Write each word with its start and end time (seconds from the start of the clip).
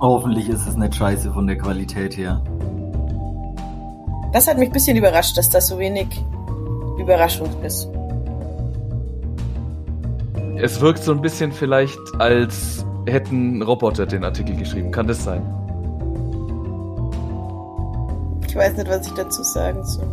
Hoffentlich 0.00 0.48
ist 0.48 0.66
es 0.66 0.76
nicht 0.76 0.94
scheiße 0.94 1.30
von 1.30 1.46
der 1.46 1.58
Qualität 1.58 2.16
her. 2.16 2.42
Das 4.32 4.48
hat 4.48 4.56
mich 4.56 4.70
ein 4.70 4.72
bisschen 4.72 4.96
überrascht, 4.96 5.36
dass 5.36 5.50
das 5.50 5.68
so 5.68 5.78
wenig 5.78 6.24
Überraschung 6.98 7.48
ist. 7.62 7.88
Es 10.56 10.80
wirkt 10.80 11.02
so 11.02 11.12
ein 11.12 11.20
bisschen 11.20 11.52
vielleicht, 11.52 11.98
als 12.18 12.84
hätten 13.06 13.60
Roboter 13.62 14.06
den 14.06 14.24
Artikel 14.24 14.56
geschrieben. 14.56 14.90
Kann 14.90 15.06
das 15.06 15.22
sein? 15.22 15.42
Ich 18.46 18.56
weiß 18.56 18.76
nicht, 18.76 18.88
was 18.88 19.06
ich 19.06 19.12
dazu 19.12 19.42
sagen 19.42 19.84
soll. 19.84 20.08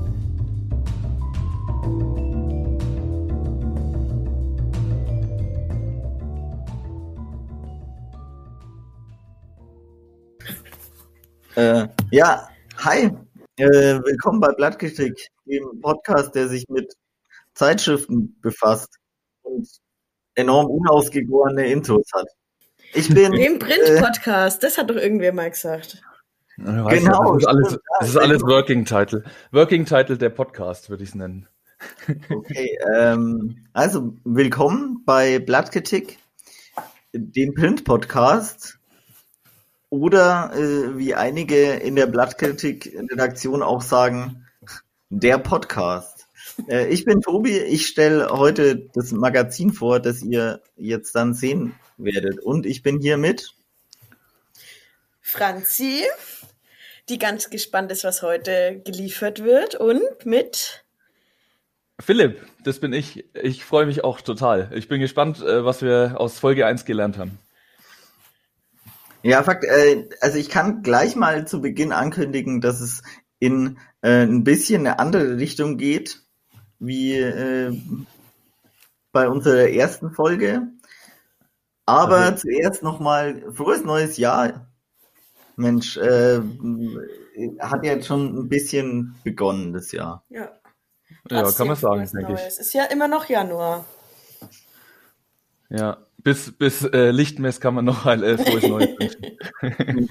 Äh, 11.58 11.88
ja, 12.12 12.48
hi. 12.78 13.10
Äh, 13.58 13.66
willkommen 13.66 14.40
bei 14.40 14.54
Blattgeschick, 14.54 15.30
dem 15.48 15.82
Podcast, 15.82 16.36
der 16.36 16.50
sich 16.50 16.70
mit 16.70 16.94
Zeitschriften 17.56 18.40
befasst 18.42 19.00
und 19.42 19.68
enorm 20.36 20.68
unausgegorene 20.68 21.66
Intros 21.66 22.06
hat. 22.14 22.28
Ich 22.94 23.12
bin. 23.12 23.32
Dem 23.32 23.58
Print-Podcast, 23.58 24.62
äh, 24.62 24.68
das 24.68 24.78
hat 24.78 24.92
doch 24.92 24.98
irgendwer 24.98 25.34
mal 25.34 25.50
gesagt. 25.50 26.00
Genau. 26.58 26.90
Ja, 26.92 26.94
das 26.94 27.38
ist 27.40 27.48
alles, 27.48 27.80
das 28.02 28.10
ist 28.10 28.18
alles 28.18 28.44
Working 28.44 28.86
Title. 28.86 29.24
Working 29.52 29.86
Title 29.86 30.20
der 30.20 30.30
Podcast, 30.30 30.92
würde 30.92 31.02
ich 31.02 31.10
es 31.10 31.16
nennen. 31.16 31.48
Okay, 32.30 32.78
ähm, 32.96 33.66
also 33.74 34.14
willkommen 34.24 35.02
bei 35.08 35.40
Blattkritik, 35.40 36.20
dem 37.14 37.56
Print-Podcast 37.56 38.78
oder 39.90 40.52
äh, 40.54 40.98
wie 40.98 41.16
einige 41.16 41.74
in 41.74 41.96
der 41.96 42.08
Blattkritik-Redaktion 42.08 43.64
auch 43.64 43.82
sagen, 43.82 44.46
der 45.10 45.38
Podcast. 45.38 46.28
Äh, 46.68 46.88
ich 46.88 47.06
bin 47.06 47.22
Tobi, 47.22 47.58
ich 47.58 47.88
stelle 47.88 48.30
heute 48.30 48.90
das 48.94 49.12
Magazin 49.12 49.72
vor, 49.72 50.00
das 50.00 50.22
ihr 50.22 50.62
jetzt 50.76 51.16
dann 51.16 51.34
sehen 51.34 51.76
werdet. 51.98 52.40
Und 52.40 52.66
ich 52.66 52.84
bin 52.84 53.00
hier 53.00 53.18
mit 53.18 53.54
Franzi, 55.22 56.04
die 57.10 57.20
ganz 57.20 57.50
gespannt 57.50 57.92
ist, 57.92 58.04
was 58.04 58.22
heute 58.22 58.82
geliefert 58.84 59.44
wird. 59.44 59.76
Und 59.76 60.26
mit 60.26 60.84
Philipp, 62.00 62.46
das 62.64 62.80
bin 62.80 62.94
ich. 62.94 63.26
Ich 63.34 63.64
freue 63.64 63.86
mich 63.86 64.04
auch 64.04 64.22
total. 64.22 64.70
Ich 64.74 64.88
bin 64.88 65.00
gespannt, 65.00 65.42
äh, 65.42 65.64
was 65.66 65.82
wir 65.82 66.16
aus 66.18 66.40
Folge 66.40 66.66
1 66.66 66.86
gelernt 66.86 67.18
haben. 67.18 67.40
Ja, 69.28 69.44
Fakt, 69.44 69.66
äh, 69.66 70.08
also 70.22 70.38
ich 70.38 70.48
kann 70.48 70.84
gleich 70.84 71.18
mal 71.18 71.46
zu 71.46 71.60
Beginn 71.60 71.92
ankündigen, 71.92 72.62
dass 72.62 72.80
es 72.80 73.04
in 73.40 73.78
äh, 74.02 74.24
ein 74.24 74.46
bisschen 74.46 74.88
eine 74.88 75.00
andere 75.00 75.36
Richtung 75.36 75.76
geht, 75.76 76.22
wie 76.80 77.20
äh, 77.20 77.78
bei 79.12 79.28
unserer 79.28 79.68
ersten 79.68 80.12
Folge. 80.12 80.70
Aber 81.86 82.30
okay. 82.30 82.38
zuerst 82.38 82.84
nochmal 82.84 83.44
frohes 83.52 83.84
neues 83.84 84.16
Jahr. 84.16 84.72
Mensch, 85.58 85.98
äh, 85.98 86.40
hat 87.60 87.84
ja 87.84 88.02
schon 88.02 88.34
ein 88.34 88.48
bisschen 88.48 89.16
begonnen 89.26 89.74
das 89.74 89.92
Jahr. 89.92 90.24
Ja, 90.30 90.58
ja 91.30 91.52
kann 91.52 91.68
man 91.68 91.76
sagen, 91.76 92.10
denke 92.14 92.32
ich. 92.32 92.40
Es 92.48 92.60
ist 92.60 92.74
ja 92.74 92.86
immer 92.86 93.10
noch 93.10 93.26
Januar. 93.26 93.84
Ja, 95.70 95.98
bis, 96.18 96.52
bis 96.52 96.84
äh, 96.84 97.12
Lichtmess 97.12 97.60
kann 97.60 97.74
man 97.74 97.86
noch 97.86 98.06
ein 98.06 98.24
äh, 98.24 98.38
frohes 98.38 98.64
Neues 98.68 98.90
wünschen. 99.00 99.38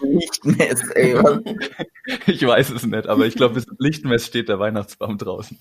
Lichtmess, 0.02 0.90
ey. 0.90 1.14
Was? 1.22 1.40
Ich 2.26 2.46
weiß 2.46 2.70
es 2.70 2.86
nicht, 2.86 3.06
aber 3.06 3.26
ich 3.26 3.34
glaube, 3.34 3.54
bis 3.54 3.66
Lichtmess 3.78 4.26
steht 4.26 4.48
der 4.48 4.58
Weihnachtsbaum 4.58 5.18
draußen. 5.18 5.58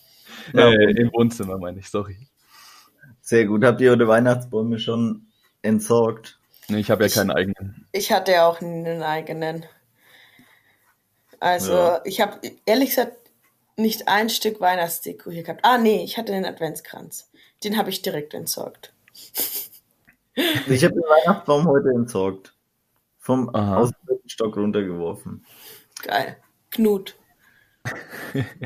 Ja, 0.53 0.69
äh, 0.69 0.91
Im 0.91 1.11
Wohnzimmer, 1.13 1.57
meine 1.57 1.79
ich, 1.79 1.89
sorry. 1.89 2.17
Sehr 3.21 3.45
gut. 3.45 3.63
Habt 3.63 3.81
ihr 3.81 3.91
eure 3.91 4.07
Weihnachtsbäume 4.07 4.79
schon 4.79 5.27
entsorgt? 5.61 6.39
Nee, 6.67 6.79
ich 6.79 6.91
habe 6.91 7.05
ja 7.05 7.09
keinen 7.09 7.31
eigenen. 7.31 7.87
Ich 7.91 8.11
hatte 8.11 8.31
ja 8.31 8.47
auch 8.47 8.61
einen 8.61 9.01
eigenen. 9.01 9.65
Also, 11.39 11.73
ja. 11.73 12.01
ich 12.05 12.21
habe 12.21 12.39
ehrlich 12.65 12.89
gesagt 12.89 13.17
nicht 13.77 14.07
ein 14.07 14.29
Stück 14.29 14.61
Weihnachtsdeko 14.61 15.31
hier 15.31 15.43
gehabt. 15.43 15.61
Ah, 15.63 15.77
nee, 15.77 16.03
ich 16.03 16.17
hatte 16.17 16.31
den 16.31 16.45
Adventskranz. 16.45 17.29
Den 17.63 17.77
habe 17.77 17.89
ich 17.89 18.01
direkt 18.01 18.33
entsorgt. 18.33 18.93
Ich 20.35 20.83
habe 20.83 20.93
den 20.93 21.03
Weihnachtsbaum 21.03 21.65
heute 21.67 21.89
entsorgt. 21.89 22.55
Vom 23.17 23.49
aus 23.49 23.91
dem 24.07 24.19
Stock 24.27 24.55
runtergeworfen. 24.57 25.45
Geil. 26.03 26.37
Knut. 26.71 27.15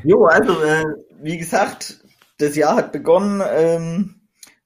jo, 0.04 0.26
also, 0.26 0.62
äh, 0.62 0.86
wie 1.22 1.38
gesagt, 1.38 2.04
das 2.40 2.56
Jahr 2.56 2.76
hat 2.76 2.92
begonnen 2.92 3.42
ähm, 3.48 4.16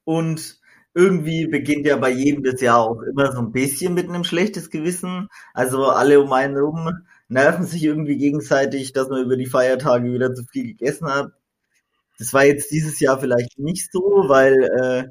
und 0.04 0.58
irgendwie 0.94 1.46
beginnt 1.46 1.86
ja 1.86 1.96
bei 1.96 2.10
jedem 2.10 2.44
das 2.44 2.60
Jahr 2.60 2.78
auch 2.78 3.02
immer 3.02 3.32
so 3.32 3.40
ein 3.40 3.52
bisschen 3.52 3.94
mit 3.94 4.08
einem 4.08 4.24
schlechtes 4.24 4.70
Gewissen. 4.70 5.28
Also 5.52 5.86
alle 5.86 6.20
um 6.20 6.32
einen 6.32 6.56
rum 6.56 6.90
nerven 7.28 7.66
sich 7.66 7.82
irgendwie 7.82 8.16
gegenseitig, 8.16 8.92
dass 8.92 9.08
man 9.08 9.24
über 9.24 9.36
die 9.36 9.46
Feiertage 9.46 10.12
wieder 10.12 10.34
zu 10.34 10.44
viel 10.44 10.68
gegessen 10.68 11.08
hat. 11.08 11.32
Das 12.18 12.32
war 12.32 12.44
jetzt 12.44 12.70
dieses 12.70 13.00
Jahr 13.00 13.18
vielleicht 13.18 13.58
nicht 13.58 13.90
so, 13.92 14.00
weil 14.28 14.54
äh, 14.62 15.08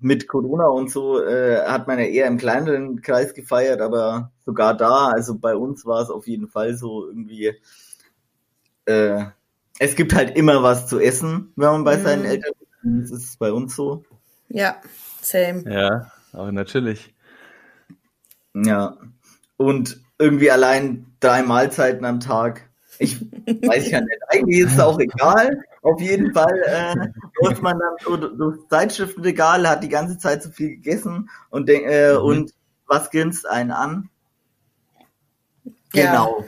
mit 0.00 0.26
Corona 0.28 0.66
und 0.66 0.90
so 0.90 1.22
äh, 1.22 1.62
hat 1.66 1.86
man 1.86 1.98
ja 1.98 2.06
eher 2.06 2.26
im 2.26 2.38
kleineren 2.38 3.02
Kreis 3.02 3.34
gefeiert, 3.34 3.80
aber 3.80 4.32
sogar 4.44 4.76
da, 4.76 5.08
also 5.08 5.38
bei 5.38 5.54
uns 5.54 5.84
war 5.86 6.02
es 6.02 6.10
auf 6.10 6.26
jeden 6.26 6.48
Fall 6.48 6.74
so 6.74 7.06
irgendwie, 7.08 7.54
äh, 8.86 9.24
es 9.78 9.96
gibt 9.96 10.14
halt 10.14 10.36
immer 10.36 10.62
was 10.62 10.86
zu 10.86 10.98
essen, 10.98 11.52
wenn 11.56 11.70
man 11.70 11.84
bei 11.84 11.98
mhm. 11.98 12.02
seinen 12.02 12.24
Eltern 12.24 12.52
ist. 13.00 13.12
Das 13.12 13.22
ist 13.22 13.38
bei 13.38 13.52
uns 13.52 13.76
so. 13.76 14.04
Ja, 14.48 14.76
same. 15.20 15.64
Ja, 15.72 16.12
aber 16.32 16.52
natürlich. 16.52 17.14
Ja. 18.54 18.96
Und 19.56 20.00
irgendwie 20.18 20.50
allein 20.50 21.06
drei 21.20 21.42
Mahlzeiten 21.42 22.04
am 22.04 22.20
Tag. 22.20 22.68
Ich 22.98 23.20
weiß 23.20 23.90
ja 23.90 24.00
nicht. 24.00 24.20
Eigentlich 24.28 24.60
ist 24.60 24.74
es 24.74 24.80
auch 24.80 24.98
egal. 25.00 25.62
Auf 25.82 26.00
jeden 26.00 26.32
Fall 26.32 26.62
äh, 26.64 26.94
muss 27.40 27.60
man 27.60 27.78
dann 27.78 27.94
so 28.04 28.16
durchs 28.16 28.68
Zeitschriftenregal, 28.68 29.68
hat 29.68 29.82
die 29.82 29.88
ganze 29.88 30.18
Zeit 30.18 30.42
zu 30.42 30.52
viel 30.52 30.70
gegessen 30.70 31.30
und, 31.50 31.68
äh, 31.68 32.12
mhm. 32.12 32.18
und 32.18 32.54
was 32.86 33.10
grinst 33.10 33.48
einen 33.48 33.70
an? 33.70 34.10
Genau. 35.92 36.44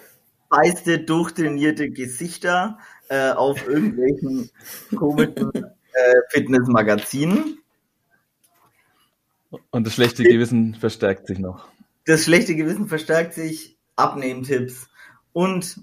Feiste, 0.49 1.01
durchtrainierte 1.01 1.91
Gesichter 1.91 2.79
äh, 3.09 3.31
auf 3.31 3.67
irgendwelchen 3.67 4.51
komischen 4.95 5.51
äh, 5.55 6.15
Fitnessmagazinen. 6.31 7.59
Und 9.71 9.87
das 9.87 9.95
schlechte 9.95 10.23
Gewissen 10.23 10.75
verstärkt 10.75 11.27
sich 11.27 11.39
noch. 11.39 11.69
Das 12.07 12.25
schlechte 12.25 12.55
Gewissen 12.55 12.89
verstärkt 12.89 13.35
sich, 13.35 13.79
Abnehmtipps 13.97 14.89
und 15.33 15.81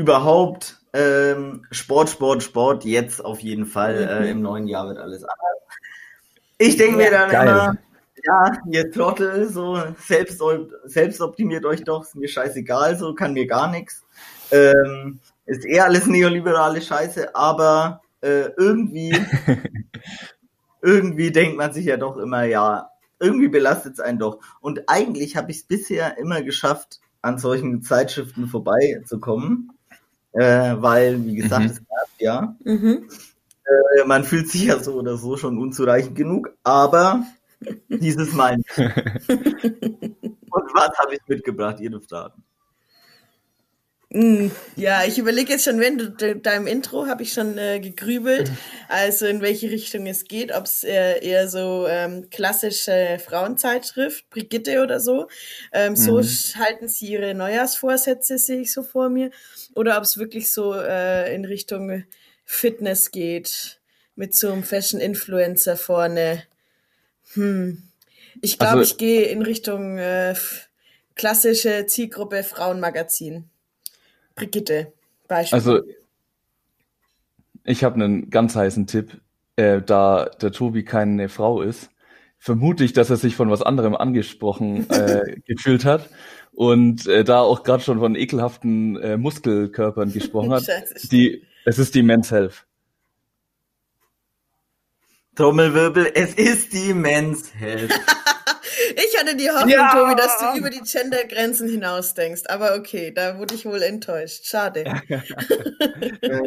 überhaupt 0.00 0.80
ähm, 0.94 1.66
Sport, 1.70 2.08
Sport, 2.08 2.42
Sport, 2.42 2.84
jetzt 2.84 3.22
auf 3.22 3.40
jeden 3.40 3.66
Fall. 3.66 3.96
Äh, 3.96 4.20
mhm. 4.20 4.26
Im 4.26 4.42
neuen 4.42 4.66
Jahr 4.66 4.88
wird 4.88 4.98
alles 4.98 5.22
anders. 5.22 5.36
Ich 6.58 6.76
denke 6.76 6.96
mir 6.96 7.10
dann 7.10 7.30
Geil. 7.30 7.48
immer, 7.48 7.76
ja, 8.24 8.52
ihr 8.70 8.90
Trottel, 8.90 9.48
so 9.48 9.78
selbst, 9.98 10.42
selbst 10.84 11.20
optimiert 11.20 11.64
euch 11.64 11.84
doch, 11.84 12.02
ist 12.02 12.16
mir 12.16 12.28
scheißegal, 12.28 12.98
so 12.98 13.14
kann 13.14 13.34
mir 13.34 13.46
gar 13.46 13.70
nichts. 13.70 14.04
Ähm, 14.50 15.20
ist 15.46 15.64
eher 15.64 15.84
alles 15.84 16.06
neoliberale 16.06 16.80
Scheiße, 16.80 17.34
aber 17.34 18.00
äh, 18.22 18.48
irgendwie, 18.56 19.14
irgendwie 20.82 21.30
denkt 21.30 21.56
man 21.56 21.72
sich 21.72 21.86
ja 21.86 21.98
doch 21.98 22.16
immer, 22.16 22.44
ja, 22.44 22.90
irgendwie 23.18 23.48
belastet 23.48 23.94
es 23.94 24.00
einen 24.00 24.18
doch. 24.18 24.40
Und 24.60 24.88
eigentlich 24.88 25.36
habe 25.36 25.50
ich 25.50 25.58
es 25.58 25.62
bisher 25.64 26.18
immer 26.18 26.42
geschafft, 26.42 27.00
an 27.22 27.38
solchen 27.38 27.82
Zeitschriften 27.82 28.48
vorbeizukommen 28.48 29.72
äh, 30.32 30.76
weil, 30.78 31.24
wie 31.24 31.36
gesagt, 31.36 31.62
mhm. 31.62 31.70
es 31.70 31.80
nervt 31.80 32.20
ja. 32.20 32.56
Mhm. 32.64 33.08
Äh, 33.64 34.04
man 34.06 34.24
fühlt 34.24 34.48
sich 34.48 34.64
ja 34.64 34.78
so 34.78 34.94
oder 34.94 35.16
so 35.16 35.36
schon 35.36 35.58
unzureichend 35.58 36.16
genug, 36.16 36.50
aber 36.62 37.24
dieses 37.88 38.32
Mal 38.32 38.56
nicht. 38.58 38.78
Und 38.78 40.74
was 40.74 40.98
habe 40.98 41.14
ich 41.14 41.20
mitgebracht? 41.28 41.80
Ihr 41.80 41.90
dürft 41.90 42.12
raten. 42.12 42.42
Mm, 44.12 44.48
ja, 44.74 45.04
ich 45.04 45.18
überlege 45.18 45.52
jetzt 45.52 45.64
schon, 45.64 45.78
wenn 45.78 45.96
du 45.96 46.10
deinem 46.10 46.66
Intro 46.66 47.06
habe 47.06 47.22
ich 47.22 47.32
schon 47.32 47.56
äh, 47.58 47.78
gegrübelt, 47.78 48.50
also 48.88 49.24
in 49.26 49.40
welche 49.40 49.70
Richtung 49.70 50.06
es 50.06 50.24
geht, 50.24 50.52
ob 50.52 50.64
es 50.64 50.82
äh, 50.82 51.24
eher 51.24 51.48
so 51.48 51.86
ähm, 51.88 52.28
klassische 52.28 53.20
Frauenzeitschrift, 53.24 54.28
Brigitte 54.28 54.82
oder 54.82 54.98
so, 54.98 55.28
ähm, 55.72 55.92
mhm. 55.92 55.96
so 55.96 56.22
halten 56.58 56.88
sie 56.88 57.12
ihre 57.12 57.34
Neujahrsvorsätze, 57.34 58.36
sehe 58.38 58.62
ich 58.62 58.72
so 58.72 58.82
vor 58.82 59.10
mir, 59.10 59.30
oder 59.76 59.96
ob 59.96 60.02
es 60.02 60.18
wirklich 60.18 60.52
so 60.52 60.74
äh, 60.74 61.32
in 61.32 61.44
Richtung 61.44 62.04
Fitness 62.44 63.12
geht, 63.12 63.78
mit 64.16 64.34
so 64.34 64.50
einem 64.50 64.64
Fashion-Influencer 64.64 65.76
vorne. 65.76 66.42
Hm. 67.34 67.84
Ich 68.42 68.58
glaube, 68.58 68.78
also, 68.78 68.90
ich 68.90 68.98
gehe 68.98 69.26
in 69.26 69.42
Richtung 69.42 69.98
äh, 69.98 70.34
klassische 71.14 71.86
Zielgruppe 71.86 72.42
Frauenmagazin. 72.42 73.48
Brigitte, 74.40 74.92
Beispiel. 75.28 75.54
Also, 75.54 75.80
ich 77.64 77.84
habe 77.84 77.96
einen 77.96 78.30
ganz 78.30 78.56
heißen 78.56 78.86
Tipp. 78.86 79.20
Äh, 79.56 79.82
da 79.82 80.30
der 80.40 80.52
Tobi 80.52 80.82
keine 80.82 81.28
Frau 81.28 81.60
ist, 81.60 81.90
vermute 82.38 82.84
ich, 82.84 82.94
dass 82.94 83.10
er 83.10 83.16
sich 83.16 83.36
von 83.36 83.50
was 83.50 83.60
anderem 83.60 83.94
angesprochen 83.94 84.88
äh, 84.90 85.36
gefühlt 85.46 85.84
hat 85.84 86.08
und 86.52 87.06
äh, 87.06 87.22
da 87.22 87.40
auch 87.40 87.62
gerade 87.64 87.82
schon 87.82 87.98
von 87.98 88.14
ekelhaften 88.14 88.96
äh, 88.96 89.18
Muskelkörpern 89.18 90.10
gesprochen 90.12 90.52
hat. 90.54 90.66
die, 91.12 91.44
es 91.66 91.78
ist 91.78 91.94
die 91.94 92.02
Men's 92.02 92.30
Health. 92.30 92.66
Trommelwirbel, 95.34 96.10
es 96.14 96.34
ist 96.34 96.72
die 96.72 96.94
Men's 96.94 97.54
Health. 97.54 97.92
ich 98.96 99.18
hatte 99.18 99.36
die 99.36 99.50
Hoffnung, 99.50 99.70
ja! 99.70 99.92
Tobi, 99.92 100.14
dass 100.16 100.38
du 100.38 100.58
über 100.58 100.70
die 100.70 100.80
Gendergrenzen 100.80 101.68
hinausdenkst. 101.68 102.48
Aber 102.48 102.74
okay, 102.76 103.12
da 103.12 103.38
wurde 103.38 103.54
ich 103.54 103.66
wohl 103.66 103.82
enttäuscht. 103.82 104.46
Schade. 104.46 104.84
äh, 106.20 106.40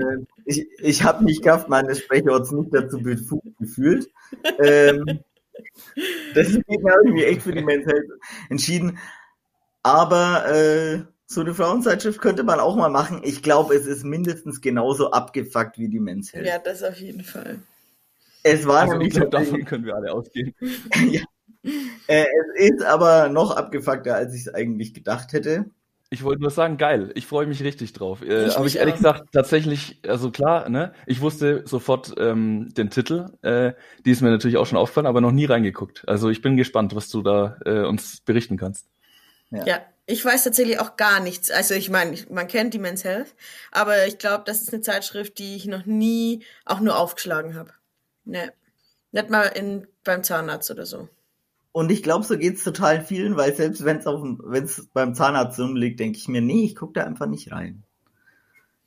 ich 0.45 0.67
ich 0.79 1.03
habe 1.03 1.23
mich 1.23 1.41
gehabt, 1.41 1.69
meine 1.69 1.95
Sprecherorts 1.95 2.51
nicht 2.51 2.73
dazu 2.73 3.01
befugt 3.01 3.57
gefühlt. 3.59 4.09
Ähm, 4.59 5.21
das 6.33 6.49
ist 6.49 6.67
mir 6.67 6.79
irgendwie 7.05 7.25
echt 7.25 7.43
für 7.43 7.53
die 7.53 7.63
Men's 7.63 7.85
Health 7.85 8.09
entschieden. 8.49 8.99
Aber 9.83 10.49
äh, 10.49 10.99
so 11.25 11.41
eine 11.41 11.53
Frauenzeitschrift 11.53 12.21
könnte 12.21 12.43
man 12.43 12.59
auch 12.59 12.75
mal 12.75 12.89
machen. 12.89 13.21
Ich 13.23 13.43
glaube, 13.43 13.75
es 13.75 13.85
ist 13.85 14.03
mindestens 14.03 14.61
genauso 14.61 15.11
abgefuckt 15.11 15.77
wie 15.77 15.89
die 15.89 15.99
Men's 15.99 16.33
Health. 16.33 16.47
Ja, 16.47 16.59
das 16.59 16.83
auf 16.83 16.97
jeden 16.97 17.23
Fall. 17.23 17.59
Es 18.43 18.65
war 18.67 18.81
also 18.81 18.93
nämlich. 18.93 19.09
Ich 19.09 19.15
glaube, 19.15 19.31
davon 19.31 19.65
können 19.65 19.85
wir 19.85 19.95
alle 19.95 20.11
ausgehen. 20.13 20.53
ja. 21.09 21.21
Äh, 22.07 22.25
es 22.57 22.71
ist 22.71 22.83
aber 22.83 23.29
noch 23.29 23.51
abgefuckter, 23.51 24.15
als 24.15 24.33
ich 24.33 24.47
es 24.47 24.53
eigentlich 24.53 24.93
gedacht 24.93 25.33
hätte. 25.33 25.65
Ich 26.13 26.23
wollte 26.23 26.41
nur 26.41 26.51
sagen, 26.51 26.77
geil. 26.77 27.11
Ich 27.15 27.25
freue 27.25 27.47
mich 27.47 27.63
richtig 27.63 27.93
drauf. 27.93 28.21
Äh, 28.21 28.51
Habe 28.51 28.67
ich 28.67 28.75
ehrlich 28.75 28.93
auch. 28.93 28.97
gesagt 28.97 29.33
tatsächlich, 29.33 29.99
also 30.07 30.29
klar, 30.29 30.69
ne? 30.69 30.93
Ich 31.07 31.21
wusste 31.21 31.63
sofort 31.65 32.13
ähm, 32.19 32.71
den 32.77 32.91
Titel. 32.91 33.31
Äh, 33.41 33.73
die 34.05 34.11
ist 34.11 34.21
mir 34.21 34.29
natürlich 34.29 34.57
auch 34.57 34.67
schon 34.67 34.77
aufgefallen, 34.77 35.07
aber 35.07 35.21
noch 35.21 35.31
nie 35.31 35.45
reingeguckt. 35.45 36.07
Also 36.07 36.29
ich 36.29 36.43
bin 36.43 36.55
gespannt, 36.55 36.95
was 36.95 37.09
du 37.09 37.23
da 37.23 37.57
äh, 37.65 37.79
uns 37.85 38.21
berichten 38.21 38.57
kannst. 38.57 38.89
Ja. 39.49 39.65
ja. 39.65 39.81
ich 40.05 40.23
weiß 40.23 40.43
tatsächlich 40.43 40.79
auch 40.79 40.97
gar 40.97 41.19
nichts. 41.19 41.49
Also 41.49 41.73
ich 41.73 41.89
meine, 41.89 42.15
man 42.29 42.47
kennt 42.47 42.75
die 42.75 42.79
Men's 42.79 43.03
Health, 43.03 43.33
aber 43.71 44.05
ich 44.05 44.19
glaube, 44.19 44.43
das 44.45 44.61
ist 44.61 44.71
eine 44.71 44.83
Zeitschrift, 44.83 45.39
die 45.39 45.55
ich 45.55 45.65
noch 45.65 45.87
nie 45.87 46.43
auch 46.65 46.79
nur 46.79 46.95
aufgeschlagen 46.95 47.55
habe. 47.55 47.71
Ne. 48.23 48.53
Nicht 49.11 49.31
mal 49.31 49.45
in, 49.45 49.87
beim 50.03 50.23
Zahnarzt 50.23 50.69
oder 50.69 50.85
so. 50.85 51.09
Und 51.73 51.91
ich 51.91 52.03
glaube, 52.03 52.23
so 52.23 52.37
geht's 52.37 52.63
total 52.63 53.03
vielen, 53.03 53.35
weil 53.35 53.55
selbst 53.55 53.83
wenn 53.83 53.97
es 53.97 54.87
beim 54.93 55.15
Zahnarzt 55.15 55.59
rumliegt, 55.59 55.99
denke 55.99 56.19
ich 56.19 56.27
mir, 56.27 56.39
nee, 56.39 56.65
ich 56.65 56.75
gucke 56.75 56.93
da 56.93 57.03
einfach 57.03 57.25
nicht 57.25 57.51
rein. 57.51 57.83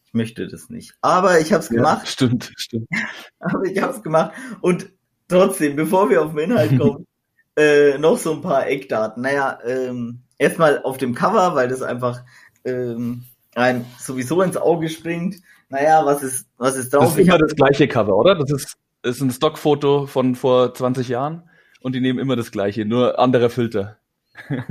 Ich 0.04 0.14
möchte 0.14 0.46
das 0.46 0.70
nicht. 0.70 0.94
Aber 1.02 1.40
ich 1.40 1.52
habe 1.52 1.64
es 1.64 1.68
gemacht. 1.68 2.04
Ja, 2.04 2.06
stimmt, 2.06 2.52
stimmt. 2.56 2.86
Aber 3.40 3.64
ich 3.64 3.82
habe 3.82 3.92
es 3.92 4.02
gemacht. 4.04 4.30
Und 4.60 4.88
trotzdem, 5.26 5.74
bevor 5.74 6.08
wir 6.10 6.22
auf 6.22 6.30
den 6.30 6.50
Inhalt 6.50 6.78
kommen, 6.78 7.08
äh, 7.56 7.98
noch 7.98 8.18
so 8.18 8.32
ein 8.32 8.40
paar 8.40 8.68
Eckdaten. 8.68 9.20
Naja, 9.24 9.58
ähm, 9.66 10.20
erstmal 10.38 10.80
auf 10.84 10.96
dem 10.96 11.12
Cover, 11.12 11.56
weil 11.56 11.66
das 11.66 11.82
einfach 11.82 12.22
ähm, 12.64 13.24
ein 13.56 13.84
sowieso 13.98 14.42
ins 14.42 14.56
Auge 14.56 14.88
springt. 14.90 15.42
Naja, 15.70 16.06
was 16.06 16.22
ist, 16.22 16.46
was 16.56 16.76
ist 16.76 16.94
drauf? 16.94 17.02
Das 17.02 17.18
ist 17.18 17.26
immer 17.26 17.38
das 17.38 17.56
gleiche 17.56 17.88
Cover, 17.88 18.16
oder? 18.16 18.36
Das 18.36 18.52
ist, 18.52 18.76
ist 19.02 19.20
ein 19.20 19.32
Stockfoto 19.32 20.06
von 20.06 20.36
vor 20.36 20.72
20 20.72 21.08
Jahren 21.08 21.50
und 21.86 21.94
die 21.94 22.00
nehmen 22.00 22.18
immer 22.18 22.34
das 22.34 22.50
gleiche, 22.50 22.84
nur 22.84 23.20
andere 23.20 23.48
Filter. 23.48 23.98
äh, 24.50 24.64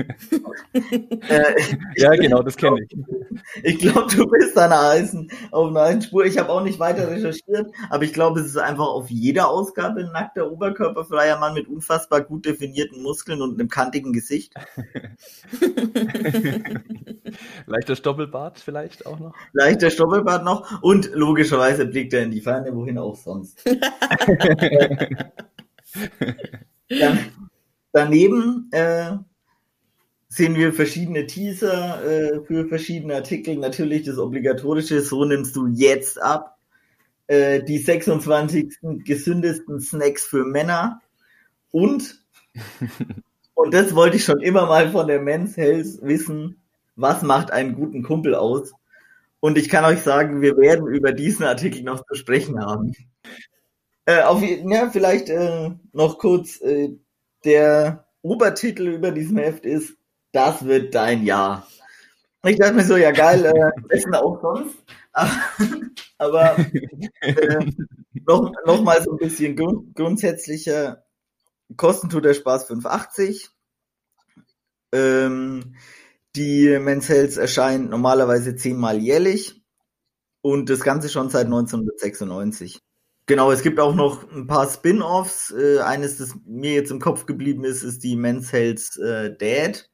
ja, 1.96 2.12
genau, 2.12 2.44
das 2.44 2.58
kenne 2.58 2.82
ich. 2.82 2.90
Ich 3.64 3.80
glaube, 3.80 4.14
du 4.14 4.28
bist 4.28 4.58
an 4.58 4.74
heißen, 4.74 5.32
auf 5.52 5.70
einer 5.70 5.84
heißen 5.84 6.02
Spur. 6.02 6.26
Ich 6.26 6.38
habe 6.38 6.50
auch 6.50 6.62
nicht 6.62 6.78
weiter 6.78 7.10
recherchiert, 7.10 7.72
aber 7.90 8.04
ich 8.04 8.12
glaube, 8.12 8.42
es 8.42 8.48
ist 8.48 8.58
einfach 8.58 8.88
auf 8.88 9.10
jeder 9.10 9.48
Ausgabe 9.48 10.02
ein 10.02 10.12
nackter 10.12 10.52
oberkörperfreier 10.52 11.40
Mann 11.40 11.54
mit 11.54 11.70
unfassbar 11.70 12.20
gut 12.20 12.46
definierten 12.46 13.02
Muskeln 13.02 13.42
und 13.42 13.58
einem 13.58 13.70
kantigen 13.70 14.12
Gesicht. 14.12 14.54
Leichter 17.66 17.96
Stoppelbart 17.96 18.60
vielleicht 18.60 19.06
auch 19.06 19.20
noch. 19.20 19.34
Leichter 19.54 19.90
Stoppelbart 19.90 20.44
noch 20.44 20.84
und 20.84 21.12
logischerweise 21.14 21.86
blickt 21.86 22.14
er 22.14 22.24
in 22.24 22.32
die 22.32 22.42
Ferne, 22.42 22.76
wohin 22.76 22.98
auch 22.98 23.16
sonst. 23.16 23.64
Dann, 26.90 27.20
daneben 27.92 28.70
äh, 28.72 29.14
sehen 30.28 30.56
wir 30.56 30.74
verschiedene 30.74 31.26
Teaser 31.26 32.04
äh, 32.04 32.42
für 32.46 32.68
verschiedene 32.68 33.16
Artikel. 33.16 33.56
Natürlich 33.56 34.04
das 34.04 34.18
obligatorische, 34.18 35.02
so 35.02 35.26
nimmst 35.26 35.56
du 35.56 35.68
jetzt 35.68 36.22
ab. 36.22 36.58
Äh, 37.28 37.64
die 37.64 37.80
26. 37.80 38.78
gesündesten 39.04 39.80
Snacks 39.80 40.26
für 40.26 40.46
Männer. 40.46 41.02
Und, 41.72 42.24
und 43.56 43.74
das 43.74 43.96
wollte 43.96 44.18
ich 44.18 44.26
schon 44.26 44.42
immer 44.42 44.68
mal 44.68 44.92
von 44.92 45.08
der 45.08 45.22
Men's 45.22 45.58
Health 45.58 46.02
wissen, 46.02 46.58
was 46.96 47.22
macht 47.24 47.52
einen 47.52 47.76
guten 47.76 48.04
Kumpel 48.04 48.36
aus? 48.36 48.74
Und 49.40 49.58
ich 49.58 49.70
kann 49.70 49.86
euch 49.86 50.00
sagen, 50.00 50.42
wir 50.42 50.58
werden 50.58 50.88
über 50.88 51.12
diesen 51.12 51.46
Artikel 51.46 51.84
noch 51.84 52.06
zu 52.06 52.16
sprechen 52.16 52.60
haben. 52.60 52.94
Äh, 54.06 54.22
auf, 54.22 54.42
ja, 54.44 54.90
vielleicht 54.90 55.30
äh, 55.30 55.72
noch 55.92 56.20
kurz, 56.20 56.62
äh, 56.62 56.90
der 57.44 58.08
Obertitel 58.22 58.88
über 58.88 59.12
diesem 59.12 59.38
Heft 59.38 59.66
ist, 59.66 59.98
das 60.32 60.66
wird 60.66 60.94
dein 60.96 61.24
Jahr. 61.24 61.68
Ich 62.44 62.58
dachte 62.58 62.74
mir 62.74 62.84
so, 62.84 62.98
ja 62.98 63.12
geil, 63.12 63.46
äh, 63.46 63.82
besten 63.88 64.14
auch 64.14 64.40
sonst. 64.42 64.76
Aber, 66.18 66.58
äh, 67.22 67.66
noch, 68.28 68.52
noch 68.66 68.82
mal 68.82 69.02
so 69.04 69.12
ein 69.12 69.18
bisschen 69.18 69.56
grund, 69.56 69.96
grundsätzlicher. 69.96 71.04
Kosten 71.78 72.10
tut 72.10 72.26
der 72.26 72.34
Spaß 72.34 72.70
5,80. 72.70 73.50
Ähm, 74.92 75.76
die 76.36 76.78
Men's 76.80 77.10
Health 77.10 77.38
erscheint 77.38 77.90
normalerweise 77.90 78.56
zehnmal 78.56 79.00
jährlich 79.00 79.64
und 80.42 80.70
das 80.70 80.82
Ganze 80.82 81.10
schon 81.10 81.30
seit 81.30 81.46
1996. 81.46 82.82
Genau, 83.28 83.52
es 83.52 83.64
gibt 83.64 83.80
auch 83.80 83.96
noch 83.96 84.32
ein 84.32 84.46
paar 84.46 84.70
Spin-offs. 84.70 85.52
Äh, 85.52 85.80
eines, 85.80 86.18
das 86.18 86.36
mir 86.46 86.74
jetzt 86.74 86.92
im 86.92 87.00
Kopf 87.00 87.26
geblieben 87.26 87.64
ist, 87.64 87.82
ist 87.82 88.04
die 88.04 88.16
Men's 88.16 88.52
Health 88.52 88.98
äh, 88.98 89.36
Dad. 89.36 89.90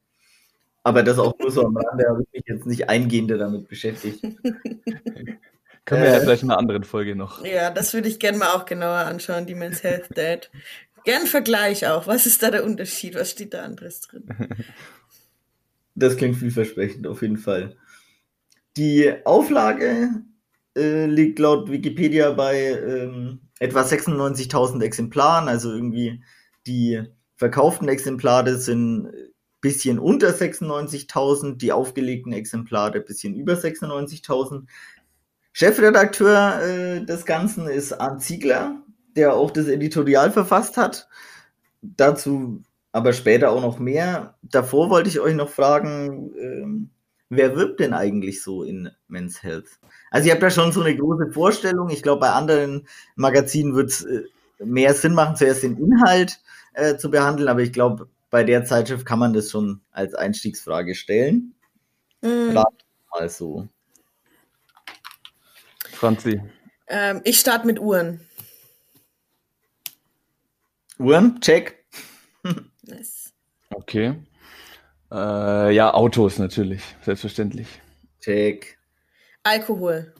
Aber 0.82 1.02
das 1.02 1.18
auch 1.18 1.38
nur 1.38 1.50
so 1.50 1.64
am 1.64 1.76
Rande, 1.76 2.04
habe 2.08 2.22
ich 2.22 2.32
mich 2.32 2.44
jetzt 2.46 2.66
nicht 2.66 2.90
eingehender 2.90 3.38
damit 3.38 3.68
beschäftigt. 3.68 4.22
Können 5.84 6.02
wir 6.02 6.10
äh, 6.10 6.12
ja 6.12 6.20
vielleicht 6.20 6.42
in 6.42 6.50
einer 6.50 6.58
anderen 6.58 6.84
Folge 6.84 7.16
noch. 7.16 7.44
Ja, 7.44 7.70
das 7.70 7.94
würde 7.94 8.08
ich 8.08 8.18
gerne 8.18 8.38
mal 8.38 8.52
auch 8.54 8.66
genauer 8.66 8.98
anschauen, 8.98 9.46
die 9.46 9.54
Men's 9.54 9.82
Health 9.82 10.16
Dad. 10.16 10.50
Gern 11.04 11.26
Vergleich 11.26 11.86
auch. 11.86 12.06
Was 12.06 12.26
ist 12.26 12.42
da 12.42 12.50
der 12.50 12.64
Unterschied? 12.64 13.14
Was 13.14 13.30
steht 13.30 13.54
da 13.54 13.62
anderes 13.62 14.02
drin? 14.02 14.28
Das 15.94 16.16
klingt 16.16 16.36
vielversprechend, 16.36 17.06
auf 17.06 17.22
jeden 17.22 17.36
Fall. 17.36 17.76
Die 18.76 19.12
Auflage 19.24 20.22
äh, 20.76 21.06
liegt 21.06 21.38
laut 21.38 21.70
Wikipedia 21.70 22.32
bei 22.32 22.56
ähm, 22.56 23.40
etwa 23.58 23.82
96.000 23.82 24.82
Exemplaren. 24.82 25.48
Also 25.48 25.70
irgendwie 25.70 26.22
die 26.66 27.02
verkauften 27.36 27.88
Exemplare 27.88 28.56
sind 28.56 29.08
bisschen 29.62 29.98
unter 29.98 30.30
96.000, 30.30 31.56
die 31.56 31.72
aufgelegten 31.72 32.32
Exemplare 32.32 33.00
bisschen 33.00 33.34
über 33.34 33.54
96.000. 33.54 34.64
Chefredakteur 35.52 36.62
äh, 36.62 37.04
des 37.04 37.24
Ganzen 37.24 37.68
ist 37.68 37.92
Arndt 37.92 38.22
Ziegler, 38.22 38.82
der 39.16 39.34
auch 39.34 39.50
das 39.50 39.68
Editorial 39.68 40.32
verfasst 40.32 40.76
hat. 40.76 41.08
Dazu 41.80 42.62
aber 42.92 43.12
später 43.12 43.50
auch 43.50 43.62
noch 43.62 43.78
mehr. 43.78 44.36
Davor 44.42 44.90
wollte 44.90 45.08
ich 45.08 45.20
euch 45.20 45.34
noch 45.34 45.48
fragen, 45.48 46.32
ähm, 46.38 46.90
wer 47.30 47.56
wirbt 47.56 47.80
denn 47.80 47.94
eigentlich 47.94 48.42
so 48.42 48.62
in 48.62 48.90
Men's 49.08 49.42
Health? 49.42 49.78
Also 50.12 50.28
ihr 50.28 50.34
habt 50.34 50.42
da 50.42 50.50
schon 50.50 50.72
so 50.72 50.82
eine 50.82 50.94
große 50.94 51.32
Vorstellung. 51.32 51.88
Ich 51.88 52.02
glaube, 52.02 52.20
bei 52.20 52.30
anderen 52.30 52.86
Magazinen 53.16 53.74
wird 53.74 53.88
es 53.88 54.04
äh, 54.04 54.24
mehr 54.62 54.92
Sinn 54.92 55.14
machen, 55.14 55.36
zuerst 55.36 55.62
den 55.62 55.78
Inhalt 55.78 56.38
äh, 56.74 56.96
zu 56.96 57.10
behandeln, 57.10 57.48
aber 57.48 57.60
ich 57.60 57.72
glaube, 57.72 58.08
bei 58.30 58.44
der 58.44 58.64
Zeitschrift 58.64 59.06
kann 59.06 59.18
man 59.18 59.32
das 59.32 59.50
schon 59.50 59.80
als 59.90 60.14
Einstiegsfrage 60.14 60.94
stellen. 60.94 61.54
Mhm. 62.20 62.52
mal 62.54 63.28
so. 63.28 63.68
Franzi. 65.92 66.42
Ähm, 66.88 67.22
ich 67.24 67.40
starte 67.40 67.66
mit 67.66 67.80
Uhren. 67.80 68.20
Uhren, 70.98 71.40
check. 71.40 71.84
nice. 72.82 73.32
Okay. 73.70 74.14
Äh, 75.10 75.74
ja, 75.74 75.94
Autos 75.94 76.38
natürlich, 76.38 76.82
selbstverständlich. 77.02 77.68
Check. 78.20 78.78
Alkohol. 79.42 80.14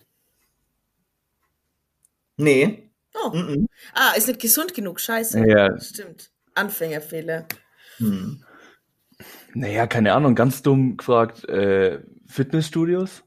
Nee. 2.36 2.90
Oh. 3.14 3.30
Mm 3.30 3.48
-mm. 3.48 3.66
Ah, 3.94 4.12
ist 4.16 4.28
nicht 4.28 4.40
gesund 4.40 4.74
genug. 4.74 5.00
Scheiße. 5.00 5.46
Ja. 5.46 5.78
Stimmt. 5.80 6.30
Anfängerfehler. 6.54 7.46
Hm. 7.98 8.44
Naja, 9.54 9.86
keine 9.86 10.14
Ahnung, 10.14 10.34
ganz 10.34 10.62
dumm 10.62 10.96
gefragt. 10.96 11.44
Äh, 11.48 12.00
Fitnessstudios? 12.26 13.22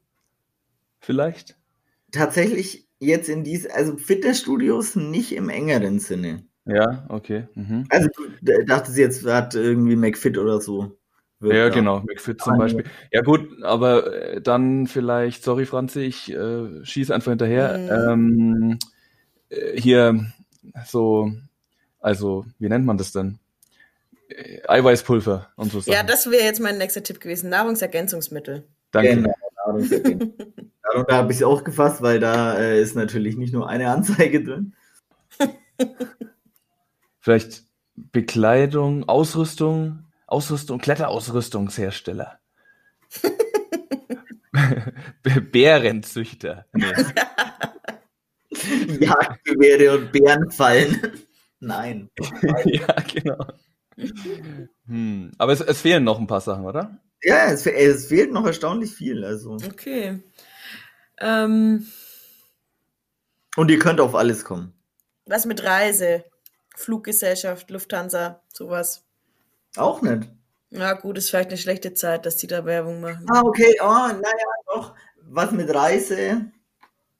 Vielleicht? 1.00 1.56
Tatsächlich 2.12 2.88
jetzt 3.00 3.30
in 3.30 3.44
dies, 3.44 3.68
also 3.68 3.98
Fitnessstudios 3.98 4.96
nicht 4.96 5.34
im 5.34 5.50
engeren 5.50 6.00
Sinne. 6.00 6.46
Ja, 6.66 7.06
okay. 7.10 7.48
Mhm. 7.54 7.86
Also 7.90 8.10
du 8.42 8.66
dachtest 8.66 8.98
jetzt, 8.98 9.26
hat 9.26 9.54
irgendwie 9.54 9.96
McFit 9.96 10.38
oder 10.38 10.60
so. 10.60 10.98
Wird 11.46 11.56
Ja, 11.56 11.70
da- 11.70 11.76
genau, 11.76 12.02
McFit 12.02 12.42
zum 12.42 12.58
Beispiel. 12.58 12.84
Ja 13.12 13.22
gut, 13.22 13.64
aber 13.64 14.14
äh, 14.14 14.42
dann 14.42 14.88
vielleicht, 14.88 15.44
sorry 15.44 15.66
Franzi, 15.66 16.02
ich 16.02 16.32
äh, 16.32 16.84
schieße 16.84 17.14
einfach 17.16 17.32
hinterher. 17.32 18.10
Ähm, 18.12 18.80
äh, 19.50 19.80
hier 19.80 20.26
so, 20.86 21.32
also 22.00 22.46
wie 22.60 22.68
nennt 22.70 22.86
man 22.86 22.98
das 22.98 23.12
denn? 23.14 23.40
Äh, 24.30 24.62
Eiweißpulver 24.68 25.50
und 25.56 25.72
so 25.72 25.80
Sachen. 25.80 25.94
Ja, 25.94 26.04
das 26.04 26.30
wäre 26.30 26.44
jetzt 26.44 26.60
mein 26.60 26.78
nächster 26.78 27.04
Tipp 27.04 27.20
gewesen. 27.22 27.50
Nahrungsergänzungsmittel. 27.50 28.64
Danke. 28.92 29.16
Genau, 29.16 29.34
Nahrungsergänzung. 29.66 30.34
Darunter 30.84 31.16
habe 31.16 31.32
ich 31.32 31.40
es 31.40 31.44
auch 31.44 31.64
gefasst, 31.64 32.02
weil 32.02 32.20
da 32.20 32.58
äh, 32.60 32.82
ist 32.82 32.96
natürlich 32.96 33.38
nicht 33.38 33.54
nur 33.54 33.68
eine 33.68 33.90
Anzeige 33.90 34.44
drin. 34.44 34.74
Vielleicht 37.20 37.64
Bekleidung, 37.96 39.10
Ausrüstung, 39.10 40.05
Ausrüstung, 40.36 40.80
Kletterausrüstungshersteller. 40.80 42.40
Bärenzüchter. 45.52 46.66
Nee. 46.74 46.92
Jagdgewehre 49.00 49.98
und 49.98 50.12
Bärenfallen. 50.12 51.22
Nein. 51.62 52.10
ja, 52.66 52.96
genau. 53.14 53.48
Hm. 54.88 55.32
Aber 55.38 55.54
es, 55.54 55.62
es 55.62 55.80
fehlen 55.80 56.04
noch 56.04 56.20
ein 56.20 56.28
paar 56.28 56.42
Sachen, 56.42 56.66
oder? 56.66 57.00
Ja, 57.24 57.46
es, 57.46 57.66
es 57.66 58.08
fehlt 58.08 58.34
noch 58.34 58.46
erstaunlich 58.46 58.94
viel. 58.94 59.24
Also. 59.24 59.54
Okay. 59.54 60.22
Ähm, 61.18 61.88
Und 63.56 63.72
ihr 63.72 63.80
könnt 63.80 64.02
auf 64.02 64.16
alles 64.16 64.44
kommen. 64.44 64.74
was 65.26 65.46
mit 65.46 65.64
Reise? 65.64 66.26
Fluggesellschaft, 66.76 67.72
Lufthansa, 67.72 68.44
sowas. 68.52 69.05
Auch 69.76 70.02
nicht. 70.02 70.30
Ja, 70.70 70.94
gut, 70.94 71.18
ist 71.18 71.30
vielleicht 71.30 71.50
eine 71.50 71.58
schlechte 71.58 71.94
Zeit, 71.94 72.26
dass 72.26 72.38
die 72.38 72.48
da 72.48 72.66
Werbung 72.66 73.02
machen. 73.02 73.26
Ah, 73.30 73.42
okay. 73.44 73.78
Oh, 73.82 73.86
naja, 73.86 74.22
doch. 74.74 74.96
Was 75.22 75.52
mit 75.52 75.74
Reise? 75.74 76.52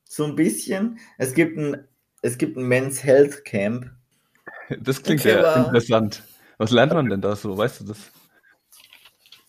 So 0.04 0.26
ein 0.26 0.36
bisschen. 0.36 1.00
Es 1.18 1.34
gibt 1.34 1.58
ein, 1.58 1.88
es 2.22 2.38
gibt 2.38 2.58
ein 2.58 2.68
Men's 2.68 3.04
Health 3.04 3.46
Camp. 3.46 3.92
Das 4.80 5.02
klingt 5.04 5.22
Okay, 5.22 5.34
sehr 5.34 5.44
wow. 5.44 5.68
interessant. 5.68 6.24
Was 6.58 6.72
lernt 6.72 6.94
man 6.94 7.10
denn 7.10 7.22
da 7.22 7.36
so? 7.36 7.58
Weißt 7.58 7.82
du 7.82 7.86
das? 7.86 7.98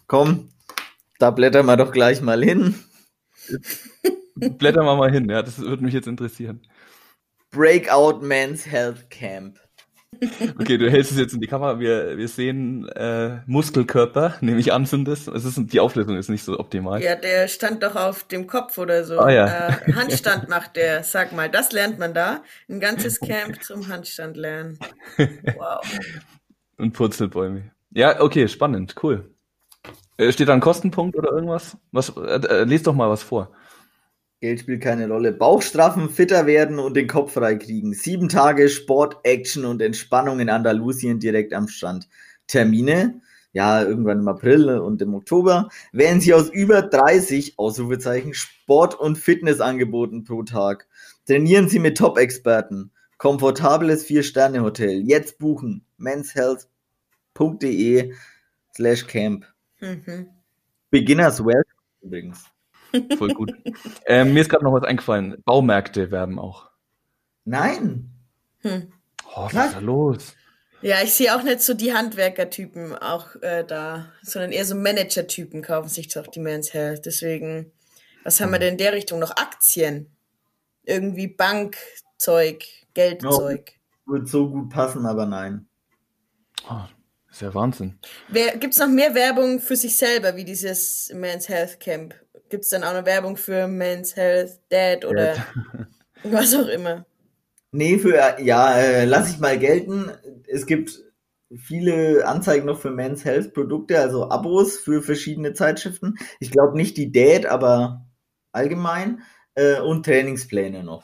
Komm, 0.07 0.51
da 1.19 1.31
blättern 1.31 1.67
wir 1.67 1.77
doch 1.77 1.93
gleich 1.93 2.21
mal 2.21 2.43
hin. 2.43 2.75
Blättern 4.35 4.85
wir 4.85 4.97
mal 4.97 5.11
hin, 5.11 5.29
ja, 5.29 5.43
das 5.43 5.59
würde 5.59 5.85
mich 5.85 5.95
jetzt 5.95 6.07
interessieren. 6.07 6.61
Breakout 7.51 8.21
Men's 8.21 8.67
Health 8.67 9.09
Camp. 9.11 9.59
Okay, 10.59 10.79
du 10.79 10.91
hältst 10.91 11.13
es 11.13 11.19
jetzt 11.19 11.35
in 11.35 11.41
die 11.41 11.47
Kamera. 11.47 11.79
Wir, 11.79 12.17
wir 12.17 12.29
sehen 12.29 12.89
äh, 12.89 13.41
Muskelkörper, 13.47 14.37
nehme 14.41 14.59
ich 14.59 14.73
an, 14.73 14.87
sind 14.87 15.07
das. 15.07 15.27
Es 15.27 15.45
ist, 15.45 15.59
die 15.73 15.81
Auflösung 15.81 16.17
ist 16.17 16.29
nicht 16.29 16.45
so 16.45 16.59
optimal. 16.59 17.03
Ja, 17.03 17.17
der 17.17 17.49
stand 17.49 17.83
doch 17.83 17.97
auf 17.97 18.25
dem 18.25 18.47
Kopf 18.47 18.79
oder 18.79 19.05
so. 19.05 19.19
Ah, 19.19 19.31
ja. 19.31 19.69
äh, 19.69 19.93
Handstand 19.93 20.49
macht 20.49 20.77
der. 20.77 21.03
Sag 21.03 21.33
mal, 21.33 21.49
das 21.49 21.73
lernt 21.73 21.99
man 21.99 22.15
da. 22.15 22.43
Ein 22.69 22.81
ganzes 22.81 23.21
Camp 23.21 23.63
zum 23.63 23.89
Handstand 23.89 24.37
lernen. 24.37 24.79
Wow. 25.57 25.81
Und 26.79 26.93
Purzelbäume. 26.93 27.71
Ja, 27.91 28.21
okay, 28.21 28.49
spannend, 28.49 28.95
cool. 29.03 29.31
Äh, 30.19 30.33
steht 30.33 30.49
da 30.49 30.55
ein 30.55 30.61
Kostenpunkt 30.61 31.17
oder 31.17 31.33
irgendwas? 31.33 31.77
Was, 31.93 32.11
äh, 32.17 32.41
äh, 32.47 32.65
les 32.65 32.83
doch 32.83 32.95
mal 32.95 33.11
was 33.11 33.23
vor. 33.23 33.51
Geld 34.47 34.61
spielt 34.61 34.81
keine 34.81 35.09
Rolle. 35.09 35.33
Bauchstraffen, 35.33 36.09
fitter 36.09 36.47
werden 36.47 36.79
und 36.79 36.95
den 36.95 37.09
Kopf 37.09 37.33
frei 37.33 37.57
kriegen. 37.57 37.95
Sieben 37.95 38.29
Tage 38.29 38.69
Sport, 38.69 39.17
Action 39.25 39.65
und 39.65 39.83
Entspannung 39.83 40.39
in 40.39 40.49
Andalusien 40.49 41.19
direkt 41.19 41.53
am 41.53 41.67
Strand. 41.67 42.09
Termine, 42.47 43.21
ja, 43.53 43.83
irgendwann 43.83 44.21
im 44.21 44.29
April 44.29 44.79
und 44.79 45.03
im 45.03 45.17
Oktober, 45.17 45.69
wählen 45.91 46.21
Sie 46.21 46.33
aus 46.33 46.49
über 46.49 46.83
30 46.83 47.59
Ausrufezeichen 47.59 48.35
Sport- 48.35 48.95
und 48.95 49.19
Fitnessangeboten 49.19 50.23
pro 50.23 50.45
Tag. 50.45 50.87
Trainieren 51.27 51.69
Sie 51.69 51.81
mit 51.81 51.99
Top-Experten. 51.99 52.93
Komfortables 53.19 54.05
Vier-Sterne-Hotel. 54.05 55.03
Jetzt 55.09 55.39
buchen. 55.39 55.85
menshealth.de 55.97 58.15
slash 58.77 59.09
camp. 59.09 59.45
Mhm. 59.81 60.29
Beginners 60.91 61.45
Welcome 61.45 61.65
übrigens. 62.01 62.45
Voll 63.19 63.35
gut. 63.35 63.53
ähm, 64.07 64.33
mir 64.33 64.41
ist 64.41 64.49
gerade 64.49 64.65
noch 64.65 64.73
was 64.73 64.85
eingefallen. 64.85 65.43
Baumärkte 65.45 66.11
werben 66.11 66.39
auch. 66.39 66.71
Nein. 67.45 68.11
Hm. 68.61 68.93
Oh, 69.35 69.49
was 69.53 69.67
ist 69.67 69.75
da 69.77 69.81
los? 69.81 70.37
Ja, 70.83 71.03
ich 71.03 71.15
sehe 71.15 71.35
auch 71.35 71.43
nicht 71.43 71.63
so 71.63 71.75
die 71.75 71.95
Handwerkertypen 71.95 72.97
auch 72.97 73.35
äh, 73.43 73.65
da, 73.65 74.13
sondern 74.23 74.53
eher 74.53 74.65
so 74.65 74.75
Manager-Typen 74.75 75.63
kaufen 75.63 75.89
sich 75.89 76.09
doch 76.09 76.27
die 76.27 76.41
Men's 76.41 76.75
Health. 76.75 77.07
Deswegen, 77.07 77.73
was 78.25 78.41
haben 78.41 78.53
wir 78.53 78.59
denn 78.59 78.73
in 78.73 78.79
der 78.79 78.93
Richtung 78.93 79.19
noch? 79.19 79.37
Aktien. 79.37 80.11
Irgendwie 80.85 81.27
Bankzeug, 81.27 82.65
Geldzeug. 82.95 83.73
Wird 84.07 84.29
so 84.29 84.49
gut 84.49 84.71
passen, 84.71 85.07
aber 85.07 85.27
nein. 85.27 85.67
Oh, 86.71 86.85
ist 87.31 87.43
ja 87.43 87.53
Wahnsinn. 87.55 87.99
Gibt 88.33 88.75
es 88.75 88.79
noch 88.79 88.89
mehr 88.89 89.15
Werbung 89.15 89.61
für 89.61 89.77
sich 89.77 89.97
selber, 89.97 90.37
wie 90.37 90.45
dieses 90.45 91.11
Men's 91.15 91.49
Health 91.49 91.81
Camp? 91.81 92.15
Gibt 92.49 92.65
es 92.65 92.71
dann 92.71 92.85
auch 92.85 92.93
noch 92.93 93.05
Werbung 93.05 93.37
für 93.37 93.67
Men's 93.67 94.17
Health 94.17 94.61
Dad 94.69 95.05
oder 95.05 95.37
was 96.23 96.55
auch 96.55 96.69
immer? 96.69 97.05
Nee, 97.73 97.99
für, 97.99 98.41
ja, 98.41 98.79
äh, 98.79 99.05
lass 99.05 99.31
ich 99.31 99.39
mal 99.39 99.59
gelten. 99.59 100.11
Es 100.47 100.67
gibt 100.67 101.03
viele 101.57 102.27
Anzeigen 102.27 102.67
noch 102.67 102.81
für 102.81 102.91
Men's 102.91 103.25
Health 103.25 103.53
Produkte, 103.53 103.99
also 103.99 104.31
Abos 104.31 104.77
für 104.77 105.03
verschiedene 105.03 105.53
Zeitschriften. 105.53 106.17
Ich 106.41 106.51
glaube 106.51 106.77
nicht 106.77 106.97
die 106.97 107.13
Dad, 107.13 107.47
aber 107.47 108.07
allgemein. 108.53 109.23
Äh, 109.55 109.81
und 109.81 110.05
Trainingspläne 110.05 110.85
noch. 110.85 111.03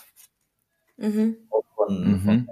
Mhm. 0.98 1.36
Auch 1.50 1.64
Von, 1.74 2.12
Mhm. 2.12 2.20
von 2.20 2.48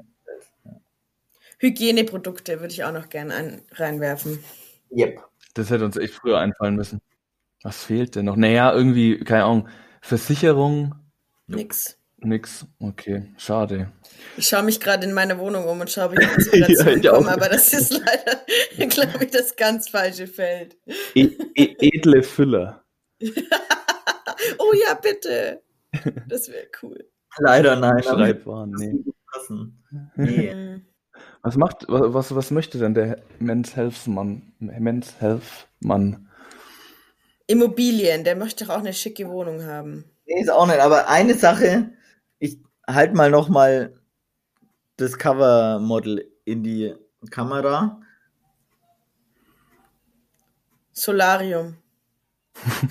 Hygieneprodukte 1.58 2.60
würde 2.60 2.72
ich 2.72 2.84
auch 2.84 2.92
noch 2.92 3.10
gerne 3.10 3.34
ein, 3.34 3.62
reinwerfen. 3.72 4.42
Yep. 4.90 5.20
Das 5.54 5.68
hätte 5.68 5.84
uns 5.84 5.96
echt 5.98 6.14
früher 6.14 6.38
einfallen 6.38 6.74
müssen. 6.74 7.00
Was 7.62 7.84
fehlt 7.84 8.16
denn 8.16 8.24
noch? 8.26 8.36
Naja, 8.36 8.72
irgendwie, 8.72 9.18
keine 9.18 9.44
Ahnung. 9.44 9.68
Versicherung, 10.00 10.94
Nix. 11.46 11.98
nix. 12.18 12.66
Okay, 12.78 13.32
schade. 13.36 13.92
Ich 14.36 14.48
schaue 14.48 14.62
mich 14.62 14.80
gerade 14.80 15.06
in 15.06 15.12
meiner 15.12 15.38
Wohnung 15.38 15.64
um 15.66 15.80
und 15.80 15.90
schaue, 15.90 16.06
ob 16.06 16.18
ich 16.18 16.26
Inspiration 16.36 17.02
Ja, 17.02 17.12
auch. 17.12 17.26
aber 17.26 17.48
das 17.48 17.72
ist 17.74 17.90
leider, 17.92 18.88
glaube 18.88 19.24
ich, 19.24 19.30
das 19.30 19.56
ganz 19.56 19.88
falsche 19.90 20.26
Feld. 20.26 20.76
E 21.14 21.28
e 21.54 21.76
edle 21.80 22.22
Füller. 22.22 22.84
Oh 24.58 24.72
ja, 24.86 24.94
bitte. 24.94 25.62
Das 26.28 26.48
wäre 26.48 26.66
cool. 26.82 27.04
Leider 27.38 27.76
nein. 27.76 28.02
Schreibwaren, 28.02 28.70
nee. 28.70 29.04
Nee. 30.16 30.80
Was 31.42 31.56
macht, 31.56 31.86
wa- 31.88 32.14
was, 32.14 32.34
was 32.34 32.50
möchte 32.50 32.78
denn 32.78 32.94
der 32.94 33.20
Men's 33.38 33.76
Health 33.76 34.06
Mann? 34.06 34.52
Men's 34.58 35.20
Health 35.20 35.68
Mann? 35.80 36.29
Immobilien, 37.50 38.22
der 38.22 38.36
möchte 38.36 38.64
doch 38.64 38.74
auch 38.74 38.78
eine 38.78 38.92
schicke 38.92 39.28
Wohnung 39.28 39.64
haben. 39.64 40.04
nee, 40.24 40.40
ist 40.40 40.50
auch 40.50 40.68
nicht. 40.68 40.78
Aber 40.78 41.08
eine 41.08 41.34
Sache, 41.34 41.90
ich 42.38 42.58
halt 42.86 43.12
mal 43.12 43.28
noch 43.28 43.48
mal 43.48 43.92
das 44.96 45.18
Cover-Model 45.18 46.30
in 46.44 46.62
die 46.62 46.94
Kamera. 47.30 48.00
Solarium. 50.92 51.76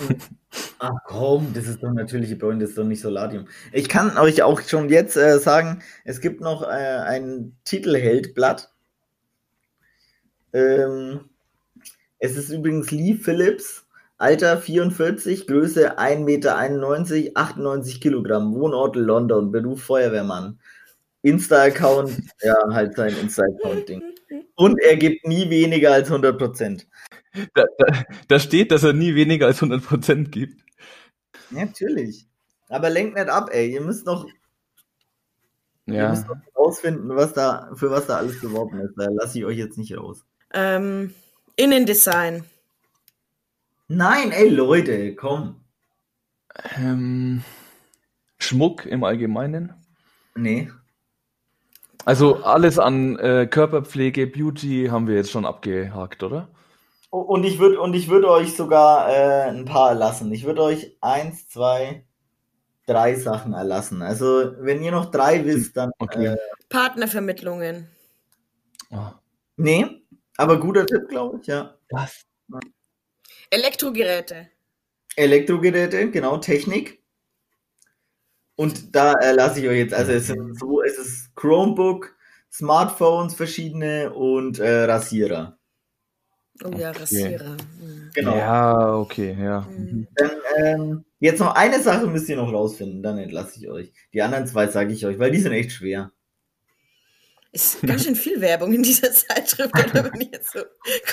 Ach 0.79 0.95
komm, 1.05 1.53
das 1.53 1.67
ist 1.67 1.81
doch 1.81 1.91
natürliche 1.91 2.35
Bräune, 2.35 2.59
das 2.59 2.71
ist 2.71 2.77
doch 2.77 2.83
nicht 2.83 3.01
Solarium. 3.01 3.47
Ich 3.71 3.87
kann 3.87 4.17
euch 4.17 4.43
auch 4.43 4.61
schon 4.61 4.89
jetzt 4.89 5.15
äh, 5.15 5.39
sagen, 5.39 5.83
es 6.03 6.19
gibt 6.19 6.41
noch 6.41 6.63
äh, 6.63 6.65
ein 6.65 7.55
Titelheldblatt. 7.63 8.73
Ähm, 10.51 11.29
es 12.17 12.35
ist 12.35 12.49
übrigens 12.49 12.91
Lee 12.91 13.15
Phillips, 13.15 13.85
Alter 14.19 14.57
44, 14.57 15.47
Größe 15.47 15.97
1,91 15.97 16.19
Meter, 16.23 16.57
98 17.35 18.01
Kilogramm, 18.01 18.53
Wohnort 18.53 18.95
London, 18.97 19.51
Beruf 19.51 19.81
Feuerwehrmann. 19.83 20.59
Insta-Account, 21.21 22.11
ja, 22.43 22.55
halt 22.69 22.95
sein 22.95 23.15
Insta-Account-Ding. 23.15 24.03
Und 24.55 24.79
er 24.81 24.97
gibt 24.97 25.25
nie 25.25 25.49
weniger 25.49 25.93
als 25.93 26.09
100 26.09 26.37
Prozent. 26.37 26.87
Da, 27.53 27.65
da, 27.77 28.03
da 28.27 28.39
steht, 28.39 28.71
dass 28.71 28.83
er 28.83 28.93
nie 28.93 29.15
weniger 29.15 29.47
als 29.47 29.61
100% 29.61 30.29
gibt. 30.29 30.61
Ja, 31.51 31.65
natürlich. 31.65 32.27
Aber 32.67 32.89
lenkt 32.89 33.15
nicht 33.15 33.29
ab, 33.29 33.49
ey. 33.51 33.71
Ihr 33.71 33.81
müsst 33.81 34.05
noch 34.05 34.27
Ihr 35.85 35.95
Ja, 35.95 36.09
müsst 36.09 36.27
noch 36.27 36.37
rausfinden, 36.55 37.15
was 37.15 37.33
da, 37.33 37.71
für 37.75 37.89
was 37.89 38.05
da 38.05 38.17
alles 38.17 38.39
beworben 38.41 38.79
ist. 38.81 38.93
Da 38.97 39.07
lasse 39.09 39.39
ich 39.39 39.45
euch 39.45 39.57
jetzt 39.57 39.77
nicht 39.77 39.97
raus. 39.97 40.25
Ähm, 40.53 41.13
Innendesign. 41.55 42.43
Nein, 43.91 44.31
ey 44.31 44.49
Leute, 44.49 45.15
komm. 45.15 45.61
Ähm, 46.77 47.43
Schmuck 48.37 48.85
im 48.85 49.03
Allgemeinen? 49.03 49.73
Nee. 50.35 50.69
Also 52.05 52.43
alles 52.43 52.77
an 52.77 53.17
äh, 53.17 53.47
Körperpflege, 53.47 54.27
Beauty 54.27 54.89
haben 54.91 55.07
wir 55.07 55.15
jetzt 55.15 55.31
schon 55.31 55.45
abgehakt, 55.45 56.21
oder? 56.21 56.49
Und 57.09 57.43
ich 57.43 57.57
würde 57.57 57.81
und 57.81 57.95
ich 57.95 58.09
würde 58.09 58.29
euch 58.29 58.55
sogar 58.55 59.09
äh, 59.09 59.49
ein 59.49 59.65
paar 59.65 59.89
erlassen. 59.89 60.31
Ich 60.31 60.45
würde 60.45 60.61
euch 60.61 60.95
eins, 61.01 61.49
zwei, 61.49 62.05
drei 62.85 63.15
Sachen 63.15 63.53
erlassen. 63.53 64.03
Also 64.03 64.53
wenn 64.59 64.83
ihr 64.83 64.91
noch 64.91 65.09
drei 65.09 65.43
wisst, 65.45 65.75
dann 65.75 65.89
Okay. 65.97 66.27
äh, 66.27 66.37
Partnervermittlungen. 66.69 67.89
Ah, 68.91 69.13
nee. 69.57 70.03
Aber 70.37 70.59
guter 70.59 70.85
Tipp, 70.85 71.09
glaube 71.09 71.39
ich, 71.41 71.47
ja. 71.47 71.75
Was? 71.89 72.21
Elektrogeräte. 73.49 74.49
Elektrogeräte, 75.15 76.11
genau, 76.11 76.37
Technik. 76.37 77.01
Und 78.55 78.95
da 78.95 79.13
erlasse 79.13 79.61
ich 79.61 79.67
euch 79.67 79.77
jetzt, 79.77 79.93
also 79.93 80.11
es 80.11 80.27
sind 80.27 80.59
so, 80.59 80.81
es 80.81 80.97
ist 80.97 81.35
Chromebook, 81.35 82.15
Smartphones 82.51 83.33
verschiedene 83.33 84.13
und 84.13 84.59
äh, 84.59 84.83
Rasierer. 84.83 85.57
Oh 86.63 86.69
ja, 86.77 86.89
Okay. 86.89 86.99
Rasierer. 86.99 87.57
Genau. 88.13 88.35
Ja, 88.35 88.95
okay, 88.97 89.37
ja. 89.39 89.61
Mhm. 89.61 90.07
Dann 90.15 90.31
ähm, 90.57 91.05
jetzt 91.19 91.39
noch 91.39 91.55
eine 91.55 91.81
Sache 91.81 92.07
müsst 92.07 92.27
ihr 92.27 92.35
noch 92.35 92.51
rausfinden, 92.51 93.01
dann 93.01 93.17
entlasse 93.17 93.59
ich 93.59 93.69
euch. 93.69 93.93
Die 94.13 94.21
anderen 94.21 94.45
zwei 94.47 94.67
sage 94.67 94.93
ich 94.93 95.05
euch, 95.05 95.19
weil 95.19 95.31
die 95.31 95.39
sind 95.39 95.53
echt 95.53 95.71
schwer. 95.71 96.11
Ist 97.51 97.81
ganz 97.81 98.03
schön 98.03 98.15
viel 98.15 98.39
Werbung 98.41 98.73
in 98.73 98.83
dieser 98.83 99.11
Zeitschrift, 99.13 99.73
oder 99.73 100.11
wenn 100.11 100.21
ich 100.21 100.29
jetzt 100.33 100.53
so, 100.53 100.59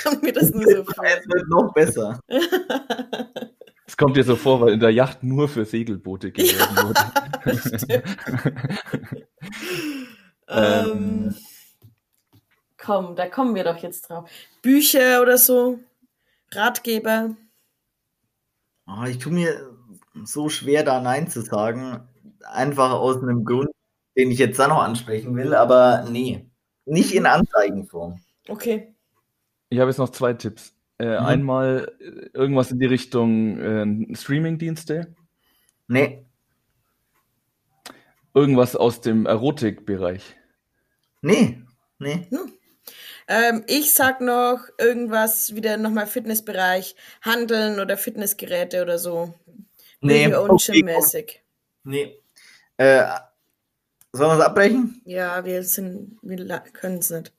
kommt 0.03 0.21
mir 0.23 0.33
das 0.33 0.51
nur 0.51 0.63
so 0.63 0.83
vor. 0.83 1.03
Es 1.03 1.27
wird 1.27 1.49
noch 1.49 1.73
besser. 1.73 2.19
Es 3.89 3.95
kommt 3.95 4.17
dir 4.17 4.23
so 4.25 4.35
vor, 4.35 4.59
weil 4.59 4.73
in 4.73 4.81
der 4.81 4.89
Yacht 4.89 5.23
nur 5.23 5.47
für 5.47 5.63
Segelboote 5.63 6.33
geworben 6.33 6.89
wurde. 6.89 8.03
ähm, 10.49 11.33
komm, 12.77 13.15
da 13.15 13.29
kommen 13.29 13.55
wir 13.55 13.63
doch 13.63 13.77
jetzt 13.77 14.09
drauf. 14.09 14.29
Bücher 14.61 15.21
oder 15.21 15.37
so, 15.37 15.79
Ratgeber. 16.51 17.37
Oh, 18.87 19.05
ich 19.05 19.19
tue 19.19 19.31
mir 19.31 19.73
so 20.25 20.49
schwer, 20.49 20.83
da 20.83 20.99
Nein 20.99 21.29
zu 21.29 21.41
sagen. 21.41 22.05
Einfach 22.43 22.91
aus 22.91 23.23
einem 23.23 23.45
Grund, 23.45 23.69
den 24.17 24.31
ich 24.31 24.39
jetzt 24.39 24.59
da 24.59 24.67
noch 24.67 24.83
ansprechen 24.83 25.35
will, 25.35 25.53
aber 25.53 26.05
nee. 26.09 26.49
Nicht 26.85 27.13
in 27.13 27.25
Anzeigenform. 27.25 28.19
Okay. 28.49 28.95
Ich 29.69 29.79
habe 29.79 29.89
jetzt 29.89 29.97
noch 29.99 30.09
zwei 30.09 30.33
Tipps. 30.33 30.73
Äh, 30.97 31.19
Mhm. 31.19 31.25
Einmal 31.25 31.95
äh, 31.99 32.29
irgendwas 32.33 32.71
in 32.71 32.79
die 32.79 32.85
Richtung 32.87 33.59
äh, 34.11 34.15
Streamingdienste, 34.15 35.13
Nee. 35.87 36.25
irgendwas 38.33 38.75
aus 38.75 39.01
dem 39.01 39.25
Erotikbereich. 39.25 40.35
Nee. 41.21 41.61
Nee. 41.99 42.27
Ähm, 43.27 43.63
ich 43.67 43.93
sag 43.93 44.21
noch 44.21 44.59
irgendwas, 44.79 45.55
wieder 45.55 45.77
nochmal 45.77 46.07
Fitnessbereich, 46.07 46.95
Handeln 47.21 47.79
oder 47.79 47.97
Fitnessgeräte 47.97 48.81
oder 48.81 48.97
so. 48.97 49.33
Nee. 50.01 50.33
Okay, 50.33 50.83
mäßig. 50.83 51.43
Nee. 51.83 52.21
Äh, 52.77 53.05
sollen 54.17 54.31
wir 54.31 54.39
es 54.39 54.45
abbrechen? 54.45 55.01
Ja, 55.05 55.43
wir 55.45 55.63
sind, 55.63 56.17
wir 56.21 56.59
können 56.73 56.97
es 56.99 57.09
nicht. 57.09 57.33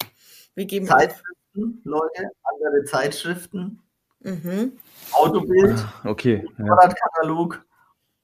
Wir 0.55 0.65
geben 0.67 0.89
auf. 0.89 0.99
Zeitschriften, 0.99 1.81
Leute, 1.85 2.31
andere 2.43 2.85
Zeitschriften, 2.85 3.83
Mhm. 4.21 4.73
Autobild, 5.13 5.79
Okay, 6.05 6.45
ja. 6.59 6.67
Fahrradkatalog 6.67 7.65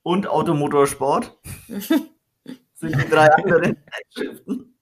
und 0.03 0.27
Automotorsport 0.27 1.39
sind 1.69 2.11
die 2.83 3.09
drei 3.09 3.29
anderen 3.29 3.77
Zeitschriften. 3.93 4.75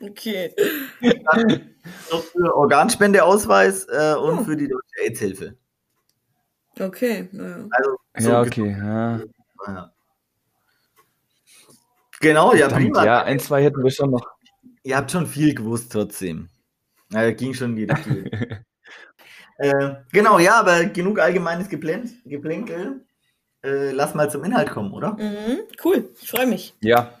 Okay. 0.00 0.54
Dann 1.00 1.74
noch 2.12 2.22
für 2.22 2.54
Organspendeausweis 2.54 3.86
äh, 3.88 4.14
und 4.14 4.38
Oh. 4.40 4.44
für 4.44 4.56
die 4.56 4.68
Deutsche 4.68 5.00
AIDS-Hilfe. 5.04 5.56
Okay. 6.78 7.28
Ja. 7.32 7.66
Also, 7.70 7.96
so 8.18 8.28
Ja, 8.30 8.40
okay, 8.42 8.70
ja. 8.78 9.20
ja. 9.66 9.92
Genau, 12.20 12.52
ja, 12.52 12.68
Verdammt, 12.68 12.92
prima. 12.94 13.04
ja, 13.04 13.22
ein, 13.22 13.38
zwei 13.38 13.62
hätten 13.62 13.82
wir 13.82 13.90
schon 13.90 14.10
noch. 14.10 14.26
Ihr 14.82 14.96
habt 14.96 15.10
schon 15.10 15.26
viel 15.26 15.54
gewusst 15.54 15.92
trotzdem. 15.92 16.48
Ja, 17.10 17.30
ging 17.30 17.54
schon 17.54 17.76
die 17.76 17.84
Richtung. 17.84 18.24
äh, 19.58 19.94
genau, 20.12 20.38
ja, 20.38 20.60
aber 20.60 20.84
genug 20.86 21.18
allgemeines 21.18 21.68
Geplän 21.68 22.10
Geplänkel. 22.24 23.04
Äh, 23.62 23.92
lass 23.92 24.14
mal 24.14 24.30
zum 24.30 24.44
Inhalt 24.44 24.70
kommen, 24.70 24.92
oder? 24.92 25.14
Mhm. 25.14 25.60
Cool. 25.84 26.10
Ich 26.20 26.30
freue 26.30 26.46
mich. 26.46 26.74
Ja, 26.80 27.18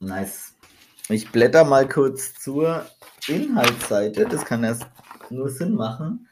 Nice. 0.00 0.54
Ich 1.10 1.30
blätter 1.30 1.64
mal 1.64 1.86
kurz 1.86 2.34
zur 2.34 2.86
Inhaltsseite. 3.28 4.24
Das 4.24 4.46
kann 4.46 4.64
erst 4.64 4.86
nur 5.28 5.50
Sinn 5.50 5.74
machen. 5.74 6.26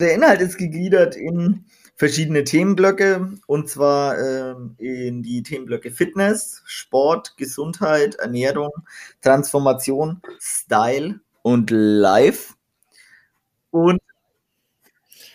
Der 0.00 0.14
Inhalt 0.14 0.40
ist 0.40 0.56
gegliedert 0.56 1.16
in 1.16 1.66
verschiedene 2.00 2.44
Themenblöcke 2.44 3.30
und 3.46 3.68
zwar 3.68 4.18
ähm, 4.18 4.74
in 4.78 5.22
die 5.22 5.42
Themenblöcke 5.42 5.90
Fitness, 5.90 6.62
Sport, 6.64 7.36
Gesundheit, 7.36 8.14
Ernährung, 8.14 8.70
Transformation, 9.20 10.22
Style 10.40 11.20
und 11.42 11.70
Life. 11.70 12.54
Und 13.70 14.00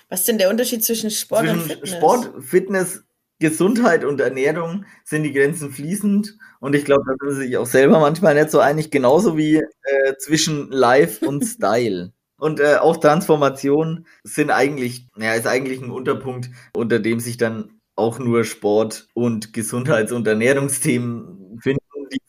Was 0.10 0.22
ist 0.22 0.28
denn 0.28 0.40
der 0.40 0.50
Unterschied 0.50 0.84
zwischen 0.84 1.12
Sport 1.12 1.44
und 1.44 1.50
zwischen 1.50 1.70
Fitness? 1.70 1.90
Sport, 1.92 2.32
Fitness, 2.44 3.04
Gesundheit 3.38 4.04
und 4.04 4.20
Ernährung 4.20 4.86
sind 5.04 5.22
die 5.22 5.34
Grenzen 5.34 5.72
fließend 5.72 6.36
und 6.62 6.74
ich 6.74 6.84
glaube, 6.84 7.04
da 7.06 7.14
sind 7.28 7.36
sie 7.36 7.46
sich 7.46 7.58
auch 7.58 7.68
selber 7.68 8.00
manchmal 8.00 8.34
nicht 8.34 8.50
so 8.50 8.60
einig, 8.60 8.90
genauso 8.90 9.38
wie 9.38 9.58
äh, 9.58 10.18
zwischen 10.18 10.72
Life 10.72 11.24
und 11.28 11.46
Style. 11.46 12.12
Und 12.38 12.60
äh, 12.60 12.76
auch 12.76 12.98
Transformation 12.98 14.06
sind 14.24 14.52
eigentlich, 14.52 15.08
ja, 15.18 15.34
ist 15.34 15.48
eigentlich 15.48 15.82
ein 15.82 15.92
Unterpunkt, 15.92 16.50
unter 16.74 17.00
dem 17.00 17.20
sich 17.20 17.38
dann 17.38 17.80
auch 17.96 18.20
nur 18.20 18.44
Sport 18.44 19.08
und 19.14 19.54
Gesundheits- 19.54 20.12
und 20.12 20.28
Ernährungsthemen 20.28 21.60
finden. 21.62 21.80
Die, 22.12 22.20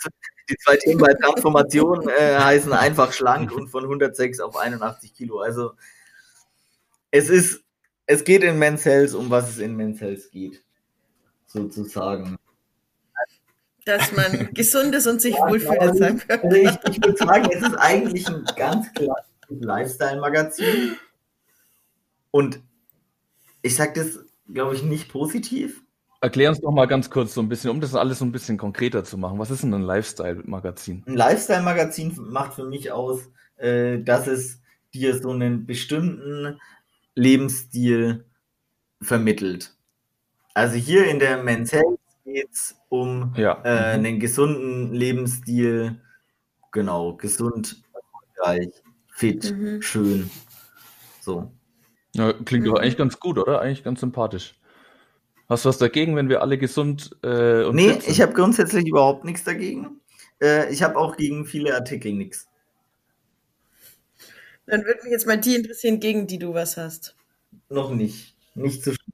die 0.48 0.56
zwei 0.58 0.76
Themen 0.76 1.00
bei 1.00 1.12
Transformation 1.14 2.08
äh, 2.08 2.36
heißen 2.38 2.72
einfach 2.72 3.12
schlank 3.12 3.52
und 3.52 3.68
von 3.68 3.82
106 3.82 4.40
auf 4.40 4.56
81 4.56 5.12
Kilo. 5.12 5.40
Also 5.40 5.72
es 7.10 7.28
ist, 7.28 7.62
es 8.06 8.22
geht 8.22 8.44
in 8.44 8.58
Men's 8.58 8.84
Health, 8.84 9.14
um 9.14 9.28
was 9.28 9.50
es 9.50 9.58
in 9.58 9.74
Men's 9.74 10.00
Health 10.00 10.30
geht, 10.30 10.62
sozusagen. 11.46 12.36
Dass 13.84 14.12
man 14.12 14.50
gesund 14.54 14.94
ist 14.94 15.08
und 15.08 15.20
sich 15.20 15.34
wohlfühlt 15.34 15.82
in 15.82 15.96
seinem 15.96 16.18
Körper. 16.18 16.46
Also 16.46 16.56
ich, 16.56 16.96
ich 16.96 17.04
würde 17.04 17.16
sagen, 17.18 17.48
es 17.52 17.62
ist 17.62 17.74
eigentlich 17.74 18.28
ein 18.28 18.44
ganz 18.56 18.92
klassisches 18.92 19.36
Lifestyle-Magazin. 19.48 20.96
Und 22.30 22.61
ich 23.62 23.74
sage 23.76 23.92
das, 23.94 24.24
glaube 24.52 24.74
ich, 24.74 24.82
nicht 24.82 25.09
positiv. 25.11 25.82
erklär 26.20 26.50
uns 26.50 26.61
doch 26.61 26.72
mal 26.72 26.87
ganz 26.87 27.11
kurz 27.11 27.35
so 27.35 27.40
ein 27.40 27.48
bisschen, 27.48 27.70
um 27.70 27.80
das 27.80 27.94
alles 27.94 28.18
so 28.18 28.24
ein 28.24 28.32
bisschen 28.32 28.59
konkreter 28.59 29.04
zu 29.04 29.16
machen. 29.18 29.38
Was 29.38 29.50
ist 29.50 29.62
denn 29.62 29.74
ein 29.74 29.82
Lifestyle-Magazin? 29.82 31.04
Ein 31.06 31.14
Lifestyle-Magazin 31.14 32.14
macht 32.18 32.54
für 32.54 32.64
mich 32.64 32.90
aus, 32.92 33.28
äh, 33.56 33.98
dass 34.02 34.26
es 34.26 34.61
dir 34.94 35.18
so 35.18 35.30
einen 35.30 35.66
bestimmten 35.66 36.61
Lebensstil 37.14 38.24
vermittelt. 39.02 39.74
Also 40.54 40.76
hier 40.76 41.06
in 41.09 41.18
der 41.18 41.42
Men's 41.42 41.72
Health 41.72 41.98
geht 42.24 42.50
es 42.50 42.76
um 42.88 43.35
Ja. 43.37 43.61
äh, 43.64 43.98
mhm. 43.98 44.04
einen 44.06 44.20
gesunden 44.20 44.92
Lebensstil, 44.94 46.00
genau, 46.72 47.14
gesund, 47.14 47.82
erfolgreich, 47.92 48.70
fit, 49.16 49.50
Mhm. 49.52 49.83
schön. 49.83 50.31
So. 51.20 51.50
ja 52.12 52.33
klingt 52.33 52.66
doch 52.66 52.72
Mhm. 52.74 52.79
eigentlich 52.79 52.96
ganz 52.96 53.18
gut, 53.18 53.38
oder? 53.38 53.61
Eigentlich 53.61 53.83
ganz 53.85 54.00
sympathisch. 54.00 54.55
Hast 55.48 55.64
du 55.64 55.68
was 55.68 55.79
dagegen, 55.79 56.16
wenn 56.16 56.29
wir 56.29 56.40
alle 56.42 56.59
gesund 56.59 57.11
äh, 57.22 57.64
und 57.64 57.74
Nee, 57.76 57.98
ich 58.07 58.20
habe 58.20 58.33
grundsätzlich 58.33 58.87
überhaupt 58.87 59.24
nichts 59.24 59.44
dagegen. 59.44 60.00
Äh, 60.42 60.72
ich 60.72 60.83
habe 60.83 60.96
auch 60.96 61.16
gegen 61.16 61.46
viele 61.46 61.74
Artikel 61.74 62.12
nichts. 62.12 62.48
Dann 64.66 64.85
würde 64.85 65.00
mich 65.05 65.12
jetzt 65.12 65.26
mal 65.26 65.38
die 65.38 65.55
interessieren, 65.55 66.00
gegen 66.00 66.26
die 66.26 66.38
du 66.38 66.52
was 66.55 66.76
hast. 66.76 67.14
Noch 67.68 67.92
nicht. 67.92 68.35
Nicht 68.55 68.83
so 68.83 68.92
schnell. 68.92 69.12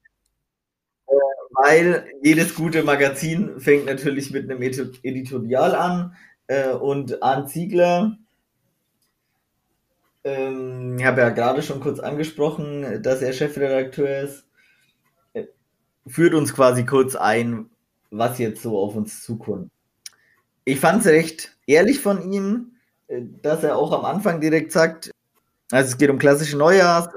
Äh, 1.09 1.13
weil 1.55 2.07
jedes 2.23 2.55
gute 2.55 2.83
Magazin 2.83 3.61
fängt 3.61 3.85
natürlich 3.87 4.31
mit 4.31 4.51
einem 4.51 4.63
Edi- 4.63 4.99
Editorial 5.03 5.75
an. 5.75 6.17
Äh, 6.47 6.71
und 6.73 7.23
Arndt 7.23 7.51
Ziegler, 7.51 8.17
ähm, 10.25 10.97
ich 10.99 11.05
habe 11.05 11.21
ja 11.21 11.31
gerade 11.31 11.63
schon 11.63 11.81
kurz 11.81 11.99
angesprochen, 11.99 13.03
dass 13.03 13.23
er 13.23 13.33
Chefredakteur 13.33 14.21
ist, 14.23 14.47
äh, 15.35 15.45
führt 16.07 16.35
uns 16.35 16.55
quasi 16.55 16.85
kurz 16.85 17.17
ein, 17.17 17.71
was 18.11 18.39
jetzt 18.39 18.63
so 18.63 18.79
auf 18.79 18.95
uns 18.95 19.23
zukommt. 19.23 19.71
Ich 20.65 20.79
fand 20.79 21.01
es 21.01 21.07
recht 21.07 21.57
ehrlich 21.67 22.01
von 22.01 22.33
ihm, 22.33 22.73
äh, 23.09 23.23
dass 23.43 23.65
er 23.65 23.77
auch 23.77 23.93
am 23.93 24.05
Anfang 24.05 24.41
direkt 24.41 24.73
sagt, 24.73 25.11
also 25.71 25.89
es 25.89 25.99
geht 25.99 26.11
um 26.11 26.19
klassische 26.19 26.57
Neujahrs, 26.57 27.09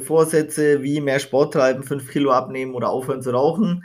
Vorsätze 0.00 0.82
wie 0.82 1.00
mehr 1.00 1.18
Sport 1.18 1.54
treiben, 1.54 1.82
fünf 1.82 2.10
Kilo 2.10 2.30
abnehmen 2.30 2.74
oder 2.74 2.90
aufhören 2.90 3.22
zu 3.22 3.30
rauchen. 3.30 3.84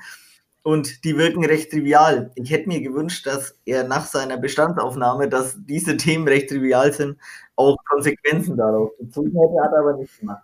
Und 0.67 1.05
die 1.05 1.17
wirken 1.17 1.45
recht 1.45 1.71
trivial. 1.71 2.29
Ich 2.35 2.51
hätte 2.51 2.67
mir 2.67 2.81
gewünscht, 2.81 3.25
dass 3.25 3.57
er 3.63 3.85
nach 3.85 4.05
seiner 4.05 4.35
Bestandsaufnahme, 4.35 5.29
dass 5.29 5.55
diese 5.65 5.95
Themen 5.95 6.27
recht 6.27 6.49
trivial 6.49 6.91
sind, 6.91 7.17
auch 7.55 7.77
Konsequenzen 7.85 8.57
darauf 8.57 8.91
gezogen 8.99 9.29
hätte, 9.29 9.63
hat 9.63 9.71
er 9.71 9.79
aber 9.79 9.93
nicht 9.93 10.19
gemacht, 10.19 10.43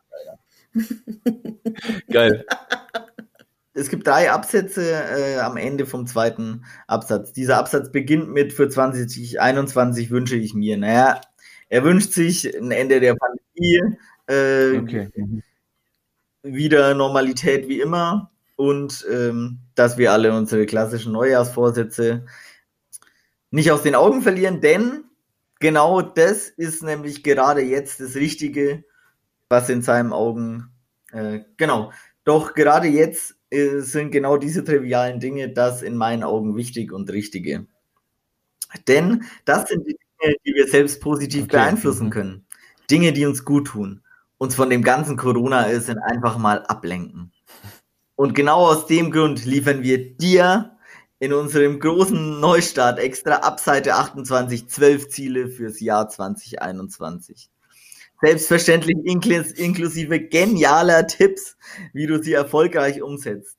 leider. 0.74 0.88
Geil. 2.10 2.46
Es 3.74 3.90
gibt 3.90 4.08
drei 4.08 4.32
Absätze 4.32 4.94
äh, 4.94 5.40
am 5.40 5.58
Ende 5.58 5.86
vom 5.86 6.08
zweiten 6.08 6.64
Absatz. 6.88 7.34
Dieser 7.34 7.58
Absatz 7.58 7.92
beginnt 7.92 8.30
mit 8.30 8.54
für 8.54 8.70
2021 8.70 10.10
wünsche 10.10 10.38
ich 10.38 10.54
mir. 10.54 10.78
Naja, 10.78 11.20
er 11.68 11.84
wünscht 11.84 12.14
sich 12.14 12.48
ein 12.58 12.72
Ende 12.72 13.02
der 13.02 13.16
Pandemie, 13.16 13.98
äh, 14.28 14.78
okay. 14.78 15.10
wieder 16.44 16.94
Normalität 16.94 17.68
wie 17.68 17.82
immer 17.82 18.33
und 18.64 19.06
ähm, 19.12 19.60
dass 19.76 19.98
wir 19.98 20.14
alle 20.14 20.34
unsere 20.34 20.66
klassischen 20.66 21.12
Neujahrsvorsätze 21.12 22.26
nicht 23.52 23.74
aus 23.74 23.84
den 23.84 23.94
Augen 23.94 24.22
verlieren, 24.22 24.62
denn 24.62 25.04
genau 25.60 26.02
das 26.02 26.48
ist 26.48 26.82
nämlich 26.82 27.26
gerade 27.26 27.60
jetzt 27.60 28.00
das 28.00 28.16
Richtige, 28.16 28.86
was 29.50 29.68
in 29.68 29.82
seinen 29.82 30.14
Augen, 30.14 30.72
äh, 31.12 31.42
genau, 31.58 31.92
doch 32.24 32.54
gerade 32.54 32.88
jetzt 32.88 33.36
äh, 33.50 33.80
sind 33.80 34.12
genau 34.12 34.38
diese 34.38 34.64
trivialen 34.64 35.20
Dinge 35.20 35.50
das 35.50 35.82
in 35.82 35.98
meinen 35.98 36.24
Augen 36.24 36.56
wichtig 36.56 36.94
und 36.94 37.12
richtige. 37.12 37.68
Denn 38.88 39.26
das 39.44 39.68
sind 39.68 39.86
die 39.86 39.98
Dinge, 40.22 40.36
die 40.46 40.54
wir 40.54 40.70
selbst 40.70 41.02
positiv 41.02 41.44
okay. 41.44 41.58
beeinflussen 41.58 42.06
mhm. 42.06 42.12
können. 42.12 42.46
Dinge, 42.90 43.12
die 43.12 43.26
uns 43.26 43.44
gut 43.44 43.68
tun. 43.68 44.04
Uns 44.38 44.56
von 44.56 44.70
dem 44.70 44.84
ganzen 44.84 45.18
Corona 45.18 45.68
sind 45.82 45.98
einfach 45.98 46.38
mal 46.38 46.64
ablenken. 46.66 47.33
Und 48.16 48.36
genau 48.36 48.68
aus 48.68 48.86
dem 48.86 49.12
Grund 49.12 49.46
liefern 49.46 49.84
wir 49.84 50.16
dir 50.16 50.78
in 51.20 51.34
unserem 51.34 51.80
großen 51.80 52.40
Neustart 52.40 53.00
extra 53.00 53.36
ab 53.36 53.60
Seite 53.60 53.96
28 53.96 54.68
zwölf 54.68 55.10
Ziele 55.10 55.48
fürs 55.48 55.80
Jahr 55.80 56.10
2021. 56.10 57.50
Selbstverständlich 58.22 58.98
inklusive 59.06 60.20
genialer 60.20 61.08
Tipps, 61.08 61.58
wie 61.94 62.08
du 62.08 62.22
sie 62.22 62.34
erfolgreich 62.34 63.02
umsetzt. 63.02 63.58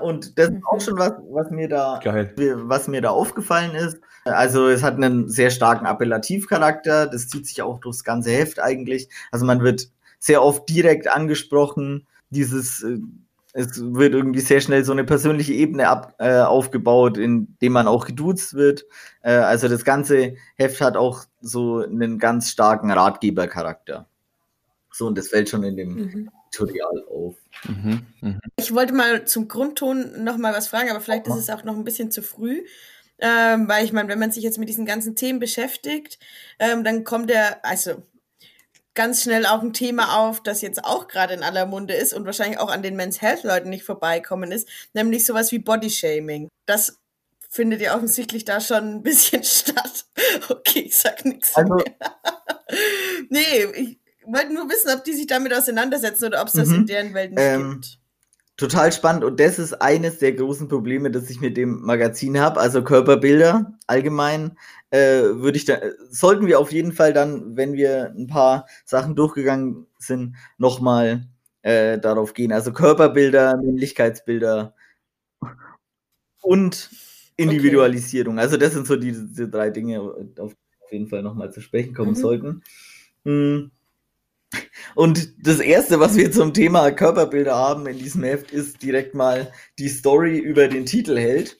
Und 0.00 0.38
das 0.38 0.50
ist 0.50 0.64
auch 0.66 0.80
schon 0.80 0.98
was, 0.98 1.12
was 1.30 1.50
mir 1.50 1.68
da, 1.68 2.00
Geil. 2.02 2.32
was 2.36 2.88
mir 2.88 3.00
da 3.00 3.10
aufgefallen 3.10 3.74
ist. 3.74 3.98
Also 4.24 4.68
es 4.68 4.82
hat 4.82 4.94
einen 4.94 5.28
sehr 5.28 5.50
starken 5.50 5.86
Appellativcharakter. 5.86 7.06
Das 7.06 7.28
zieht 7.28 7.46
sich 7.46 7.62
auch 7.62 7.80
durchs 7.80 8.04
ganze 8.04 8.30
Heft 8.30 8.60
eigentlich. 8.60 9.08
Also 9.32 9.44
man 9.44 9.62
wird 9.62 9.90
sehr 10.18 10.42
oft 10.42 10.68
direkt 10.68 11.08
angesprochen. 11.12 12.06
Dieses 12.30 12.82
äh, 12.82 12.98
es 13.52 13.80
wird 13.80 14.14
irgendwie 14.14 14.40
sehr 14.40 14.60
schnell 14.60 14.84
so 14.84 14.92
eine 14.92 15.04
persönliche 15.04 15.54
Ebene 15.54 15.88
ab, 15.88 16.14
äh, 16.18 16.40
aufgebaut, 16.40 17.16
in 17.16 17.56
dem 17.62 17.72
man 17.72 17.86
auch 17.86 18.06
geduzt 18.06 18.54
wird. 18.54 18.84
Äh, 19.22 19.32
also 19.32 19.68
das 19.68 19.84
ganze 19.84 20.34
Heft 20.56 20.80
hat 20.80 20.96
auch 20.96 21.24
so 21.40 21.78
einen 21.78 22.18
ganz 22.18 22.50
starken 22.50 22.90
Ratgebercharakter. 22.90 24.06
So, 24.92 25.06
und 25.06 25.16
das 25.16 25.28
fällt 25.28 25.48
schon 25.48 25.62
in 25.62 25.76
dem 25.76 25.94
mhm. 25.94 26.30
Tutorial 26.50 27.04
auf. 27.10 27.36
Mhm. 27.66 28.06
Mhm. 28.20 28.40
Ich 28.56 28.74
wollte 28.74 28.92
mal 28.92 29.24
zum 29.24 29.48
Grundton 29.48 30.24
noch 30.24 30.36
mal 30.36 30.52
was 30.52 30.68
fragen, 30.68 30.90
aber 30.90 31.00
vielleicht 31.00 31.26
ist 31.28 31.36
es 31.36 31.50
auch 31.50 31.64
noch 31.64 31.76
ein 31.76 31.84
bisschen 31.84 32.10
zu 32.10 32.22
früh. 32.22 32.64
Ähm, 33.20 33.68
weil 33.68 33.84
ich 33.84 33.92
meine, 33.92 34.08
wenn 34.08 34.18
man 34.20 34.30
sich 34.30 34.44
jetzt 34.44 34.58
mit 34.58 34.68
diesen 34.68 34.86
ganzen 34.86 35.16
Themen 35.16 35.40
beschäftigt, 35.40 36.20
ähm, 36.60 36.84
dann 36.84 37.02
kommt 37.02 37.30
der, 37.30 37.64
also 37.64 38.02
ganz 38.98 39.22
schnell 39.22 39.46
auch 39.46 39.62
ein 39.62 39.72
Thema 39.72 40.18
auf, 40.18 40.42
das 40.42 40.60
jetzt 40.60 40.84
auch 40.84 41.06
gerade 41.06 41.32
in 41.32 41.44
aller 41.44 41.66
Munde 41.66 41.94
ist 41.94 42.12
und 42.12 42.26
wahrscheinlich 42.26 42.58
auch 42.58 42.68
an 42.68 42.82
den 42.82 42.96
Men's 42.96 43.22
Health 43.22 43.44
Leuten 43.44 43.70
nicht 43.70 43.84
vorbeikommen 43.84 44.50
ist, 44.50 44.68
nämlich 44.92 45.24
sowas 45.24 45.52
wie 45.52 45.60
Body 45.60 45.88
Shaming. 45.88 46.48
Das 46.66 46.98
findet 47.48 47.80
ja 47.80 47.94
offensichtlich 47.94 48.44
da 48.44 48.60
schon 48.60 48.96
ein 48.96 49.02
bisschen 49.04 49.44
statt. 49.44 50.06
Okay, 50.48 50.80
ich 50.80 50.96
sag 50.96 51.24
nichts 51.24 51.54
also, 51.54 51.76
mehr. 51.76 51.84
nee, 53.28 53.64
ich 53.76 53.98
wollte 54.26 54.52
nur 54.52 54.68
wissen, 54.68 54.90
ob 54.90 55.04
die 55.04 55.12
sich 55.12 55.28
damit 55.28 55.54
auseinandersetzen 55.54 56.24
oder 56.24 56.42
ob 56.42 56.48
es 56.48 56.54
das 56.54 56.68
in 56.68 56.80
mhm. 56.80 56.86
deren 56.86 57.14
Welt 57.14 57.30
nicht 57.30 57.40
ähm, 57.40 57.70
gibt. 57.74 57.97
Total 58.58 58.90
spannend 58.90 59.22
und 59.22 59.38
das 59.38 59.60
ist 59.60 59.72
eines 59.80 60.18
der 60.18 60.32
großen 60.32 60.66
Probleme, 60.66 61.12
das 61.12 61.30
ich 61.30 61.40
mit 61.40 61.56
dem 61.56 61.80
Magazin 61.80 62.40
habe. 62.40 62.58
Also 62.58 62.82
Körperbilder 62.82 63.78
allgemein 63.86 64.58
äh, 64.90 65.20
würde 65.22 65.58
ich 65.58 65.64
da, 65.64 65.78
sollten 66.10 66.48
wir 66.48 66.58
auf 66.58 66.72
jeden 66.72 66.90
Fall 66.90 67.12
dann, 67.12 67.56
wenn 67.56 67.74
wir 67.74 68.12
ein 68.16 68.26
paar 68.26 68.66
Sachen 68.84 69.14
durchgegangen 69.14 69.86
sind, 70.00 70.34
nochmal 70.56 71.28
äh, 71.62 72.00
darauf 72.00 72.34
gehen. 72.34 72.50
Also 72.50 72.72
Körperbilder, 72.72 73.56
Männlichkeitsbilder 73.58 74.74
und 76.42 76.90
Individualisierung. 77.36 78.34
Okay. 78.34 78.42
Also 78.42 78.56
das 78.56 78.72
sind 78.72 78.88
so 78.88 78.96
diese, 78.96 79.24
diese 79.24 79.48
drei 79.48 79.70
Dinge, 79.70 80.00
auf 80.00 80.56
jeden 80.90 81.06
Fall 81.06 81.22
nochmal 81.22 81.52
zu 81.52 81.60
sprechen 81.60 81.94
kommen 81.94 82.10
mhm. 82.10 82.16
sollten. 82.16 82.62
Hm. 83.24 83.70
Und 84.94 85.46
das 85.46 85.60
erste, 85.60 86.00
was 86.00 86.16
wir 86.16 86.32
zum 86.32 86.54
Thema 86.54 86.90
Körperbilder 86.90 87.54
haben 87.54 87.86
in 87.86 87.98
diesem 87.98 88.24
Heft, 88.24 88.50
ist 88.50 88.82
direkt 88.82 89.14
mal 89.14 89.52
die 89.78 89.88
Story 89.88 90.38
über 90.38 90.68
den 90.68 90.86
Titelheld. 90.86 91.58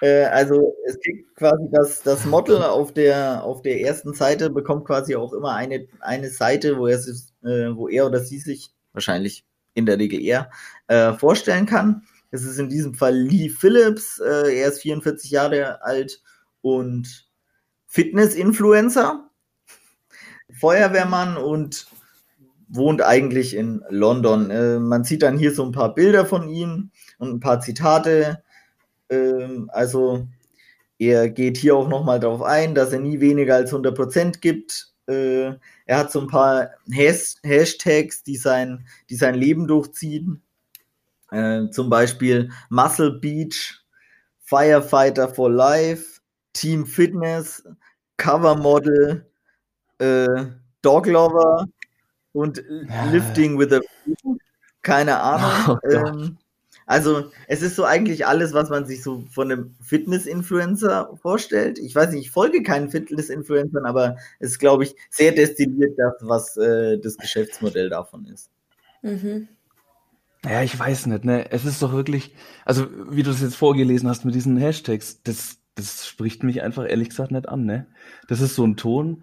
Äh, 0.00 0.24
also 0.24 0.74
es 0.86 0.98
gibt 1.00 1.36
quasi 1.36 1.68
das, 1.70 2.02
das 2.02 2.24
Model 2.24 2.62
auf 2.62 2.92
der, 2.92 3.44
auf 3.44 3.62
der 3.62 3.80
ersten 3.80 4.14
Seite, 4.14 4.50
bekommt 4.50 4.86
quasi 4.86 5.14
auch 5.14 5.32
immer 5.32 5.54
eine, 5.54 5.86
eine 6.00 6.30
Seite, 6.30 6.78
wo 6.78 6.86
er, 6.86 6.98
äh, 6.98 7.74
wo 7.74 7.88
er 7.88 8.06
oder 8.06 8.20
sie 8.20 8.38
sich, 8.38 8.70
wahrscheinlich 8.92 9.44
in 9.74 9.86
der 9.86 9.98
Regel 9.98 10.20
er, 10.20 10.50
äh, 10.88 11.12
vorstellen 11.14 11.66
kann. 11.66 12.02
Es 12.30 12.44
ist 12.44 12.58
in 12.58 12.68
diesem 12.68 12.94
Fall 12.94 13.16
Lee 13.16 13.48
Phillips, 13.48 14.20
äh, 14.20 14.60
er 14.60 14.68
ist 14.68 14.82
44 14.82 15.30
Jahre 15.30 15.82
alt 15.82 16.22
und 16.62 17.28
Fitness-Influencer, 17.86 19.29
Feuerwehrmann 20.52 21.36
und 21.36 21.86
wohnt 22.68 23.02
eigentlich 23.02 23.56
in 23.56 23.82
London. 23.88 24.50
Äh, 24.50 24.78
man 24.78 25.04
sieht 25.04 25.22
dann 25.22 25.38
hier 25.38 25.52
so 25.52 25.64
ein 25.64 25.72
paar 25.72 25.94
Bilder 25.94 26.24
von 26.24 26.48
ihm 26.48 26.90
und 27.18 27.30
ein 27.30 27.40
paar 27.40 27.60
Zitate 27.60 28.42
ähm, 29.10 29.68
also 29.72 30.26
er 30.98 31.28
geht 31.28 31.56
hier 31.56 31.76
auch 31.76 31.88
nochmal 31.88 32.20
darauf 32.20 32.42
ein, 32.42 32.74
dass 32.74 32.92
er 32.92 33.00
nie 33.00 33.20
weniger 33.20 33.56
als 33.56 33.72
100% 33.72 34.40
gibt. 34.40 34.92
Äh, 35.06 35.54
er 35.86 35.98
hat 35.98 36.12
so 36.12 36.20
ein 36.20 36.28
paar 36.28 36.70
Has 36.92 37.36
Hashtags, 37.42 38.22
die 38.22 38.36
sein, 38.36 38.86
die 39.10 39.16
sein 39.16 39.34
Leben 39.34 39.66
durchziehen. 39.66 40.42
Äh, 41.30 41.68
zum 41.70 41.90
Beispiel 41.90 42.50
Muscle 42.70 43.12
Beach, 43.12 43.82
Firefighter 44.42 45.28
for 45.28 45.50
Life, 45.50 46.20
Team 46.52 46.86
Fitness, 46.86 47.64
Cover 48.16 48.56
Model, 48.56 49.29
äh, 50.00 50.46
Dog 50.82 51.06
Lover 51.06 51.66
und 52.32 52.62
Lifting 53.10 53.58
with 53.58 53.72
a 53.72 53.80
keine 54.82 55.20
Ahnung. 55.20 55.78
Oh 55.84 55.88
ähm, 55.88 56.38
also 56.86 57.30
es 57.46 57.62
ist 57.62 57.76
so 57.76 57.84
eigentlich 57.84 58.26
alles, 58.26 58.52
was 58.52 58.68
man 58.68 58.84
sich 58.84 59.04
so 59.04 59.24
von 59.30 59.52
einem 59.52 59.76
Fitness-Influencer 59.80 61.16
vorstellt. 61.22 61.78
Ich 61.78 61.94
weiß 61.94 62.10
nicht, 62.10 62.26
ich 62.26 62.30
folge 62.32 62.64
keinen 62.64 62.90
Fitness-Influencern, 62.90 63.86
aber 63.86 64.16
es 64.40 64.50
ist, 64.52 64.58
glaube 64.58 64.82
ich, 64.82 64.96
sehr 65.08 65.30
destilliert 65.30 65.96
das, 65.96 66.14
was 66.22 66.56
äh, 66.56 66.98
das 66.98 67.16
Geschäftsmodell 67.16 67.90
davon 67.90 68.26
ist. 68.26 68.50
Mhm. 69.02 69.46
Ja, 70.44 70.62
ich 70.62 70.76
weiß 70.76 71.06
nicht, 71.06 71.24
ne? 71.24 71.50
Es 71.52 71.64
ist 71.64 71.80
doch 71.80 71.92
wirklich, 71.92 72.34
also 72.64 72.88
wie 73.08 73.22
du 73.22 73.30
es 73.30 73.40
jetzt 73.40 73.56
vorgelesen 73.56 74.08
hast 74.08 74.24
mit 74.24 74.34
diesen 74.34 74.56
Hashtags, 74.56 75.22
das, 75.22 75.58
das 75.76 76.08
spricht 76.08 76.42
mich 76.42 76.62
einfach 76.62 76.88
ehrlich 76.88 77.10
gesagt 77.10 77.30
nicht 77.30 77.48
an, 77.48 77.66
ne? 77.66 77.86
Das 78.26 78.40
ist 78.40 78.56
so 78.56 78.64
ein 78.64 78.76
Ton, 78.76 79.22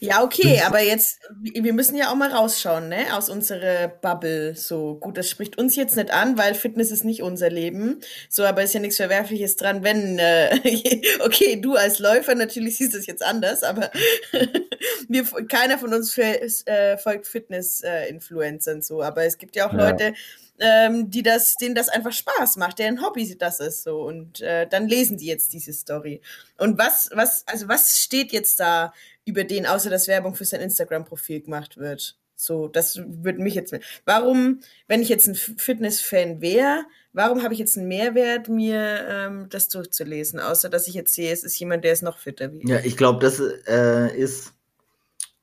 ja, 0.00 0.22
okay, 0.22 0.60
aber 0.66 0.82
jetzt, 0.82 1.20
wir 1.40 1.72
müssen 1.72 1.96
ja 1.96 2.10
auch 2.10 2.14
mal 2.14 2.30
rausschauen, 2.30 2.90
ne, 2.90 3.06
aus 3.16 3.30
unserer 3.30 3.88
Bubble. 3.88 4.54
So, 4.54 4.96
gut, 4.96 5.16
das 5.16 5.30
spricht 5.30 5.56
uns 5.56 5.76
jetzt 5.76 5.96
nicht 5.96 6.10
an, 6.10 6.36
weil 6.36 6.54
Fitness 6.54 6.90
ist 6.90 7.04
nicht 7.04 7.22
unser 7.22 7.48
Leben. 7.48 8.00
So, 8.28 8.44
aber 8.44 8.62
ist 8.62 8.74
ja 8.74 8.80
nichts 8.80 8.96
Verwerfliches 8.96 9.56
dran, 9.56 9.82
wenn, 9.82 10.18
äh, 10.18 11.00
okay, 11.24 11.56
du 11.56 11.74
als 11.74 11.98
Läufer 12.00 12.34
natürlich 12.34 12.76
siehst 12.76 12.94
es 12.94 13.06
jetzt 13.06 13.24
anders, 13.24 13.62
aber 13.62 13.90
wir, 15.08 15.24
keiner 15.48 15.78
von 15.78 15.94
uns 15.94 16.16
äh, 16.18 16.98
folgt 16.98 17.26
Fitness-Influencern 17.26 18.82
so. 18.82 19.02
Aber 19.02 19.24
es 19.24 19.38
gibt 19.38 19.56
ja 19.56 19.68
auch 19.68 19.72
ja. 19.72 19.88
Leute, 19.88 20.14
ähm, 20.60 21.10
die 21.10 21.22
das, 21.22 21.56
denen 21.56 21.74
das 21.74 21.88
einfach 21.88 22.12
Spaß 22.12 22.56
macht, 22.56 22.78
deren 22.78 23.02
Hobby 23.02 23.36
das 23.38 23.60
ist 23.60 23.82
so. 23.82 24.02
Und 24.02 24.40
äh, 24.40 24.66
dann 24.68 24.88
lesen 24.88 25.16
die 25.16 25.26
jetzt 25.26 25.52
diese 25.52 25.72
Story. 25.72 26.20
Und 26.58 26.78
was, 26.78 27.10
was, 27.12 27.46
also 27.46 27.68
was 27.68 27.98
steht 27.98 28.32
jetzt 28.32 28.60
da 28.60 28.92
über 29.24 29.44
den, 29.44 29.66
außer 29.66 29.90
dass 29.90 30.08
Werbung 30.08 30.34
für 30.34 30.44
sein 30.44 30.60
Instagram-Profil 30.60 31.40
gemacht 31.40 31.76
wird? 31.76 32.16
So, 32.36 32.68
das 32.68 32.98
würde 33.06 33.42
mich 33.42 33.54
jetzt. 33.54 33.74
Warum, 34.06 34.60
wenn 34.88 35.02
ich 35.02 35.10
jetzt 35.10 35.26
ein 35.26 35.34
Fitness-Fan 35.34 36.40
wäre, 36.40 36.84
warum 37.12 37.42
habe 37.42 37.52
ich 37.52 37.60
jetzt 37.60 37.76
einen 37.76 37.88
Mehrwert, 37.88 38.48
mir 38.48 39.06
ähm, 39.08 39.46
das 39.50 39.68
durchzulesen, 39.68 40.40
außer 40.40 40.70
dass 40.70 40.88
ich 40.88 40.94
jetzt 40.94 41.12
sehe, 41.12 41.32
es 41.32 41.44
ist 41.44 41.58
jemand, 41.58 41.84
der 41.84 41.92
ist 41.92 42.02
noch 42.02 42.18
fitter 42.18 42.50
wie 42.52 42.58
ich? 42.58 42.68
Ja, 42.68 42.80
ich 42.80 42.96
glaube, 42.96 43.18
das 43.18 43.40
äh, 43.66 44.16
ist 44.16 44.52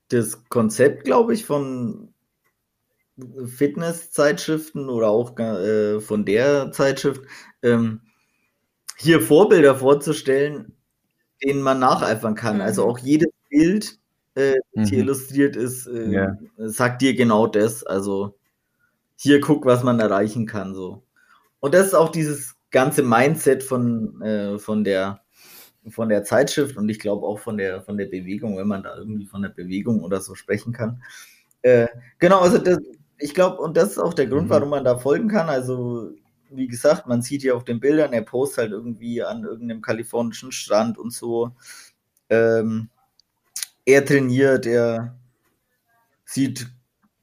das 0.10 0.44
Konzept, 0.50 1.04
glaube 1.04 1.34
ich, 1.34 1.46
von 1.46 2.14
Fitness-Zeitschriften 3.46 4.90
oder 4.90 5.10
auch 5.10 5.38
äh, 5.40 6.00
von 6.00 6.26
der 6.26 6.72
Zeitschrift, 6.72 7.22
ähm, 7.64 8.02
hier 8.98 9.22
Vorbilder 9.22 9.76
vorzustellen, 9.76 10.74
denen 11.44 11.62
man 11.62 11.80
nacheifern 11.80 12.36
kann. 12.36 12.62
Also 12.62 12.84
mhm. 12.84 12.90
Also 12.90 13.00
auch 13.00 13.00
jedes 13.00 13.30
Bild, 13.50 14.00
äh, 14.36 14.56
das 14.74 14.86
mhm. 14.86 14.90
hier 14.90 15.00
illustriert 15.00 15.56
ist, 15.56 15.88
äh, 15.88 16.12
ja. 16.12 16.38
sagt 16.58 17.02
dir 17.02 17.16
genau 17.16 17.48
das. 17.48 17.84
Also 17.84 18.36
hier 19.16 19.42
guck, 19.42 19.66
was 19.66 19.84
man 19.84 20.00
erreichen 20.00 20.46
kann. 20.46 20.76
So. 20.76 21.04
Und 21.60 21.74
das 21.74 21.88
ist 21.88 21.94
auch 21.96 22.10
dieses 22.10 22.56
ganze 22.70 23.04
Mindset 23.04 23.64
von, 23.64 24.22
äh, 24.22 24.60
von 24.60 24.84
der 24.84 25.22
von 25.90 26.10
der 26.10 26.26
Zeitschrift 26.26 26.76
und 26.76 26.90
ich 26.90 27.00
glaube 27.00 27.26
auch 27.26 27.40
von 27.40 27.58
der 27.58 27.82
von 27.82 27.98
der 27.98 28.08
Bewegung, 28.08 28.58
wenn 28.58 28.68
man 28.68 28.84
da 28.84 28.98
irgendwie 28.98 29.26
von 29.26 29.42
der 29.42 29.50
Bewegung 29.50 30.04
oder 30.04 30.20
so 30.20 30.36
sprechen 30.36 30.74
kann. 30.74 31.02
Äh, 31.62 31.88
genau, 32.20 32.40
also 32.40 32.58
das, 32.58 32.78
ich 33.20 33.34
glaube, 33.34 33.62
und 33.62 33.78
das 33.78 33.92
ist 33.92 33.98
auch 34.00 34.14
der 34.14 34.28
Grund, 34.28 34.46
mhm. 34.46 34.50
warum 34.50 34.70
man 34.70 34.84
da 34.84 34.98
folgen 34.98 35.28
kann. 35.28 35.50
Also, 35.50 36.12
wie 36.50 36.68
gesagt, 36.68 37.08
man 37.08 37.22
sieht 37.22 37.44
ja 37.44 37.54
auf 37.54 37.66
den 37.66 37.80
Bildern, 37.80 38.14
er 38.14 38.22
postet 38.22 38.58
halt 38.60 38.72
irgendwie 38.72 39.24
an 39.24 39.44
irgendeinem 39.44 39.82
kalifornischen 39.82 40.52
Strand 40.52 40.98
und 40.98 41.12
so. 41.12 41.52
Ähm, 42.30 42.90
er 43.86 44.06
trainiert, 44.06 44.66
er 44.66 45.18
sieht 46.26 46.68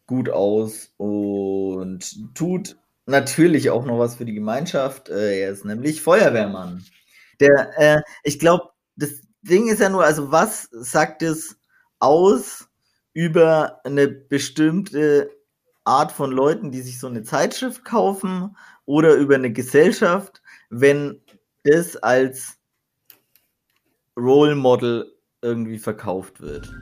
gut 0.07 0.28
aus 0.30 0.92
und 0.96 2.35
tut 2.35 2.76
natürlich 3.07 3.70
auch 3.70 3.85
noch 3.85 3.98
was 3.98 4.16
für 4.16 4.24
die 4.24 4.35
Gemeinschaft. 4.35 5.09
Äh, 5.09 5.42
er 5.42 5.50
ist 5.50 5.64
nämlich 5.64 6.02
Feuerwehrmann. 6.02 6.85
Der, 7.40 7.70
äh, 7.76 8.02
ich 8.22 8.38
glaube, 8.38 8.70
das 8.96 9.20
Ding 9.42 9.68
ist 9.68 9.80
ja 9.80 9.88
nur, 9.88 10.04
also 10.04 10.30
was 10.30 10.68
sagt 10.72 11.22
es 11.22 11.57
aus 11.98 12.68
über 13.12 13.80
eine 13.85 14.09
bestimmte 14.09 15.30
Art 15.85 16.12
von 16.12 16.33
Leuten, 16.33 16.70
die 16.70 16.81
sich 16.81 16.99
so 16.99 17.07
eine 17.07 17.23
Zeitschrift 17.23 17.85
kaufen 17.85 18.57
oder 18.87 19.14
über 19.14 19.35
eine 19.35 19.53
Gesellschaft, 19.53 20.42
wenn 20.70 21.20
das 21.64 21.97
als 21.97 22.59
Role 24.18 24.55
Model 24.55 25.14
irgendwie 25.42 25.79
verkauft 25.79 26.40
wird. 26.40 26.73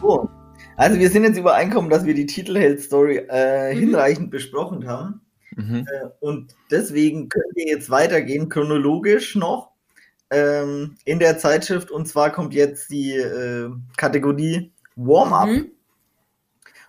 So. 0.00 0.30
Also 0.76 1.00
wir 1.00 1.10
sind 1.10 1.24
jetzt 1.24 1.36
übereinkommen, 1.36 1.90
dass 1.90 2.04
wir 2.04 2.14
die 2.14 2.26
Titelheld-Story 2.26 3.26
äh, 3.28 3.74
mhm. 3.74 3.78
hinreichend 3.80 4.30
besprochen 4.30 4.86
haben. 4.86 5.27
Mhm. 5.58 5.86
Äh, 5.90 6.08
und 6.20 6.54
deswegen 6.70 7.28
können 7.28 7.52
wir 7.54 7.66
jetzt 7.66 7.90
weitergehen, 7.90 8.48
chronologisch 8.48 9.34
noch 9.34 9.72
ähm, 10.30 10.96
in 11.04 11.18
der 11.18 11.38
Zeitschrift. 11.38 11.90
Und 11.90 12.06
zwar 12.06 12.30
kommt 12.32 12.54
jetzt 12.54 12.90
die 12.90 13.12
äh, 13.12 13.70
Kategorie 13.96 14.72
Warm-up. 14.96 15.48
Mhm. 15.48 15.70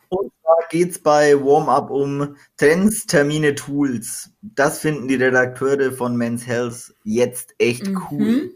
Und 0.09 0.31
zwar 0.41 0.57
geht 0.69 0.91
es 0.91 0.99
bei 0.99 1.35
Warm-up 1.35 1.89
um 1.89 2.35
Trends, 2.57 3.05
Termine, 3.05 3.55
Tools. 3.55 4.31
Das 4.41 4.79
finden 4.79 5.07
die 5.07 5.15
Redakteure 5.15 5.91
von 5.91 6.15
Men's 6.15 6.45
Health 6.47 6.93
jetzt 7.03 7.55
echt 7.57 7.87
mhm. 7.87 8.01
cool. 8.11 8.51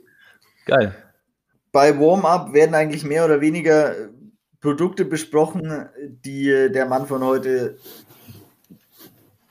Geil. 0.65 0.95
Bei 1.71 1.99
Warm-up 1.99 2.53
werden 2.53 2.75
eigentlich 2.75 3.03
mehr 3.03 3.25
oder 3.25 3.41
weniger 3.41 3.95
Produkte 4.61 5.05
besprochen, 5.05 5.89
die 6.23 6.45
der 6.71 6.85
Mann 6.85 7.05
von 7.05 7.21
heute 7.21 7.77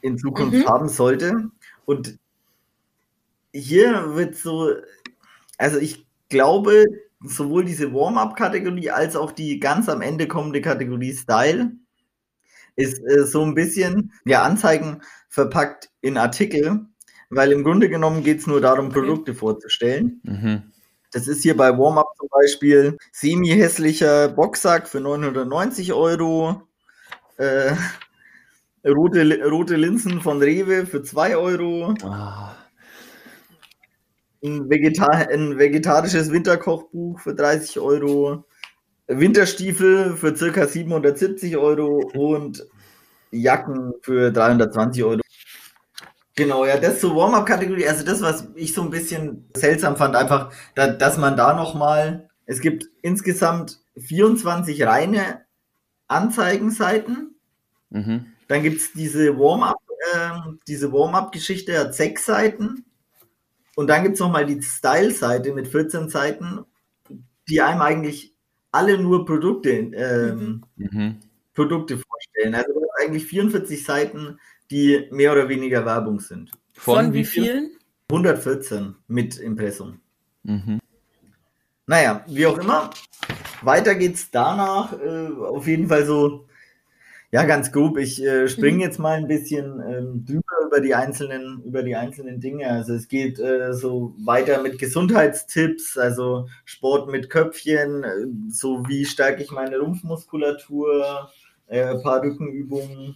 in 0.02 0.18
Zukunft 0.18 0.58
mhm. 0.58 0.66
haben 0.66 0.88
sollte. 0.88 1.50
Und 1.86 2.18
hier 3.52 4.14
wird 4.14 4.36
so, 4.36 4.70
also 5.58 5.78
ich 5.78 6.06
glaube, 6.28 6.84
sowohl 7.24 7.64
diese 7.64 7.92
Warm-up-Kategorie 7.92 8.90
als 8.90 9.16
auch 9.16 9.32
die 9.32 9.60
ganz 9.60 9.88
am 9.88 10.02
Ende 10.02 10.26
kommende 10.28 10.60
Kategorie 10.60 11.14
Style 11.14 11.72
ist 12.76 13.00
äh, 13.00 13.24
so 13.24 13.42
ein 13.42 13.54
bisschen 13.54 14.12
ja 14.24 14.42
Anzeigen 14.42 15.02
verpackt 15.28 15.90
in 16.00 16.16
Artikel, 16.16 16.86
weil 17.30 17.52
im 17.52 17.64
Grunde 17.64 17.88
genommen 17.88 18.24
geht 18.24 18.40
es 18.40 18.46
nur 18.46 18.60
darum, 18.60 18.90
Produkte 18.90 19.34
vorzustellen. 19.34 20.20
Mhm. 20.24 20.62
Das 21.12 21.28
ist 21.28 21.42
hier 21.42 21.56
bei 21.56 21.76
Warm-up 21.76 22.08
zum 22.18 22.28
Beispiel 22.30 22.96
semi-hässlicher 23.12 24.30
Boxsack 24.30 24.88
für 24.88 25.00
990 25.00 25.92
Euro. 25.92 26.62
Äh, 27.36 27.74
Rote, 28.84 29.40
rote 29.48 29.76
Linsen 29.76 30.20
von 30.20 30.42
Rewe 30.42 30.86
für 30.86 31.02
2 31.02 31.36
Euro. 31.36 31.94
Ah. 32.02 32.54
Ein, 34.44 34.68
Vegeta 34.68 35.06
ein 35.06 35.56
vegetarisches 35.58 36.32
Winterkochbuch 36.32 37.20
für 37.20 37.34
30 37.34 37.78
Euro. 37.78 38.44
Winterstiefel 39.06 40.16
für 40.16 40.34
circa 40.34 40.66
770 40.66 41.56
Euro 41.56 42.10
und 42.14 42.66
Jacken 43.30 43.94
für 44.02 44.32
320 44.32 45.04
Euro. 45.04 45.20
Genau, 46.34 46.64
ja, 46.64 46.78
das 46.78 47.00
zur 47.00 47.14
Warm-up-Kategorie. 47.14 47.86
Also 47.86 48.04
das, 48.04 48.22
was 48.22 48.48
ich 48.54 48.72
so 48.72 48.82
ein 48.82 48.90
bisschen 48.90 49.48
seltsam 49.54 49.96
fand, 49.96 50.16
einfach, 50.16 50.52
da, 50.74 50.88
dass 50.88 51.18
man 51.18 51.36
da 51.36 51.54
nochmal, 51.54 52.28
es 52.46 52.60
gibt 52.60 52.88
insgesamt 53.02 53.80
24 53.96 54.82
reine 54.84 55.42
Anzeigenseiten. 56.08 57.36
Mhm. 57.90 58.31
Dann 58.52 58.62
gibt 58.62 58.82
es 58.82 58.92
diese 58.92 59.38
Warm-up, 59.38 59.78
äh, 60.12 60.30
diese 60.68 60.92
Warm-up-Geschichte, 60.92 61.78
hat 61.78 61.94
sechs 61.94 62.26
Seiten. 62.26 62.84
Und 63.76 63.86
dann 63.86 64.02
gibt 64.02 64.16
es 64.16 64.20
nochmal 64.20 64.44
die 64.44 64.60
Style-Seite 64.60 65.54
mit 65.54 65.68
14 65.68 66.10
Seiten, 66.10 66.60
die 67.48 67.62
einem 67.62 67.80
eigentlich 67.80 68.36
alle 68.70 68.98
nur 68.98 69.24
Produkte, 69.24 69.70
ähm, 69.70 70.66
mhm. 70.76 71.16
Produkte 71.54 71.96
vorstellen. 71.96 72.54
Also 72.54 72.84
eigentlich 73.02 73.24
44 73.24 73.82
Seiten, 73.82 74.38
die 74.70 75.08
mehr 75.10 75.32
oder 75.32 75.48
weniger 75.48 75.86
Werbung 75.86 76.20
sind. 76.20 76.50
Von, 76.74 77.06
Von 77.06 77.14
wie 77.14 77.24
vielen? 77.24 77.70
114 78.10 78.96
mit 79.08 79.38
Impressum. 79.38 79.98
Mhm. 80.42 80.78
Naja, 81.86 82.22
wie 82.28 82.44
auch 82.44 82.58
immer. 82.58 82.90
Weiter 83.62 83.94
geht's 83.94 84.30
danach. 84.30 84.92
Äh, 85.00 85.28
auf 85.40 85.66
jeden 85.66 85.88
Fall 85.88 86.04
so 86.04 86.44
ja, 87.32 87.44
ganz 87.44 87.72
grob. 87.72 87.96
Ich 87.96 88.22
äh, 88.22 88.46
springe 88.46 88.76
mhm. 88.76 88.82
jetzt 88.82 88.98
mal 88.98 89.16
ein 89.16 89.26
bisschen 89.26 89.80
ähm, 89.80 90.24
drüber 90.26 90.66
über 90.66 90.80
die 90.80 90.94
einzelnen, 90.94 91.62
über 91.64 91.82
die 91.82 91.96
einzelnen 91.96 92.40
Dinge. 92.40 92.68
Also 92.68 92.92
es 92.92 93.08
geht 93.08 93.38
äh, 93.38 93.72
so 93.72 94.14
weiter 94.18 94.62
mit 94.62 94.78
Gesundheitstipps, 94.78 95.96
also 95.96 96.48
Sport 96.66 97.10
mit 97.10 97.30
Köpfchen, 97.30 98.04
äh, 98.04 98.26
so 98.50 98.86
wie 98.86 99.06
stärke 99.06 99.42
ich 99.42 99.50
meine 99.50 99.78
Rumpfmuskulatur, 99.78 101.30
äh, 101.68 101.82
ein 101.82 102.02
paar 102.02 102.22
Rückenübungen. 102.22 103.14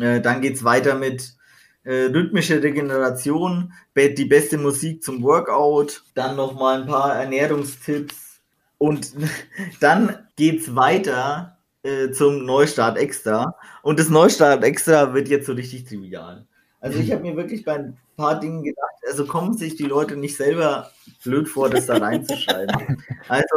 Äh, 0.00 0.20
dann 0.20 0.40
geht 0.40 0.56
es 0.56 0.64
weiter 0.64 0.96
mit 0.96 1.36
äh, 1.84 2.06
rhythmische 2.06 2.60
Regeneration, 2.60 3.72
die 3.96 4.24
beste 4.24 4.58
Musik 4.58 5.04
zum 5.04 5.22
Workout, 5.22 6.02
dann 6.14 6.34
nochmal 6.34 6.82
ein 6.82 6.88
paar 6.88 7.14
Ernährungstipps 7.14 8.40
und 8.76 9.12
dann 9.80 10.26
geht 10.34 10.62
es 10.62 10.74
weiter 10.74 11.57
äh, 11.88 12.12
zum 12.12 12.44
Neustart 12.44 12.98
extra. 12.98 13.56
Und 13.82 13.98
das 13.98 14.10
Neustart 14.10 14.62
extra 14.62 15.14
wird 15.14 15.28
jetzt 15.28 15.46
so 15.46 15.52
richtig 15.52 15.84
trivial. 15.84 16.46
Also 16.80 16.98
ich 16.98 17.10
habe 17.10 17.22
mir 17.22 17.36
wirklich 17.36 17.64
bei 17.64 17.74
ein 17.74 17.96
paar 18.16 18.38
Dingen 18.38 18.62
gedacht, 18.62 18.94
also 19.08 19.26
kommen 19.26 19.56
sich 19.56 19.76
die 19.76 19.84
Leute 19.84 20.16
nicht 20.16 20.36
selber 20.36 20.90
blöd 21.24 21.48
vor, 21.48 21.70
das 21.70 21.86
da 21.86 21.96
reinzuschreiben. 21.96 23.02
Also, 23.28 23.56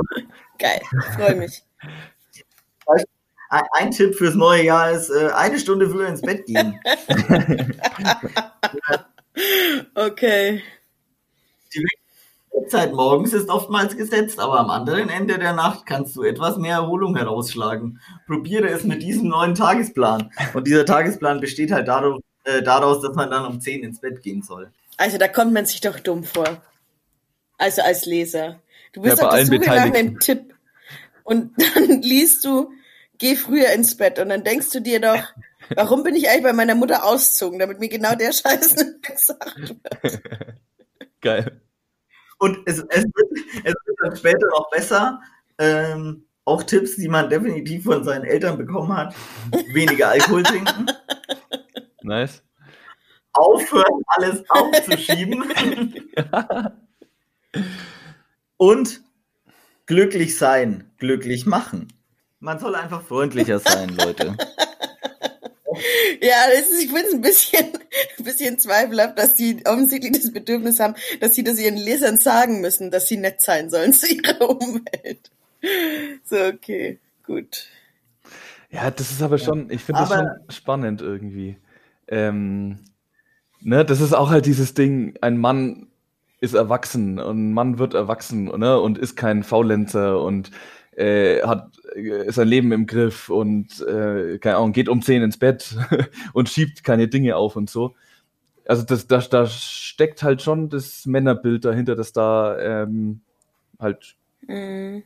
Geil, 0.58 0.82
freue 1.16 1.36
mich. 1.36 1.64
Ein, 3.50 3.64
ein, 3.78 3.92
Tipp 3.92 4.16
fürs 4.16 4.36
neue 4.36 4.64
Jahr 4.64 4.92
ist, 4.92 5.10
äh, 5.10 5.30
eine 5.34 5.60
Stunde 5.60 5.90
früher 5.90 6.08
ins 6.08 6.22
Bett 6.22 6.46
gehen. 6.46 6.80
okay. 9.96 10.64
Die 11.74 11.86
Uhrzeit 12.52 12.94
morgens 12.94 13.34
ist 13.34 13.50
oftmals 13.50 13.96
gesetzt, 13.96 14.40
aber 14.40 14.60
am 14.60 14.70
anderen 14.70 15.10
Ende 15.10 15.40
der 15.40 15.54
Nacht 15.54 15.86
kannst 15.86 16.16
du 16.16 16.24
etwas 16.24 16.58
mehr 16.58 16.76
Erholung 16.76 17.16
herausschlagen. 17.16 18.00
Probiere 18.28 18.70
es 18.70 18.84
mit 18.84 19.02
diesem 19.02 19.30
neuen 19.30 19.56
Tagesplan. 19.56 20.32
Und 20.54 20.68
dieser 20.68 20.86
Tagesplan 20.86 21.40
besteht 21.40 21.72
halt 21.72 21.88
darauf, 21.88 22.22
äh, 22.44 22.62
daraus, 22.62 23.02
dass 23.02 23.16
man 23.16 23.32
dann 23.32 23.46
um 23.46 23.62
10 23.62 23.84
ins 23.84 24.00
Bett 24.00 24.22
gehen 24.22 24.42
soll. 24.42 24.72
Also 24.98 25.18
da 25.18 25.28
kommt 25.28 25.54
man 25.54 25.66
sich 25.66 25.82
doch 25.82 26.00
dumm 26.00 26.24
vor. 26.24 26.62
Also 27.58 27.82
als 27.82 28.06
Leser. 28.06 28.60
Du 28.94 29.02
bist 29.02 29.20
ja, 29.20 29.28
auf 29.28 29.36
der 29.36 29.46
Suche 29.46 29.60
nach 29.60 29.94
einem 29.94 30.20
Tipp. 30.20 30.54
Und 31.24 31.54
dann 31.76 32.02
liest 32.02 32.44
du, 32.44 32.72
geh 33.18 33.36
früher 33.36 33.70
ins 33.72 33.96
Bett. 33.96 34.20
Und 34.20 34.30
dann 34.30 34.44
denkst 34.44 34.72
du 34.72 34.82
dir 34.82 35.00
doch, 35.00 35.24
warum 35.76 36.04
bin 36.04 36.16
ich 36.16 36.30
eigentlich 36.30 36.44
bei 36.44 36.54
meiner 36.54 36.76
Mutter 36.76 37.06
ausgezogen, 37.06 37.60
damit 37.60 37.80
mir 37.80 37.90
genau 37.90 38.16
der 38.16 38.34
Scheiß 38.34 38.76
nicht 38.76 39.04
gesagt 39.04 39.70
wird. 39.70 40.22
Geil. 41.22 41.62
Und 42.42 42.58
es, 42.66 42.80
es, 42.90 43.04
wird, 43.04 43.32
es 43.64 43.76
wird 43.86 43.98
dann 44.02 44.16
später 44.16 44.48
noch 44.48 44.68
besser. 44.72 45.22
Ähm, 45.60 46.26
auch 46.44 46.64
Tipps, 46.64 46.96
die 46.96 47.08
man 47.08 47.30
definitiv 47.30 47.84
von 47.84 48.04
seinen 48.04 48.26
Eltern 48.26 48.58
bekommen 48.58 48.98
hat. 48.98 49.14
Weniger 49.74 50.10
Alkohol 50.10 50.42
trinken. 50.42 50.88
Nice. 52.02 52.42
aufhören, 53.34 54.02
alles 54.08 54.44
aufzuschieben. 54.50 55.54
Und 58.58 59.02
glücklich 59.86 60.36
sein, 60.36 60.92
glücklich 60.98 61.46
machen. 61.46 61.94
Man 62.40 62.58
soll 62.58 62.74
einfach 62.74 63.04
freundlicher 63.04 63.60
sein, 63.60 63.90
Leute. 63.90 64.36
Ja, 66.22 66.46
ist, 66.58 66.72
ich 66.84 66.90
finde 66.90 67.08
es 67.08 67.14
ein 67.14 67.22
bisschen, 67.22 67.66
ein 68.18 68.24
bisschen 68.24 68.60
zweifelhaft, 68.60 69.18
dass 69.18 69.36
die 69.36 69.66
offensichtlich 69.66 70.14
das 70.14 70.32
Bedürfnis 70.32 70.80
haben, 70.80 70.96
dass 71.20 71.36
sie 71.36 71.44
das 71.44 71.60
ihren 71.60 71.78
Lesern 71.78 72.18
sagen 72.18 72.62
müssen, 72.62 72.92
dass 72.92 73.08
sie 73.08 73.18
nett 73.18 73.42
sein 73.42 73.70
sollen 73.70 73.94
zu 73.94 74.08
ihrer 74.08 74.50
Umwelt. 74.50 75.32
So, 76.24 76.38
okay, 76.38 77.00
gut. 77.26 77.68
Ja, 78.70 78.90
das 78.90 79.12
ist 79.12 79.22
aber 79.22 79.38
schon, 79.38 79.70
ich 79.70 79.82
finde 79.82 80.02
das 80.02 80.10
schon 80.10 80.30
spannend 80.50 81.02
irgendwie. 81.02 81.58
Ähm, 82.08 82.80
ne, 83.60 83.84
das 83.84 84.00
ist 84.02 84.14
auch 84.14 84.30
halt 84.30 84.46
dieses 84.46 84.74
Ding, 84.74 85.16
ein 85.22 85.38
Mann 85.38 85.88
ist 86.40 86.54
erwachsen 86.56 87.20
und 87.20 87.50
ein 87.50 87.54
Mann 87.54 87.78
wird 87.78 87.94
erwachsen 87.94 88.46
ne, 88.46 88.80
und 88.80 88.98
ist 88.98 89.16
kein 89.16 89.44
Faulenzer 89.44 90.22
und 90.22 90.52
äh, 90.96 91.42
hat 91.44 91.72
äh, 91.96 92.32
sein 92.32 92.48
Leben 92.48 92.72
im 92.72 92.86
Griff 92.86 93.30
und 93.30 93.82
äh, 93.82 94.38
keine 94.40 94.58
Ahnung, 94.58 94.74
geht 94.74 94.90
um 94.90 95.02
zehn 95.02 95.24
ins 95.24 95.38
Bett 95.38 95.76
und 96.34 96.50
schiebt 96.50 96.84
keine 96.84 97.08
Dinge 97.08 97.36
auf 97.36 97.56
und 97.56 97.70
so. 97.70 97.96
Also 98.66 98.84
das, 98.84 99.08
das, 99.08 99.30
da 99.30 99.48
steckt 99.48 100.24
halt 100.24 100.42
schon 100.42 100.70
das 100.70 101.06
Männerbild 101.06 101.66
dahinter, 101.66 101.96
das 101.96 102.14
da 102.14 102.84
ähm, 102.84 103.22
halt 103.80 104.16
mhm. 104.48 105.04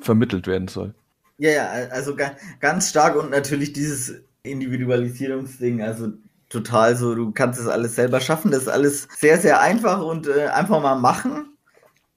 vermittelt 0.00 0.46
werden 0.46 0.68
soll. 0.68 0.94
Ja, 1.38 1.50
ja, 1.50 1.68
also 1.90 2.16
ganz 2.60 2.90
stark 2.90 3.16
und 3.16 3.30
natürlich 3.30 3.72
dieses 3.72 4.22
Individualisierungsding, 4.44 5.82
also 5.82 6.12
total 6.48 6.96
so, 6.96 7.14
du 7.14 7.32
kannst 7.32 7.60
es 7.60 7.66
alles 7.66 7.96
selber 7.96 8.20
schaffen, 8.20 8.52
das 8.52 8.62
ist 8.62 8.68
alles 8.68 9.08
sehr, 9.18 9.38
sehr 9.38 9.60
einfach 9.60 10.00
und 10.02 10.28
äh, 10.28 10.46
einfach 10.46 10.80
mal 10.80 10.94
machen. 10.94 11.56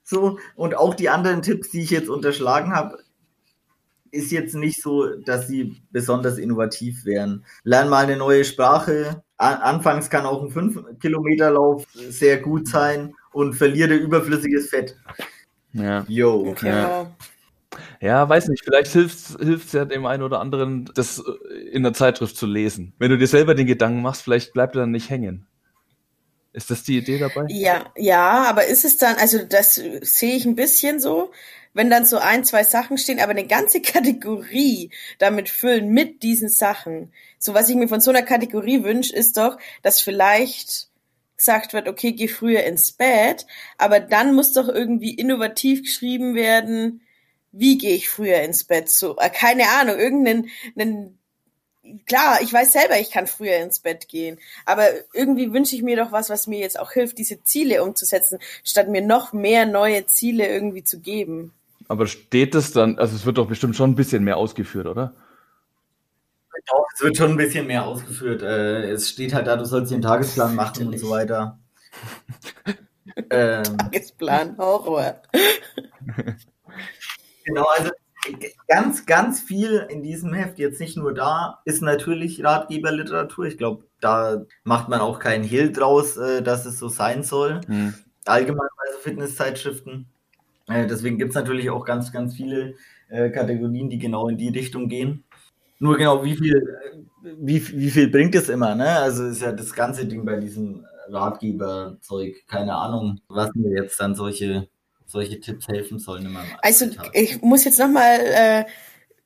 So, 0.03 0.39
und 0.55 0.77
auch 0.77 0.93
die 0.93 1.09
anderen 1.09 1.41
Tipps, 1.41 1.69
die 1.71 1.81
ich 1.81 1.89
jetzt 1.89 2.09
unterschlagen 2.09 2.73
habe, 2.73 2.99
ist 4.17 4.31
jetzt 4.31 4.55
nicht 4.55 4.81
so, 4.81 5.07
dass 5.25 5.47
sie 5.47 5.77
besonders 5.91 6.37
innovativ 6.37 7.05
wären. 7.05 7.45
Lern 7.63 7.89
mal 7.89 8.03
eine 8.03 8.17
neue 8.17 8.43
Sprache. 8.43 9.23
Anfangs 9.37 10.09
kann 10.09 10.25
auch 10.25 10.41
ein 10.41 10.49
5-Kilometer-Lauf 10.49 11.85
sehr 11.93 12.37
gut 12.37 12.67
sein 12.67 13.13
und 13.31 13.53
verliere 13.53 13.93
überflüssiges 13.93 14.69
Fett. 14.69 14.97
Ja. 15.73 16.03
Yo. 16.07 16.47
Okay. 16.49 16.69
Ja. 16.69 17.11
Ja, 18.01 18.27
weiß 18.27 18.47
nicht, 18.47 18.63
vielleicht 18.63 18.91
hilft 18.91 19.37
es 19.39 19.71
ja 19.71 19.85
dem 19.85 20.05
einen 20.05 20.23
oder 20.23 20.39
anderen, 20.39 20.89
das 20.95 21.23
in 21.71 21.83
der 21.83 21.93
Zeitschrift 21.93 22.35
zu 22.35 22.47
lesen. 22.47 22.93
Wenn 22.97 23.11
du 23.11 23.17
dir 23.17 23.27
selber 23.27 23.53
den 23.53 23.67
Gedanken 23.67 24.01
machst, 24.01 24.23
vielleicht 24.23 24.53
bleibt 24.53 24.75
er 24.75 24.81
dann 24.81 24.91
nicht 24.91 25.09
hängen. 25.09 25.45
Ist 26.53 26.71
das 26.71 26.81
die 26.81 26.97
Idee 26.97 27.19
dabei? 27.19 27.45
Ja, 27.49 27.85
ja, 27.95 28.45
aber 28.49 28.65
ist 28.65 28.83
es 28.83 28.97
dann, 28.97 29.15
also 29.17 29.39
das 29.47 29.75
sehe 29.75 30.35
ich 30.35 30.45
ein 30.45 30.55
bisschen 30.55 30.99
so, 30.99 31.31
wenn 31.77 31.91
dann 31.91 32.07
so 32.07 32.17
ein, 32.17 32.43
zwei 32.43 32.63
Sachen 32.63 32.97
stehen, 32.97 33.19
aber 33.19 33.31
eine 33.31 33.45
ganze 33.45 33.81
Kategorie 33.83 34.89
damit 35.19 35.47
füllen 35.47 35.89
mit 35.89 36.23
diesen 36.23 36.49
Sachen. 36.49 37.13
So 37.37 37.53
was 37.53 37.69
ich 37.69 37.75
mir 37.75 37.87
von 37.87 38.01
so 38.01 38.09
einer 38.09 38.23
Kategorie 38.23 38.83
wünsche, 38.83 39.15
ist 39.15 39.37
doch, 39.37 39.57
dass 39.83 40.01
vielleicht 40.01 40.89
gesagt 41.37 41.73
wird, 41.73 41.87
okay, 41.87 42.13
geh 42.13 42.27
früher 42.27 42.63
ins 42.63 42.91
Bett, 42.91 43.45
aber 43.77 43.99
dann 43.99 44.33
muss 44.33 44.53
doch 44.53 44.67
irgendwie 44.67 45.13
innovativ 45.13 45.83
geschrieben 45.83 46.33
werden, 46.33 47.01
wie 47.51 47.77
gehe 47.77 47.95
ich 47.95 48.09
früher 48.09 48.41
ins 48.41 48.63
Bett? 48.63 48.89
So, 48.89 49.15
äh, 49.17 49.29
keine 49.29 49.69
Ahnung, 49.69 49.99
irgendeinen 49.99 50.49
einen 50.75 51.19
klar, 52.07 52.41
ich 52.41 52.51
weiß 52.51 52.73
selber, 52.73 52.99
ich 52.99 53.11
kann 53.11 53.27
früher 53.27 53.57
ins 53.57 53.79
Bett 53.79 54.07
gehen, 54.07 54.39
aber 54.65 54.89
irgendwie 55.13 55.53
wünsche 55.53 55.75
ich 55.75 55.83
mir 55.83 55.95
doch 55.95 56.11
was, 56.11 56.29
was 56.31 56.47
mir 56.47 56.59
jetzt 56.59 56.79
auch 56.79 56.91
hilft, 56.91 57.19
diese 57.19 57.43
Ziele 57.43 57.83
umzusetzen, 57.83 58.39
statt 58.63 58.89
mir 58.89 59.01
noch 59.01 59.31
mehr 59.31 59.67
neue 59.67 60.07
Ziele 60.07 60.47
irgendwie 60.47 60.83
zu 60.83 60.99
geben. 60.99 61.53
Aber 61.87 62.07
steht 62.07 62.55
es 62.55 62.73
dann, 62.73 62.99
also 62.99 63.15
es 63.15 63.25
wird 63.25 63.37
doch 63.37 63.47
bestimmt 63.47 63.75
schon 63.75 63.91
ein 63.91 63.95
bisschen 63.95 64.23
mehr 64.23 64.37
ausgeführt, 64.37 64.87
oder? 64.87 65.13
Doch, 66.67 66.85
es 66.93 67.01
wird 67.01 67.17
schon 67.17 67.31
ein 67.31 67.37
bisschen 67.37 67.67
mehr 67.67 67.85
ausgeführt. 67.85 68.41
Äh, 68.41 68.91
es 68.91 69.09
steht 69.09 69.33
halt 69.33 69.47
da, 69.47 69.55
du 69.55 69.65
sollst 69.65 69.91
den 69.91 70.01
Tagesplan 70.01 70.55
machen 70.55 70.87
und 70.87 70.99
so 70.99 71.09
weiter. 71.09 71.59
ähm, 73.29 73.63
Tagesplan, 73.77 74.57
Horror. 74.57 75.21
genau, 77.45 77.65
also 77.77 77.91
ganz, 78.67 79.05
ganz 79.05 79.39
viel 79.39 79.87
in 79.89 80.03
diesem 80.03 80.33
Heft, 80.33 80.59
jetzt 80.59 80.81
nicht 80.81 80.97
nur 80.97 81.13
da, 81.13 81.61
ist 81.63 81.81
natürlich 81.81 82.43
Ratgeberliteratur. 82.43 83.45
Ich 83.45 83.57
glaube, 83.57 83.85
da 84.01 84.45
macht 84.63 84.89
man 84.89 84.99
auch 84.99 85.19
keinen 85.19 85.43
Hehl 85.43 85.71
draus, 85.71 86.17
äh, 86.17 86.41
dass 86.41 86.65
es 86.65 86.79
so 86.79 86.89
sein 86.89 87.23
soll. 87.23 87.61
Hm. 87.67 87.93
Allgemein 88.25 88.67
bei 88.75 88.93
so 88.93 88.99
Fitnesszeitschriften. 88.99 90.07
Äh, 90.67 90.87
deswegen 90.87 91.17
gibt 91.17 91.29
es 91.29 91.35
natürlich 91.35 91.69
auch 91.69 91.85
ganz, 91.85 92.11
ganz 92.11 92.35
viele 92.35 92.75
äh, 93.09 93.29
Kategorien, 93.29 93.89
die 93.89 93.97
genau 93.97 94.27
in 94.27 94.37
die 94.37 94.49
Richtung 94.49 94.87
gehen. 94.89 95.23
Nur 95.79 95.97
genau, 95.97 96.23
wie 96.23 96.35
viel, 96.35 96.77
wie, 97.21 97.67
wie 97.77 97.89
viel 97.91 98.09
bringt 98.09 98.35
es 98.35 98.49
immer, 98.49 98.75
ne? 98.75 98.87
Also 98.87 99.25
ist 99.27 99.41
ja 99.41 99.51
das 99.51 99.73
ganze 99.73 100.05
Ding 100.05 100.25
bei 100.25 100.37
diesem 100.37 100.85
Ratgeberzeug, 101.09 102.35
keine 102.47 102.75
Ahnung, 102.75 103.19
was 103.27 103.53
mir 103.53 103.81
jetzt 103.81 103.99
dann 103.99 104.15
solche, 104.15 104.67
solche 105.05 105.39
Tipps 105.39 105.67
helfen 105.67 105.99
sollen. 105.99 106.35
also 106.61 106.85
Alltag. 106.85 107.11
ich 107.13 107.41
muss 107.41 107.63
jetzt 107.63 107.79
nochmal 107.79 108.19
äh, 108.21 108.65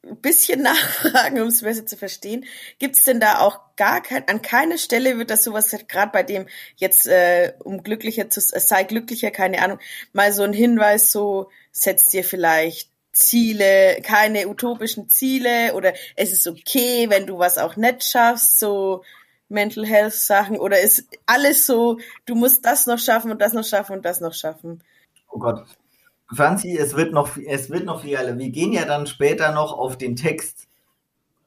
ein 0.04 0.18
bisschen 0.18 0.62
nachfragen, 0.64 1.42
um 1.42 1.48
es 1.48 1.62
besser 1.62 1.86
zu 1.86 1.98
verstehen. 1.98 2.46
Gibt 2.80 2.98
es 2.98 3.04
denn 3.04 3.20
da 3.20 3.40
auch 3.40 3.60
gar 3.76 4.02
kein, 4.02 4.28
an 4.28 4.42
keiner 4.42 4.78
Stelle 4.78 5.18
wird 5.18 5.30
das 5.30 5.44
sowas, 5.44 5.76
gerade 5.88 6.12
bei 6.12 6.24
dem 6.24 6.48
jetzt, 6.76 7.08
äh, 7.08 7.54
um 7.60 7.84
glücklicher 7.84 8.30
zu, 8.30 8.40
äh, 8.40 8.60
sei 8.60 8.84
glücklicher, 8.84 9.32
keine 9.32 9.62
Ahnung, 9.62 9.80
mal 10.14 10.34
so 10.34 10.44
ein 10.44 10.54
Hinweis, 10.54 11.12
so 11.12 11.50
setzt 11.72 12.14
dir 12.14 12.24
vielleicht 12.24 12.90
Ziele, 13.14 14.02
keine 14.04 14.48
utopischen 14.48 15.10
Ziele 15.10 15.74
oder 15.74 15.94
es 16.16 16.32
ist 16.32 16.48
okay, 16.48 17.10
wenn 17.10 17.28
du 17.28 17.40
was 17.40 17.58
auch 17.58 17.76
nicht 17.76 18.04
schaffst, 18.04 18.60
so 18.60 19.04
Mental 19.50 19.86
Health 19.86 20.14
Sachen 20.14 20.58
oder 20.58 20.80
ist 20.80 21.06
alles 21.26 21.66
so, 21.66 22.00
du 22.26 22.36
musst 22.36 22.66
das 22.66 22.88
noch 22.88 23.00
schaffen 23.00 23.32
und 23.32 23.42
das 23.42 23.52
noch 23.52 23.66
schaffen 23.66 23.98
und 23.98 24.06
das 24.06 24.22
noch 24.22 24.34
schaffen. 24.34 24.82
Oh 25.30 25.40
Gott, 25.40 25.66
Franzi, 26.36 26.78
es 26.78 26.96
wird 26.96 27.14
noch, 27.14 27.38
es 27.38 27.70
wird 27.70 27.86
noch 27.86 28.02
viel. 28.02 28.18
Wir 28.38 28.50
gehen 28.50 28.72
ja 28.72 28.86
dann 28.86 29.08
später 29.08 29.52
noch 29.52 29.78
auf 29.78 29.98
den 29.98 30.16
Text. 30.16 30.68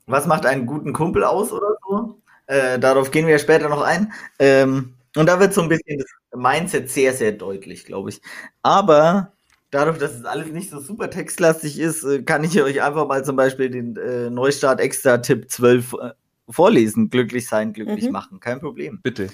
Was 0.07 0.27
macht 0.27 0.45
einen 0.45 0.67
guten 0.67 0.93
Kumpel 0.93 1.25
aus 1.25 1.53
oder 1.53 1.77
so? 1.89 2.19
Äh, 2.47 2.79
darauf 2.79 3.11
gehen 3.11 3.27
wir 3.27 3.39
später 3.39 3.69
noch 3.69 3.83
ein. 3.83 4.13
Ähm, 4.39 4.95
und 5.17 5.27
da 5.27 5.41
wird 5.41 5.55
so 5.55 5.63
ein 5.63 5.69
bisschen 5.69 5.99
das 5.99 6.09
Mindset 6.35 6.91
sehr, 6.91 7.15
sehr 7.15 7.33
deutlich, 7.33 7.85
glaube 7.87 8.11
ich. 8.11 8.21
Aber 8.63 9.33
dadurch, 9.71 9.99
dass 9.99 10.13
es 10.13 10.25
alles 10.25 10.49
nicht 10.49 10.71
so 10.71 10.81
super 10.81 11.09
textlastig 11.09 11.79
ist, 11.79 12.05
äh, 12.05 12.23
kann 12.23 12.45
ich 12.45 12.61
euch 12.61 12.83
einfach 12.83 13.07
mal 13.07 13.25
zum 13.25 13.37
Beispiel 13.37 13.71
den 13.71 13.97
äh, 13.97 14.29
Neustart 14.29 14.81
Extra 14.81 15.19
Tipp 15.19 15.51
12 15.51 15.93
äh, 15.95 16.11
vorlesen. 16.51 17.09
Glücklich 17.09 17.49
sein, 17.49 17.73
glücklich 17.73 18.07
mhm. 18.07 18.13
machen. 18.13 18.41
Kein 18.41 18.61
Problem. 18.61 19.01
Bitte. 19.03 19.29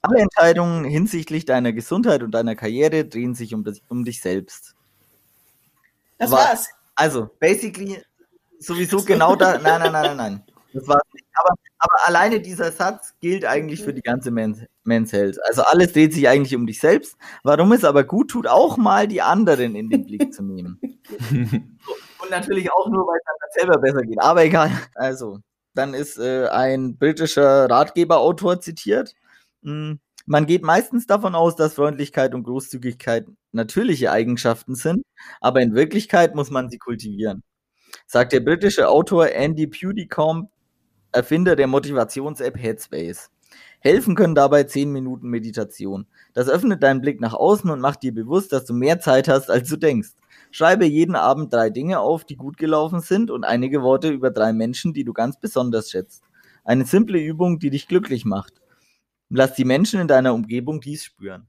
Alle 0.00 0.20
Entscheidungen 0.20 0.84
hinsichtlich 0.84 1.44
deiner 1.44 1.72
Gesundheit 1.72 2.22
und 2.22 2.30
deiner 2.30 2.54
Karriere 2.54 3.04
drehen 3.04 3.34
sich 3.34 3.54
um, 3.54 3.64
das, 3.64 3.82
um 3.88 4.04
dich 4.04 4.20
selbst. 4.20 4.75
Das 6.18 6.30
war, 6.30 6.38
war's. 6.38 6.68
Also, 6.94 7.30
basically, 7.38 8.02
sowieso 8.58 9.02
genau 9.02 9.36
da. 9.36 9.58
Nein, 9.62 9.80
nein, 9.80 9.92
nein, 9.92 10.02
nein, 10.02 10.16
nein. 10.16 10.44
Das 10.72 10.88
war's 10.88 11.02
nicht. 11.14 11.26
Aber, 11.34 11.54
aber 11.78 11.94
alleine 12.06 12.40
dieser 12.40 12.72
Satz 12.72 13.14
gilt 13.20 13.44
eigentlich 13.44 13.82
für 13.82 13.94
die 13.94 14.02
ganze 14.02 14.30
Men's, 14.30 14.60
Men's 14.84 15.12
Health. 15.12 15.38
Also 15.46 15.62
alles 15.62 15.92
dreht 15.92 16.12
sich 16.12 16.28
eigentlich 16.28 16.54
um 16.54 16.66
dich 16.66 16.80
selbst. 16.80 17.16
Warum 17.42 17.72
es 17.72 17.84
aber 17.84 18.04
gut 18.04 18.30
tut, 18.30 18.46
auch 18.46 18.76
mal 18.76 19.06
die 19.08 19.22
anderen 19.22 19.74
in 19.74 19.90
den 19.90 20.06
Blick 20.06 20.32
zu 20.32 20.42
nehmen. 20.42 20.80
Und 22.18 22.30
natürlich 22.30 22.72
auch 22.72 22.88
nur, 22.88 23.06
weil 23.06 23.18
es 23.18 23.24
dann 23.24 23.68
selber 23.68 23.78
besser 23.80 24.02
geht. 24.02 24.20
Aber 24.20 24.44
egal. 24.44 24.70
Also, 24.94 25.40
dann 25.74 25.94
ist 25.94 26.18
äh, 26.18 26.48
ein 26.48 26.96
britischer 26.96 27.70
Ratgeberautor 27.70 28.60
zitiert. 28.60 29.14
Hm. 29.62 30.00
Man 30.28 30.46
geht 30.46 30.64
meistens 30.64 31.06
davon 31.06 31.36
aus, 31.36 31.54
dass 31.54 31.74
Freundlichkeit 31.74 32.34
und 32.34 32.42
Großzügigkeit 32.42 33.26
natürliche 33.52 34.10
Eigenschaften 34.10 34.74
sind, 34.74 35.04
aber 35.40 35.62
in 35.62 35.74
Wirklichkeit 35.74 36.34
muss 36.34 36.50
man 36.50 36.68
sie 36.68 36.78
kultivieren. 36.78 37.44
Sagt 38.08 38.32
der 38.32 38.40
britische 38.40 38.88
Autor 38.88 39.28
Andy 39.28 39.68
Pudicombe, 39.68 40.48
Erfinder 41.12 41.54
der 41.54 41.68
Motivations-App 41.68 42.58
Headspace. 42.58 43.30
Helfen 43.78 44.16
können 44.16 44.34
dabei 44.34 44.64
10 44.64 44.90
Minuten 44.90 45.28
Meditation. 45.28 46.08
Das 46.34 46.48
öffnet 46.48 46.82
deinen 46.82 47.00
Blick 47.00 47.20
nach 47.20 47.34
außen 47.34 47.70
und 47.70 47.80
macht 47.80 48.02
dir 48.02 48.12
bewusst, 48.12 48.52
dass 48.52 48.64
du 48.64 48.74
mehr 48.74 48.98
Zeit 48.98 49.28
hast, 49.28 49.48
als 49.48 49.68
du 49.68 49.76
denkst. 49.76 50.10
Schreibe 50.50 50.86
jeden 50.86 51.14
Abend 51.14 51.52
drei 51.52 51.70
Dinge 51.70 52.00
auf, 52.00 52.24
die 52.24 52.36
gut 52.36 52.56
gelaufen 52.56 52.98
sind 52.98 53.30
und 53.30 53.44
einige 53.44 53.82
Worte 53.82 54.08
über 54.08 54.32
drei 54.32 54.52
Menschen, 54.52 54.92
die 54.92 55.04
du 55.04 55.12
ganz 55.12 55.38
besonders 55.38 55.90
schätzt. 55.90 56.24
Eine 56.64 56.84
simple 56.84 57.20
Übung, 57.20 57.60
die 57.60 57.70
dich 57.70 57.86
glücklich 57.86 58.24
macht. 58.24 58.54
Lass 59.28 59.54
die 59.54 59.64
Menschen 59.64 60.00
in 60.00 60.08
deiner 60.08 60.34
Umgebung 60.34 60.80
dies 60.80 61.04
spüren. 61.04 61.48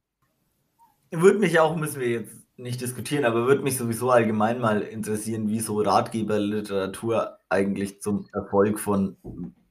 Würde 1.12 1.40
mich 1.40 1.60
auch, 1.60 1.76
müssen 1.76 2.00
wir 2.02 2.10
jetzt 2.10 2.34
nicht 2.58 2.82
diskutieren, 2.82 3.24
aber 3.24 3.46
würde 3.46 3.62
mich 3.62 3.78
sowieso 3.78 4.10
allgemein 4.12 4.60
mal 4.60 4.82
interessieren, 4.82 5.48
wie 5.48 5.60
so 5.60 5.80
Ratgeberliteratur 5.80 7.38
eigentlich 7.50 8.02
zum 8.02 8.28
Erfolg 8.34 8.80
von 8.80 9.16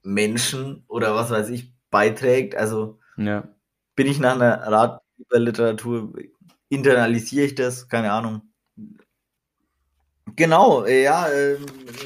Menschen 0.03 0.85
oder 0.87 1.15
was 1.15 1.31
weiß 1.31 1.51
ich 1.51 1.75
beiträgt. 1.91 2.55
Also 2.55 3.01
ja. 3.17 3.49
bin 3.97 4.07
ich 4.07 4.21
nach 4.21 4.37
einer 4.37 4.63
Ratgeberliteratur, 4.63 6.13
internalisiere 6.69 7.47
ich 7.47 7.55
das, 7.57 7.89
keine 7.89 8.13
Ahnung. 8.13 8.43
Genau, 10.37 10.87
ja, 10.87 11.29
äh, 11.29 11.57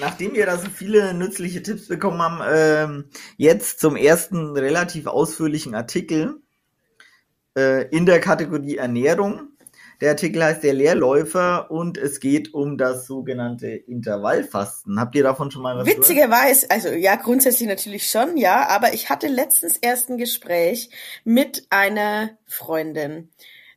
nachdem 0.01 0.35
wir 0.35 0.47
da 0.47 0.57
so 0.57 0.69
viele 0.71 1.15
nützliche 1.15 1.63
Tipps 1.63 1.89
bekommen 1.89 2.23
haben, 2.23 2.41
äh, 2.41 3.05
jetzt 3.37 3.81
zum 3.81 3.97
ersten 3.97 4.57
relativ 4.57 5.09
ausführlichen 5.09 5.75
Artikel 5.75 6.41
äh, 7.57 7.89
in 7.89 8.07
der 8.07 8.21
Kategorie 8.21 8.77
Ernährung. 8.77 9.49
Der 10.01 10.11
Artikel 10.11 10.43
heißt 10.43 10.63
Der 10.63 10.73
Leerläufer 10.73 11.71
und 11.71 11.99
es 11.99 12.21
geht 12.21 12.55
um 12.55 12.79
das 12.79 13.07
sogenannte 13.07 13.67
Intervallfasten. 13.67 14.99
Habt 14.99 15.15
ihr 15.15 15.25
davon 15.25 15.51
schon 15.51 15.63
mal 15.63 15.77
was 15.77 15.87
Witzigerweise, 15.87 16.71
also 16.71 16.89
ja, 16.89 17.17
grundsätzlich 17.17 17.69
natürlich 17.69 18.09
schon, 18.09 18.39
ja, 18.39 18.69
aber 18.69 18.95
ich 18.95 19.11
hatte 19.11 19.27
letztens 19.27 19.77
erst 19.77 20.09
ein 20.09 20.17
Gespräch 20.17 20.89
mit 21.25 21.67
einer 21.69 22.31
Freundin 22.47 23.29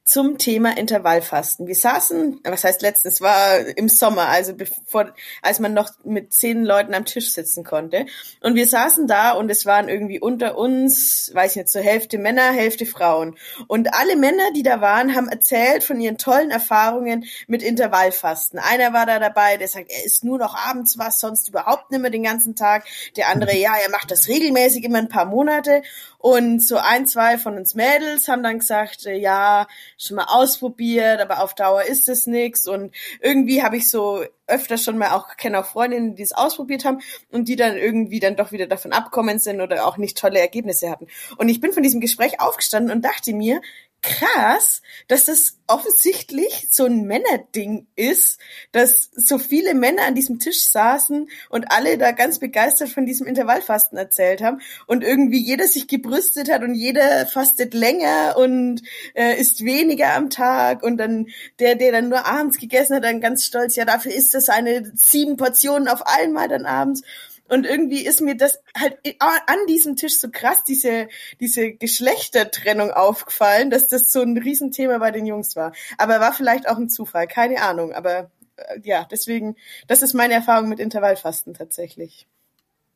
zum 0.06 0.38
Thema 0.38 0.78
Intervallfasten. 0.78 1.66
Wir 1.66 1.76
saßen, 1.76 2.42
was 2.44 2.66
heißt 2.66 2.82
letztens, 2.82 3.22
war 3.22 3.60
im 3.78 3.88
Sommer, 3.88 4.28
also 4.28 4.54
bevor, 4.54 5.14
als 5.42 5.60
man 5.60 5.74
noch 5.74 5.92
mit 6.04 6.34
zehn 6.34 6.66
Leuten 6.66 6.94
am 6.94 7.06
Tisch 7.06 7.32
sitzen 7.32 7.64
konnte. 7.64 8.06
Und 8.42 8.56
wir 8.56 8.68
saßen 8.68 9.08
da 9.08 9.32
und 9.32 9.50
es 9.50 9.66
waren 9.66 9.88
irgendwie 9.88 10.20
unter 10.20 10.58
uns, 10.58 11.32
weiß 11.34 11.52
ich 11.52 11.58
nicht, 11.58 11.70
zur 11.70 11.82
Hälfte 11.82 12.18
Männer, 12.18 12.52
Hälfte 12.52 12.86
Frauen. 12.86 13.38
Und 13.68 13.94
alle 13.94 14.18
Männer, 14.18 14.52
die 14.54 14.64
da 14.64 14.82
waren, 14.82 15.16
haben 15.16 15.30
erzählt 15.30 15.86
von 15.86 16.02
ihren 16.02 16.18
tollen 16.18 16.52
Erfahrungen 16.52 17.24
mit 17.48 17.64
Intervallfasten. 17.64 18.60
Einer 18.60 18.92
war 18.92 19.06
da 19.06 19.20
dabei, 19.20 19.56
der 19.56 19.70
sagt, 19.70 19.90
er 19.90 20.06
isst 20.06 20.26
nur 20.26 20.38
noch 20.38 20.54
abends 20.54 20.98
was, 20.98 21.20
sonst 21.20 21.48
überhaupt 21.48 21.92
nicht 21.92 22.02
mehr 22.02 22.12
den 22.12 22.24
ganzen 22.24 22.56
Tag. 22.56 22.86
Der 23.16 23.30
andere, 23.30 23.56
ja, 23.56 23.74
er 23.82 23.90
macht 23.90 24.12
das 24.12 24.28
regelmäßig 24.28 24.84
immer 24.84 24.98
ein 24.98 25.08
paar 25.08 25.26
Monate. 25.26 25.82
Und 26.24 26.64
so 26.64 26.78
ein, 26.78 27.06
zwei 27.06 27.38
von 27.38 27.58
uns 27.58 27.76
Mädels 27.76 28.30
haben 28.30 28.44
dann 28.44 28.60
gesagt, 28.60 29.06
äh, 29.06 29.18
ja, 29.18 29.68
schon 29.98 30.16
mal 30.16 30.28
ausprobiert, 30.30 31.20
aber 31.20 31.44
auf 31.44 31.54
Dauer 31.54 31.84
ist 31.84 32.08
es 32.08 32.28
nix. 32.28 32.66
Und 32.66 32.96
irgendwie 33.20 33.62
habe 33.62 33.76
ich 33.76 33.90
so 33.90 34.24
öfter 34.48 34.78
schon 34.78 34.98
mal 34.98 35.12
auch, 35.12 35.36
kenne 35.36 35.60
auch 35.60 35.66
Freundinnen, 35.66 36.16
die 36.16 36.24
es 36.24 36.32
ausprobiert 36.32 36.86
haben 36.86 37.02
und 37.30 37.50
die 37.50 37.58
dann 37.58 37.76
irgendwie 37.76 38.22
dann 38.22 38.38
doch 38.38 38.54
wieder 38.54 38.68
davon 38.68 38.94
abkommen 38.94 39.38
sind 39.38 39.60
oder 39.60 39.86
auch 39.86 39.98
nicht 39.98 40.18
tolle 40.18 40.40
Ergebnisse 40.40 40.90
hatten. 40.90 41.08
Und 41.36 41.50
ich 41.50 41.60
bin 41.60 41.74
von 41.74 41.84
diesem 41.84 42.00
Gespräch 42.00 42.40
aufgestanden 42.40 42.96
und 42.96 43.04
dachte 43.04 43.34
mir, 43.34 43.60
krass, 44.04 44.82
dass 45.08 45.26
das 45.26 45.58
offensichtlich 45.66 46.68
so 46.70 46.86
ein 46.86 47.06
Männerding 47.06 47.88
ist, 47.96 48.38
dass 48.74 49.10
so 49.16 49.40
viele 49.40 49.74
Männer 49.74 50.04
an 50.06 50.14
diesem 50.14 50.40
Tisch 50.40 50.66
saßen 50.66 51.30
und 51.50 51.72
alle 51.72 51.98
da 51.98 52.12
ganz 52.12 52.38
begeistert 52.38 52.90
von 52.90 53.06
diesem 53.06 53.26
Intervallfasten 53.26 53.98
erzählt 53.98 54.42
haben 54.44 54.62
und 54.88 55.04
irgendwie 55.04 55.42
jeder 55.42 55.68
sich 55.68 55.88
gebrüstet 55.88 56.52
hat 56.52 56.64
und 56.64 56.76
jeder 56.76 57.26
fastet 57.26 57.74
länger 57.74 58.36
und 58.38 58.82
äh, 59.16 59.40
isst 59.40 59.64
weniger 59.64 60.14
am 60.14 60.30
Tag 60.30 60.84
und 60.84 60.98
dann 60.98 61.28
der, 61.60 61.76
der 61.76 61.94
dann 61.94 62.10
nur 62.10 62.26
abends 62.26 62.60
gegessen 62.60 62.98
hat, 62.98 63.06
dann 63.06 63.22
ganz 63.22 63.46
stolz, 63.46 63.78
ja, 63.78 63.86
dafür 63.86 64.14
ist 64.14 64.34
das 64.36 64.50
eine 64.50 64.92
sieben 64.96 65.38
Portionen 65.38 65.88
auf 65.88 66.06
einmal 66.06 66.50
dann 66.50 66.66
abends. 66.66 67.04
Und 67.50 67.66
irgendwie 67.66 68.06
ist 68.06 68.22
mir 68.22 68.36
das 68.36 68.60
halt 68.78 68.98
an 69.20 69.68
diesem 69.68 69.96
Tisch 69.96 70.20
so 70.20 70.30
krass, 70.32 70.64
diese, 70.64 71.08
diese 71.40 71.74
Geschlechtertrennung 71.74 72.92
aufgefallen, 72.92 73.70
dass 73.70 73.90
das 73.90 74.12
so 74.12 74.22
ein 74.22 74.38
Riesenthema 74.38 74.98
bei 74.98 75.12
den 75.12 75.26
Jungs 75.26 75.56
war. 75.56 75.74
Aber 75.98 76.20
war 76.20 76.34
vielleicht 76.34 76.68
auch 76.68 76.78
ein 76.78 76.90
Zufall, 76.90 77.28
keine 77.28 77.62
Ahnung. 77.62 77.94
Aber 77.94 78.32
äh, 78.56 78.80
ja, 78.84 79.06
deswegen, 79.12 79.56
das 79.88 80.02
ist 80.02 80.14
meine 80.14 80.34
Erfahrung 80.34 80.70
mit 80.70 80.80
Intervallfasten 80.80 81.54
tatsächlich. 81.54 82.28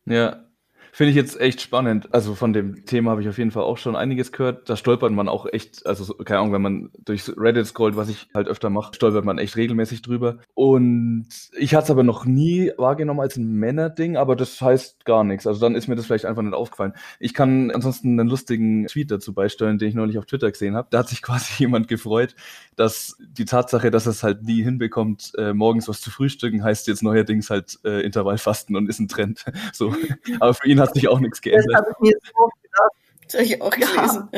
Ja, 0.05 0.46
Finde 0.91 1.11
ich 1.11 1.15
jetzt 1.15 1.39
echt 1.39 1.61
spannend. 1.61 2.13
Also 2.13 2.35
von 2.35 2.53
dem 2.53 2.85
Thema 2.85 3.11
habe 3.11 3.21
ich 3.21 3.29
auf 3.29 3.37
jeden 3.37 3.51
Fall 3.51 3.63
auch 3.63 3.77
schon 3.77 3.95
einiges 3.95 4.31
gehört. 4.31 4.69
Da 4.69 4.75
stolpert 4.75 5.11
man 5.11 5.29
auch 5.29 5.45
echt, 5.45 5.85
also 5.85 6.13
keine 6.15 6.39
Ahnung, 6.39 6.53
wenn 6.53 6.61
man 6.61 6.89
durch 7.05 7.29
Reddit 7.37 7.67
scrollt, 7.67 7.95
was 7.95 8.09
ich 8.09 8.27
halt 8.33 8.47
öfter 8.47 8.69
mache, 8.69 8.93
stolpert 8.93 9.25
man 9.25 9.37
echt 9.37 9.55
regelmäßig 9.55 10.01
drüber. 10.01 10.37
Und 10.53 11.27
ich 11.57 11.75
hatte 11.75 11.85
es 11.85 11.91
aber 11.91 12.03
noch 12.03 12.25
nie 12.25 12.71
wahrgenommen 12.77 13.19
als 13.19 13.37
ein 13.37 13.51
Männerding, 13.51 14.17
aber 14.17 14.35
das 14.35 14.59
heißt 14.59 15.05
gar 15.05 15.23
nichts. 15.23 15.45
Also 15.45 15.59
dann 15.59 15.75
ist 15.75 15.87
mir 15.87 15.95
das 15.95 16.05
vielleicht 16.05 16.25
einfach 16.25 16.41
nicht 16.41 16.53
aufgefallen. 16.53 16.93
Ich 17.19 17.33
kann 17.33 17.71
ansonsten 17.71 18.19
einen 18.19 18.29
lustigen 18.29 18.87
Tweet 18.87 19.11
dazu 19.11 19.33
beisteuern, 19.33 19.77
den 19.77 19.89
ich 19.89 19.95
neulich 19.95 20.17
auf 20.17 20.25
Twitter 20.25 20.51
gesehen 20.51 20.75
habe. 20.75 20.87
Da 20.89 20.99
hat 20.99 21.09
sich 21.09 21.21
quasi 21.27 21.53
jemand 21.59 21.87
gefreut, 21.87 22.35
dass 22.75 23.17
die 23.19 23.45
Tatsache, 23.45 23.91
dass 23.91 24.05
es 24.05 24.23
halt 24.23 24.43
nie 24.43 24.63
hinbekommt, 24.63 25.33
äh, 25.37 25.53
morgens 25.53 25.87
was 25.87 26.01
zu 26.01 26.11
frühstücken, 26.11 26.63
heißt 26.63 26.87
jetzt 26.87 27.03
neuerdings 27.03 27.49
halt 27.49 27.79
äh, 27.83 28.01
Intervallfasten 28.01 28.75
und 28.75 28.89
ist 28.89 28.99
ein 28.99 29.07
Trend. 29.07 29.45
so. 29.73 29.93
Aber 30.39 30.53
für 30.53 30.67
ihn 30.67 30.79
hat 30.79 30.86
sich 30.93 31.07
auch 31.07 31.19
nichts 31.19 31.41
geändert. 31.41 31.67
Das 31.69 31.77
habe 31.77 31.91
ich 31.91 31.99
mir 31.99 32.11
jetzt 32.11 32.35
auch 32.35 32.49
gedacht. 32.61 32.91
Das 33.25 33.33
habe 33.33 33.43
ich 33.43 33.61
auch 33.61 33.71
gelesen. 33.71 34.29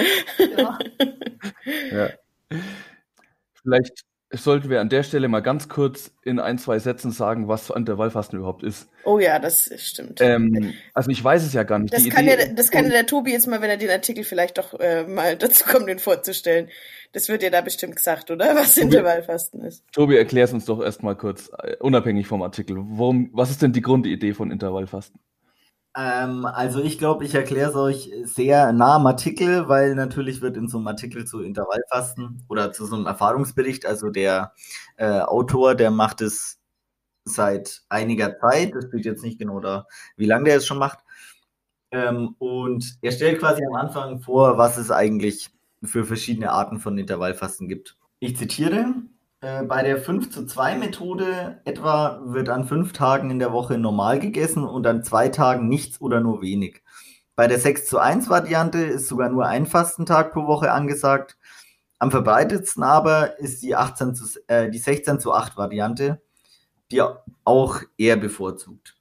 Ja. 0.58 0.80
ja. 1.92 2.10
Vielleicht 3.62 4.06
sollten 4.32 4.70
wir 4.70 4.80
an 4.80 4.90
der 4.90 5.04
Stelle 5.04 5.28
mal 5.28 5.40
ganz 5.40 5.70
kurz 5.70 6.12
in 6.24 6.40
ein, 6.40 6.60
zwei 6.60 6.78
Sätzen 6.78 7.12
sagen, 7.12 7.48
was 7.48 7.70
Intervallfasten 7.70 8.38
überhaupt 8.38 8.64
ist. 8.64 8.88
Oh 9.04 9.18
ja, 9.20 9.40
das 9.40 9.72
stimmt. 9.78 10.22
Ähm, 10.22 10.74
also 10.94 11.10
ich 11.10 11.24
weiß 11.24 11.44
es 11.44 11.54
ja 11.54 11.64
gar 11.64 11.80
nicht. 11.80 11.94
Das, 11.94 12.08
kann, 12.10 12.26
Idee, 12.26 12.38
ja, 12.40 12.54
das 12.54 12.70
kann 12.70 12.86
ja 12.86 12.92
der 12.92 13.06
Tobi 13.08 13.32
jetzt 13.32 13.48
mal, 13.48 13.62
wenn 13.62 13.70
er 13.70 13.78
den 13.78 13.90
Artikel 13.90 14.24
vielleicht 14.24 14.60
doch 14.60 14.80
äh, 14.80 15.06
mal 15.08 15.36
dazu 15.38 15.64
kommt, 15.66 15.88
den 15.88 16.00
vorzustellen. 16.00 16.70
Das 17.12 17.28
wird 17.28 17.42
ja 17.42 17.50
da 17.50 17.62
bestimmt 17.62 17.96
gesagt, 17.96 18.30
oder? 18.30 18.56
Was 18.56 18.76
Tobi, 18.76 18.86
Intervallfasten 18.86 19.62
ist. 19.62 19.84
Tobi, 19.92 20.18
erklär 20.18 20.46
es 20.46 20.54
uns 20.54 20.66
doch 20.66 20.82
erstmal 20.82 21.16
kurz, 21.16 21.50
äh, 21.58 21.78
unabhängig 21.80 22.28
vom 22.28 22.44
Artikel. 22.44 22.78
Worum, 22.78 23.32
was 23.34 23.50
ist 23.50 23.64
denn 23.64 23.74
die 23.74 23.82
Grundidee 23.82 24.34
von 24.34 24.52
Intervallfasten? 24.52 25.20
Ähm, 25.96 26.46
also 26.46 26.82
ich 26.82 26.98
glaube, 26.98 27.26
ich 27.26 27.34
erkläre 27.34 27.70
es 27.72 27.76
euch 27.76 28.12
sehr 28.24 28.72
nah 28.74 28.96
am 28.96 29.08
Artikel, 29.08 29.68
weil 29.68 29.96
natürlich 29.96 30.42
wird 30.42 30.56
in 30.58 30.68
so 30.68 30.78
einem 30.78 30.88
Artikel 30.88 31.26
zu 31.26 31.42
Intervallfasten 31.42 32.44
oder 32.48 32.72
zu 32.72 32.86
so 32.86 32.96
einem 32.96 33.08
Erfahrungsbericht, 33.08 33.86
also 33.86 34.10
der 34.10 34.54
äh, 34.98 35.20
Autor, 35.22 35.76
der 35.76 35.92
macht 35.92 36.22
es 36.22 36.60
seit 37.26 37.84
einiger 37.90 38.38
Zeit, 38.40 38.76
das 38.76 38.86
steht 38.86 39.06
jetzt 39.06 39.24
nicht 39.24 39.40
genau 39.40 39.60
da, 39.60 39.88
wie 40.18 40.26
lange 40.26 40.46
der 40.46 40.58
es 40.58 40.66
schon 40.68 40.78
macht. 40.80 41.00
Ähm, 41.92 42.36
und 42.40 42.98
er 43.02 43.12
stellt 43.12 43.40
quasi 43.40 43.64
am 43.66 43.76
Anfang 43.76 44.20
vor, 44.20 44.58
was 44.58 44.78
es 44.78 44.92
eigentlich 44.92 45.50
für 45.84 46.06
verschiedene 46.06 46.52
Arten 46.52 46.80
von 46.80 46.98
Intervallfasten 46.98 47.68
gibt. 47.68 47.98
Ich 48.20 48.38
zitiere, 48.38 48.94
äh, 49.42 49.64
bei 49.64 49.84
der 49.84 49.98
5 49.98 50.32
zu 50.32 50.46
2 50.46 50.76
Methode 50.76 51.62
etwa 51.66 52.22
wird 52.26 52.50
an 52.50 52.68
fünf 52.68 52.94
Tagen 52.94 53.32
in 53.32 53.40
der 53.40 53.52
Woche 53.54 53.78
normal 53.78 54.20
gegessen 54.20 54.64
und 54.66 54.86
an 54.86 55.04
zwei 55.04 55.30
Tagen 55.30 55.68
nichts 55.68 56.02
oder 56.02 56.20
nur 56.20 56.42
wenig. 56.42 56.84
Bei 57.36 57.48
der 57.48 57.60
6 57.60 57.88
zu 57.88 58.00
1 58.00 58.30
Variante 58.30 58.80
ist 58.80 59.08
sogar 59.08 59.30
nur 59.30 59.46
ein 59.46 59.66
Fastentag 59.66 60.34
pro 60.34 60.46
Woche 60.46 60.72
angesagt. 60.72 61.38
Am 61.98 62.12
verbreitetsten 62.12 62.84
aber 62.84 63.40
ist 63.40 63.64
die, 63.64 63.76
18 63.76 64.14
zu, 64.14 64.26
äh, 64.48 64.70
die 64.70 64.78
16 64.78 65.20
zu 65.20 65.34
8 65.34 65.56
Variante, 65.56 66.22
die 66.92 67.02
auch 67.46 67.82
eher 67.98 68.18
bevorzugt. 68.18 68.98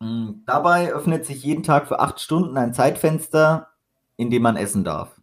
Hm, 0.00 0.42
dabei 0.46 0.92
öffnet 0.92 1.24
sich 1.24 1.44
jeden 1.44 1.62
Tag 1.62 1.86
für 1.86 2.00
acht 2.00 2.18
Stunden 2.20 2.56
ein 2.56 2.74
Zeitfenster, 2.74 3.68
in 4.16 4.30
dem 4.30 4.42
man 4.42 4.56
essen 4.56 4.82
darf. 4.82 5.21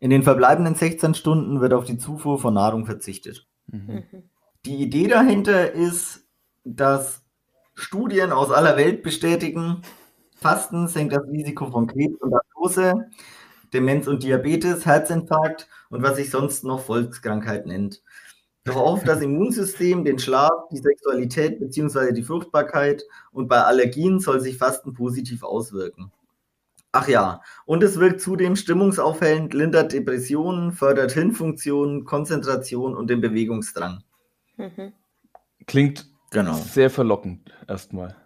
In 0.00 0.10
den 0.10 0.22
verbleibenden 0.22 0.74
16 0.74 1.14
Stunden 1.14 1.60
wird 1.60 1.74
auf 1.74 1.84
die 1.84 1.98
Zufuhr 1.98 2.38
von 2.38 2.54
Nahrung 2.54 2.86
verzichtet. 2.86 3.46
Mhm. 3.66 4.02
Die 4.64 4.76
Idee 4.76 5.08
dahinter 5.08 5.72
ist, 5.72 6.26
dass 6.64 7.22
Studien 7.74 8.32
aus 8.32 8.50
aller 8.50 8.76
Welt 8.76 9.02
bestätigen, 9.02 9.82
Fasten 10.34 10.88
senkt 10.88 11.14
das 11.14 11.26
Risiko 11.28 11.70
von 11.70 11.86
Krebs 11.86 12.20
und 12.20 12.34
Arthrose, 12.34 13.10
Demenz 13.74 14.06
und 14.06 14.22
Diabetes, 14.22 14.86
Herzinfarkt 14.86 15.68
und 15.90 16.02
was 16.02 16.16
sich 16.16 16.30
sonst 16.30 16.64
noch 16.64 16.80
Volkskrankheit 16.80 17.66
nennt. 17.66 18.02
Doch 18.64 18.76
auch 18.76 18.92
auf 18.94 19.04
das 19.04 19.20
Immunsystem, 19.20 20.04
den 20.04 20.18
Schlaf, 20.18 20.68
die 20.70 20.78
Sexualität 20.78 21.60
bzw. 21.60 22.12
die 22.12 22.22
Fruchtbarkeit 22.22 23.04
und 23.32 23.48
bei 23.48 23.62
Allergien 23.62 24.18
soll 24.18 24.40
sich 24.40 24.58
Fasten 24.58 24.94
positiv 24.94 25.42
auswirken. 25.42 26.10
Ach 26.92 27.06
ja, 27.06 27.40
und 27.66 27.84
es 27.84 28.00
wirkt 28.00 28.20
zudem 28.20 28.56
stimmungsaufhellend, 28.56 29.54
lindert 29.54 29.92
Depressionen, 29.92 30.72
fördert 30.72 31.12
Hirnfunktionen, 31.12 32.04
Konzentration 32.04 32.96
und 32.96 33.08
den 33.08 33.20
Bewegungsdrang. 33.20 34.02
Mhm. 34.56 34.92
Klingt 35.66 36.10
genau. 36.30 36.54
sehr 36.54 36.90
verlockend 36.90 37.52
erstmal. 37.68 38.16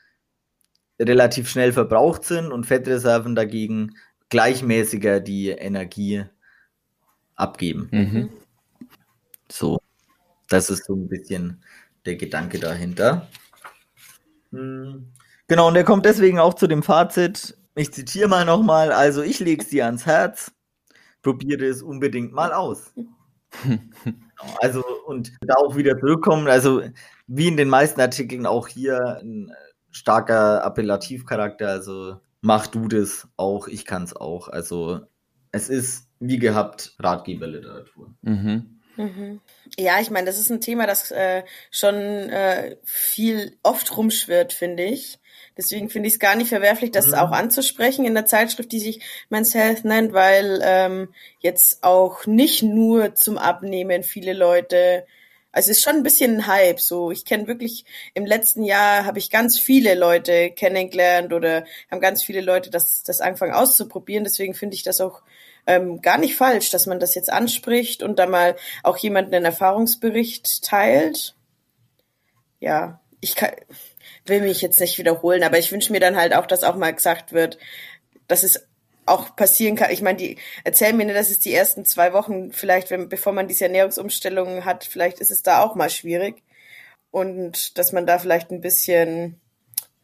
relativ 0.99 1.49
schnell 1.49 1.73
verbraucht 1.73 2.23
sind 2.23 2.51
und 2.51 2.65
Fettreserven 2.65 3.35
dagegen 3.35 3.95
gleichmäßiger 4.29 5.19
die 5.19 5.49
Energie 5.49 6.23
abgeben. 7.35 7.89
Mhm. 7.91 8.29
So, 9.51 9.79
das 10.49 10.69
ist 10.69 10.85
so 10.85 10.95
ein 10.95 11.07
bisschen 11.07 11.63
der 12.05 12.15
Gedanke 12.15 12.59
dahinter. 12.59 13.27
Hm. 14.51 15.11
Genau, 15.47 15.67
und 15.67 15.75
er 15.75 15.83
kommt 15.83 16.05
deswegen 16.05 16.39
auch 16.39 16.53
zu 16.53 16.67
dem 16.67 16.83
Fazit. 16.83 17.57
Ich 17.75 17.93
zitiere 17.93 18.27
mal 18.27 18.45
nochmal. 18.45 18.91
Also, 18.91 19.21
ich 19.21 19.39
lege 19.39 19.63
es 19.63 19.69
dir 19.69 19.85
ans 19.85 20.05
Herz. 20.05 20.51
Probiere 21.21 21.65
es 21.65 21.81
unbedingt 21.81 22.33
mal 22.33 22.53
aus. 22.53 22.93
Also, 24.61 24.83
und 25.07 25.35
da 25.41 25.55
auch 25.55 25.75
wieder 25.75 25.99
zurückkommen. 25.99 26.47
Also, 26.47 26.83
wie 27.25 27.47
in 27.47 27.57
den 27.57 27.69
meisten 27.69 27.99
Artikeln 27.99 28.45
auch 28.45 28.67
hier 28.67 29.19
ein 29.23 29.51
starker 29.89 30.63
Appellativcharakter. 30.63 31.67
Also, 31.67 32.17
mach 32.41 32.67
du 32.67 32.87
das 32.87 33.27
auch. 33.35 33.67
Ich 33.67 33.85
kann 33.85 34.03
es 34.03 34.15
auch. 34.15 34.47
Also, 34.47 35.01
es 35.51 35.69
ist 35.69 36.07
wie 36.19 36.37
gehabt 36.37 36.95
Ratgeberliteratur. 36.99 38.13
Mhm. 38.21 38.76
Mhm. 38.97 39.41
Ja, 39.77 39.99
ich 39.99 40.09
meine, 40.09 40.25
das 40.25 40.39
ist 40.39 40.49
ein 40.49 40.61
Thema, 40.61 40.87
das 40.87 41.11
äh, 41.11 41.43
schon 41.71 41.95
äh, 41.95 42.77
viel 42.83 43.57
oft 43.63 43.95
rumschwirrt, 43.95 44.53
finde 44.53 44.83
ich. 44.83 45.19
Deswegen 45.55 45.89
finde 45.89 46.07
ich 46.07 46.15
es 46.15 46.19
gar 46.19 46.35
nicht 46.35 46.49
verwerflich, 46.49 46.91
das 46.91 47.07
mhm. 47.07 47.15
auch 47.15 47.31
anzusprechen 47.31 48.05
in 48.05 48.13
der 48.13 48.25
Zeitschrift, 48.25 48.71
die 48.71 48.79
sich 48.79 49.01
Men's 49.29 49.55
Health 49.55 49.85
nennt, 49.85 50.13
weil 50.13 50.59
ähm, 50.63 51.13
jetzt 51.39 51.83
auch 51.83 52.25
nicht 52.27 52.63
nur 52.63 53.15
zum 53.15 53.37
Abnehmen 53.37 54.03
viele 54.03 54.33
Leute, 54.33 55.05
also 55.51 55.71
es 55.71 55.77
ist 55.77 55.83
schon 55.83 55.95
ein 55.95 56.03
bisschen 56.03 56.35
ein 56.35 56.47
Hype. 56.47 56.79
So, 56.79 57.09
ich 57.09 57.25
kenne 57.25 57.47
wirklich 57.47 57.85
im 58.13 58.25
letzten 58.25 58.63
Jahr 58.63 59.05
habe 59.05 59.17
ich 59.17 59.31
ganz 59.31 59.59
viele 59.59 59.95
Leute 59.95 60.51
kennengelernt 60.51 61.33
oder 61.33 61.65
haben 61.89 62.01
ganz 62.01 62.21
viele 62.21 62.41
Leute 62.41 62.69
das, 62.69 63.01
das 63.03 63.21
angefangen 63.21 63.53
auszuprobieren. 63.53 64.23
Deswegen 64.23 64.53
finde 64.53 64.75
ich 64.75 64.83
das 64.83 65.01
auch 65.01 65.23
ähm, 65.67 66.01
gar 66.01 66.17
nicht 66.17 66.35
falsch, 66.35 66.71
dass 66.71 66.85
man 66.85 66.99
das 66.99 67.13
jetzt 67.13 67.31
anspricht 67.31 68.01
und 68.01 68.17
da 68.17 68.25
mal 68.25 68.55
auch 68.83 68.97
jemanden 68.97 69.35
einen 69.35 69.45
Erfahrungsbericht 69.45 70.63
teilt. 70.63 71.35
Ja, 72.59 73.01
ich 73.19 73.35
kann, 73.35 73.51
will 74.25 74.41
mich 74.41 74.61
jetzt 74.61 74.79
nicht 74.79 74.97
wiederholen, 74.97 75.43
aber 75.43 75.59
ich 75.59 75.71
wünsche 75.71 75.91
mir 75.91 75.99
dann 75.99 76.15
halt 76.15 76.33
auch, 76.33 76.45
dass 76.45 76.63
auch 76.63 76.75
mal 76.75 76.93
gesagt 76.93 77.33
wird, 77.33 77.57
dass 78.27 78.43
es 78.43 78.67
auch 79.05 79.35
passieren 79.35 79.75
kann. 79.75 79.91
Ich 79.91 80.01
meine, 80.01 80.17
die 80.17 80.37
erzählen 80.63 80.95
mir, 80.95 81.13
dass 81.13 81.29
es 81.29 81.39
die 81.39 81.53
ersten 81.53 81.85
zwei 81.85 82.13
Wochen 82.13 82.51
vielleicht, 82.51 82.89
wenn, 82.89 83.09
bevor 83.09 83.33
man 83.33 83.47
diese 83.47 83.65
Ernährungsumstellung 83.65 84.65
hat, 84.65 84.83
vielleicht 84.83 85.19
ist 85.19 85.31
es 85.31 85.43
da 85.43 85.61
auch 85.61 85.75
mal 85.75 85.89
schwierig 85.89 86.43
und 87.11 87.77
dass 87.77 87.91
man 87.91 88.05
da 88.05 88.19
vielleicht 88.19 88.51
ein 88.51 88.61
bisschen 88.61 89.39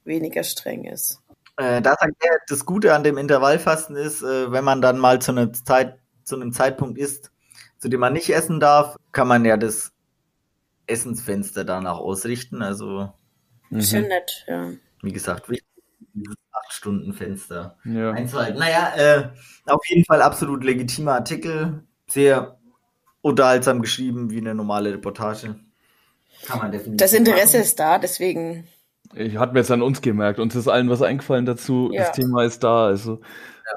weniger 0.06 0.44
streng 0.44 0.86
ist. 0.86 1.23
Äh, 1.58 1.82
da 1.82 1.96
sagt 2.00 2.16
er, 2.20 2.38
das 2.48 2.66
Gute 2.66 2.94
an 2.94 3.04
dem 3.04 3.18
Intervallfasten 3.18 3.96
ist, 3.96 4.24
äh, 4.24 4.52
wenn 4.52 4.64
man 4.64 4.82
dann 4.82 4.98
mal 4.98 5.22
zu 5.22 5.32
einer 5.32 5.54
Zeit, 5.54 6.00
zu 6.24 6.36
einem 6.36 6.52
Zeitpunkt 6.52 6.98
isst, 6.98 7.32
zu 7.78 7.90
dem 7.90 8.00
man 8.00 8.14
nicht 8.14 8.30
essen 8.30 8.60
darf, 8.60 8.98
kann 9.12 9.28
man 9.28 9.46
ja 9.46 9.58
das 9.58 9.92
Essensfenster 10.88 11.64
danach 11.64 11.98
ausrichten. 11.98 12.62
Also 12.62 13.14
mhm. 13.70 13.82
schön 13.82 14.08
nett, 14.08 14.46
ja. 14.48 14.72
Wie 15.02 15.12
gesagt, 15.12 15.50
wichtig, 15.50 15.68
dieses 16.14 16.36
8-Stunden-Fenster 16.70 17.78
ja. 17.86 18.12
einzuhalten. 18.12 18.60
Naja, 18.60 18.94
äh, 18.96 19.30
auf 19.66 19.86
jeden 19.88 20.06
Fall 20.06 20.22
absolut 20.22 20.64
legitimer 20.64 21.14
Artikel, 21.14 21.84
sehr 22.08 22.58
unterhaltsam 23.22 23.82
geschrieben 23.82 24.30
wie 24.32 24.38
eine 24.38 24.56
normale 24.56 24.94
Reportage. 24.94 25.56
Kann 26.46 26.60
man 26.60 26.72
definitiv. 26.72 26.98
Das 26.98 27.14
Interesse 27.14 27.58
machen. 27.58 27.66
ist 27.66 27.80
da, 27.80 28.00
deswegen 28.00 28.68
ich 29.16 29.38
hatte 29.38 29.54
mir 29.54 29.60
jetzt 29.60 29.72
an 29.72 29.82
uns 29.82 30.02
gemerkt. 30.02 30.40
Uns 30.40 30.56
ist 30.56 30.68
allen 30.68 30.90
was 30.90 31.02
eingefallen 31.02 31.46
dazu. 31.46 31.92
Ja. 31.92 32.04
Das 32.04 32.14
Thema 32.14 32.44
ist 32.44 32.64
da. 32.64 32.88
Also, 32.88 33.22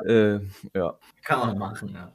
ja. 0.06 0.10
Äh, 0.10 0.40
ja. 0.74 0.98
Kann 1.24 1.40
man 1.40 1.58
machen, 1.58 1.90
ja. 1.94 2.12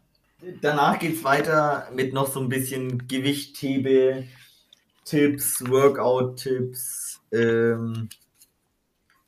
Danach 0.61 0.97
geht 0.97 1.17
es 1.17 1.23
weiter 1.23 1.87
mit 1.93 2.13
noch 2.13 2.27
so 2.27 2.39
ein 2.39 2.49
bisschen 2.49 3.07
Gewichthebe, 3.07 4.23
Tipps, 5.05 5.63
Workout-Tipps. 5.67 7.21
Ähm, 7.31 8.09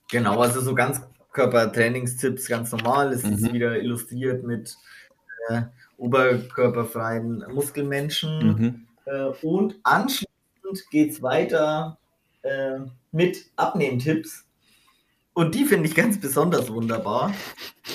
genau, 0.10 0.40
also 0.40 0.60
so 0.62 0.74
ganz 0.74 1.02
Körpertrainingstipps, 1.34 2.48
ganz 2.48 2.72
normal. 2.72 3.14
Es 3.14 3.24
mhm. 3.24 3.34
ist 3.34 3.54
wieder 3.54 3.78
illustriert 3.80 4.44
mit 4.44 4.76
äh, 5.50 5.64
oberkörperfreien 5.98 7.46
Muskelmenschen. 7.54 8.48
Mhm. 8.48 8.88
Äh, 9.06 9.46
und 9.46 9.76
anschließend 9.84 10.90
geht 10.90 11.12
es 11.12 11.22
weiter 11.22 11.98
äh, 12.42 12.80
mit 13.14 13.46
Abnehmtipps. 13.56 14.46
Und 15.34 15.56
die 15.56 15.66
finde 15.66 15.88
ich 15.88 15.96
ganz 15.96 16.20
besonders 16.20 16.70
wunderbar. 16.70 17.34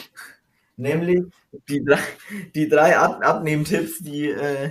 Nämlich 0.77 1.25
die 1.69 1.85
drei, 1.85 1.99
die 2.55 2.69
drei 2.69 2.97
Ab 2.97 3.21
Abnehmtipps, 3.23 3.99
die 3.99 4.31
äh, 4.31 4.71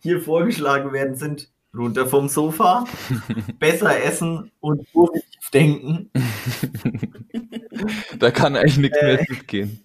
hier 0.00 0.20
vorgeschlagen 0.20 0.92
werden, 0.92 1.14
sind 1.14 1.50
runter 1.76 2.06
vom 2.06 2.28
Sofa, 2.28 2.84
besser 3.58 4.02
essen 4.02 4.50
und 4.60 4.90
positiv 4.92 5.50
denken. 5.52 6.10
da 8.18 8.30
kann 8.30 8.56
eigentlich 8.56 8.78
nichts 8.78 9.02
mehr 9.02 9.20
äh, 9.20 9.26
gehen. 9.46 9.82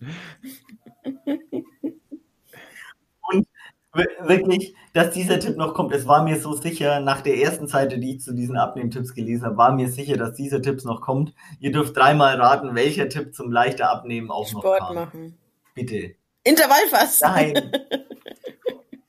Wirklich, 3.94 4.76
dass 4.94 5.12
dieser 5.12 5.40
Tipp 5.40 5.58
noch 5.58 5.74
kommt. 5.74 5.94
Es 5.94 6.08
war 6.08 6.24
mir 6.24 6.40
so 6.40 6.54
sicher, 6.54 7.00
nach 7.00 7.22
der 7.22 7.38
ersten 7.38 7.68
Seite, 7.68 7.98
die 7.98 8.16
ich 8.16 8.22
zu 8.22 8.34
diesen 8.34 8.58
Abnehmtipps 8.58 9.14
gelesen 9.14 9.46
habe, 9.46 9.58
war 9.58 9.74
mir 9.74 9.90
sicher, 9.90 10.18
dass 10.18 10.34
dieser 10.34 10.62
Tipp 10.62 10.84
noch 10.86 11.02
kommt. 11.02 11.34
Ihr 11.60 11.72
dürft 11.72 11.96
dreimal 11.98 12.40
raten, 12.40 12.76
welcher 12.76 13.10
Tipp 13.10 13.36
zum 13.36 13.52
leichter 13.52 13.90
Abnehmen 13.90 14.32
auch 14.32 14.48
Sport 14.48 14.64
noch 14.64 14.88
kam. 14.88 14.96
machen. 14.96 15.38
Bitte. 15.76 16.16
Intervallfasten. 16.44 17.30
Nein. 17.30 17.72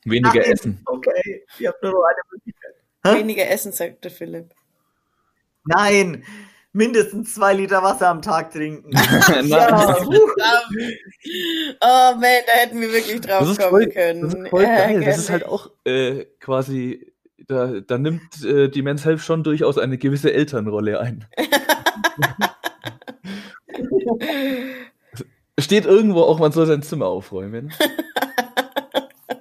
Weniger 0.04 0.40
Nein. 0.40 0.52
essen. 0.52 0.82
Okay, 0.84 1.44
ihr 1.58 1.68
habt 1.68 1.82
nur 1.82 1.92
noch 1.92 2.02
eine 2.02 2.20
Möglichkeit. 2.30 2.74
Weniger 3.04 3.48
essen, 3.48 3.72
sagte 3.72 4.10
Philipp. 4.10 4.54
Nein, 5.64 6.24
mindestens 6.72 7.34
zwei 7.34 7.52
Liter 7.54 7.82
Wasser 7.82 8.08
am 8.08 8.22
Tag 8.22 8.50
trinken. 8.50 8.90
ja. 9.44 9.96
oh 10.00 10.06
man, 12.14 12.20
da 12.20 12.52
hätten 12.52 12.80
wir 12.80 12.92
wirklich 12.92 13.20
drauf 13.20 13.56
kommen 13.56 13.70
voll, 13.70 13.88
können. 13.88 14.22
Das 14.22 14.34
ist 14.34 14.48
voll 14.48 14.64
geil. 14.64 15.02
Ja, 15.02 15.08
das 15.08 15.18
ist 15.18 15.30
halt 15.30 15.46
auch 15.46 15.70
äh, 15.84 16.24
quasi, 16.40 17.12
da, 17.46 17.80
da 17.80 17.98
nimmt 17.98 18.44
äh, 18.44 18.68
die 18.68 18.82
Men's 18.82 19.04
Health 19.04 19.20
schon 19.20 19.44
durchaus 19.44 19.78
eine 19.78 19.98
gewisse 19.98 20.32
Elternrolle 20.32 21.00
ein. 21.00 21.26
Steht 25.58 25.84
irgendwo 25.84 26.22
auch, 26.22 26.38
man 26.38 26.52
soll 26.52 26.66
sein 26.66 26.82
Zimmer 26.82 27.06
aufräumen. 27.06 27.72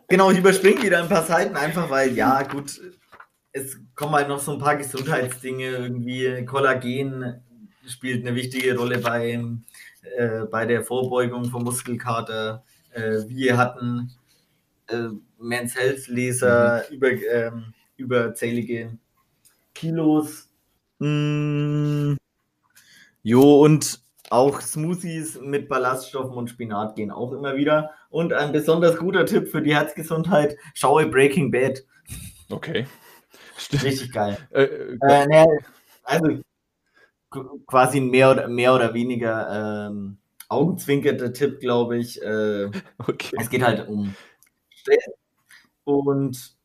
genau, 0.09 0.31
ich 0.31 0.37
überspringe 0.37 0.83
wieder 0.83 1.01
ein 1.01 1.09
paar 1.09 1.23
Seiten, 1.23 1.55
einfach 1.55 1.89
weil, 1.89 2.13
ja, 2.13 2.43
gut, 2.43 2.79
es 3.53 3.79
kommen 3.95 4.13
halt 4.13 4.27
noch 4.27 4.39
so 4.39 4.53
ein 4.53 4.59
paar 4.59 4.77
Gesundheitsdinge, 4.77 5.69
irgendwie 5.69 6.45
Kollagen 6.45 7.41
spielt 7.87 8.25
eine 8.25 8.35
wichtige 8.35 8.77
Rolle 8.77 8.99
bei, 8.99 9.39
äh, 10.17 10.45
bei 10.49 10.65
der 10.65 10.83
Vorbeugung 10.83 11.45
von 11.45 11.63
Muskelkater. 11.63 12.63
Äh, 12.91 13.19
wir 13.27 13.57
hatten 13.57 14.11
äh, 14.87 15.09
Men's 15.39 15.75
Health 15.75 16.07
Leser 16.07 16.83
mhm. 16.89 16.95
über, 16.95 17.11
ähm, 17.11 17.73
überzählige 17.97 18.97
Kilos. 19.73 20.49
Mm, 20.99 22.13
jo, 23.23 23.63
und 23.63 24.01
auch 24.29 24.61
Smoothies 24.61 25.39
mit 25.41 25.67
Ballaststoffen 25.67 26.35
und 26.35 26.49
Spinat 26.49 26.95
gehen 26.95 27.11
auch 27.11 27.33
immer 27.33 27.55
wieder. 27.55 27.91
Und 28.09 28.33
ein 28.33 28.51
besonders 28.51 28.97
guter 28.97 29.25
Tipp 29.25 29.49
für 29.49 29.61
die 29.61 29.75
Herzgesundheit, 29.75 30.55
schaue 30.73 31.07
Breaking 31.07 31.51
Bad. 31.51 31.83
Okay. 32.49 32.85
Richtig 33.71 34.11
geil. 34.11 34.37
Äh, 34.51 34.63
äh, 34.63 35.27
ne, 35.27 35.45
also 36.03 36.41
quasi 37.65 37.99
ein 37.99 38.09
mehr 38.09 38.31
oder, 38.31 38.47
mehr 38.47 38.73
oder 38.73 38.93
weniger 38.93 39.87
ähm, 39.89 40.17
augenzwinkernder 40.49 41.33
Tipp, 41.33 41.59
glaube 41.59 41.97
ich. 41.97 42.21
Äh, 42.21 42.65
okay. 42.97 43.37
Es 43.39 43.49
geht 43.49 43.63
halt 43.63 43.87
um 43.87 44.15
Stress 44.69 45.09
und 45.83 46.55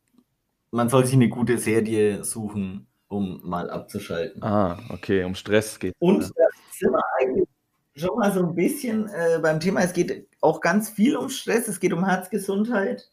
man 0.70 0.88
soll 0.88 1.04
sich 1.04 1.14
eine 1.14 1.28
gute 1.28 1.58
Serie 1.58 2.24
suchen, 2.24 2.86
um 3.08 3.40
mal 3.44 3.70
abzuschalten. 3.70 4.42
Ah, 4.42 4.78
okay, 4.90 5.24
um 5.24 5.34
Stress 5.34 5.78
geht. 5.78 5.94
Und 5.98 6.22
da 6.22 6.44
sind 6.72 6.92
wir 6.92 7.02
eigentlich 7.20 7.48
schon 7.94 8.18
mal 8.18 8.32
so 8.32 8.40
ein 8.40 8.54
bisschen 8.54 9.08
äh, 9.08 9.38
beim 9.40 9.60
Thema, 9.60 9.80
es 9.80 9.92
geht 9.92 10.28
auch 10.40 10.60
ganz 10.60 10.90
viel 10.90 11.16
um 11.16 11.28
Stress, 11.28 11.68
es 11.68 11.80
geht 11.80 11.92
um 11.92 12.04
Herzgesundheit. 12.04 13.10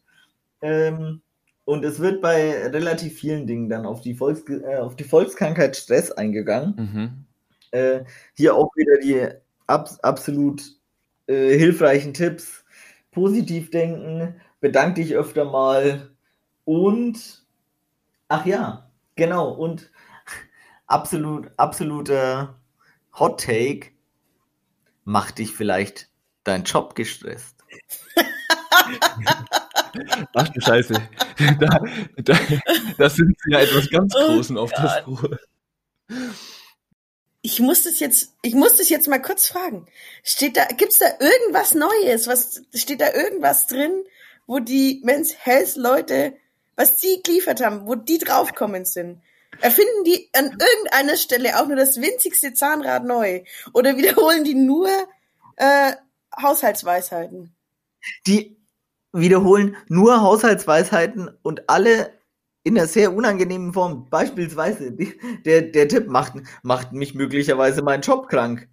Ähm, 0.62 1.22
und 1.66 1.86
es 1.86 1.99
wird 1.99 2.22
bei 2.22 2.68
relativ 2.68 3.20
vielen 3.20 3.47
Dingen 3.47 3.70
dann 3.70 3.86
auf 3.86 4.01
die, 4.01 4.16
Volks 4.16 4.43
äh, 4.49 4.78
auf 4.78 4.95
die 4.95 5.03
Volkskrankheit 5.03 5.76
Stress 5.76 6.11
eingegangen. 6.11 6.76
Mhm. 6.76 7.26
Äh, 7.72 8.03
hier 8.34 8.55
auch 8.55 8.76
wieder 8.76 8.97
die 8.99 9.30
ab 9.68 9.89
absolut 10.01 10.61
äh, 11.28 11.57
hilfreichen 11.57 12.14
Tipps. 12.14 12.64
Positiv 13.11 13.70
denken, 13.70 14.36
bedank 14.59 14.95
dich 14.95 15.16
öfter 15.16 15.45
mal 15.45 16.09
und 16.66 17.43
ach 18.28 18.45
ja, 18.45 18.89
genau, 19.16 19.51
und 19.51 19.91
absolut, 20.88 21.51
absoluter 21.57 22.59
Hot 23.20 23.41
Take, 23.41 23.91
mach 25.03 25.32
dich 25.32 25.53
vielleicht 25.53 26.09
dein 26.43 26.64
Job 26.64 26.95
gestresst. 26.95 27.64
Ach 30.34 30.50
du 30.50 30.62
Scheiße. 30.62 30.94
Da, 31.60 31.82
da, 32.18 32.38
das 32.98 33.16
sind 33.16 33.36
ja 33.48 33.60
etwas 33.60 33.89
ganz 33.89 34.14
oh 34.16 34.28
Großen 34.28 34.56
oh 34.56 34.62
auf 34.62 34.72
der 34.72 34.88
Spur. 34.88 35.39
Ich 37.41 37.60
muss 37.60 37.84
das 37.84 38.00
jetzt, 38.00 38.34
ich 38.44 38.54
muss 38.54 38.78
das 38.78 38.89
jetzt 38.89 39.08
mal 39.08 39.22
kurz 39.22 39.48
fragen. 39.48 39.88
Steht 40.24 40.56
da, 40.56 40.66
gibt's 40.66 41.00
da 41.00 41.08
irgendwas 41.20 41.74
Neues? 41.74 42.28
Was, 42.28 42.62
steht 42.76 43.02
da 43.02 43.14
irgendwas 43.14 43.66
drin, 43.66 44.04
wo 44.46 44.60
die 44.60 45.02
Men's 45.04 45.36
Health 45.44 45.76
Leute, 45.76 46.36
was 46.76 46.98
die 46.98 47.22
geliefert 47.24 47.62
haben, 47.62 47.88
wo 47.88 47.96
die 47.96 48.20
draufkommen 48.20 48.86
sind? 48.86 49.22
Erfinden 49.60 50.04
die 50.06 50.30
an 50.34 50.52
irgendeiner 50.52 51.18
Stelle 51.18 51.60
auch 51.60 51.68
nur 51.68 51.78
das 51.78 52.00
winzigste 52.00 52.54
Zahnrad 52.54 53.06
neu? 53.06 53.44
Oder 53.74 53.98
wiederholen 53.98 54.44
die 54.44 54.56
nur 54.56 54.89
äh, 55.58 55.94
Haushaltsweisheiten? 56.41 57.56
Die 58.28 58.56
wiederholen 59.14 59.78
nur 59.88 60.22
Haushaltsweisheiten 60.22 61.30
und 61.43 61.70
alle 61.70 62.11
in 62.64 62.78
einer 62.78 62.88
sehr 62.88 63.14
unangenehmen 63.14 63.74
Form. 63.74 64.09
Beispielsweise, 64.09 64.91
der, 65.45 65.61
der 65.61 65.88
Tipp 65.88 66.07
macht, 66.07 66.34
macht 66.64 66.93
mich 66.93 67.14
möglicherweise 67.14 67.82
meinen 67.82 68.01
Job 68.01 68.28
krank. 68.30 68.68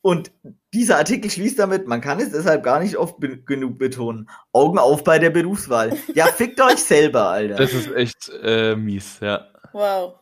Und 0.00 0.30
dieser 0.72 0.98
Artikel 0.98 1.30
schließt 1.30 1.58
damit, 1.58 1.86
man 1.86 2.00
kann 2.00 2.20
es 2.20 2.30
deshalb 2.30 2.62
gar 2.62 2.80
nicht 2.80 2.96
oft 2.96 3.18
be 3.18 3.38
genug 3.38 3.78
betonen. 3.78 4.28
Augen 4.52 4.78
auf 4.78 5.02
bei 5.02 5.18
der 5.18 5.30
Berufswahl. 5.30 5.96
Ja, 6.14 6.26
fickt 6.26 6.60
euch 6.60 6.78
selber, 6.78 7.28
Alter. 7.28 7.56
Das 7.56 7.72
ist 7.72 7.92
echt 7.92 8.30
äh, 8.42 8.76
mies, 8.76 9.18
ja. 9.20 9.46
Wow. 9.72 10.14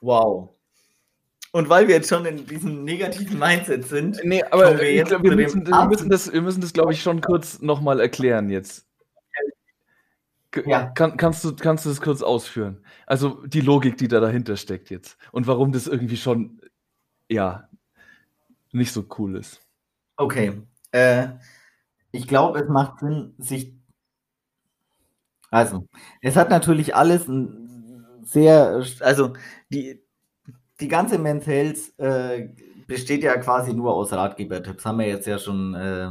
Wow. 0.00 0.50
Und 1.52 1.68
weil 1.68 1.88
wir 1.88 1.96
jetzt 1.96 2.08
schon 2.08 2.26
in 2.26 2.46
diesem 2.46 2.84
negativen 2.84 3.38
Mindset 3.38 3.86
sind, 3.86 4.20
nee, 4.22 4.42
aber 4.42 4.78
wir, 4.78 5.04
glaub, 5.04 5.22
wir, 5.22 5.34
müssen, 5.34 5.66
wir, 5.66 5.86
müssen, 5.86 6.10
das, 6.10 6.32
wir 6.32 6.42
müssen 6.42 6.60
das, 6.60 6.72
glaube 6.72 6.92
ich, 6.92 7.02
schon 7.02 7.20
kurz 7.20 7.60
nochmal 7.60 8.00
erklären 8.00 8.50
jetzt. 8.50 8.86
Ja. 10.66 10.86
Kann, 10.90 11.16
kannst, 11.16 11.44
du, 11.44 11.54
kannst 11.54 11.84
du 11.84 11.90
das 11.90 12.00
kurz 12.00 12.22
ausführen? 12.22 12.84
Also 13.06 13.46
die 13.46 13.60
Logik, 13.60 13.96
die 13.96 14.08
da 14.08 14.20
dahinter 14.20 14.56
steckt 14.56 14.90
jetzt. 14.90 15.16
Und 15.32 15.46
warum 15.46 15.72
das 15.72 15.86
irgendwie 15.86 16.16
schon, 16.16 16.60
ja, 17.28 17.68
nicht 18.72 18.92
so 18.92 19.06
cool 19.18 19.36
ist. 19.36 19.60
Okay. 20.16 20.62
Äh, 20.90 21.28
ich 22.12 22.26
glaube, 22.26 22.60
es 22.60 22.68
macht 22.68 23.00
Sinn, 23.00 23.34
sich. 23.38 23.74
Also, 25.50 25.86
es 26.20 26.36
hat 26.36 26.50
natürlich 26.50 26.94
alles 26.94 27.26
ein 27.26 27.68
sehr, 28.22 28.84
also 29.00 29.32
die, 29.70 30.02
die 30.80 30.88
ganze 30.88 31.18
Men's 31.18 31.46
Health 31.46 31.98
äh, 31.98 32.48
besteht 32.86 33.22
ja 33.22 33.36
quasi 33.36 33.74
nur 33.74 33.94
aus 33.94 34.12
Ratgebertipps, 34.12 34.84
haben 34.84 34.98
wir 34.98 35.06
jetzt 35.06 35.26
ja 35.26 35.38
schon 35.38 35.74
äh, 35.74 36.08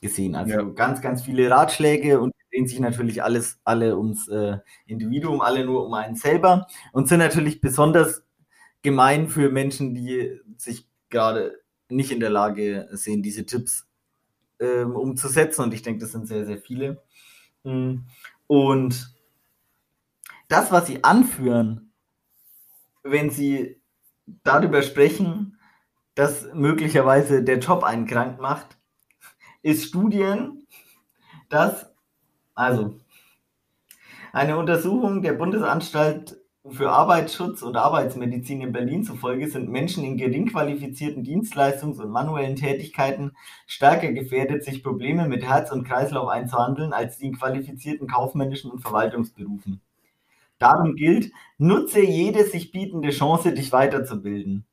gesehen. 0.00 0.34
Also 0.34 0.52
ja. 0.52 0.62
ganz, 0.62 1.00
ganz 1.00 1.22
viele 1.22 1.50
Ratschläge 1.50 2.20
und 2.20 2.32
drehen 2.50 2.66
sich 2.66 2.78
natürlich 2.80 3.22
alles, 3.22 3.58
alle 3.64 3.96
ums 3.96 4.28
äh, 4.28 4.58
Individuum, 4.86 5.40
alle 5.40 5.64
nur 5.64 5.86
um 5.86 5.94
einen 5.94 6.14
selber 6.14 6.66
und 6.92 7.08
sind 7.08 7.18
natürlich 7.18 7.60
besonders 7.60 8.22
gemein 8.82 9.28
für 9.28 9.50
Menschen, 9.50 9.94
die 9.94 10.40
sich 10.56 10.86
gerade 11.08 11.58
nicht 11.88 12.12
in 12.12 12.20
der 12.20 12.30
Lage 12.30 12.88
sehen, 12.92 13.22
diese 13.22 13.46
Tipps 13.46 13.86
ähm, 14.60 14.94
umzusetzen. 14.94 15.62
Und 15.62 15.74
ich 15.74 15.82
denke, 15.82 16.00
das 16.00 16.12
sind 16.12 16.26
sehr, 16.26 16.44
sehr 16.44 16.58
viele. 16.58 17.02
Mm. 17.62 18.00
Und 18.46 19.14
das, 20.48 20.70
was 20.70 20.86
sie 20.86 21.02
anführen, 21.02 21.92
wenn 23.02 23.30
sie 23.30 23.80
darüber 24.26 24.82
sprechen, 24.82 25.58
dass 26.14 26.52
möglicherweise 26.54 27.42
der 27.42 27.58
Job 27.58 27.82
einen 27.82 28.06
krank 28.06 28.40
macht, 28.40 28.78
ist 29.62 29.84
Studien, 29.84 30.66
dass, 31.48 31.92
also, 32.54 32.98
eine 34.32 34.56
Untersuchung 34.58 35.22
der 35.22 35.34
Bundesanstalt 35.34 36.36
für 36.70 36.90
Arbeitsschutz 36.90 37.62
und 37.62 37.76
Arbeitsmedizin 37.76 38.62
in 38.62 38.72
Berlin 38.72 39.04
zufolge 39.04 39.50
sind 39.50 39.68
Menschen 39.68 40.02
in 40.02 40.16
gering 40.16 40.46
qualifizierten 40.48 41.22
Dienstleistungs- 41.22 42.00
und 42.00 42.10
manuellen 42.10 42.56
Tätigkeiten 42.56 43.32
stärker 43.66 44.12
gefährdet, 44.12 44.64
sich 44.64 44.82
Probleme 44.82 45.28
mit 45.28 45.44
Herz 45.44 45.70
und 45.70 45.84
Kreislauf 45.84 46.28
einzuhandeln, 46.28 46.92
als 46.94 47.18
die 47.18 47.26
in 47.26 47.36
qualifizierten 47.36 48.08
kaufmännischen 48.08 48.70
und 48.70 48.80
Verwaltungsberufen. 48.80 49.82
Darum 50.64 50.96
gilt, 50.96 51.30
nutze 51.58 52.00
jede 52.00 52.44
sich 52.44 52.72
bietende 52.72 53.10
Chance, 53.10 53.52
dich 53.52 53.70
weiterzubilden. 53.70 54.64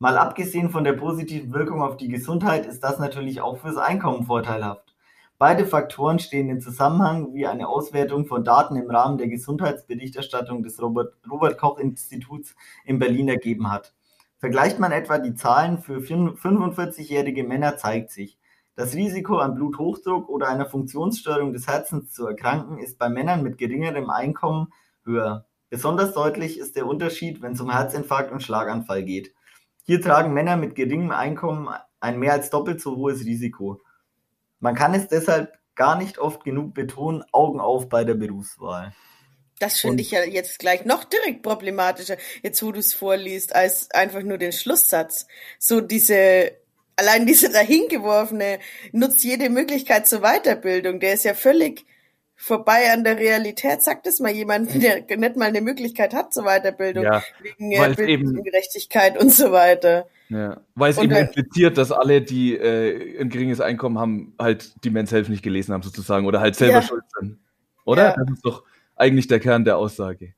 Mal 0.00 0.18
abgesehen 0.18 0.70
von 0.70 0.82
der 0.82 0.94
positiven 0.94 1.54
Wirkung 1.54 1.82
auf 1.82 1.96
die 1.96 2.08
Gesundheit 2.08 2.66
ist 2.66 2.82
das 2.82 2.98
natürlich 2.98 3.40
auch 3.40 3.58
fürs 3.58 3.76
Einkommen 3.76 4.26
vorteilhaft. 4.26 4.96
Beide 5.38 5.64
Faktoren 5.64 6.18
stehen 6.18 6.50
in 6.50 6.60
Zusammenhang, 6.60 7.32
wie 7.32 7.46
eine 7.46 7.68
Auswertung 7.68 8.26
von 8.26 8.42
Daten 8.42 8.74
im 8.74 8.90
Rahmen 8.90 9.18
der 9.18 9.28
Gesundheitsberichterstattung 9.28 10.64
des 10.64 10.82
Robert, 10.82 11.14
Robert 11.30 11.58
Koch 11.58 11.78
Instituts 11.78 12.56
in 12.84 12.98
Berlin 12.98 13.28
ergeben 13.28 13.70
hat. 13.70 13.94
Vergleicht 14.38 14.80
man 14.80 14.90
etwa 14.90 15.18
die 15.18 15.36
Zahlen 15.36 15.78
für 15.78 15.98
45-jährige 15.98 17.44
Männer, 17.44 17.76
zeigt 17.76 18.10
sich, 18.10 18.36
das 18.74 18.96
Risiko 18.96 19.36
an 19.36 19.54
Bluthochdruck 19.54 20.28
oder 20.28 20.48
einer 20.48 20.66
Funktionsstörung 20.66 21.52
des 21.52 21.68
Herzens 21.68 22.10
zu 22.10 22.26
erkranken 22.26 22.78
ist 22.78 22.98
bei 22.98 23.08
Männern 23.08 23.44
mit 23.44 23.58
geringerem 23.58 24.10
Einkommen 24.10 24.72
höher. 25.06 25.46
Besonders 25.70 26.12
deutlich 26.12 26.58
ist 26.58 26.76
der 26.76 26.86
Unterschied, 26.86 27.42
wenn 27.42 27.52
es 27.52 27.60
um 27.60 27.70
Herzinfarkt 27.70 28.30
und 28.30 28.42
Schlaganfall 28.42 29.02
geht. 29.02 29.34
Hier 29.84 30.00
tragen 30.00 30.34
Männer 30.34 30.56
mit 30.56 30.74
geringem 30.74 31.12
Einkommen 31.12 31.68
ein 32.00 32.18
mehr 32.18 32.32
als 32.32 32.50
doppelt 32.50 32.80
so 32.80 32.96
hohes 32.96 33.24
Risiko. 33.24 33.80
Man 34.60 34.74
kann 34.74 34.94
es 34.94 35.08
deshalb 35.08 35.58
gar 35.74 35.96
nicht 35.96 36.18
oft 36.18 36.44
genug 36.44 36.74
betonen, 36.74 37.24
Augen 37.32 37.60
auf 37.60 37.88
bei 37.88 38.04
der 38.04 38.14
Berufswahl. 38.14 38.94
Das 39.58 39.80
finde 39.80 40.02
ich 40.02 40.10
ja 40.10 40.22
jetzt 40.24 40.58
gleich 40.58 40.84
noch 40.84 41.04
direkt 41.04 41.42
problematischer, 41.42 42.16
jetzt 42.42 42.62
wo 42.62 42.72
du 42.72 42.80
es 42.80 42.92
vorliest, 42.92 43.54
als 43.54 43.90
einfach 43.90 44.22
nur 44.22 44.36
den 44.36 44.52
Schlusssatz. 44.52 45.26
So 45.58 45.80
diese, 45.80 46.52
allein 46.96 47.26
diese 47.26 47.50
dahingeworfene, 47.50 48.58
nutzt 48.92 49.24
jede 49.24 49.48
Möglichkeit 49.48 50.06
zur 50.06 50.20
Weiterbildung, 50.20 51.00
der 51.00 51.14
ist 51.14 51.24
ja 51.24 51.34
völlig 51.34 51.86
vorbei 52.36 52.92
an 52.92 53.02
der 53.02 53.18
Realität. 53.18 53.82
Sagt 53.82 54.06
es 54.06 54.20
mal 54.20 54.30
jemand, 54.30 54.74
der 54.82 55.04
nicht 55.16 55.36
mal 55.36 55.46
eine 55.46 55.60
Möglichkeit 55.60 56.14
hat 56.14 56.32
zur 56.32 56.44
Weiterbildung, 56.44 57.04
ja, 57.04 57.22
wegen 57.40 57.72
äh, 57.72 57.94
Bildungsungerechtigkeit 57.94 59.18
und 59.18 59.32
so 59.32 59.50
weiter. 59.50 60.06
Ja, 60.28 60.60
weil 60.74 60.90
es 60.90 60.98
und 60.98 61.04
eben 61.04 61.14
dann, 61.14 61.26
impliziert, 61.26 61.78
dass 61.78 61.92
alle, 61.92 62.20
die 62.20 62.56
äh, 62.56 63.20
ein 63.20 63.30
geringes 63.30 63.60
Einkommen 63.60 63.98
haben, 63.98 64.34
halt 64.38 64.72
die 64.84 64.90
Men's 64.90 65.12
Health 65.12 65.28
nicht 65.28 65.42
gelesen 65.42 65.72
haben 65.72 65.82
sozusagen 65.82 66.26
oder 66.26 66.40
halt 66.40 66.56
selber 66.56 66.76
ja. 66.76 66.82
schuld 66.82 67.04
sind. 67.18 67.38
Oder? 67.84 68.08
Ja. 68.08 68.16
Das 68.16 68.30
ist 68.30 68.44
doch 68.44 68.64
eigentlich 68.96 69.28
der 69.28 69.40
Kern 69.40 69.64
der 69.64 69.78
Aussage. 69.78 70.34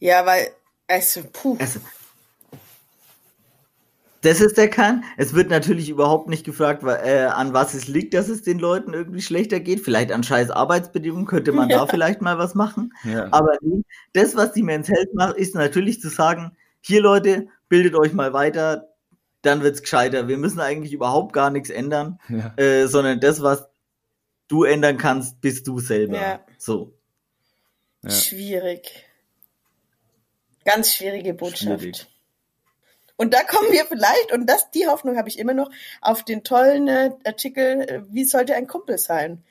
Ja, 0.00 0.26
weil, 0.26 0.48
also, 0.88 1.20
puh. 1.32 1.56
Also, 1.60 1.80
das 4.24 4.40
ist 4.40 4.56
der 4.56 4.68
Kern. 4.68 5.04
Es 5.16 5.34
wird 5.34 5.50
natürlich 5.50 5.90
überhaupt 5.90 6.28
nicht 6.28 6.44
gefragt, 6.44 6.82
äh, 6.82 7.24
an 7.26 7.52
was 7.52 7.74
es 7.74 7.88
liegt, 7.88 8.14
dass 8.14 8.28
es 8.28 8.42
den 8.42 8.58
Leuten 8.58 8.94
irgendwie 8.94 9.20
schlechter 9.20 9.60
geht. 9.60 9.80
Vielleicht 9.80 10.12
an 10.12 10.22
scheiß 10.22 10.50
Arbeitsbedingungen 10.50 11.26
könnte 11.26 11.52
man 11.52 11.68
ja. 11.68 11.78
da 11.78 11.86
vielleicht 11.86 12.22
mal 12.22 12.38
was 12.38 12.54
machen. 12.54 12.94
Ja. 13.04 13.28
Aber 13.32 13.58
das, 14.14 14.34
was 14.34 14.52
die 14.52 14.62
Men's 14.62 14.88
Health 14.88 15.12
macht, 15.12 15.36
ist 15.36 15.54
natürlich 15.54 16.00
zu 16.00 16.08
sagen, 16.08 16.56
hier 16.80 17.02
Leute, 17.02 17.48
bildet 17.68 17.94
euch 17.94 18.14
mal 18.14 18.32
weiter, 18.32 18.88
dann 19.42 19.62
wird's 19.62 19.82
gescheiter. 19.82 20.26
Wir 20.26 20.38
müssen 20.38 20.60
eigentlich 20.60 20.94
überhaupt 20.94 21.34
gar 21.34 21.50
nichts 21.50 21.68
ändern, 21.68 22.18
Ja. 22.28 22.54
äh, 22.56 22.86
sondern 22.86 23.20
das, 23.20 23.42
was 23.42 23.68
du 24.48 24.64
ändern 24.64 24.96
kannst, 24.96 25.40
bist 25.42 25.66
du 25.66 25.80
selber. 25.80 26.16
Ja. 26.16 26.40
So. 26.56 26.94
Ja. 28.02 28.10
Schwierig. 28.10 29.06
Ganz 30.64 30.94
schwierige 30.94 31.34
Botschaft. 31.34 31.80
Schwierig. 31.80 32.13
Und 33.16 33.32
da 33.32 33.42
kommen 33.44 33.70
wir 33.70 33.84
vielleicht, 33.84 34.32
und 34.32 34.48
das, 34.48 34.70
die 34.70 34.86
Hoffnung 34.86 35.16
habe 35.16 35.28
ich 35.28 35.38
immer 35.38 35.54
noch, 35.54 35.70
auf 36.00 36.24
den 36.24 36.42
tollen 36.42 36.88
äh, 36.88 37.10
Artikel, 37.24 37.80
äh, 37.82 38.02
wie 38.08 38.24
sollte 38.24 38.54
ein 38.54 38.66
Kumpel 38.66 38.98
sein? 38.98 39.44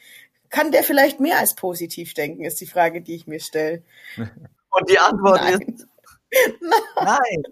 Kann 0.50 0.72
der 0.72 0.84
vielleicht 0.84 1.20
mehr 1.20 1.40
als 1.40 1.56
positiv 1.56 2.14
denken, 2.14 2.44
ist 2.44 2.60
die 2.60 2.68
Frage, 2.68 3.02
die 3.02 3.16
ich 3.16 3.28
mir 3.28 3.40
stelle. 3.40 3.84
Und 4.18 4.90
die 4.90 5.00
Antwort 5.00 5.42
Nein. 5.42 5.62
ist 5.62 5.88
nein. 6.96 7.44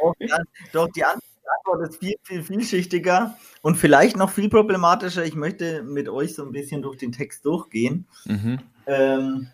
doch, 0.00 0.14
ja, 0.18 0.38
doch, 0.72 0.88
die 0.90 1.04
Antwort 1.04 1.88
ist 1.88 1.98
viel, 1.98 2.16
viel 2.24 2.42
vielschichtiger 2.42 3.36
und 3.62 3.76
vielleicht 3.76 4.16
noch 4.16 4.30
viel 4.30 4.48
problematischer. 4.48 5.24
Ich 5.24 5.36
möchte 5.36 5.84
mit 5.84 6.08
euch 6.08 6.34
so 6.34 6.44
ein 6.44 6.50
bisschen 6.50 6.82
durch 6.82 6.98
den 6.98 7.12
Text 7.12 7.44
durchgehen. 7.44 8.06
Mhm. 8.24 8.58
Ähm, 8.86 9.50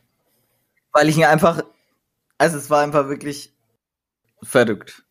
weil 0.93 1.09
ich 1.09 1.19
ihn 1.19 1.25
einfach, 1.25 1.63
also 2.39 2.57
es 2.57 2.71
war 2.71 2.83
einfach 2.83 3.09
wirklich 3.09 3.53
verrückt. 4.43 5.05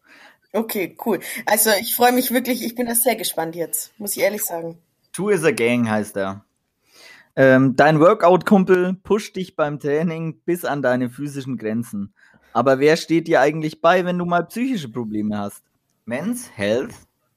Okay, 0.53 0.95
cool. 1.05 1.19
Also 1.45 1.69
ich 1.79 1.95
freue 1.95 2.11
mich 2.11 2.31
wirklich, 2.31 2.63
ich 2.63 2.75
bin 2.75 2.87
da 2.87 2.95
sehr 2.95 3.15
gespannt 3.15 3.55
jetzt, 3.55 3.97
muss 3.97 4.17
ich 4.17 4.23
ehrlich 4.23 4.43
sagen. 4.43 4.77
Two 5.13 5.29
is 5.29 5.43
a 5.43 5.51
Gang 5.51 5.89
heißt 5.89 6.17
er. 6.17 6.43
Ähm, 7.35 7.75
dein 7.77 7.99
Workout-Kumpel 7.99 8.95
pusht 9.03 9.37
dich 9.37 9.55
beim 9.55 9.79
Training 9.79 10.41
bis 10.45 10.65
an 10.65 10.81
deine 10.81 11.09
physischen 11.09 11.57
Grenzen. 11.57 12.13
Aber 12.53 12.79
wer 12.79 12.97
steht 12.97 13.27
dir 13.27 13.39
eigentlich 13.39 13.81
bei, 13.81 14.03
wenn 14.03 14.17
du 14.17 14.25
mal 14.25 14.45
psychische 14.45 14.89
Probleme 14.89 15.37
hast? 15.37 15.63
Men's 16.05 16.49
Health 16.55 16.93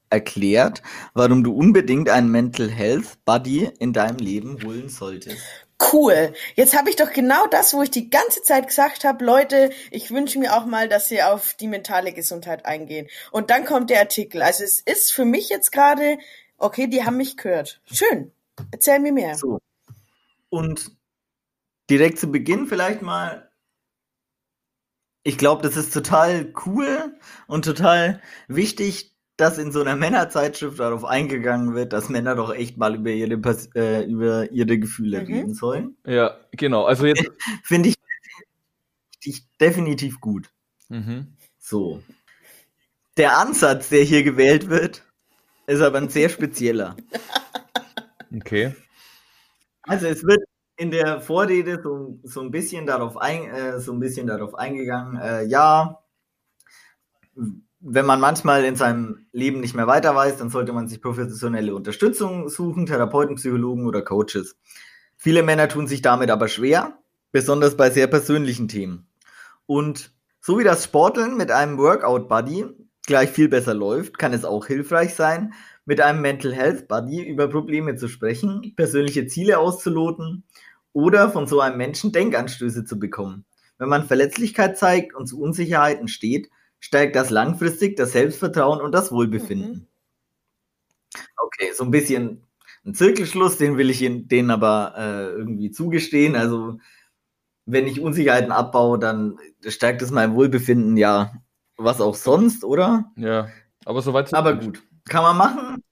erklärt, 0.09 0.81
warum 1.13 1.43
du 1.43 1.53
unbedingt 1.53 2.09
einen 2.09 2.29
Mental 2.29 2.69
Health 2.69 3.17
Buddy 3.23 3.69
in 3.79 3.93
deinem 3.93 4.17
Leben 4.17 4.61
holen 4.63 4.89
solltest. 4.89 5.64
Cool. 5.91 6.33
Jetzt 6.55 6.77
habe 6.77 6.89
ich 6.89 6.95
doch 6.95 7.11
genau 7.11 7.47
das, 7.47 7.73
wo 7.73 7.81
ich 7.81 7.91
die 7.91 8.09
ganze 8.09 8.41
Zeit 8.43 8.67
gesagt 8.67 9.03
habe, 9.03 9.23
Leute, 9.25 9.71
ich 9.91 10.09
wünsche 10.11 10.39
mir 10.39 10.55
auch 10.55 10.65
mal, 10.65 10.87
dass 10.87 11.09
sie 11.09 11.21
auf 11.21 11.53
die 11.55 11.67
mentale 11.67 12.13
Gesundheit 12.13 12.65
eingehen. 12.65 13.07
Und 13.31 13.49
dann 13.49 13.65
kommt 13.65 13.89
der 13.89 13.99
Artikel. 13.99 14.41
Also 14.41 14.63
es 14.63 14.79
ist 14.79 15.11
für 15.11 15.25
mich 15.25 15.49
jetzt 15.49 15.71
gerade, 15.71 16.17
okay, 16.57 16.87
die 16.87 17.03
haben 17.03 17.17
mich 17.17 17.35
gehört. 17.35 17.81
Schön. 17.91 18.31
Erzähl 18.71 18.99
mir 18.99 19.11
mehr. 19.11 19.35
So. 19.35 19.59
Und 20.49 20.95
direkt 21.89 22.19
zu 22.19 22.31
Beginn 22.31 22.67
vielleicht 22.67 23.01
mal, 23.01 23.51
ich 25.23 25.37
glaube, 25.37 25.61
das 25.63 25.75
ist 25.75 25.93
total 25.93 26.53
cool 26.65 27.17
und 27.47 27.65
total 27.65 28.21
wichtig, 28.47 29.14
dass 29.37 29.57
in 29.57 29.71
so 29.71 29.81
einer 29.81 29.95
Männerzeitschrift 29.95 30.79
darauf 30.79 31.03
eingegangen 31.03 31.75
wird, 31.75 31.93
dass 31.93 32.09
Männer 32.09 32.35
doch 32.35 32.53
echt 32.53 32.77
mal 32.77 32.95
über 32.95 33.09
ihre, 33.11 33.33
äh, 33.75 34.05
über 34.05 34.49
ihre 34.51 34.79
Gefühle 34.79 35.21
Mhm. 35.21 35.25
reden 35.27 35.53
sollen. 35.53 35.97
Ja, 36.05 36.37
genau. 36.51 36.85
Also 36.85 37.05
jetzt. 37.05 37.23
Finde 37.63 37.89
ich, 37.89 37.95
ich 39.23 39.45
definitiv 39.59 40.19
gut. 40.21 40.49
Mhm. 40.89 41.35
So. 41.57 42.01
Der 43.17 43.37
Ansatz, 43.37 43.89
der 43.89 44.03
hier 44.03 44.23
gewählt 44.23 44.69
wird, 44.69 45.03
ist 45.67 45.81
aber 45.81 45.97
ein 45.97 46.09
sehr 46.09 46.29
spezieller. 46.29 46.95
Okay. 48.35 48.75
Also 49.83 50.07
es 50.07 50.23
wird 50.25 50.43
in 50.77 50.91
der 50.91 51.21
Vorrede 51.21 51.79
so, 51.81 52.19
so 52.23 52.41
ein 52.41 52.51
bisschen 52.51 52.85
darauf 52.85 53.15
ein, 53.15 53.49
äh, 53.49 53.79
so 53.79 53.93
ein 53.93 53.99
bisschen 53.99 54.27
darauf 54.27 54.55
eingegangen, 54.55 55.17
äh, 55.21 55.43
ja, 55.45 56.03
wenn 57.87 58.07
man 58.07 58.19
manchmal 58.19 58.65
in 58.65 58.75
seinem 58.75 59.27
Leben 59.31 59.59
nicht 59.59 59.75
mehr 59.75 59.85
weiter 59.85 60.15
weiß, 60.15 60.37
dann 60.37 60.49
sollte 60.49 60.73
man 60.73 60.87
sich 60.87 61.03
professionelle 61.03 61.75
Unterstützung 61.75 62.49
suchen, 62.49 62.87
Therapeuten, 62.87 63.35
Psychologen 63.35 63.85
oder 63.85 64.01
Coaches. 64.01 64.57
Viele 65.17 65.43
Männer 65.43 65.69
tun 65.69 65.85
sich 65.85 66.01
damit 66.01 66.31
aber 66.31 66.47
schwer, 66.47 66.97
besonders 67.31 67.77
bei 67.77 67.91
sehr 67.91 68.07
persönlichen 68.07 68.67
Themen. 68.67 69.05
Und 69.67 70.11
so 70.41 70.57
wie 70.57 70.63
das 70.63 70.83
Sporteln 70.83 71.37
mit 71.37 71.51
einem 71.51 71.77
Workout 71.77 72.27
Buddy 72.27 72.65
gleich 73.05 73.29
viel 73.29 73.49
besser 73.49 73.75
läuft, 73.75 74.17
kann 74.17 74.33
es 74.33 74.45
auch 74.45 74.65
hilfreich 74.65 75.13
sein, 75.13 75.53
mit 75.85 76.01
einem 76.01 76.21
Mental 76.21 76.53
Health 76.53 76.87
Buddy 76.87 77.23
über 77.23 77.47
Probleme 77.47 77.95
zu 77.95 78.07
sprechen, 78.07 78.73
persönliche 78.75 79.27
Ziele 79.27 79.59
auszuloten 79.59 80.43
oder 80.91 81.29
von 81.29 81.45
so 81.45 81.59
einem 81.59 81.77
Menschen 81.77 82.11
Denkanstöße 82.11 82.83
zu 82.83 82.97
bekommen. 82.97 83.45
Wenn 83.77 83.89
man 83.89 84.07
Verletzlichkeit 84.07 84.75
zeigt 84.75 85.13
und 85.13 85.27
zu 85.27 85.39
Unsicherheiten 85.39 86.07
steht, 86.07 86.49
steigt 86.79 87.15
das 87.15 87.29
langfristig 87.31 87.97
das 87.97 88.13
Selbstvertrauen 88.13 88.81
und 88.81 88.91
das 88.93 89.11
Wohlbefinden. 89.11 89.87
Okay, 91.37 91.71
so 91.73 91.83
ein 91.83 91.91
bisschen 91.91 92.43
ein 92.85 92.93
Zirkelschluss, 92.93 93.57
den 93.57 93.77
will 93.77 93.89
ich 93.89 94.01
in- 94.01 94.27
denen 94.27 94.51
aber 94.51 94.93
äh, 94.97 95.25
irgendwie 95.31 95.71
zugestehen. 95.71 96.35
Also, 96.35 96.79
wenn 97.65 97.87
ich 97.87 98.01
Unsicherheiten 98.01 98.51
abbaue, 98.51 98.99
dann 98.99 99.39
stärkt 99.67 100.01
es 100.01 100.11
mein 100.11 100.35
Wohlbefinden, 100.35 100.97
ja, 100.97 101.33
was 101.77 102.01
auch 102.01 102.15
sonst, 102.15 102.63
oder? 102.65 103.11
Ja. 103.17 103.49
Aber 103.85 104.01
soweit 104.01 104.29
so 104.29 104.37
Aber 104.37 104.55
gut, 104.55 104.83
kann 105.05 105.23
man 105.23 105.37
machen. 105.37 105.83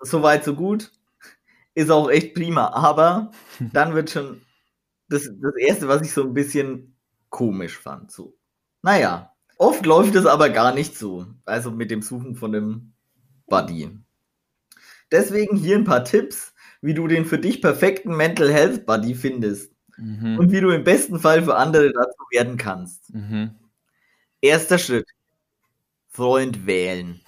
Soweit, 0.00 0.44
so 0.44 0.54
gut. 0.54 0.92
Ist 1.74 1.90
auch 1.90 2.10
echt 2.10 2.34
prima. 2.34 2.68
Aber 2.72 3.30
dann 3.72 3.94
wird 3.94 4.10
schon 4.10 4.42
das, 5.08 5.24
das 5.40 5.56
Erste, 5.58 5.88
was 5.88 6.02
ich 6.02 6.12
so 6.12 6.22
ein 6.24 6.34
bisschen 6.34 6.96
komisch 7.30 7.78
fand. 7.78 8.12
So. 8.12 8.36
Naja, 8.82 9.35
oft 9.58 9.84
läuft 9.86 10.14
es 10.14 10.26
aber 10.26 10.48
gar 10.50 10.72
nicht 10.74 10.96
so. 10.96 11.26
Also 11.44 11.70
mit 11.70 11.90
dem 11.90 12.02
Suchen 12.02 12.36
von 12.36 12.52
dem 12.52 12.92
Buddy. 13.46 13.90
Deswegen 15.12 15.56
hier 15.56 15.76
ein 15.76 15.84
paar 15.84 16.04
Tipps, 16.04 16.52
wie 16.82 16.94
du 16.94 17.06
den 17.06 17.24
für 17.24 17.38
dich 17.38 17.62
perfekten 17.62 18.16
Mental 18.16 18.52
Health 18.52 18.86
Buddy 18.86 19.14
findest 19.14 19.72
Mhm. 19.98 20.38
und 20.38 20.52
wie 20.52 20.60
du 20.60 20.68
im 20.70 20.84
besten 20.84 21.18
Fall 21.18 21.42
für 21.42 21.56
andere 21.56 21.90
dazu 21.90 22.18
werden 22.30 22.58
kannst. 22.58 23.14
Mhm. 23.14 23.54
Erster 24.42 24.78
Schritt. 24.78 25.08
Freund 26.08 26.66
wählen. 26.66 27.20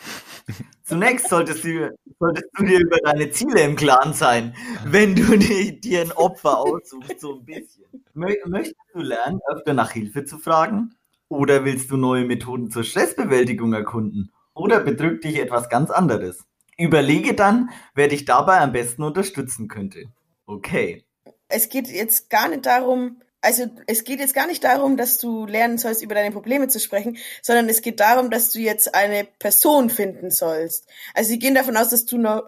Zunächst 0.84 1.28
solltest 1.28 1.64
du, 1.64 1.94
solltest 2.18 2.46
du 2.58 2.64
dir 2.64 2.80
über 2.80 2.96
deine 3.04 3.30
Ziele 3.30 3.62
im 3.62 3.76
Klaren 3.76 4.12
sein, 4.14 4.54
wenn 4.84 5.14
du 5.14 5.22
dir, 5.38 5.80
dir 5.80 6.00
ein 6.02 6.12
Opfer 6.12 6.58
aussuchst, 6.58 7.20
so 7.20 7.38
ein 7.38 7.44
bisschen. 7.44 7.84
Mö 8.14 8.34
möchtest 8.46 8.76
du 8.94 9.00
lernen, 9.00 9.40
öfter 9.50 9.72
nach 9.74 9.90
Hilfe 9.92 10.24
zu 10.24 10.38
fragen? 10.38 10.94
Oder 11.28 11.64
willst 11.64 11.90
du 11.90 11.96
neue 11.96 12.24
Methoden 12.24 12.70
zur 12.70 12.84
Stressbewältigung 12.84 13.72
erkunden? 13.74 14.32
Oder 14.54 14.80
bedrückt 14.80 15.24
dich 15.24 15.38
etwas 15.38 15.68
ganz 15.68 15.90
anderes? 15.90 16.44
Überlege 16.78 17.34
dann, 17.34 17.70
wer 17.94 18.08
dich 18.08 18.24
dabei 18.24 18.58
am 18.60 18.72
besten 18.72 19.02
unterstützen 19.02 19.68
könnte. 19.68 20.04
Okay. 20.46 21.04
Es 21.48 21.68
geht 21.68 21.88
jetzt 21.88 22.30
gar 22.30 22.48
nicht 22.48 22.66
darum, 22.66 23.20
also 23.40 23.66
es 23.86 24.04
geht 24.04 24.20
jetzt 24.20 24.34
gar 24.34 24.46
nicht 24.46 24.64
darum, 24.64 24.96
dass 24.96 25.18
du 25.18 25.46
lernen 25.46 25.78
sollst, 25.78 26.02
über 26.02 26.14
deine 26.14 26.32
Probleme 26.32 26.68
zu 26.68 26.80
sprechen, 26.80 27.18
sondern 27.42 27.68
es 27.68 27.82
geht 27.82 28.00
darum, 28.00 28.30
dass 28.30 28.50
du 28.50 28.58
jetzt 28.58 28.94
eine 28.94 29.24
Person 29.38 29.90
finden 29.90 30.30
sollst. 30.30 30.88
Also 31.14 31.28
sie 31.28 31.38
gehen 31.38 31.54
davon 31.54 31.76
aus, 31.76 31.90
dass 31.90 32.04
du 32.04 32.18
noch, 32.18 32.44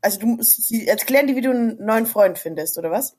also 0.00 0.18
du, 0.18 0.38
sie 0.42 0.88
erklären 0.88 1.26
dir, 1.26 1.36
wie 1.36 1.42
du 1.42 1.50
einen 1.50 1.84
neuen 1.84 2.06
Freund 2.06 2.38
findest, 2.38 2.78
oder 2.78 2.90
was? 2.90 3.16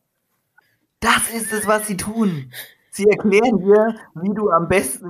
Das 1.00 1.30
ist 1.34 1.52
es, 1.54 1.66
was 1.66 1.88
sie 1.88 1.98
tun. 1.98 2.52
Sie 2.94 3.06
erklären 3.10 3.58
dir, 3.60 3.96
wie 4.16 4.34
du 4.34 4.50
am 4.52 4.68
besten, 4.68 5.10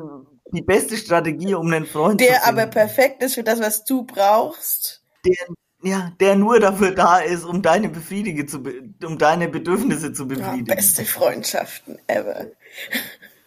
die 0.54 0.62
beste 0.62 0.96
Strategie, 0.98 1.54
um 1.54 1.68
einen 1.72 1.86
Freund 1.86 2.22
zu 2.22 2.28
Der 2.28 2.40
finden. 2.42 2.60
aber 2.60 2.68
perfekt 2.72 3.22
ist 3.24 3.36
für 3.36 3.44
das, 3.44 3.60
was 3.60 3.84
du 3.86 4.04
brauchst. 4.04 5.04
der, 5.26 5.36
ja, 5.84 6.12
der 6.22 6.36
nur 6.36 6.60
dafür 6.62 6.92
da 6.92 7.18
ist, 7.20 7.44
um 7.44 7.62
deine 7.62 7.90
Befriedige 7.90 8.46
zu, 8.46 8.64
um 9.04 9.18
deine 9.18 9.50
Bedürfnisse 9.50 10.14
zu 10.14 10.24
Ja, 10.24 10.30
befriedigen. 10.30 10.66
beste 10.76 11.04
Freundschaften 11.04 12.00
ever. 12.08 12.46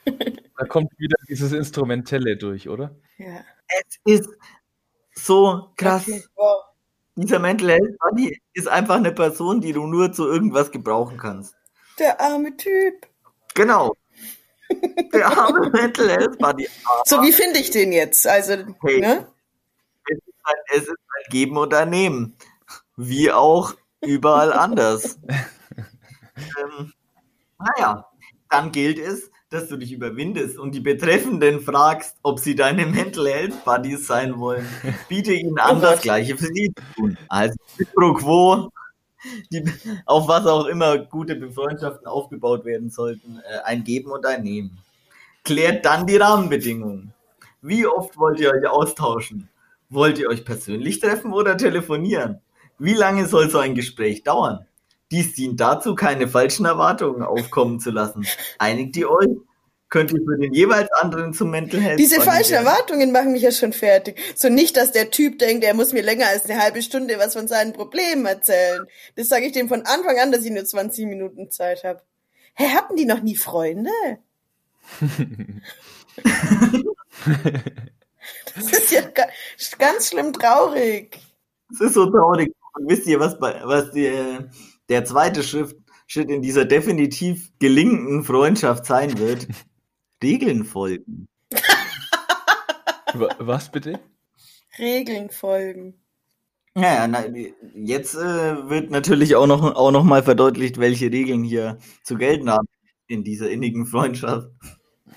Da 0.05 0.65
kommt 0.69 0.91
wieder 0.99 1.17
dieses 1.29 1.53
Instrumentelle 1.53 2.37
durch, 2.37 2.69
oder? 2.69 2.95
Ja. 3.19 3.41
es 4.05 4.19
ist 4.21 4.29
so 5.15 5.71
krass. 5.77 6.03
Okay, 6.07 6.23
wow. 6.37 6.63
Dieser 7.17 7.39
Mental 7.39 7.71
Health 7.71 7.97
Buddy 7.99 8.39
ist 8.53 8.69
einfach 8.69 8.97
eine 8.97 9.13
Person, 9.13 9.63
die 9.63 9.73
du 9.73 9.87
nur 9.87 10.13
zu 10.13 10.29
irgendwas 10.29 10.71
gebrauchen 10.71 11.17
kannst. 11.17 11.55
Der 11.99 12.21
arme 12.21 12.55
Typ. 12.59 13.07
Genau. 13.55 13.95
Der 15.13 15.27
arme 15.27 15.71
Mental 15.71 16.09
Health 16.11 16.39
Buddy. 16.39 16.69
So, 17.05 17.23
wie 17.23 17.33
finde 17.33 17.59
ich 17.61 17.71
den 17.71 17.93
jetzt? 17.93 18.27
Also, 18.27 18.55
Hey. 18.83 19.01
ne? 19.01 19.27
Es 20.11 20.17
ist 20.19 20.45
halt, 20.45 20.59
es 20.73 20.83
ist 20.83 20.89
halt 20.89 21.31
Geben 21.31 21.57
und 21.57 21.73
Ernehmen. 21.73 22.37
Wie 22.97 23.31
auch 23.31 23.75
überall 24.05 24.53
anders. 24.53 25.19
ähm, 26.37 26.93
naja, 27.59 28.07
dann 28.51 28.73
gilt 28.73 28.99
es, 28.99 29.31
dass 29.51 29.69
du 29.69 29.77
dich 29.77 29.93
überwindest 29.93 30.59
und 30.59 30.75
die 30.75 30.81
Betreffenden 30.81 31.61
fragst, 31.61 32.17
ob 32.23 32.39
sie 32.41 32.55
deine 32.57 32.85
Mental 32.87 33.27
Health 33.29 33.65
Buddies 33.65 34.07
sein 34.07 34.39
wollen. 34.39 34.67
Biete 35.09 35.33
ihnen 35.33 35.59
an, 35.59 35.79
Oh 35.79 35.81
das. 35.81 36.01
Gleiche 36.03 36.37
für 36.37 36.47
sie 36.53 36.73
zu 36.75 36.95
tun. 36.95 37.19
Also, 37.29 37.55
pro 37.95 38.13
quo, 38.15 38.71
die, 39.51 39.65
auf 40.07 40.29
was 40.29 40.47
auch 40.47 40.67
immer 40.67 40.99
gute 40.99 41.37
Befreundschaften 41.37 42.07
aufgebaut 42.07 42.65
werden 42.65 42.91
sollten, 42.91 43.39
äh, 43.39 43.59
ein 43.65 43.85
Geben 43.85 44.11
und 44.11 44.27
ein 44.27 44.43
Nehmen. 44.43 44.79
Klärt 45.45 45.85
dann 45.85 46.07
die 46.07 46.17
Rahmenbedingungen. 46.17 47.13
Wie 47.63 47.87
oft 47.87 48.19
wollt 48.19 48.41
ihr 48.41 48.53
euch 48.53 48.67
austauschen? 48.67 49.49
Wollt 49.89 50.19
ihr 50.19 50.29
euch 50.29 50.45
persönlich 50.45 51.01
treffen 51.01 51.33
oder 51.33 51.57
telefonieren? 51.57 52.41
Wie 52.79 52.95
lange 52.95 53.27
soll 53.27 53.49
so 53.51 53.59
ein 53.59 53.75
Gespräch 53.75 54.25
dauern? 54.25 54.67
Dies 55.11 55.35
dient 55.35 55.61
dazu, 55.61 55.95
keine 55.95 56.27
falschen 56.27 56.67
Erwartungen 56.67 57.23
aufkommen 57.23 57.79
zu 57.79 57.91
lassen. 57.91 58.27
Einigt 58.59 58.97
ihr 58.97 59.11
euch? 59.11 59.29
Könnt 59.89 60.11
ihr 60.11 60.19
für 60.19 60.37
den 60.37 60.53
jeweils 60.53 60.91
anderen 61.01 61.33
zum 61.33 61.51
Mental 61.51 61.81
Health 61.81 62.01
Diese 62.01 62.21
falschen 62.21 62.55
Erwartungen 62.55 63.13
machen 63.13 63.31
mich 63.31 63.43
ja 63.43 63.53
schon 63.53 63.73
fertig. 63.73 64.19
So 64.35 64.49
nicht, 64.49 64.77
dass 64.77 64.91
der 64.91 65.13
Typ 65.13 65.39
denkt, 65.39 65.63
er 65.63 65.75
muss 65.75 65.93
mir 65.93 66.03
länger 66.03 66.27
als 66.27 66.45
eine 66.51 66.61
halbe 66.61 66.83
Stunde 66.83 67.19
was 67.19 67.35
von 67.35 67.47
seinen 67.47 67.73
Problemen 67.73 68.27
erzählen. 68.27 68.85
Das 69.15 69.29
sage 69.29 69.47
ich 69.47 69.53
dem 69.53 69.69
von 69.69 69.83
Anfang 69.83 70.19
an, 70.19 70.33
dass 70.33 70.45
ich 70.45 70.51
nur 70.51 70.65
20 70.65 71.07
Minuten 71.07 71.53
Zeit 71.53 71.85
habe. 71.85 72.03
Hä, 72.55 72.71
hatten 72.71 72.97
die 72.97 73.05
noch 73.05 73.23
nie 73.23 73.37
Freunde? 73.37 73.91
das 78.55 78.73
ist 78.73 78.91
ja 78.91 79.03
ganz 79.79 80.09
schlimm 80.09 80.33
traurig. 80.33 81.21
Das 81.71 81.81
ist 81.81 81.95
so 81.95 82.11
traurig. 82.11 82.53
Und 82.75 82.89
wisst 82.89 83.07
ihr, 83.07 83.21
was, 83.21 83.39
bei, 83.39 83.61
was 83.65 83.93
die, 83.93 84.13
der 84.89 85.05
zweite 85.05 85.45
Schritt, 85.45 85.77
Schritt 86.09 86.29
in 86.29 86.43
dieser 86.43 86.65
definitiv 86.65 87.53
gelingenden 87.61 88.25
Freundschaft 88.25 88.85
sein 88.87 89.17
wird? 89.19 89.47
Regeln 90.23 90.65
folgen. 90.65 91.29
was 93.39 93.71
bitte? 93.71 94.01
Regeln 94.79 95.31
folgen. 95.31 95.95
Naja, 96.75 97.09
na, 97.09 97.25
jetzt 97.75 98.15
äh, 98.15 98.69
wird 98.69 98.91
natürlich 98.91 99.35
auch 99.35 99.47
noch, 99.47 99.63
auch 99.63 99.91
noch 99.91 100.05
mal 100.05 100.23
verdeutlicht, 100.23 100.79
welche 100.79 101.11
Regeln 101.11 101.43
hier 101.43 101.79
zu 102.03 102.17
gelten 102.17 102.51
haben 102.51 102.69
in 103.07 103.25
dieser 103.25 103.51
innigen 103.51 103.87
Freundschaft, 103.87 104.49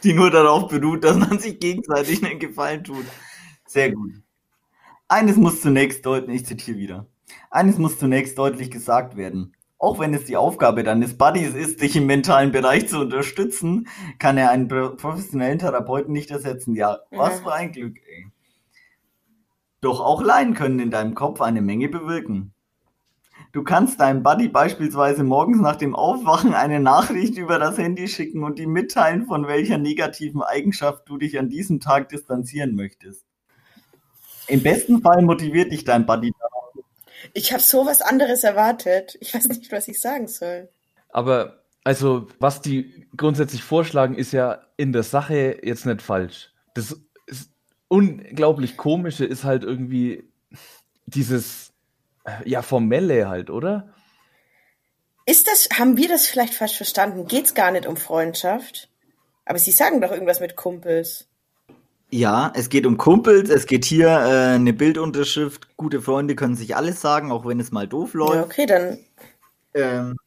die 0.03 0.13
nur 0.13 0.31
darauf 0.31 0.69
beruht, 0.69 1.03
dass 1.03 1.17
man 1.17 1.39
sich 1.39 1.59
gegenseitig 1.59 2.23
einen 2.23 2.39
Gefallen 2.39 2.83
tut. 2.83 3.05
Sehr 3.65 3.91
gut. 3.91 4.13
Eines 5.09 5.35
muss 5.35 5.59
zunächst 5.59 6.05
deutlich, 6.05 6.41
ich 6.41 6.45
zitiere 6.45 6.77
wieder, 6.77 7.07
eines 7.49 7.77
muss 7.77 7.99
zunächst 7.99 8.37
deutlich 8.37 8.71
gesagt 8.71 9.17
werden. 9.17 9.53
Auch 9.79 9.97
wenn 9.97 10.13
es 10.13 10.25
die 10.25 10.35
Aufgabe 10.35 10.83
deines 10.83 11.17
Buddies 11.17 11.55
ist, 11.55 11.81
dich 11.81 11.95
im 11.95 12.05
mentalen 12.05 12.51
Bereich 12.51 12.89
zu 12.89 12.99
unterstützen, 12.99 13.87
kann 14.19 14.37
er 14.37 14.51
einen 14.51 14.67
professionellen 14.67 15.57
Therapeuten 15.57 16.11
nicht 16.11 16.31
ersetzen. 16.31 16.75
Ja, 16.75 16.99
was 17.11 17.39
für 17.39 17.53
ein 17.53 17.71
Glück, 17.71 17.97
ey. 18.05 18.27
Doch 19.79 20.01
auch 20.01 20.21
Laien 20.21 20.53
können 20.53 20.79
in 20.79 20.91
deinem 20.91 21.15
Kopf 21.15 21.39
eine 21.39 21.61
Menge 21.61 21.87
bewirken. 21.87 22.53
Du 23.53 23.63
kannst 23.63 24.01
deinem 24.01 24.21
Buddy 24.21 24.49
beispielsweise 24.49 25.23
morgens 25.23 25.61
nach 25.61 25.77
dem 25.77 25.95
Aufwachen 25.95 26.53
eine 26.53 26.81
Nachricht 26.81 27.37
über 27.37 27.57
das 27.57 27.77
Handy 27.77 28.09
schicken 28.09 28.43
und 28.43 28.59
ihm 28.59 28.73
mitteilen, 28.73 29.25
von 29.27 29.47
welcher 29.47 29.77
negativen 29.77 30.43
Eigenschaft 30.43 31.07
du 31.07 31.17
dich 31.17 31.39
an 31.39 31.47
diesem 31.47 31.79
Tag 31.79 32.09
distanzieren 32.09 32.75
möchtest. 32.75 33.25
Im 34.47 34.61
besten 34.61 35.01
Fall 35.01 35.21
motiviert 35.21 35.71
dich 35.71 35.85
dein 35.85 36.05
Buddy. 36.05 36.33
Ich 37.33 37.51
habe 37.51 37.61
so 37.61 37.85
was 37.85 38.01
anderes 38.01 38.43
erwartet. 38.43 39.17
Ich 39.21 39.33
weiß 39.33 39.47
nicht, 39.49 39.71
was 39.71 39.87
ich 39.87 40.01
sagen 40.01 40.27
soll. 40.27 40.69
Aber 41.09 41.63
also, 41.83 42.27
was 42.39 42.61
die 42.61 43.07
grundsätzlich 43.15 43.63
vorschlagen, 43.63 44.15
ist 44.15 44.31
ja 44.31 44.61
in 44.77 44.93
der 44.93 45.03
Sache 45.03 45.59
jetzt 45.63 45.85
nicht 45.85 46.01
falsch. 46.01 46.53
Das 46.73 46.95
ist 47.25 47.51
unglaublich 47.87 48.77
komische 48.77 49.25
ist 49.25 49.43
halt 49.43 49.63
irgendwie 49.63 50.29
dieses 51.05 51.73
äh, 52.25 52.47
ja 52.47 52.61
formelle 52.61 53.27
halt, 53.27 53.49
oder? 53.49 53.93
Ist 55.25 55.47
das 55.47 55.69
haben 55.77 55.97
wir 55.97 56.07
das 56.07 56.27
vielleicht 56.27 56.53
falsch 56.53 56.77
verstanden? 56.77 57.27
Geht's 57.27 57.53
gar 57.53 57.71
nicht 57.71 57.85
um 57.85 57.97
Freundschaft? 57.97 58.89
Aber 59.45 59.57
Sie 59.57 59.71
sagen 59.71 60.01
doch 60.01 60.11
irgendwas 60.11 60.39
mit 60.39 60.55
Kumpels. 60.55 61.28
Ja, 62.11 62.51
es 62.55 62.69
geht 62.69 62.87
um 62.87 62.97
Kumpels, 62.97 63.49
es 63.49 63.67
geht 63.67 63.85
hier 63.85 64.07
äh, 64.07 64.55
eine 64.55 64.73
Bildunterschrift. 64.73 65.75
Gute 65.77 66.01
Freunde 66.01 66.35
können 66.35 66.55
sich 66.55 66.75
alles 66.75 67.01
sagen, 67.01 67.31
auch 67.31 67.45
wenn 67.45 67.59
es 67.59 67.71
mal 67.71 67.87
doof 67.87 68.13
läuft. 68.15 68.33
Ja, 68.33 68.43
okay, 68.43 68.65
dann. 68.65 68.97
Ähm, 69.75 70.17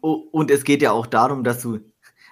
und 0.00 0.50
es 0.50 0.64
geht 0.64 0.80
ja 0.82 0.92
auch 0.92 1.06
darum, 1.06 1.44
dass 1.44 1.60
du, 1.60 1.80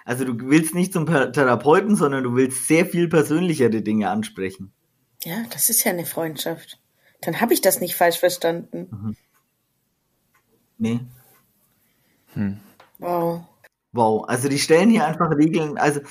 also 0.03 0.25
du 0.25 0.49
willst 0.49 0.73
nicht 0.73 0.93
zum 0.93 1.05
Therapeuten, 1.05 1.95
sondern 1.95 2.23
du 2.23 2.35
willst 2.35 2.67
sehr 2.67 2.85
viel 2.85 3.07
persönlichere 3.07 3.81
Dinge 3.81 4.09
ansprechen. 4.09 4.73
Ja, 5.23 5.43
das 5.51 5.69
ist 5.69 5.83
ja 5.83 5.91
eine 5.91 6.05
Freundschaft. 6.05 6.79
Dann 7.21 7.39
habe 7.39 7.53
ich 7.53 7.61
das 7.61 7.79
nicht 7.79 7.95
falsch 7.95 8.17
verstanden. 8.17 8.87
Mhm. 8.89 9.15
Nee. 10.79 10.99
Hm. 12.33 12.59
Wow. 12.97 13.43
Wow, 13.91 14.25
also 14.27 14.49
die 14.49 14.57
stellen 14.57 14.89
hier 14.89 15.05
einfach 15.05 15.29
Regeln, 15.37 15.77
also 15.77 16.01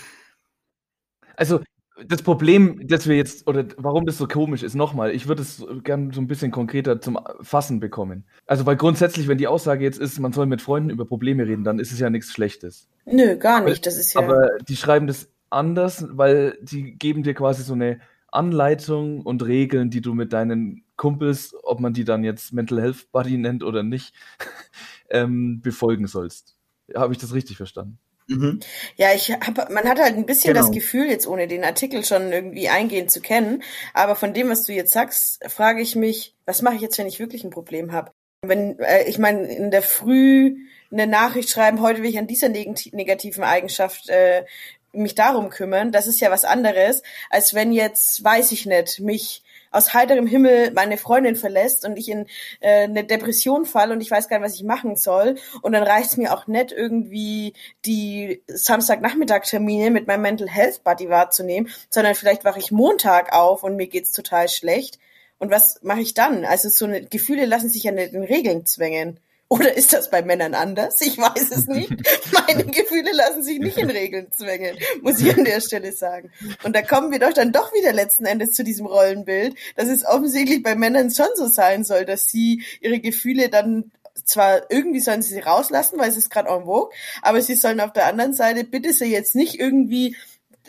also 1.36 1.61
das 2.07 2.22
Problem, 2.22 2.86
dass 2.86 3.07
wir 3.07 3.16
jetzt, 3.16 3.46
oder 3.46 3.64
warum 3.76 4.07
das 4.07 4.18
so 4.18 4.26
komisch 4.26 4.62
ist, 4.62 4.74
nochmal, 4.74 5.12
ich 5.12 5.28
würde 5.28 5.42
es 5.42 5.64
gerne 5.84 6.12
so 6.12 6.20
ein 6.20 6.26
bisschen 6.26 6.51
konkreter 6.51 7.01
zum 7.01 7.18
Fassen 7.40 7.80
bekommen. 7.80 8.24
Also, 8.46 8.66
weil 8.66 8.76
grundsätzlich, 8.76 9.28
wenn 9.28 9.38
die 9.38 9.46
Aussage 9.46 9.84
jetzt 9.84 9.98
ist, 9.98 10.18
man 10.18 10.32
soll 10.32 10.46
mit 10.46 10.62
Freunden 10.62 10.90
über 10.90 11.05
Probleme 11.05 11.46
reden, 11.46 11.64
dann 11.64 11.78
ist 11.78 11.92
es 11.92 11.98
ja 11.98 12.11
nichts 12.11 12.32
Schlechtes. 12.32 12.88
Nö, 13.07 13.36
gar 13.36 13.62
nicht. 13.62 13.86
Das 13.86 13.98
ist 13.98 14.14
ja. 14.14 14.20
Aber 14.20 14.51
die 14.68 14.76
schreiben 14.76 15.07
das 15.07 15.28
anders, 15.51 16.07
weil 16.11 16.59
die 16.62 16.96
geben 16.96 17.22
dir 17.22 17.34
quasi 17.34 17.62
so 17.62 17.74
eine 17.74 18.01
Anleitung 18.28 19.22
und 19.22 19.44
Regeln, 19.44 19.90
die 19.90 20.01
du 20.01 20.14
mit 20.14 20.32
deinen 20.32 20.84
Kumpels, 20.96 21.55
ob 21.62 21.80
man 21.80 21.92
die 21.92 22.05
dann 22.05 22.24
jetzt 22.24 22.53
Mental 22.53 22.80
Health 22.80 23.11
Buddy 23.12 23.38
nennt 23.38 23.62
oder 23.62 23.82
nicht, 23.82 24.14
ähm, 25.11 25.61
befolgen 25.61 26.07
sollst. 26.07 26.57
Habe 26.94 27.12
ich 27.12 27.18
das 27.18 27.34
richtig 27.34 27.57
verstanden? 27.57 27.98
Mhm. 28.31 28.61
Ja, 28.97 29.12
ich 29.12 29.33
hab, 29.33 29.70
man 29.70 29.89
hat 29.89 29.99
halt 29.99 30.16
ein 30.16 30.24
bisschen 30.24 30.55
genau. 30.55 30.64
das 30.64 30.72
Gefühl, 30.74 31.11
jetzt 31.11 31.26
ohne 31.26 31.49
den 31.49 31.64
Artikel 31.64 32.05
schon 32.05 32.33
irgendwie 32.33 32.68
eingehend 32.68 33.11
zu 33.11 33.20
kennen, 33.20 33.64
aber 33.93 34.14
von 34.14 34.33
dem, 34.33 34.49
was 34.49 34.64
du 34.64 34.72
jetzt 34.72 34.93
sagst, 34.93 35.41
frage 35.51 35.83
ich 35.83 35.97
mich, 35.97 36.37
was 36.47 36.62
mache 36.62 36.76
ich 36.76 36.81
jetzt, 36.81 36.97
wenn 36.97 37.09
ich 37.09 37.18
wirklich 37.18 37.43
ein 37.43 37.51
Problem 37.51 37.91
habe? 37.91 38.12
Wenn, 38.43 38.78
äh, 38.78 39.03
ich 39.09 39.18
meine, 39.18 39.53
in 39.53 39.72
der 39.72 39.83
Früh 39.83 40.57
eine 40.93 41.09
Nachricht 41.09 41.51
schreiben, 41.51 41.81
heute 41.81 42.03
will 42.03 42.11
ich 42.11 42.18
an 42.18 42.28
dieser 42.28 42.49
neg 42.49 42.95
negativen 42.95 43.43
Eigenschaft 43.43 44.09
äh, 44.09 44.45
mich 44.93 45.16
darum 45.16 45.51
kümmern, 45.51 45.91
das 45.91 46.07
ist 46.07 46.20
ja 46.20 46.31
was 46.31 46.45
anderes, 46.45 47.03
als 47.31 47.53
wenn 47.55 47.72
jetzt, 47.72 48.22
weiß 48.22 48.53
ich 48.53 48.64
nicht, 48.64 49.01
mich 49.01 49.43
aus 49.70 49.94
heiterem 49.94 50.26
Himmel 50.26 50.72
meine 50.72 50.96
Freundin 50.96 51.36
verlässt 51.36 51.84
und 51.84 51.96
ich 51.96 52.08
in 52.08 52.26
äh, 52.60 52.84
eine 52.84 53.04
Depression 53.04 53.64
falle 53.66 53.92
und 53.94 54.00
ich 54.00 54.10
weiß 54.10 54.28
gar 54.28 54.38
nicht, 54.38 54.46
was 54.46 54.56
ich 54.56 54.64
machen 54.64 54.96
soll. 54.96 55.36
Und 55.62 55.72
dann 55.72 55.82
reicht 55.82 56.10
es 56.10 56.16
mir 56.16 56.34
auch 56.34 56.46
nicht 56.46 56.72
irgendwie 56.72 57.54
die 57.84 58.42
Samstagnachmittag-Termine 58.48 59.90
mit 59.90 60.06
meinem 60.06 60.22
Mental 60.22 60.48
Health 60.48 60.82
Buddy 60.84 61.08
wahrzunehmen, 61.08 61.70
sondern 61.88 62.14
vielleicht 62.14 62.44
wache 62.44 62.58
ich 62.58 62.72
Montag 62.72 63.32
auf 63.32 63.62
und 63.62 63.76
mir 63.76 63.86
geht's 63.86 64.12
total 64.12 64.48
schlecht. 64.48 64.98
Und 65.38 65.50
was 65.50 65.82
mache 65.82 66.00
ich 66.00 66.14
dann? 66.14 66.44
Also 66.44 66.68
so 66.68 66.84
eine 66.84 67.02
Gefühle 67.02 67.46
lassen 67.46 67.70
sich 67.70 67.84
ja 67.84 67.92
nicht 67.92 68.12
in 68.12 68.22
Regeln 68.22 68.66
zwängen. 68.66 69.20
Oder 69.53 69.76
ist 69.76 69.92
das 69.92 70.11
bei 70.11 70.22
Männern 70.22 70.55
anders? 70.55 71.01
Ich 71.01 71.18
weiß 71.18 71.51
es 71.51 71.66
nicht. 71.66 71.90
Meine 72.32 72.64
Gefühle 72.66 73.11
lassen 73.12 73.42
sich 73.42 73.59
nicht 73.59 73.78
in 73.78 73.90
Regeln 73.90 74.30
zwängen, 74.30 74.78
muss 75.03 75.20
ich 75.20 75.36
an 75.36 75.44
der 75.44 75.61
Stelle 75.61 75.90
sagen. 75.90 76.30
Und 76.62 76.76
da 76.76 76.82
kommen 76.82 77.11
wir 77.11 77.18
doch 77.18 77.32
dann 77.32 77.51
doch 77.51 77.74
wieder 77.74 77.92
letzten 77.92 78.26
Endes 78.26 78.53
zu 78.53 78.62
diesem 78.62 78.86
Rollenbild, 78.86 79.57
dass 79.74 79.88
es 79.88 80.07
offensichtlich 80.07 80.62
bei 80.62 80.76
Männern 80.76 81.11
schon 81.11 81.26
so 81.34 81.48
sein 81.48 81.82
soll, 81.82 82.05
dass 82.05 82.28
sie 82.28 82.62
ihre 82.80 83.01
Gefühle 83.01 83.48
dann 83.48 83.90
zwar 84.24 84.70
irgendwie 84.70 85.01
sollen 85.01 85.22
sie 85.22 85.34
sie 85.34 85.40
rauslassen, 85.40 85.98
weil 85.98 86.11
es 86.11 86.16
ist 86.16 86.30
gerade 86.30 86.48
en 86.48 86.66
vogue, 86.66 86.94
aber 87.20 87.42
sie 87.42 87.57
sollen 87.57 87.80
auf 87.80 87.92
der 87.92 88.07
anderen 88.07 88.34
Seite 88.34 88.62
bitte 88.62 88.92
sie 88.92 89.07
jetzt 89.07 89.34
nicht 89.34 89.59
irgendwie 89.59 90.14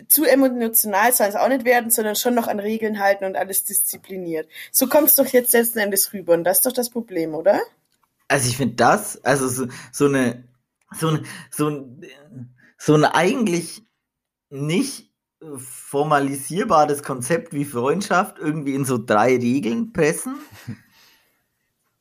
zu 0.08 0.26
emotional 0.26 1.14
sollen 1.14 1.30
es 1.30 1.36
auch 1.36 1.50
nicht 1.50 1.66
werden, 1.66 1.92
sondern 1.92 2.16
schon 2.16 2.34
noch 2.34 2.48
an 2.48 2.60
Regeln 2.60 3.00
halten 3.00 3.26
und 3.26 3.36
alles 3.36 3.64
diszipliniert. 3.64 4.50
So 4.72 4.88
kommt 4.88 5.10
es 5.10 5.16
doch 5.16 5.28
jetzt 5.28 5.54
letzten 5.54 5.80
Endes 5.80 6.14
rüber 6.14 6.34
und 6.34 6.46
das 6.46 6.58
ist 6.58 6.66
doch 6.66 6.72
das 6.72 6.90
Problem, 6.90 7.36
oder? 7.36 7.62
Also 8.32 8.48
ich 8.48 8.56
finde 8.56 8.76
das, 8.76 9.22
also 9.26 9.50
so, 9.50 9.68
so 9.92 10.06
eine, 10.06 10.48
so 10.96 11.10
eine, 11.10 11.24
so 11.50 11.70
ein, 11.70 12.06
so 12.78 12.96
ein 12.96 13.04
eigentlich 13.04 13.84
nicht 14.50 15.12
formalisierbares 15.58 17.04
Konzept 17.04 17.52
wie 17.52 17.66
Freundschaft 17.66 18.40
irgendwie 18.40 18.74
in 18.74 18.86
so 18.86 18.98
drei 18.98 19.36
Regeln 19.36 19.94
pressen. 19.94 20.36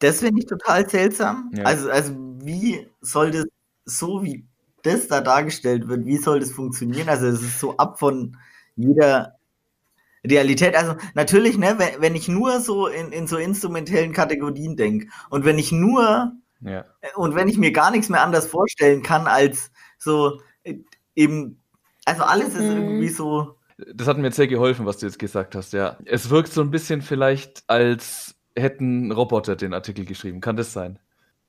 Das 0.03 0.21
finde 0.21 0.41
ich 0.41 0.47
total 0.47 0.89
seltsam. 0.89 1.51
Ja. 1.55 1.65
Also, 1.65 1.91
also 1.91 2.15
wie 2.43 2.89
soll 3.03 3.33
das, 3.33 3.45
so 3.85 4.23
wie 4.23 4.47
das 4.83 5.09
da 5.09 5.21
dargestellt 5.21 5.89
wird, 5.89 6.07
wie 6.07 6.17
soll 6.17 6.41
das 6.41 6.53
funktionieren? 6.53 7.11
Also 7.11 7.27
es 7.27 7.43
ist 7.43 7.61
so 7.61 7.77
ab 7.77 7.99
von 7.99 8.35
jeder 8.77 9.35
Realität, 10.27 10.75
also 10.77 10.97
natürlich, 11.15 11.57
ne, 11.57 11.77
wenn, 11.79 12.01
wenn 12.01 12.15
ich 12.15 12.29
nur 12.29 12.61
so 12.61 12.87
in, 12.87 13.13
in 13.13 13.27
so 13.27 13.37
instrumentellen 13.39 14.13
Kategorien 14.13 14.77
denke 14.77 15.09
und 15.31 15.45
wenn 15.45 15.59
ich 15.59 15.73
nur 15.73 16.33
ja. 16.61 16.85
und 17.17 17.35
wenn 17.35 17.49
ich 17.49 17.57
mir 17.57 17.73
gar 17.73 17.91
nichts 17.91 18.09
mehr 18.09 18.23
anders 18.23 18.47
vorstellen 18.47 19.03
kann 19.03 19.27
als 19.27 19.71
so 19.99 20.41
äh, 20.65 20.77
eben, 21.15 21.61
also 22.05 22.23
alles 22.23 22.55
ist 22.55 22.63
mhm. 22.63 22.83
irgendwie 22.83 23.09
so. 23.09 23.57
Das 23.95 24.07
hat 24.07 24.19
mir 24.19 24.25
jetzt 24.25 24.37
sehr 24.37 24.47
geholfen, 24.47 24.85
was 24.85 24.99
du 24.99 25.07
jetzt 25.07 25.19
gesagt 25.19 25.55
hast, 25.55 25.73
ja. 25.73 25.97
Es 26.05 26.29
wirkt 26.29 26.53
so 26.53 26.61
ein 26.61 26.71
bisschen 26.71 27.01
vielleicht, 27.01 27.65
als 27.67 28.35
hätten 28.57 29.11
Roboter 29.11 29.57
den 29.57 29.73
Artikel 29.73 30.05
geschrieben. 30.05 30.41
Kann 30.41 30.57
das 30.57 30.73
sein? 30.73 30.99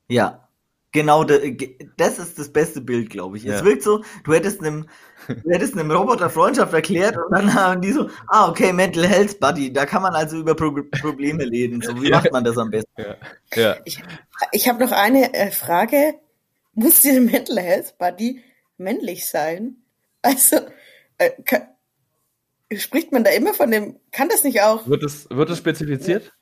Ja. 0.07 0.47
Genau, 0.93 1.23
das 1.23 2.19
ist 2.19 2.37
das 2.37 2.51
beste 2.51 2.81
Bild, 2.81 3.09
glaube 3.09 3.37
ich. 3.37 3.43
Ja. 3.43 3.55
Es 3.55 3.63
wirkt 3.63 3.81
so, 3.81 4.03
du 4.25 4.33
hättest 4.33 4.59
einem, 4.59 4.87
du 5.27 5.49
hättest 5.49 5.77
einem 5.77 5.89
Roboter 5.89 6.29
Freundschaft 6.29 6.73
erklärt 6.73 7.15
und 7.15 7.31
dann 7.31 7.53
haben 7.53 7.81
die 7.81 7.93
so, 7.93 8.09
ah, 8.27 8.49
okay, 8.49 8.73
Mental 8.73 9.07
Health 9.07 9.39
Buddy, 9.39 9.71
da 9.71 9.85
kann 9.85 10.01
man 10.01 10.13
also 10.13 10.37
über 10.37 10.53
Pro 10.53 10.71
Probleme 10.99 11.43
reden. 11.45 11.81
So, 11.81 12.01
wie 12.01 12.09
ja. 12.09 12.17
macht 12.17 12.31
man 12.33 12.43
das 12.43 12.57
am 12.57 12.71
besten? 12.71 12.91
Ja. 12.97 13.15
ja. 13.55 13.77
Ich, 13.85 14.03
ich 14.51 14.67
habe 14.67 14.83
noch 14.83 14.91
eine 14.91 15.33
äh, 15.33 15.51
Frage. 15.51 16.15
Muss 16.73 17.01
der 17.01 17.21
Mental 17.21 17.59
Health 17.59 17.97
Buddy 17.97 18.43
männlich 18.77 19.27
sein? 19.27 19.77
Also, 20.21 20.57
äh, 21.17 21.31
kann, 21.45 21.67
spricht 22.75 23.11
man 23.11 23.23
da 23.23 23.31
immer 23.31 23.53
von 23.53 23.71
dem, 23.71 23.97
kann 24.11 24.29
das 24.29 24.43
nicht 24.43 24.61
auch? 24.61 24.87
Wird 24.87 25.03
es, 25.03 25.29
wird 25.29 25.49
es 25.49 25.57
spezifiziert? 25.57 26.33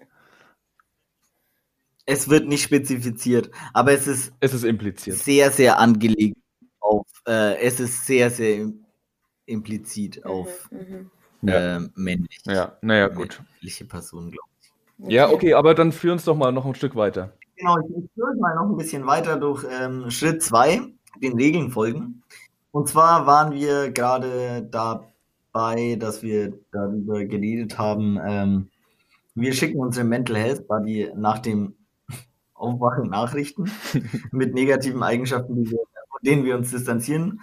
Es 2.10 2.28
wird 2.28 2.48
nicht 2.48 2.64
spezifiziert, 2.64 3.52
aber 3.72 3.92
es 3.92 4.08
ist, 4.08 4.34
es 4.40 4.56
ist 4.56 4.64
impliziert. 4.64 5.18
sehr, 5.18 5.52
sehr 5.52 5.78
angelegt 5.78 6.38
auf, 6.80 7.06
äh, 7.28 7.62
es 7.62 7.80
ist 7.80 8.08
sehr, 8.08 8.32
sehr 8.32 8.72
implizit 9.46 10.20
mhm, 10.24 10.32
auf 10.32 10.72
mhm. 10.72 11.12
Äh, 11.48 11.80
männlich. 11.94 12.40
Ja, 12.46 12.78
naja, 12.82 13.10
gut. 13.10 13.44
Männliche 13.54 13.86
Personen, 13.86 14.32
glaube 14.32 14.48
ich. 14.60 14.72
Okay. 15.06 15.14
Ja, 15.14 15.30
okay, 15.30 15.54
aber 15.54 15.76
dann 15.76 15.92
führ 15.92 16.12
uns 16.12 16.26
doch 16.26 16.36
mal 16.36 16.52
noch 16.52 16.66
ein 16.66 16.74
Stück 16.74 16.96
weiter. 16.96 17.32
Genau, 17.56 17.78
ich 17.78 18.10
führe 18.16 18.36
mal 18.40 18.56
noch 18.56 18.72
ein 18.72 18.78
bisschen 18.78 19.06
weiter 19.06 19.38
durch 19.38 19.64
ähm, 19.70 20.10
Schritt 20.10 20.42
2, 20.42 20.82
den 21.22 21.38
Regeln 21.38 21.70
folgen. 21.70 22.24
Und 22.72 22.90
zwar 22.90 23.28
waren 23.28 23.54
wir 23.54 23.92
gerade 23.92 24.64
dabei, 24.64 25.96
dass 26.00 26.24
wir 26.24 26.54
darüber 26.72 27.24
geredet 27.26 27.78
haben, 27.78 28.20
ähm, 28.26 28.70
wir 29.36 29.54
schicken 29.54 29.80
unsere 29.80 30.06
Mental 30.06 30.36
Health 30.36 30.68
Buddy 30.68 31.12
nach 31.16 31.38
dem 31.38 31.76
aufwachen 32.60 33.10
Nachrichten 33.10 33.72
mit 34.32 34.54
negativen 34.54 35.04
Eigenschaften, 35.04 35.70
wir, 35.70 35.78
von 35.78 36.20
denen 36.24 36.46
wir 36.46 36.56
uns 36.56 36.72
distanzieren 36.72 37.42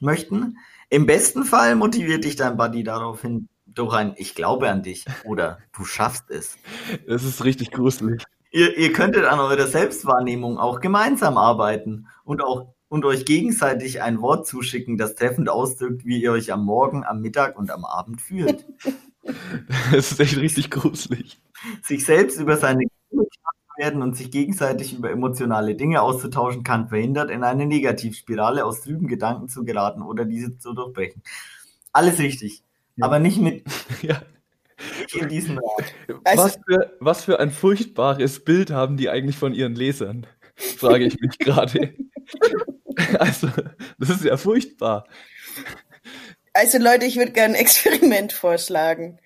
möchten. 0.00 0.58
Im 0.90 1.06
besten 1.06 1.44
Fall 1.44 1.76
motiviert 1.76 2.24
dich 2.24 2.36
dein 2.36 2.56
Buddy 2.56 2.84
daraufhin 2.84 3.48
durch 3.66 3.94
ein 3.94 4.14
Ich 4.16 4.34
glaube 4.34 4.68
an 4.70 4.82
dich 4.82 5.04
oder 5.24 5.58
du 5.76 5.84
schaffst 5.84 6.30
es. 6.30 6.56
Das 7.06 7.24
ist 7.24 7.44
richtig 7.44 7.70
gruselig. 7.70 8.22
Ihr, 8.50 8.76
ihr 8.78 8.92
könntet 8.92 9.24
an 9.24 9.40
eurer 9.40 9.66
Selbstwahrnehmung 9.66 10.58
auch 10.58 10.80
gemeinsam 10.80 11.36
arbeiten 11.36 12.06
und 12.24 12.42
auch 12.42 12.74
und 12.88 13.04
euch 13.04 13.24
gegenseitig 13.24 14.02
ein 14.02 14.20
Wort 14.20 14.46
zuschicken, 14.46 14.96
das 14.96 15.16
treffend 15.16 15.48
ausdrückt, 15.48 16.04
wie 16.04 16.22
ihr 16.22 16.30
euch 16.30 16.52
am 16.52 16.64
Morgen, 16.64 17.02
am 17.02 17.20
Mittag 17.20 17.58
und 17.58 17.72
am 17.72 17.84
Abend 17.84 18.22
fühlt. 18.22 18.64
Das 19.90 20.12
ist 20.12 20.20
echt 20.20 20.36
richtig 20.36 20.70
gruselig. 20.70 21.40
Sich 21.82 22.04
selbst 22.04 22.38
über 22.38 22.58
seine 22.58 22.84
werden 23.76 24.02
und 24.02 24.16
sich 24.16 24.30
gegenseitig 24.30 24.94
über 24.94 25.10
emotionale 25.10 25.74
Dinge 25.74 26.02
auszutauschen 26.02 26.64
kann, 26.64 26.88
verhindert, 26.88 27.30
in 27.30 27.44
eine 27.44 27.66
Negativspirale 27.66 28.64
aus 28.64 28.82
trüben 28.82 29.08
Gedanken 29.08 29.48
zu 29.48 29.64
geraten 29.64 30.02
oder 30.02 30.24
diese 30.24 30.58
zu 30.58 30.72
durchbrechen. 30.72 31.22
Alles 31.92 32.18
richtig. 32.18 32.62
Ja. 32.96 33.06
Aber 33.06 33.18
nicht 33.18 33.38
mit 33.40 33.64
ja. 34.02 34.22
in 35.12 35.28
diesem 35.28 35.58
Ort. 35.58 35.84
Also, 36.24 36.42
was, 36.44 36.58
für, 36.66 36.96
was 37.00 37.24
für 37.24 37.40
ein 37.40 37.50
furchtbares 37.50 38.44
Bild 38.44 38.70
haben 38.70 38.96
die 38.96 39.08
eigentlich 39.08 39.36
von 39.36 39.54
ihren 39.54 39.74
Lesern? 39.74 40.26
Frage 40.56 41.04
ich 41.04 41.18
mich 41.20 41.38
gerade. 41.38 41.94
also, 43.18 43.48
das 43.98 44.10
ist 44.10 44.24
ja 44.24 44.36
furchtbar. 44.36 45.06
Also 46.52 46.78
Leute, 46.78 47.04
ich 47.06 47.16
würde 47.16 47.32
gerne 47.32 47.54
ein 47.54 47.60
Experiment 47.60 48.32
vorschlagen. 48.32 49.18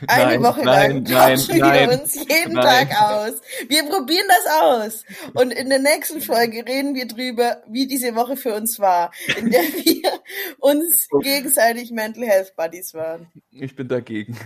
Eine 0.08 0.24
nein, 0.24 0.42
Woche 0.42 0.62
nein, 0.64 1.04
lang 1.04 1.04
tauschen 1.04 1.58
nein, 1.58 1.90
wir 1.90 2.00
uns 2.00 2.14
jeden 2.14 2.54
Tag 2.54 2.88
aus. 3.00 3.40
Wir 3.68 3.82
probieren 3.84 4.26
das 4.28 4.46
aus. 4.62 5.04
Und 5.34 5.52
in 5.52 5.68
der 5.68 5.78
nächsten 5.78 6.20
Folge 6.20 6.64
reden 6.66 6.94
wir 6.94 7.06
drüber, 7.06 7.62
wie 7.68 7.86
diese 7.86 8.14
Woche 8.14 8.36
für 8.36 8.54
uns 8.54 8.78
war, 8.78 9.12
in 9.36 9.50
der 9.50 9.60
wir 9.84 10.20
uns 10.58 11.08
gegenseitig 11.22 11.90
Mental 11.90 12.24
Health 12.24 12.54
Buddies 12.56 12.94
waren. 12.94 13.30
Ich 13.50 13.74
bin 13.76 13.88
dagegen. 13.88 14.38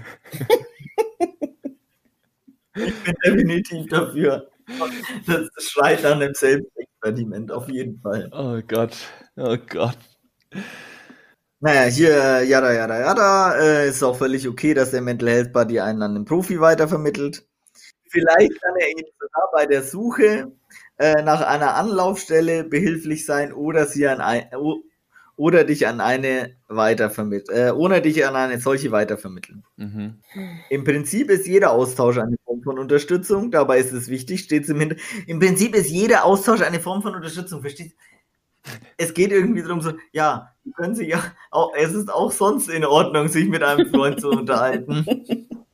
ich 2.75 2.95
bin 3.05 3.15
definitiv 3.25 3.87
dafür. 3.89 4.51
Das 5.27 5.49
schreit 5.59 6.03
nach 6.03 6.13
einem 6.13 6.35
Selbstexperiment, 6.35 7.53
auf 7.53 7.69
jeden 7.69 8.01
Fall. 8.01 8.29
Oh 8.33 8.61
Gott, 8.67 8.97
oh 9.37 9.57
Gott. 9.69 9.99
Naja, 11.65 11.85
hier, 11.85 12.43
jada, 12.43 12.75
jada, 12.75 13.01
jada, 13.01 13.55
äh, 13.55 13.89
ist 13.89 14.03
auch 14.03 14.19
völlig 14.19 14.47
okay, 14.47 14.75
dass 14.75 14.91
der 14.91 15.01
Mental 15.01 15.31
Health 15.31 15.55
Buddy 15.55 15.81
einen 15.81 16.03
an 16.03 16.13
den 16.13 16.27
Profi 16.27 16.61
weitervermittelt. 16.61 17.49
Vielleicht 18.11 18.61
kann 18.61 18.75
er 18.79 18.91
Ihnen 18.91 19.07
sogar 19.19 19.49
bei 19.51 19.65
der 19.65 19.83
Suche 19.83 20.53
äh, 20.99 21.23
nach 21.23 21.41
einer 21.41 21.75
Anlaufstelle 21.77 22.65
behilflich 22.65 23.25
sein 23.25 23.55
oder 23.55 23.87
sie 23.87 24.07
an 24.07 24.21
ein, 24.21 24.45
oder 25.37 25.65
dich 25.65 25.87
an 25.87 26.03
eine 26.03 26.55
weitervermitteln, 26.69 27.69
äh, 27.69 27.71
ohne 27.71 28.03
dich 28.03 28.27
an 28.27 28.37
eine 28.37 28.61
solche 28.61 28.93
weitervermitteln. 28.93 29.65
Mhm. 29.77 30.21
Im 30.69 30.85
Prinzip 30.85 31.31
ist 31.31 31.47
jeder 31.47 31.71
Austausch 31.71 32.19
eine 32.19 32.37
Form 32.45 32.63
von 32.63 32.79
Unterstützung. 32.79 33.51
Dabei 33.51 33.79
ist 33.79 33.93
es 33.95 34.09
wichtig, 34.09 34.41
steht 34.41 34.69
im 34.69 34.81
Hintergrund. 34.81 35.09
Im 35.27 35.39
Prinzip 35.39 35.75
ist 35.75 35.89
jeder 35.89 36.27
Austausch 36.27 36.61
eine 36.61 36.81
Form 36.81 37.01
von 37.01 37.15
Unterstützung. 37.15 37.63
Verstehst? 37.63 37.97
Es 38.97 39.15
geht 39.15 39.33
irgendwie 39.33 39.63
darum, 39.63 39.81
so, 39.81 39.93
ja, 40.13 40.53
können 40.77 40.95
Sie 40.95 41.07
ja, 41.07 41.23
auch, 41.51 41.73
es 41.77 41.93
ist 41.93 42.13
auch 42.13 42.33
sonst 42.33 42.69
in 42.69 42.85
Ordnung, 42.85 43.29
sich 43.29 43.49
mit 43.49 43.63
einem 43.63 43.91
Freund 43.91 44.21
zu 44.21 44.31
unterhalten. 44.31 45.49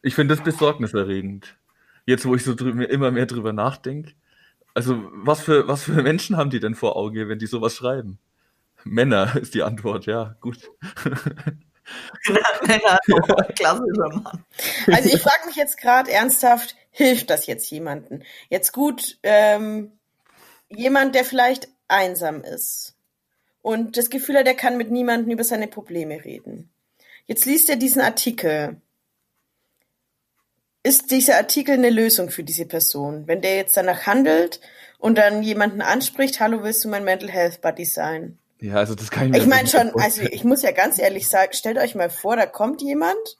Ich 0.00 0.14
finde 0.14 0.36
das 0.36 0.44
besorgniserregend. 0.44 1.56
Jetzt, 2.06 2.24
wo 2.24 2.34
ich 2.34 2.44
so 2.44 2.54
drüber, 2.54 2.88
immer 2.88 3.10
mehr 3.10 3.26
drüber 3.26 3.52
nachdenke. 3.52 4.12
Also, 4.72 5.02
was 5.12 5.40
für, 5.40 5.66
was 5.66 5.82
für 5.82 6.02
Menschen 6.02 6.36
haben 6.36 6.50
die 6.50 6.60
denn 6.60 6.76
vor 6.76 6.96
Auge, 6.96 7.28
wenn 7.28 7.40
die 7.40 7.46
sowas 7.46 7.74
schreiben? 7.74 8.18
Männer 8.84 9.36
ist 9.40 9.54
die 9.54 9.62
Antwort, 9.62 10.06
ja, 10.06 10.36
gut. 10.40 10.70
Männer, 12.66 12.98
klassischer 13.56 14.08
Mann. 14.08 14.44
Also 14.86 15.08
ich 15.08 15.20
frage 15.20 15.46
mich 15.46 15.56
jetzt 15.56 15.78
gerade 15.78 16.10
ernsthaft, 16.10 16.76
hilft 16.90 17.30
das 17.30 17.46
jetzt 17.46 17.70
jemandem? 17.70 18.22
Jetzt 18.48 18.72
gut, 18.72 19.18
ähm, 19.22 19.92
jemand, 20.68 21.14
der 21.14 21.24
vielleicht 21.24 21.68
einsam 21.88 22.42
ist 22.42 22.94
und 23.62 23.96
das 23.96 24.10
Gefühl 24.10 24.36
hat, 24.36 24.46
er 24.46 24.54
kann 24.54 24.76
mit 24.76 24.90
niemandem 24.90 25.30
über 25.30 25.44
seine 25.44 25.68
Probleme 25.68 26.24
reden. 26.24 26.70
Jetzt 27.26 27.44
liest 27.44 27.68
er 27.68 27.76
diesen 27.76 28.00
Artikel. 28.00 28.76
Ist 30.82 31.10
dieser 31.10 31.36
Artikel 31.36 31.74
eine 31.74 31.90
Lösung 31.90 32.30
für 32.30 32.44
diese 32.44 32.64
Person? 32.64 33.26
Wenn 33.26 33.42
der 33.42 33.56
jetzt 33.56 33.76
danach 33.76 34.06
handelt 34.06 34.60
und 34.98 35.18
dann 35.18 35.42
jemanden 35.42 35.82
anspricht, 35.82 36.40
hallo, 36.40 36.62
willst 36.62 36.84
du 36.84 36.88
mein 36.88 37.04
Mental 37.04 37.30
Health 37.30 37.60
Buddy 37.60 37.84
sein? 37.84 38.38
Ja, 38.60 38.74
also 38.74 38.94
das 38.94 39.10
kann 39.10 39.26
ich 39.26 39.32
mir 39.32 39.38
Ich 39.38 39.46
meine 39.46 39.68
schon, 39.68 39.92
also 40.00 40.22
ich 40.22 40.44
muss 40.44 40.62
ja 40.62 40.72
ganz 40.72 40.98
ehrlich 40.98 41.28
sagen, 41.28 41.52
stellt 41.52 41.78
euch 41.78 41.94
mal 41.94 42.10
vor, 42.10 42.36
da 42.36 42.46
kommt 42.46 42.82
jemand, 42.82 43.37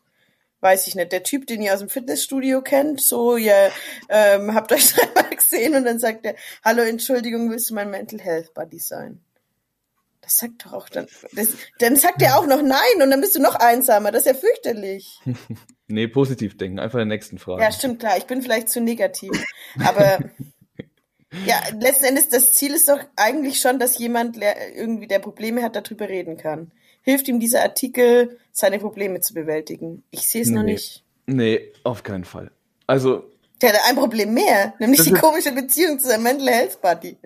weiß 0.60 0.86
ich 0.86 0.94
nicht, 0.94 1.12
der 1.12 1.22
Typ, 1.22 1.46
den 1.46 1.62
ihr 1.62 1.72
aus 1.72 1.80
dem 1.80 1.88
Fitnessstudio 1.88 2.62
kennt, 2.62 3.00
so, 3.00 3.36
ihr 3.36 3.70
ähm, 4.08 4.54
habt 4.54 4.72
euch 4.72 4.92
dreimal 4.92 5.34
gesehen 5.34 5.74
und 5.74 5.84
dann 5.84 5.98
sagt 5.98 6.24
er, 6.24 6.34
hallo, 6.64 6.82
Entschuldigung, 6.82 7.50
willst 7.50 7.70
du 7.70 7.74
mein 7.74 7.90
Mental 7.90 8.20
Health 8.20 8.54
Buddy 8.54 8.78
sein? 8.78 9.20
Das 10.20 10.36
sagt 10.36 10.66
doch 10.66 10.74
auch 10.74 10.88
dann, 10.88 11.06
das, 11.32 11.56
dann 11.78 11.96
sagt 11.96 12.20
er 12.20 12.38
auch 12.38 12.46
noch 12.46 12.60
nein 12.60 13.02
und 13.02 13.10
dann 13.10 13.20
bist 13.20 13.34
du 13.34 13.40
noch 13.40 13.54
einsamer, 13.54 14.10
das 14.10 14.26
ist 14.26 14.32
ja 14.32 14.34
fürchterlich. 14.34 15.20
nee, 15.86 16.06
positiv 16.06 16.58
denken, 16.58 16.80
einfach 16.80 16.98
in 16.98 17.08
der 17.08 17.16
nächsten 17.16 17.38
Frage. 17.38 17.62
Ja, 17.62 17.72
stimmt, 17.72 18.00
klar, 18.00 18.18
ich 18.18 18.24
bin 18.24 18.42
vielleicht 18.42 18.68
zu 18.68 18.80
negativ, 18.80 19.30
aber 19.82 20.18
ja, 21.46 21.62
letzten 21.78 22.06
Endes, 22.06 22.28
das 22.28 22.52
Ziel 22.52 22.74
ist 22.74 22.88
doch 22.88 23.00
eigentlich 23.16 23.60
schon, 23.60 23.78
dass 23.78 23.98
jemand 23.98 24.38
irgendwie, 24.74 25.06
der 25.06 25.18
Probleme 25.18 25.62
hat, 25.62 25.76
darüber 25.76 26.08
reden 26.08 26.36
kann 26.36 26.72
hilft 27.08 27.26
ihm 27.28 27.40
dieser 27.40 27.62
Artikel, 27.62 28.36
seine 28.52 28.78
Probleme 28.78 29.20
zu 29.20 29.32
bewältigen? 29.32 30.02
Ich 30.10 30.28
sehe 30.28 30.42
es 30.42 30.48
nee, 30.48 30.54
noch 30.54 30.62
nicht. 30.62 31.04
Nee, 31.26 31.72
auf 31.82 32.02
keinen 32.02 32.24
Fall. 32.24 32.50
Also. 32.86 33.30
Der 33.62 33.72
hat 33.72 33.80
ein 33.88 33.96
Problem 33.96 34.34
mehr, 34.34 34.74
nämlich 34.78 35.02
die 35.02 35.12
komische 35.12 35.52
Beziehung 35.52 35.98
zu 35.98 36.08
seinem 36.08 36.24
Mental 36.24 36.48
Health 36.48 36.82
Buddy. 36.82 37.16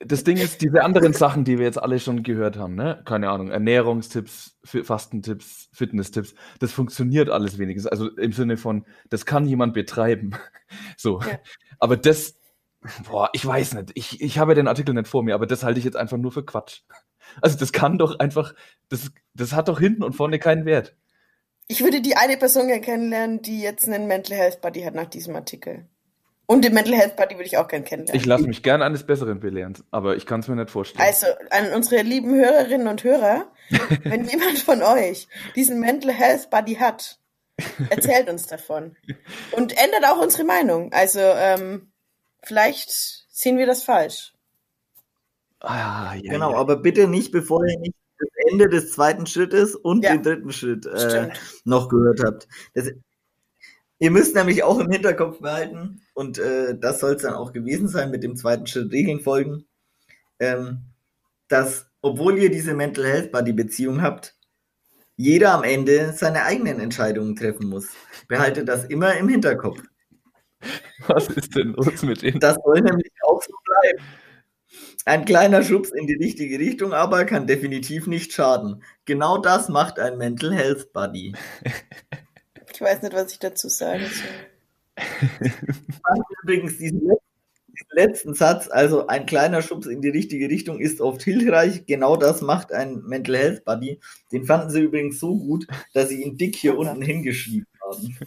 Das 0.00 0.22
Ding 0.22 0.36
ist, 0.36 0.60
diese 0.60 0.84
anderen 0.84 1.14
Sachen, 1.14 1.44
die 1.44 1.58
wir 1.58 1.64
jetzt 1.64 1.82
alle 1.82 1.98
schon 1.98 2.22
gehört 2.22 2.58
haben, 2.58 2.74
ne? 2.74 3.00
Keine 3.06 3.30
Ahnung, 3.30 3.50
Ernährungstipps, 3.50 4.58
Fastentipps, 4.62 5.70
Fitnesstipps, 5.72 6.34
das 6.60 6.72
funktioniert 6.72 7.30
alles 7.30 7.58
wenigstens. 7.58 7.90
Also 7.90 8.10
im 8.10 8.32
Sinne 8.32 8.58
von, 8.58 8.84
das 9.08 9.24
kann 9.24 9.46
jemand 9.46 9.72
betreiben. 9.72 10.32
So. 10.96 11.20
Ja. 11.20 11.38
Aber 11.78 11.96
das, 11.96 12.34
boah, 13.08 13.30
ich 13.32 13.46
weiß 13.46 13.74
nicht. 13.74 13.92
Ich, 13.94 14.20
ich 14.20 14.38
habe 14.38 14.56
den 14.56 14.66
Artikel 14.66 14.94
nicht 14.94 15.06
vor 15.06 15.22
mir, 15.22 15.36
aber 15.36 15.46
das 15.46 15.62
halte 15.62 15.78
ich 15.78 15.84
jetzt 15.84 15.96
einfach 15.96 16.16
nur 16.16 16.32
für 16.32 16.44
Quatsch. 16.44 16.80
Also 17.40 17.58
das 17.58 17.72
kann 17.72 17.98
doch 17.98 18.18
einfach, 18.18 18.54
das, 18.88 19.10
das 19.34 19.52
hat 19.52 19.68
doch 19.68 19.80
hinten 19.80 20.02
und 20.02 20.14
vorne 20.14 20.38
keinen 20.38 20.64
Wert. 20.64 20.94
Ich 21.68 21.82
würde 21.82 22.00
die 22.00 22.16
eine 22.16 22.36
Person 22.36 22.68
gerne 22.68 22.80
kennenlernen, 22.80 23.42
die 23.42 23.60
jetzt 23.60 23.88
einen 23.88 24.06
Mental 24.06 24.36
Health 24.36 24.60
Buddy 24.60 24.82
hat 24.82 24.94
nach 24.94 25.06
diesem 25.06 25.34
Artikel. 25.34 25.86
Und 26.46 26.64
den 26.64 26.74
Mental 26.74 26.94
Health 26.94 27.16
Buddy 27.16 27.34
würde 27.34 27.46
ich 27.46 27.58
auch 27.58 27.66
gerne 27.66 27.84
kennenlernen. 27.84 28.20
Ich 28.20 28.26
lasse 28.26 28.46
mich 28.46 28.62
gerne 28.62 28.84
eines 28.84 29.04
Besseren 29.04 29.40
belehren, 29.40 29.74
aber 29.90 30.16
ich 30.16 30.26
kann 30.26 30.40
es 30.40 30.48
mir 30.48 30.54
nicht 30.54 30.70
vorstellen. 30.70 31.04
Also 31.04 31.26
an 31.50 31.72
unsere 31.72 32.02
lieben 32.02 32.34
Hörerinnen 32.34 32.86
und 32.86 33.02
Hörer, 33.02 33.50
wenn 34.04 34.26
jemand 34.26 34.58
von 34.58 34.82
euch 34.82 35.26
diesen 35.56 35.80
Mental 35.80 36.12
Health 36.12 36.50
Buddy 36.50 36.76
hat, 36.76 37.18
erzählt 37.90 38.28
uns 38.28 38.46
davon. 38.46 38.96
Und 39.50 39.76
ändert 39.76 40.04
auch 40.04 40.22
unsere 40.22 40.44
Meinung. 40.44 40.92
Also 40.92 41.18
ähm, 41.20 41.90
vielleicht 42.44 43.26
Sehen 43.38 43.58
wir 43.58 43.66
das 43.66 43.82
falsch? 43.82 44.32
Ah, 45.60 46.14
ja, 46.14 46.32
genau, 46.32 46.52
ja. 46.52 46.58
aber 46.58 46.76
bitte 46.76 47.08
nicht, 47.08 47.32
bevor 47.32 47.66
ihr 47.66 47.78
nicht 47.78 47.94
das 48.18 48.28
Ende 48.50 48.68
des 48.68 48.92
zweiten 48.92 49.26
Schrittes 49.26 49.74
und 49.74 50.04
ja. 50.04 50.12
den 50.12 50.22
dritten 50.22 50.52
Schritt 50.52 50.86
äh, 50.86 51.30
noch 51.64 51.88
gehört 51.88 52.22
habt. 52.24 52.48
Das, 52.74 52.90
ihr 53.98 54.10
müsst 54.10 54.34
nämlich 54.34 54.62
auch 54.62 54.78
im 54.78 54.90
Hinterkopf 54.90 55.40
behalten, 55.40 56.02
und 56.14 56.38
äh, 56.38 56.78
das 56.78 57.00
soll 57.00 57.14
es 57.14 57.22
dann 57.22 57.34
auch 57.34 57.52
gewesen 57.52 57.88
sein 57.88 58.10
mit 58.10 58.22
dem 58.22 58.36
zweiten 58.36 58.66
Schritt 58.66 58.92
Regeln 58.92 59.20
folgen, 59.20 59.66
ähm, 60.38 60.80
dass, 61.48 61.86
obwohl 62.00 62.38
ihr 62.38 62.50
diese 62.50 62.74
Mental 62.74 63.04
Health 63.04 63.32
Buddy 63.32 63.52
Beziehung 63.52 64.02
habt, 64.02 64.34
jeder 65.16 65.54
am 65.54 65.64
Ende 65.64 66.12
seine 66.12 66.44
eigenen 66.44 66.78
Entscheidungen 66.78 67.36
treffen 67.36 67.68
muss. 67.68 67.88
Behaltet 68.28 68.68
das 68.68 68.84
immer 68.84 69.16
im 69.16 69.28
Hinterkopf. 69.28 69.80
Was 71.06 71.28
ist 71.28 71.54
denn 71.56 71.72
los 71.72 72.02
mit 72.02 72.22
ihm? 72.22 72.38
Das 72.40 72.58
soll 72.64 72.80
nämlich 72.80 73.10
auch 73.26 73.42
so 73.42 73.52
bleiben. 73.64 74.04
Ein 75.06 75.24
kleiner 75.24 75.62
Schubs 75.62 75.90
in 75.92 76.08
die 76.08 76.14
richtige 76.14 76.58
Richtung 76.58 76.92
aber 76.92 77.24
kann 77.24 77.46
definitiv 77.46 78.08
nicht 78.08 78.32
schaden. 78.32 78.82
Genau 79.04 79.38
das 79.38 79.68
macht 79.68 80.00
ein 80.00 80.18
Mental 80.18 80.52
Health 80.52 80.92
Buddy. 80.92 81.32
Ich 82.74 82.82
weiß 82.82 83.00
nicht, 83.00 83.14
was 83.14 83.32
ich 83.32 83.38
dazu 83.38 83.70
sagen 83.70 84.04
soll. 84.04 85.04
Übrigens 86.42 86.76
diesen 86.76 87.10
letzten 87.92 88.34
Satz, 88.34 88.68
also 88.68 89.06
ein 89.06 89.24
kleiner 89.24 89.62
Schubs 89.62 89.86
in 89.86 90.02
die 90.02 90.10
richtige 90.10 90.50
Richtung 90.50 90.78
ist 90.78 91.00
oft 91.00 91.22
hilfreich. 91.22 91.86
Genau 91.86 92.16
das 92.16 92.42
macht 92.42 92.72
ein 92.72 93.00
Mental 93.04 93.34
Health 93.34 93.64
Buddy. 93.64 93.98
Den 94.30 94.44
fanden 94.44 94.68
sie 94.68 94.82
übrigens 94.82 95.18
so 95.20 95.38
gut, 95.38 95.66
dass 95.94 96.10
sie 96.10 96.22
ihn 96.22 96.36
dick 96.36 96.54
hier 96.54 96.76
unten 96.76 97.00
hingeschrieben 97.00 97.66
haben. 97.80 98.18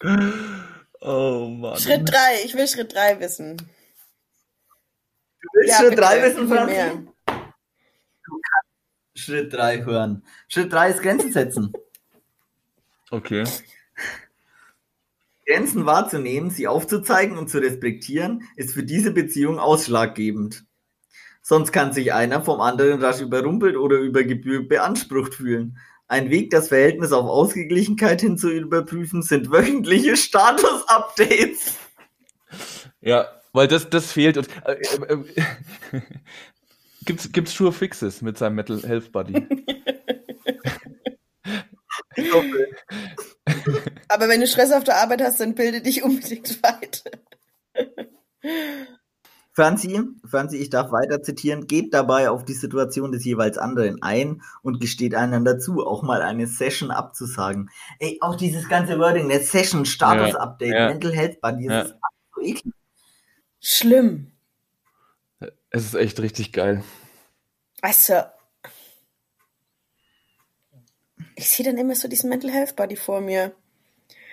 Oh 1.04 1.48
Mann. 1.48 1.76
Schritt 1.78 2.08
3, 2.08 2.44
ich 2.44 2.54
will 2.54 2.68
Schritt 2.68 2.94
3 2.94 3.18
wissen. 3.18 3.56
Du 5.42 5.48
willst 5.54 5.70
ja, 5.70 5.78
Schritt 5.78 5.98
3 5.98 6.22
wissen, 6.22 6.48
Franzi? 6.48 6.74
Du 7.26 8.32
kannst 8.32 8.70
Schritt 9.16 9.52
3 9.52 9.84
hören. 9.84 10.24
Schritt 10.48 10.72
3 10.72 10.90
ist 10.90 11.02
Grenzen 11.02 11.32
setzen. 11.32 11.72
Okay. 13.10 13.44
Grenzen 15.44 15.84
wahrzunehmen, 15.84 16.50
sie 16.50 16.68
aufzuzeigen 16.68 17.36
und 17.36 17.50
zu 17.50 17.58
respektieren, 17.58 18.48
ist 18.56 18.72
für 18.72 18.84
diese 18.84 19.10
Beziehung 19.10 19.58
ausschlaggebend. 19.58 20.64
Sonst 21.42 21.72
kann 21.72 21.92
sich 21.92 22.12
einer 22.12 22.42
vom 22.42 22.60
anderen 22.60 23.02
rasch 23.02 23.20
überrumpelt 23.20 23.76
oder 23.76 23.96
über 23.96 24.22
Gebühr 24.22 24.66
beansprucht 24.66 25.34
fühlen. 25.34 25.76
Ein 26.06 26.30
Weg, 26.30 26.50
das 26.50 26.68
Verhältnis 26.68 27.10
auf 27.12 27.26
Ausgeglichenheit 27.26 28.20
hin 28.20 28.38
zu 28.38 28.50
überprüfen, 28.50 29.22
sind 29.22 29.50
wöchentliche 29.50 30.16
Status-Updates. 30.16 31.76
Ja, 33.00 33.41
weil 33.52 33.68
das, 33.68 33.88
das 33.90 34.10
fehlt. 34.12 34.38
Und, 34.38 34.48
äh, 34.64 34.72
äh, 34.72 35.14
äh, 35.14 35.24
gibt's, 37.04 37.30
gibt's 37.32 37.54
Sure 37.54 37.72
Fixes 37.72 38.22
mit 38.22 38.38
seinem 38.38 38.56
Metal 38.56 38.82
Health 38.82 39.12
Buddy? 39.12 39.34
Aber 44.08 44.28
wenn 44.28 44.40
du 44.40 44.46
Stress 44.46 44.72
auf 44.72 44.84
der 44.84 44.96
Arbeit 45.02 45.22
hast, 45.22 45.40
dann 45.40 45.54
bilde 45.54 45.80
dich 45.80 46.02
unbedingt 46.02 46.62
weiter. 46.62 47.10
Franzi, 49.54 50.00
Franzi, 50.24 50.56
ich 50.56 50.70
darf 50.70 50.92
weiter 50.92 51.22
zitieren, 51.22 51.66
geht 51.66 51.92
dabei 51.92 52.30
auf 52.30 52.44
die 52.44 52.54
Situation 52.54 53.12
des 53.12 53.24
jeweils 53.24 53.58
anderen 53.58 54.02
ein 54.02 54.40
und 54.62 54.80
gesteht 54.80 55.14
einander 55.14 55.58
zu, 55.58 55.86
auch 55.86 56.02
mal 56.02 56.22
eine 56.22 56.46
Session 56.46 56.90
abzusagen. 56.90 57.68
Ey, 57.98 58.16
auch 58.22 58.36
dieses 58.36 58.68
ganze 58.68 58.98
Wording, 58.98 59.28
der 59.28 59.40
Session, 59.40 59.84
Status 59.84 60.34
Update, 60.34 60.72
ja, 60.72 60.88
Mental 60.88 61.12
Health 61.12 61.40
Buddy, 61.42 61.66
das 61.66 61.74
ja. 61.74 61.82
ist 61.82 61.94
so 62.34 62.40
eklig. 62.40 62.74
Schlimm. 63.62 64.32
Es 65.70 65.84
ist 65.84 65.94
echt 65.94 66.20
richtig 66.20 66.52
geil. 66.52 66.82
Also, 67.80 68.22
ich 71.36 71.48
sehe 71.48 71.64
dann 71.64 71.78
immer 71.78 71.94
so 71.94 72.08
diesen 72.08 72.28
Mental 72.28 72.50
Health 72.50 72.76
Buddy 72.76 72.96
vor 72.96 73.20
mir. 73.20 73.54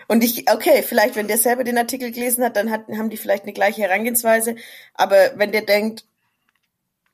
Und 0.07 0.23
ich, 0.23 0.51
okay, 0.51 0.81
vielleicht, 0.81 1.15
wenn 1.15 1.27
der 1.27 1.37
selber 1.37 1.63
den 1.63 1.77
Artikel 1.77 2.11
gelesen 2.11 2.43
hat, 2.43 2.55
dann 2.55 2.71
hat, 2.71 2.87
haben 2.87 3.11
die 3.11 3.17
vielleicht 3.17 3.43
eine 3.43 3.53
gleiche 3.53 3.83
Herangehensweise. 3.83 4.55
Aber 4.95 5.37
wenn 5.37 5.51
der 5.51 5.61
denkt, 5.61 6.05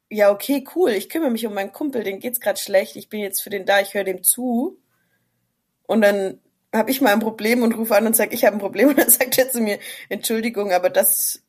ja, 0.10 0.32
okay, 0.32 0.66
cool, 0.76 0.92
ich 0.92 1.10
kümmere 1.10 1.32
mich 1.32 1.46
um 1.46 1.54
meinen 1.54 1.74
Kumpel, 1.74 2.04
den 2.04 2.20
geht's 2.20 2.40
gerade 2.40 2.60
schlecht, 2.60 2.96
ich 2.96 3.10
bin 3.10 3.20
jetzt 3.20 3.42
für 3.42 3.50
den 3.50 3.66
da, 3.66 3.82
ich 3.82 3.94
höre 3.94 4.06
dem 4.06 4.24
zu. 4.24 4.80
Und 5.84 6.02
dann 6.02 6.40
habe 6.74 6.92
ich 6.92 7.02
mal 7.02 7.12
ein 7.12 7.20
Problem 7.20 7.64
und 7.64 7.74
rufe 7.74 7.96
an 7.96 8.08
und 8.08 8.16
sage, 8.16 8.34
ich 8.34 8.46
habe 8.46 8.56
ein 8.56 8.60
Problem. 8.60 8.90
Und 8.90 8.98
dann 8.98 9.10
sagt 9.10 9.38
er 9.38 9.50
zu 9.50 9.62
mir, 9.62 9.80
Entschuldigung, 10.10 10.72
aber 10.72 10.90
das 10.90 11.45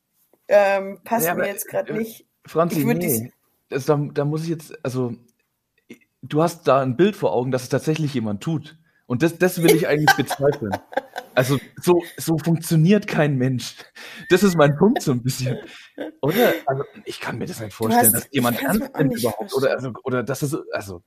ähm, 0.49 1.01
passt 1.05 1.26
ja, 1.26 1.34
mir 1.34 1.47
jetzt 1.47 1.68
gerade 1.68 1.92
äh, 1.92 1.99
nicht. 1.99 2.26
Franzi, 2.47 2.84
nee. 2.84 3.32
Das, 3.68 3.86
da, 3.86 3.97
da 3.97 4.24
muss 4.24 4.44
ich 4.44 4.49
jetzt, 4.49 4.84
also 4.84 5.14
du 6.22 6.42
hast 6.42 6.68
da 6.68 6.80
ein 6.80 6.97
Bild 6.97 7.16
vor 7.16 7.32
Augen, 7.32 7.51
dass 7.51 7.64
es 7.64 7.68
tatsächlich 7.68 8.14
jemand 8.14 8.42
tut. 8.42 8.78
Und 9.07 9.22
das, 9.22 9.38
das 9.38 9.62
will 9.62 9.74
ich 9.74 9.86
eigentlich 9.88 10.14
bezweifeln. 10.16 10.72
Also 11.34 11.59
so, 11.80 12.03
so 12.16 12.38
funktioniert 12.38 13.07
kein 13.07 13.36
Mensch. 13.36 13.76
Das 14.30 14.42
ist 14.42 14.57
mein 14.57 14.76
Punkt 14.76 15.03
so 15.03 15.12
ein 15.12 15.22
bisschen. 15.22 15.59
Oder? 16.22 16.55
Also 16.64 16.84
ich 17.05 17.20
kann 17.20 17.38
mir 17.38 17.47
das 17.47 17.61
nicht 17.61 17.74
vorstellen, 17.74 18.07
hast, 18.07 18.14
dass 18.14 18.28
jemand 18.32 18.62
ernst 18.62 18.97
nimmt 18.97 19.18
überhaupt. 19.18 19.55
Oder, 19.55 19.72
also, 19.72 19.92
oder 20.03 20.22
dass 20.22 20.42
es, 20.42 20.57
also. 20.72 21.03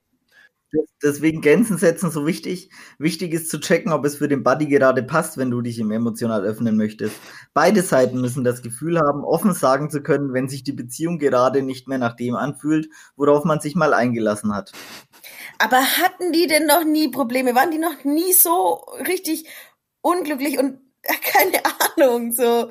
Deswegen 1.02 1.40
Grenzen 1.40 1.78
setzen 1.78 2.10
so 2.10 2.26
wichtig. 2.26 2.70
Wichtig 2.98 3.32
ist 3.32 3.50
zu 3.50 3.58
checken, 3.58 3.92
ob 3.92 4.04
es 4.04 4.16
für 4.16 4.28
den 4.28 4.42
Buddy 4.42 4.66
gerade 4.66 5.02
passt, 5.02 5.38
wenn 5.38 5.50
du 5.50 5.62
dich 5.62 5.78
ihm 5.78 5.90
emotional 5.90 6.44
öffnen 6.44 6.76
möchtest. 6.76 7.16
Beide 7.54 7.82
Seiten 7.82 8.20
müssen 8.20 8.44
das 8.44 8.62
Gefühl 8.62 8.98
haben, 9.00 9.24
offen 9.24 9.54
sagen 9.54 9.90
zu 9.90 10.02
können, 10.02 10.34
wenn 10.34 10.48
sich 10.48 10.62
die 10.62 10.72
Beziehung 10.72 11.18
gerade 11.18 11.62
nicht 11.62 11.88
mehr 11.88 11.98
nach 11.98 12.14
dem 12.16 12.34
anfühlt, 12.34 12.88
worauf 13.16 13.44
man 13.44 13.60
sich 13.60 13.74
mal 13.74 13.94
eingelassen 13.94 14.54
hat. 14.54 14.72
Aber 15.58 15.78
hatten 15.78 16.32
die 16.32 16.46
denn 16.46 16.66
noch 16.66 16.84
nie 16.84 17.08
Probleme? 17.08 17.54
Waren 17.54 17.70
die 17.70 17.78
noch 17.78 18.04
nie 18.04 18.32
so 18.32 18.84
richtig 19.06 19.46
unglücklich 20.02 20.58
und 20.58 20.80
keine 21.02 21.62
Ahnung, 21.96 22.32
so. 22.32 22.70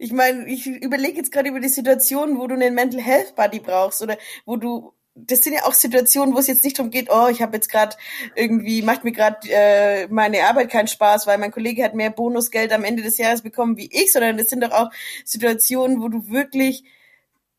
Ich 0.00 0.12
meine, 0.12 0.46
ich 0.48 0.66
überlege 0.66 1.16
jetzt 1.16 1.32
gerade 1.32 1.48
über 1.48 1.58
die 1.58 1.68
Situation, 1.68 2.38
wo 2.38 2.46
du 2.46 2.54
einen 2.54 2.74
Mental 2.74 3.00
Health 3.00 3.34
Buddy 3.34 3.58
brauchst 3.58 4.00
oder 4.00 4.16
wo 4.46 4.56
du 4.56 4.92
das 5.26 5.40
sind 5.40 5.54
ja 5.54 5.64
auch 5.64 5.72
Situationen, 5.72 6.34
wo 6.34 6.38
es 6.38 6.46
jetzt 6.46 6.64
nicht 6.64 6.78
darum 6.78 6.90
geht, 6.90 7.08
oh, 7.10 7.28
ich 7.28 7.42
habe 7.42 7.56
jetzt 7.56 7.68
gerade 7.68 7.96
irgendwie, 8.34 8.82
macht 8.82 9.04
mir 9.04 9.12
gerade 9.12 9.48
äh, 9.50 10.06
meine 10.08 10.44
Arbeit 10.44 10.70
keinen 10.70 10.88
Spaß, 10.88 11.26
weil 11.26 11.38
mein 11.38 11.50
Kollege 11.50 11.84
hat 11.84 11.94
mehr 11.94 12.10
Bonusgeld 12.10 12.72
am 12.72 12.84
Ende 12.84 13.02
des 13.02 13.18
Jahres 13.18 13.42
bekommen 13.42 13.76
wie 13.76 13.90
ich, 13.92 14.12
sondern 14.12 14.36
das 14.36 14.48
sind 14.48 14.62
doch 14.62 14.72
auch 14.72 14.90
Situationen, 15.24 16.00
wo 16.00 16.08
du 16.08 16.28
wirklich 16.28 16.84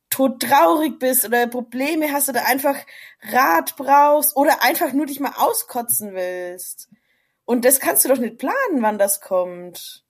todtraurig 0.09 0.99
bist 0.99 1.25
oder 1.25 1.47
Probleme 1.47 2.11
hast 2.11 2.29
oder 2.29 2.45
einfach 2.47 2.75
Rat 3.21 3.75
brauchst 3.75 4.35
oder 4.35 4.63
einfach 4.63 4.93
nur 4.93 5.05
dich 5.05 5.19
mal 5.19 5.33
auskotzen 5.37 6.13
willst. 6.13 6.89
Und 7.45 7.65
das 7.65 7.79
kannst 7.79 8.05
du 8.05 8.09
doch 8.09 8.17
nicht 8.17 8.37
planen, 8.37 8.81
wann 8.81 8.97
das 8.97 9.21
kommt. 9.21 10.03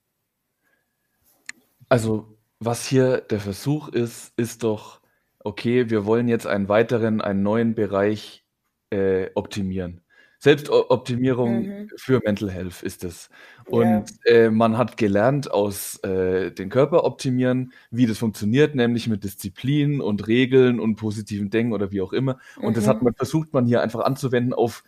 Also, 1.88 2.36
was 2.58 2.86
hier 2.86 3.20
der 3.20 3.40
Versuch 3.40 3.88
ist, 3.88 4.32
ist 4.36 4.62
doch, 4.62 4.99
okay, 5.44 5.90
wir 5.90 6.04
wollen 6.04 6.28
jetzt 6.28 6.46
einen 6.46 6.68
weiteren, 6.68 7.20
einen 7.20 7.42
neuen 7.42 7.74
Bereich 7.74 8.44
äh, 8.90 9.30
optimieren. 9.34 10.02
Selbstoptimierung 10.40 11.66
mhm. 11.66 11.90
für 11.96 12.20
Mental 12.24 12.50
Health 12.50 12.82
ist 12.82 13.04
es. 13.04 13.28
Und 13.66 14.10
ja. 14.24 14.32
äh, 14.32 14.50
man 14.50 14.78
hat 14.78 14.96
gelernt 14.96 15.50
aus 15.50 15.98
äh, 16.02 16.50
den 16.50 16.70
Körper 16.70 17.04
optimieren, 17.04 17.74
wie 17.90 18.06
das 18.06 18.16
funktioniert, 18.16 18.74
nämlich 18.74 19.06
mit 19.06 19.22
Disziplin 19.22 20.00
und 20.00 20.26
Regeln 20.26 20.80
und 20.80 20.96
positiven 20.96 21.50
Denken 21.50 21.74
oder 21.74 21.92
wie 21.92 22.00
auch 22.00 22.14
immer. 22.14 22.38
Und 22.56 22.70
mhm. 22.70 22.74
das 22.74 22.88
hat 22.88 23.02
man 23.02 23.12
versucht, 23.14 23.52
man 23.52 23.66
hier 23.66 23.82
einfach 23.82 24.00
anzuwenden 24.00 24.54
auf 24.54 24.82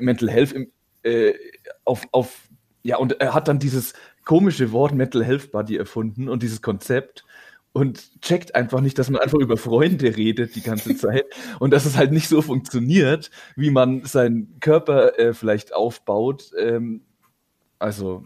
Mental 0.00 0.28
Health, 0.28 0.52
im, 0.52 0.72
äh, 1.04 1.34
auf, 1.84 2.08
auf, 2.10 2.48
ja, 2.82 2.96
und 2.96 3.20
er 3.20 3.34
hat 3.34 3.46
dann 3.46 3.60
dieses 3.60 3.94
komische 4.24 4.72
Wort 4.72 4.94
Mental 4.94 5.24
Health 5.24 5.52
Buddy 5.52 5.76
erfunden 5.76 6.28
und 6.28 6.42
dieses 6.42 6.60
Konzept 6.60 7.24
und 7.72 8.20
checkt 8.22 8.54
einfach 8.54 8.80
nicht, 8.80 8.98
dass 8.98 9.10
man 9.10 9.20
einfach 9.20 9.38
über 9.38 9.56
Freunde 9.56 10.16
redet 10.16 10.56
die 10.56 10.62
ganze 10.62 10.96
Zeit 10.96 11.26
und 11.60 11.72
dass 11.72 11.84
es 11.84 11.96
halt 11.96 12.12
nicht 12.12 12.28
so 12.28 12.42
funktioniert, 12.42 13.30
wie 13.56 13.70
man 13.70 14.04
seinen 14.04 14.58
Körper 14.60 15.18
äh, 15.18 15.34
vielleicht 15.34 15.74
aufbaut. 15.74 16.50
Ähm, 16.58 17.02
also. 17.78 18.24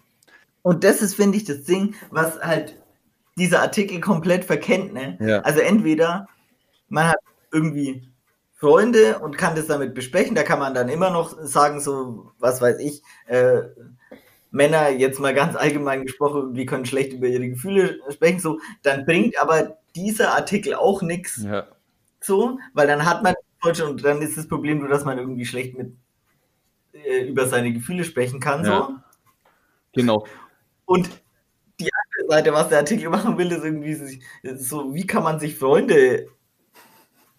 Und 0.63 0.85
das 0.85 1.03
ist, 1.03 1.15
finde 1.15 1.37
ich, 1.37 1.45
das 1.45 1.65
Ding, 1.65 1.95
was 2.11 2.41
halt 2.41 2.77
dieser 3.37 3.63
Artikel 3.63 4.01
komplett 4.01 4.45
verkennt. 4.45 4.93
Ne? 4.93 5.19
Ja. 5.21 5.41
Also 5.41 5.61
entweder 5.61 6.29
man 6.89 7.09
hat 7.09 7.19
irgendwie 7.51 8.09
Freunde 8.63 9.19
und 9.19 9.37
kann 9.37 9.57
das 9.57 9.67
damit 9.67 9.93
besprechen, 9.93 10.37
da 10.37 10.45
kann 10.45 10.61
man 10.61 10.73
dann 10.73 10.89
immer 10.89 11.11
noch 11.11 11.37
sagen, 11.43 11.81
so, 11.81 12.31
was 12.39 12.61
weiß 12.61 12.79
ich, 12.79 13.03
äh, 13.27 13.63
Männer, 14.53 14.91
jetzt 14.91 15.19
mal 15.19 15.35
ganz 15.35 15.57
allgemein 15.57 16.05
gesprochen, 16.05 16.55
die 16.55 16.67
können 16.67 16.85
schlecht 16.85 17.15
über 17.15 17.27
ihre 17.27 17.49
Gefühle 17.49 17.99
sprechen, 18.11 18.39
so, 18.39 18.61
dann 18.83 19.05
bringt 19.07 19.41
aber 19.41 19.79
dieser 19.97 20.35
Artikel 20.35 20.75
auch 20.75 21.03
nichts. 21.03 21.43
Ja. 21.43 21.67
So, 22.21 22.59
weil 22.75 22.87
dann 22.87 23.05
hat 23.05 23.23
man 23.23 23.35
Deutsche 23.63 23.87
und 23.87 24.05
dann 24.05 24.21
ist 24.23 24.37
das 24.37 24.47
Problem 24.47 24.79
nur, 24.79 24.89
dass 24.89 25.05
man 25.05 25.19
irgendwie 25.19 25.47
schlecht 25.47 25.77
mit 25.77 25.97
äh, 26.93 27.27
über 27.27 27.47
seine 27.47 27.73
Gefühle 27.73 28.05
sprechen 28.05 28.41
kann. 28.41 28.65
Ja. 28.65 28.89
So. 28.89 28.95
Genau. 29.95 30.27
Und 30.85 31.09
die 31.81 31.91
andere 31.93 32.29
Seite, 32.29 32.53
was 32.53 32.69
der 32.69 32.79
Artikel 32.79 33.09
machen 33.09 33.39
will, 33.39 33.51
ist 33.51 33.65
irgendwie 33.65 34.21
so, 34.57 34.95
wie 34.95 35.07
kann 35.07 35.23
man 35.23 35.41
sich 35.41 35.57
Freunde. 35.59 36.29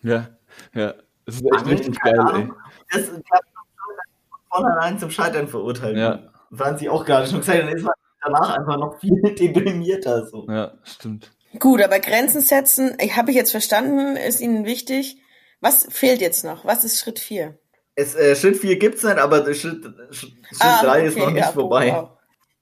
Ja, 0.01 0.29
ja. 0.73 0.93
Das 1.25 1.35
ist 1.35 1.45
echt 1.45 1.65
richtig 1.67 1.99
geil, 2.01 2.19
Ahnung. 2.19 2.53
ey. 2.91 2.99
Das 2.99 3.07
klappt 3.09 3.47
von 3.53 4.39
vornherein 4.49 4.99
zum 4.99 5.09
Scheitern 5.09 5.47
verurteilt. 5.47 5.97
Ja. 5.97 6.32
Franzi 6.55 6.89
auch 6.89 7.05
gerade 7.05 7.27
schon 7.27 7.39
gesagt, 7.39 7.59
dann 7.59 7.69
ist 7.69 7.83
man 7.83 7.93
danach 8.23 8.57
einfach 8.57 8.77
noch 8.77 8.99
viel 8.99 9.21
deprimierter. 9.39 10.25
So. 10.27 10.45
Ja, 10.49 10.73
stimmt. 10.83 11.31
Gut, 11.59 11.81
aber 11.81 11.99
Grenzen 11.99 12.41
setzen, 12.41 12.97
ich 12.99 13.15
habe 13.15 13.31
ich 13.31 13.37
jetzt 13.37 13.51
verstanden, 13.51 14.15
ist 14.15 14.41
Ihnen 14.41 14.65
wichtig. 14.65 15.17
Was 15.61 15.87
fehlt 15.89 16.19
jetzt 16.19 16.43
noch? 16.43 16.65
Was 16.65 16.83
ist 16.83 16.99
Schritt 16.99 17.19
4? 17.19 17.57
Es, 17.95 18.15
äh, 18.15 18.35
Schritt 18.35 18.57
4 18.57 18.79
gibt 18.79 18.95
es 18.95 19.03
nicht, 19.03 19.17
aber 19.17 19.45
Schritt, 19.53 19.85
Schritt 20.11 20.33
ah, 20.59 20.81
3 20.83 20.89
okay, 20.89 21.07
ist 21.07 21.17
noch 21.17 21.31
nicht 21.31 21.45
ja, 21.45 21.51
vorbei. 21.51 21.91
Wow. 21.91 22.09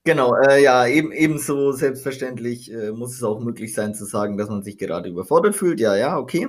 Genau, 0.04 0.36
äh, 0.36 0.62
ja, 0.62 0.88
eben, 0.88 1.12
ebenso 1.12 1.72
selbstverständlich 1.72 2.72
äh, 2.74 2.92
muss 2.92 3.14
es 3.14 3.24
auch 3.24 3.40
möglich 3.40 3.74
sein 3.74 3.94
zu 3.94 4.06
sagen, 4.06 4.38
dass 4.38 4.50
man 4.50 4.64
sich 4.64 4.78
gerade 4.78 5.10
überfordert 5.10 5.56
fühlt. 5.56 5.80
Ja, 5.80 5.96
ja, 5.96 6.18
okay. 6.18 6.48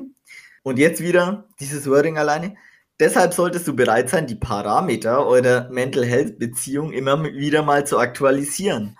Und 0.62 0.78
jetzt 0.78 1.02
wieder 1.02 1.48
dieses 1.60 1.88
Wording 1.88 2.18
alleine. 2.18 2.56
Deshalb 3.00 3.34
solltest 3.34 3.66
du 3.66 3.74
bereit 3.74 4.10
sein, 4.10 4.26
die 4.26 4.34
Parameter 4.34 5.26
eurer 5.26 5.68
Mental 5.70 6.04
Health 6.04 6.38
Beziehung 6.38 6.92
immer 6.92 7.22
wieder 7.24 7.62
mal 7.62 7.86
zu 7.86 7.98
aktualisieren 7.98 8.96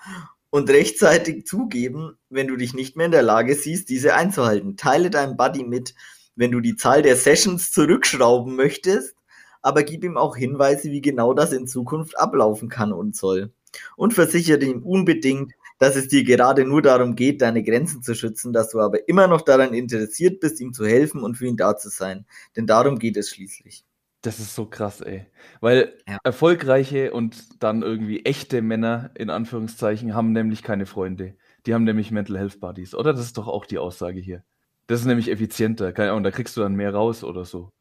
und 0.50 0.68
rechtzeitig 0.68 1.46
zugeben, 1.46 2.18
wenn 2.28 2.48
du 2.48 2.56
dich 2.56 2.74
nicht 2.74 2.96
mehr 2.96 3.06
in 3.06 3.12
der 3.12 3.22
Lage 3.22 3.54
siehst, 3.54 3.88
diese 3.88 4.14
einzuhalten. 4.14 4.76
Teile 4.76 5.08
deinem 5.10 5.36
Buddy 5.36 5.64
mit, 5.64 5.94
wenn 6.36 6.50
du 6.50 6.60
die 6.60 6.76
Zahl 6.76 7.02
der 7.02 7.16
Sessions 7.16 7.70
zurückschrauben 7.70 8.56
möchtest, 8.56 9.14
aber 9.62 9.82
gib 9.82 10.04
ihm 10.04 10.16
auch 10.16 10.36
Hinweise, 10.36 10.90
wie 10.90 11.00
genau 11.00 11.32
das 11.32 11.52
in 11.52 11.66
Zukunft 11.66 12.18
ablaufen 12.18 12.68
kann 12.68 12.92
und 12.92 13.16
soll. 13.16 13.52
Und 13.96 14.12
versichere 14.12 14.62
ihm 14.64 14.82
unbedingt, 14.82 15.52
dass 15.82 15.96
es 15.96 16.06
dir 16.06 16.22
gerade 16.22 16.64
nur 16.64 16.80
darum 16.80 17.16
geht, 17.16 17.42
deine 17.42 17.64
Grenzen 17.64 18.04
zu 18.04 18.14
schützen, 18.14 18.52
dass 18.52 18.70
du 18.70 18.78
aber 18.78 19.08
immer 19.08 19.26
noch 19.26 19.40
daran 19.40 19.74
interessiert 19.74 20.38
bist, 20.38 20.60
ihm 20.60 20.72
zu 20.72 20.86
helfen 20.86 21.24
und 21.24 21.34
für 21.34 21.46
ihn 21.46 21.56
da 21.56 21.76
zu 21.76 21.88
sein. 21.88 22.24
Denn 22.54 22.68
darum 22.68 23.00
geht 23.00 23.16
es 23.16 23.30
schließlich. 23.30 23.84
Das 24.20 24.38
ist 24.38 24.54
so 24.54 24.66
krass, 24.66 25.00
ey. 25.00 25.26
Weil 25.60 25.98
ja. 26.08 26.18
erfolgreiche 26.22 27.12
und 27.12 27.60
dann 27.60 27.82
irgendwie 27.82 28.24
echte 28.24 28.62
Männer, 28.62 29.10
in 29.16 29.28
Anführungszeichen, 29.28 30.14
haben 30.14 30.30
nämlich 30.30 30.62
keine 30.62 30.86
Freunde. 30.86 31.34
Die 31.66 31.74
haben 31.74 31.82
nämlich 31.82 32.12
Mental 32.12 32.38
Health 32.38 32.60
Buddies, 32.60 32.94
oder? 32.94 33.12
Das 33.12 33.22
ist 33.24 33.36
doch 33.36 33.48
auch 33.48 33.66
die 33.66 33.78
Aussage 33.78 34.20
hier. 34.20 34.44
Das 34.86 35.00
ist 35.00 35.06
nämlich 35.06 35.32
effizienter. 35.32 35.92
Keine 35.92 36.12
Ahnung, 36.12 36.22
da 36.22 36.30
kriegst 36.30 36.56
du 36.56 36.60
dann 36.60 36.76
mehr 36.76 36.94
raus 36.94 37.24
oder 37.24 37.44
so. 37.44 37.72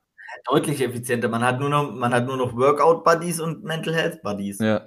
Deutlich 0.50 0.82
effizienter. 0.82 1.30
Man 1.30 1.44
hat 1.44 1.60
nur 1.60 1.70
noch, 1.70 1.92
man 1.92 2.16
hat 2.16 2.26
nur 2.26 2.38
noch 2.38 2.56
Workout 2.56 3.04
Buddies 3.04 3.40
und 3.40 3.64
Mental 3.64 3.94
Health 3.94 4.24
Buddies. 4.24 4.58
Ja. 4.58 4.82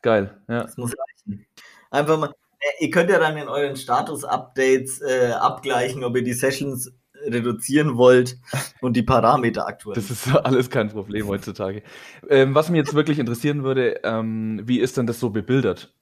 Geil, 0.00 0.40
ja. 0.48 0.62
Das 0.62 0.78
muss 0.78 0.94
reichen. 0.96 1.44
Einfach 1.90 2.18
mal, 2.18 2.32
äh, 2.60 2.84
ihr 2.84 2.90
könnt 2.90 3.10
ja 3.10 3.18
dann 3.18 3.36
in 3.36 3.48
euren 3.48 3.76
Status-Updates 3.76 5.00
äh, 5.00 5.32
abgleichen, 5.32 6.04
ob 6.04 6.16
ihr 6.16 6.24
die 6.24 6.32
Sessions 6.32 6.92
reduzieren 7.26 7.96
wollt 7.96 8.38
und 8.80 8.96
die 8.96 9.02
Parameter 9.02 9.66
aktuell. 9.66 9.94
Das 9.94 10.10
ist 10.10 10.28
alles 10.44 10.70
kein 10.70 10.88
Problem 10.88 11.28
heutzutage. 11.28 11.82
Ähm, 12.28 12.54
was 12.54 12.70
mich 12.70 12.78
jetzt 12.78 12.94
wirklich 12.94 13.18
interessieren 13.18 13.62
würde, 13.62 14.00
ähm, 14.04 14.62
wie 14.64 14.80
ist 14.80 14.96
denn 14.96 15.06
das 15.06 15.20
so 15.20 15.30
bebildert? 15.30 15.94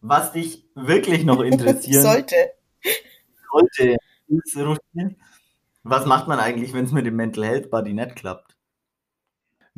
Was 0.00 0.32
dich 0.32 0.66
wirklich 0.74 1.24
noch 1.24 1.40
interessieren 1.40 2.02
sollte, 2.02 2.36
sollte 3.50 3.96
ist, 4.28 4.56
was 5.82 6.04
macht 6.04 6.28
man 6.28 6.40
eigentlich, 6.40 6.74
wenn 6.74 6.84
es 6.84 6.92
mit 6.92 7.06
dem 7.06 7.16
Mental 7.16 7.44
Health 7.44 7.70
Body 7.70 7.92
nicht 7.94 8.16
klappt? 8.16 8.55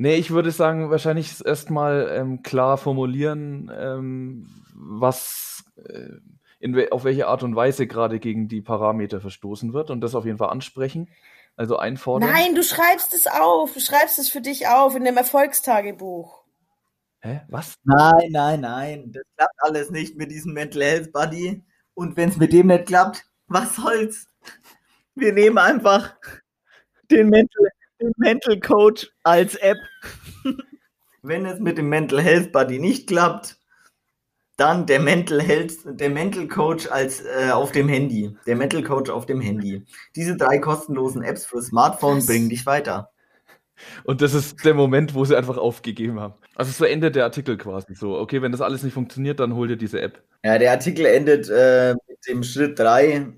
Nee, 0.00 0.14
ich 0.14 0.30
würde 0.30 0.52
sagen, 0.52 0.90
wahrscheinlich 0.90 1.44
erstmal 1.44 2.08
ähm, 2.12 2.44
klar 2.44 2.78
formulieren, 2.78 3.68
ähm, 3.76 4.48
was 4.72 5.64
äh, 5.74 6.10
in, 6.60 6.92
auf 6.92 7.02
welche 7.02 7.26
Art 7.26 7.42
und 7.42 7.56
Weise 7.56 7.88
gerade 7.88 8.20
gegen 8.20 8.46
die 8.46 8.60
Parameter 8.60 9.20
verstoßen 9.20 9.72
wird 9.72 9.90
und 9.90 10.00
das 10.00 10.14
auf 10.14 10.24
jeden 10.24 10.38
Fall 10.38 10.50
ansprechen. 10.50 11.08
Also 11.56 11.78
einfordern. 11.78 12.30
Nein, 12.30 12.54
du 12.54 12.62
schreibst 12.62 13.12
es 13.12 13.26
auf. 13.26 13.74
Du 13.74 13.80
schreibst 13.80 14.20
es 14.20 14.28
für 14.28 14.40
dich 14.40 14.68
auf 14.68 14.94
in 14.94 15.04
dem 15.04 15.16
Erfolgstagebuch. 15.16 16.44
Hä? 17.18 17.40
Was? 17.48 17.74
Nein, 17.82 18.28
nein, 18.30 18.60
nein. 18.60 19.10
Das 19.12 19.24
klappt 19.36 19.56
alles 19.58 19.90
nicht 19.90 20.16
mit 20.16 20.30
diesem 20.30 20.52
Mental 20.52 20.80
Health 20.80 21.12
Buddy. 21.12 21.64
Und 21.94 22.16
wenn 22.16 22.28
es 22.28 22.36
mit 22.36 22.52
dem 22.52 22.68
nicht 22.68 22.86
klappt, 22.86 23.26
was 23.48 23.74
soll's? 23.74 24.28
Wir 25.16 25.32
nehmen 25.32 25.58
einfach 25.58 26.14
den 27.10 27.30
Mental, 27.30 27.66
den 28.00 28.12
Mental 28.16 28.58
Coach 28.60 29.10
als 29.22 29.54
App. 29.56 29.78
wenn 31.22 31.46
es 31.46 31.58
mit 31.60 31.78
dem 31.78 31.88
Mental 31.88 32.20
Health 32.20 32.52
Buddy 32.52 32.78
nicht 32.78 33.08
klappt, 33.08 33.58
dann 34.56 34.86
der 34.86 34.98
Mental 34.98 35.40
Health, 35.40 35.78
der 35.84 36.10
Mental 36.10 36.48
Coach 36.48 36.88
als 36.88 37.24
äh, 37.24 37.50
auf 37.50 37.70
dem 37.70 37.88
Handy. 37.88 38.36
Der 38.46 38.56
Mental 38.56 38.82
Coach 38.82 39.08
auf 39.08 39.24
dem 39.24 39.40
Handy. 39.40 39.84
Diese 40.16 40.36
drei 40.36 40.58
kostenlosen 40.58 41.22
Apps 41.22 41.46
für 41.46 41.62
Smartphone 41.62 42.26
bringen 42.26 42.48
dich 42.48 42.66
weiter. 42.66 43.10
Und 44.02 44.20
das 44.20 44.34
ist 44.34 44.64
der 44.64 44.74
Moment, 44.74 45.14
wo 45.14 45.24
sie 45.24 45.36
einfach 45.36 45.56
aufgegeben 45.56 46.18
haben. 46.18 46.34
Also 46.56 46.72
so 46.72 46.84
endet 46.84 47.14
der 47.14 47.22
Artikel 47.22 47.56
quasi 47.56 47.94
so. 47.94 48.18
Okay, 48.18 48.42
wenn 48.42 48.50
das 48.50 48.60
alles 48.60 48.82
nicht 48.82 48.94
funktioniert, 48.94 49.38
dann 49.38 49.54
hol 49.54 49.68
dir 49.68 49.76
diese 49.76 50.00
App. 50.00 50.22
Ja, 50.44 50.58
der 50.58 50.72
Artikel 50.72 51.06
endet 51.06 51.48
äh, 51.48 51.94
mit 52.08 52.18
dem 52.28 52.42
Schritt 52.42 52.78
3. 52.80 53.28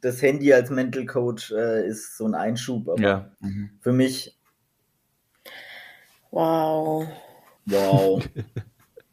Das 0.00 0.22
Handy 0.22 0.52
als 0.52 0.70
Mental 0.70 1.06
Coach 1.06 1.52
äh, 1.52 1.86
ist 1.86 2.16
so 2.16 2.26
ein 2.26 2.34
Einschub. 2.34 2.88
Aber 2.88 3.00
ja. 3.00 3.30
Mhm. 3.40 3.70
für 3.80 3.92
mich. 3.92 4.38
Wow. 6.30 7.08
Wow. 7.66 8.22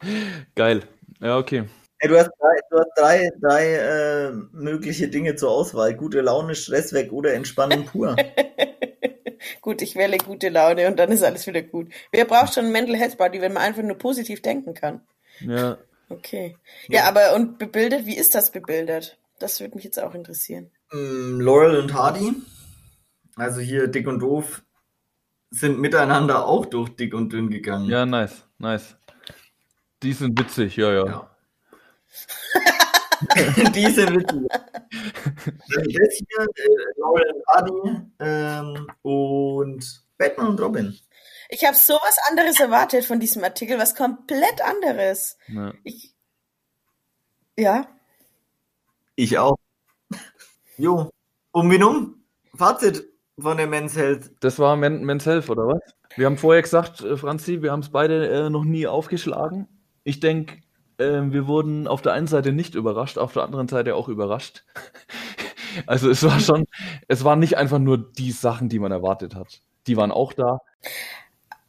Geil. 0.56 0.84
Ja, 1.22 1.38
okay. 1.38 1.66
Hey, 2.00 2.10
du 2.10 2.18
hast 2.18 2.30
drei, 2.40 2.60
du 2.70 2.78
hast 2.78 2.92
drei, 2.98 3.32
drei 3.42 3.76
äh, 3.76 4.32
mögliche 4.52 5.08
Dinge 5.08 5.36
zur 5.36 5.52
Auswahl. 5.52 5.96
Gute 5.96 6.22
Laune, 6.22 6.56
Stress 6.56 6.94
weg 6.94 7.12
oder 7.12 7.34
Entspannung 7.34 7.86
pur. 7.86 8.16
gut, 9.62 9.82
ich 9.82 9.96
wähle 9.96 10.18
gute 10.18 10.50
Laune 10.50 10.88
und 10.88 11.00
dann 11.00 11.12
ist 11.12 11.24
alles 11.24 11.48
wieder 11.48 11.62
gut. 11.62 11.92
Wer 12.12 12.26
braucht 12.26 12.54
schon 12.54 12.66
einen 12.66 12.74
Mental 12.74 12.96
Health 12.96 13.18
Body, 13.18 13.42
wenn 13.42 13.54
man 13.54 13.64
einfach 13.64 13.82
nur 13.82 13.98
positiv 13.98 14.42
denken 14.42 14.74
kann? 14.74 15.02
Ja. 15.40 15.78
Okay. 16.10 16.58
Ja, 16.88 17.00
ja 17.00 17.04
aber 17.06 17.34
und 17.34 17.58
bebildet, 17.58 18.06
wie 18.06 18.18
ist 18.18 18.36
das 18.36 18.52
bebildet? 18.52 19.18
Das 19.40 19.60
würde 19.60 19.76
mich 19.76 19.84
jetzt 19.84 20.00
auch 20.00 20.14
interessieren. 20.14 20.72
Mm, 20.92 21.40
Laurel 21.42 21.78
und 21.78 21.94
Hardy, 21.94 22.34
also 23.36 23.60
hier 23.60 23.88
dick 23.88 24.08
und 24.08 24.20
doof, 24.20 24.64
sind 25.50 25.80
miteinander 25.80 26.46
auch 26.46 26.66
durch 26.66 26.90
dick 26.96 27.14
und 27.14 27.32
dünn 27.32 27.50
gegangen. 27.50 27.90
Ja, 27.90 28.06
nice, 28.06 28.46
nice. 28.58 28.96
Die 30.04 30.14
sind 30.14 30.40
witzig, 30.40 30.76
ja, 30.76 30.92
ja. 30.92 31.06
ja. 31.06 31.32
die 33.76 33.88
sind 33.88 34.16
witzig. 34.16 34.42
Das 34.50 36.14
hier, 36.14 36.42
äh, 36.42 36.68
Lauren 36.98 37.42
Hardy 37.48 38.12
ähm, 38.20 38.88
und 39.02 40.04
Batman 40.18 40.48
und 40.48 40.62
Robin. 40.62 41.00
Ich 41.50 41.64
habe 41.66 41.76
sowas 41.76 42.18
anderes 42.30 42.60
erwartet 42.60 43.06
von 43.06 43.20
diesem 43.20 43.44
Artikel, 43.44 43.78
was 43.78 43.96
komplett 43.96 44.62
anderes. 44.62 45.38
Ja. 45.48 45.74
Ich, 45.84 46.14
ja. 47.58 47.88
Ich 49.16 49.38
auch. 49.38 49.58
Jo, 50.78 51.10
um 51.52 51.72
wie 51.72 51.82
um? 51.82 52.16
Fazit 52.54 53.06
von 53.40 53.58
der 53.58 53.68
Men's 53.68 53.96
Health. 53.96 54.32
Das 54.42 54.60
war 54.60 54.76
Men 54.76 55.04
Men's 55.06 55.26
Health, 55.26 55.50
oder 55.50 55.68
was? 55.68 55.82
Wir 56.18 56.26
haben 56.26 56.38
vorher 56.38 56.62
gesagt, 56.62 57.02
äh, 57.02 57.18
Franzi, 57.18 57.62
wir 57.62 57.72
haben 57.72 57.82
es 57.82 57.90
beide 57.90 58.28
äh, 58.30 58.50
noch 58.50 58.64
nie 58.64 58.88
aufgeschlagen. 58.88 59.68
Ich 60.04 60.20
denke, 60.20 60.58
äh, 60.98 61.22
wir 61.24 61.48
wurden 61.48 61.88
auf 61.88 62.02
der 62.02 62.14
einen 62.14 62.28
Seite 62.28 62.52
nicht 62.52 62.76
überrascht, 62.76 63.18
auf 63.18 63.34
der 63.34 63.44
anderen 63.44 63.68
Seite 63.68 63.96
auch 63.96 64.10
überrascht. 64.10 64.64
also 65.88 66.10
es 66.10 66.24
war 66.24 66.40
schon, 66.40 66.66
es 67.08 67.24
waren 67.24 67.40
nicht 67.40 67.58
einfach 67.58 67.80
nur 67.80 67.98
die 67.98 68.32
Sachen, 68.32 68.70
die 68.70 68.80
man 68.80 68.92
erwartet 68.92 69.36
hat. 69.36 69.62
Die 69.88 69.98
waren 69.98 70.12
auch 70.12 70.34
da. 70.34 70.60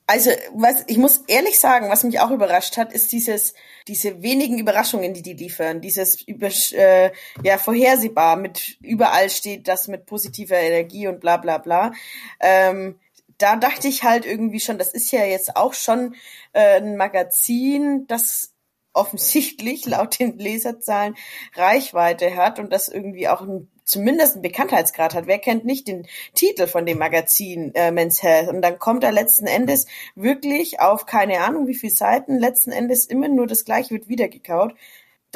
Also, 0.08 0.30
was, 0.54 0.84
ich 0.86 0.98
muss 0.98 1.24
ehrlich 1.26 1.58
sagen, 1.58 1.90
was 1.90 2.04
mich 2.04 2.20
auch 2.20 2.30
überrascht 2.30 2.76
hat, 2.76 2.92
ist 2.92 3.10
dieses, 3.10 3.54
diese 3.88 4.22
wenigen 4.22 4.58
Überraschungen, 4.58 5.14
die 5.14 5.22
die 5.22 5.32
liefern. 5.32 5.80
Dieses 5.80 6.22
über, 6.22 6.48
äh, 6.72 7.10
ja, 7.42 7.58
vorhersehbar 7.58 8.36
mit 8.36 8.78
überall 8.80 9.30
steht 9.30 9.66
das 9.66 9.88
mit 9.88 10.06
positiver 10.06 10.56
Energie 10.56 11.08
und 11.08 11.20
bla, 11.20 11.38
bla, 11.38 11.58
bla. 11.58 11.92
Ähm, 12.38 13.00
da 13.38 13.56
dachte 13.56 13.88
ich 13.88 14.04
halt 14.04 14.24
irgendwie 14.26 14.60
schon, 14.60 14.78
das 14.78 14.92
ist 14.92 15.10
ja 15.10 15.24
jetzt 15.24 15.56
auch 15.56 15.74
schon 15.74 16.14
äh, 16.52 16.80
ein 16.80 16.96
Magazin, 16.96 18.06
das 18.06 18.52
offensichtlich 18.92 19.86
laut 19.86 20.18
den 20.18 20.38
Leserzahlen 20.38 21.16
Reichweite 21.54 22.36
hat 22.36 22.58
und 22.58 22.72
das 22.72 22.88
irgendwie 22.88 23.28
auch 23.28 23.42
ein, 23.42 23.68
zumindest 23.86 24.34
einen 24.34 24.42
Bekanntheitsgrad 24.42 25.14
hat. 25.14 25.26
Wer 25.26 25.38
kennt 25.38 25.64
nicht 25.64 25.88
den 25.88 26.06
Titel 26.34 26.66
von 26.66 26.84
dem 26.84 26.98
Magazin 26.98 27.74
äh, 27.74 27.90
Men's 27.90 28.22
Health? 28.22 28.50
Und 28.50 28.60
dann 28.60 28.78
kommt 28.78 29.02
er 29.04 29.12
letzten 29.12 29.46
Endes 29.46 29.86
wirklich 30.14 30.80
auf 30.80 31.06
keine 31.06 31.40
Ahnung 31.40 31.66
wie 31.66 31.74
viele 31.74 31.94
Seiten, 31.94 32.38
letzten 32.38 32.72
Endes 32.72 33.06
immer 33.06 33.28
nur 33.28 33.46
das 33.46 33.64
gleiche 33.64 33.94
wird 33.94 34.08
wiedergekaut 34.08 34.74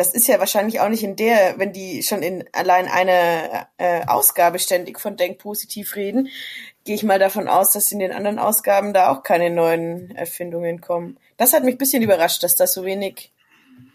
das 0.01 0.15
ist 0.15 0.29
ja 0.29 0.39
wahrscheinlich 0.39 0.81
auch 0.81 0.89
nicht 0.89 1.03
in 1.03 1.15
der, 1.15 1.59
wenn 1.59 1.75
die 1.75 2.03
schon 2.03 2.23
in 2.23 2.45
allein 2.53 2.89
einer 2.89 3.69
äh, 3.77 4.07
Ausgabe 4.07 4.59
ständig 4.59 4.99
von 4.99 5.19
Denk 5.19 5.39
positiv 5.39 5.95
reden, 5.95 6.29
gehe 6.85 6.95
ich 6.95 7.03
mal 7.03 7.19
davon 7.19 7.49
aus, 7.49 7.73
dass 7.73 7.93
in 7.93 7.99
den 7.99 8.11
anderen 8.11 8.39
Ausgaben 8.39 8.95
da 8.95 9.11
auch 9.11 9.23
keine 9.23 9.51
neuen 9.51 10.15
Erfindungen 10.17 10.81
kommen. 10.81 11.19
Das 11.37 11.53
hat 11.53 11.65
mich 11.65 11.75
ein 11.75 11.79
bisschen 11.79 12.03
überrascht, 12.03 12.43
dass 12.43 12.57
da 12.57 12.67
so 12.67 12.87
wenig 12.87 13.31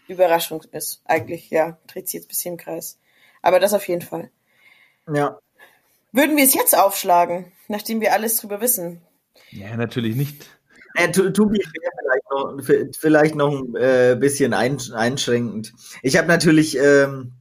Überraschung 0.08 0.64
ist. 0.72 1.02
Eigentlich, 1.06 1.50
ja, 1.50 1.80
dreht 1.88 2.08
sich 2.08 2.20
jetzt 2.20 2.26
ein 2.26 2.30
bisschen 2.30 2.54
im 2.54 2.58
Kreis. 2.60 3.00
Aber 3.42 3.60
das 3.60 3.74
auf 3.74 3.88
jeden 3.88 4.02
Fall. 4.02 4.30
Ja. 5.14 5.40
Würden 6.12 6.38
wir 6.38 6.46
es 6.46 6.54
jetzt 6.54 6.78
aufschlagen, 6.78 7.52
nachdem 7.68 8.02
wir 8.02 8.14
alles 8.14 8.38
drüber 8.38 8.62
wissen? 8.62 9.02
Ja, 9.52 9.76
natürlich 9.76 10.16
nicht. 10.16 10.50
Äh, 10.96 11.12
Tobi 11.12 11.62
vielleicht 11.62 12.32
noch, 12.32 12.92
vielleicht 12.98 13.36
noch 13.36 13.52
ein 13.52 13.76
äh, 13.76 14.16
bisschen 14.20 14.54
einschränkend. 14.54 15.74
Ich 16.02 16.18
habe 16.18 16.28
natürlich, 16.28 16.78
ähm, 16.78 17.34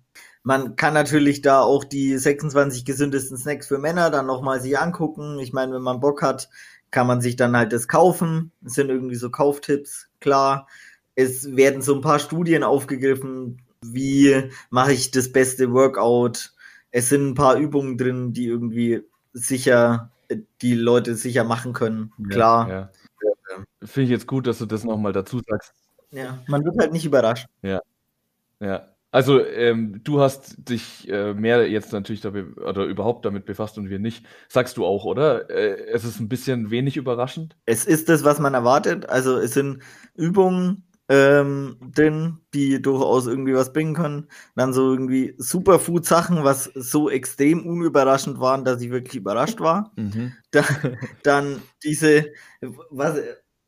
man 0.43 0.77
kann 0.77 0.93
natürlich 0.93 1.41
da 1.41 1.61
auch 1.61 1.85
die 1.85 2.19
26 2.19 2.85
gesündesten 2.85 3.39
Snacks 3.39 3.69
für 3.69 3.79
Männer 3.79 4.11
dann 4.11 4.27
nochmal 4.27 4.61
sich 4.61 4.79
angucken. 4.79 5.39
Ich 5.39 5.53
meine, 5.53 5.75
wenn 5.75 5.83
man 5.83 6.01
Bock 6.01 6.23
hat, 6.23 6.49
kann 6.91 7.07
man 7.07 7.21
sich 7.21 7.37
dann 7.37 7.57
halt 7.57 7.73
das 7.73 7.89
kaufen. 7.89 8.53
Es 8.65 8.75
sind 8.75 8.89
irgendwie 8.89 9.17
so 9.17 9.31
Kauftipps, 9.31 10.09
klar. 10.21 10.67
Es 11.15 11.55
werden 11.55 11.81
so 11.81 11.95
ein 11.95 12.01
paar 12.01 12.19
Studien 12.19 12.65
aufgegriffen, 12.65 13.63
wie 13.83 14.51
mache 14.71 14.93
ich 14.93 15.13
das 15.13 15.31
beste 15.31 15.73
Workout. 15.73 16.54
Es 16.97 17.09
sind 17.09 17.31
ein 17.31 17.35
paar 17.35 17.57
Übungen 17.57 17.99
drin, 17.99 18.33
die 18.33 18.47
irgendwie 18.47 19.03
sicher, 19.33 20.13
die 20.63 20.75
Leute 20.75 21.17
sicher 21.17 21.43
machen 21.43 21.73
können. 21.73 22.13
Klar. 22.31 22.69
Ja, 22.69 22.93
ja. 23.21 23.65
Finde 23.85 24.05
ich 24.05 24.11
jetzt 24.11 24.29
gut, 24.29 24.47
dass 24.47 24.59
du 24.59 24.67
das 24.67 24.85
nochmal 24.85 25.13
dazu 25.13 25.41
sagst. 25.45 25.75
Ja, 26.13 26.39
man 26.47 26.65
wird 26.65 26.79
halt 26.79 26.93
nicht 26.93 27.05
überrascht. 27.05 27.49
Ja. 27.63 27.81
Ja. 28.61 28.95
Also 29.11 29.45
ähm, 29.45 30.03
du 30.05 30.21
hast 30.21 30.69
dich 30.69 31.09
äh, 31.09 31.35
mehr 31.35 31.69
jetzt 31.69 31.93
natürlich 31.93 32.25
oder 32.25 32.85
überhaupt 32.85 33.25
damit 33.25 33.45
befasst 33.45 33.77
und 33.77 33.91
wir 33.91 33.99
nicht. 33.99 34.25
Sagst 34.49 34.77
du 34.77 34.87
auch, 34.87 35.05
oder? 35.05 35.51
Äh, 35.51 35.89
es 35.89 36.05
ist 36.05 36.21
ein 36.21 36.29
bisschen 36.29 36.71
wenig 36.71 36.97
überraschend. 36.97 37.57
Es 37.67 37.87
ist 37.87 38.09
das, 38.09 38.23
was 38.23 38.39
man 38.39 38.55
erwartet. 38.55 39.09
Also 39.09 39.37
es 39.39 39.53
sind 39.53 39.83
Übungen 40.15 40.85
ähm, 41.09 41.77
drin, 41.95 42.39
die 42.55 42.81
durchaus 42.81 43.27
irgendwie 43.27 43.55
was 43.55 43.73
bringen 43.73 43.95
können. 43.95 44.29
Dann 44.57 44.73
so 44.73 44.91
irgendwie 44.91 45.35
Superfood-Sachen, 45.37 46.45
was 46.45 46.65
so 46.75 47.11
extrem 47.11 47.67
unüberraschend 47.67 48.41
waren, 48.41 48.65
dass 48.65 48.81
ich 48.81 48.91
wirklich 48.91 49.17
überrascht 49.17 49.61
war. 49.61 49.93
Mhm. 49.97 50.33
Da, 50.51 50.63
dann 51.23 51.61
diese, 51.83 52.33
was, 52.91 53.19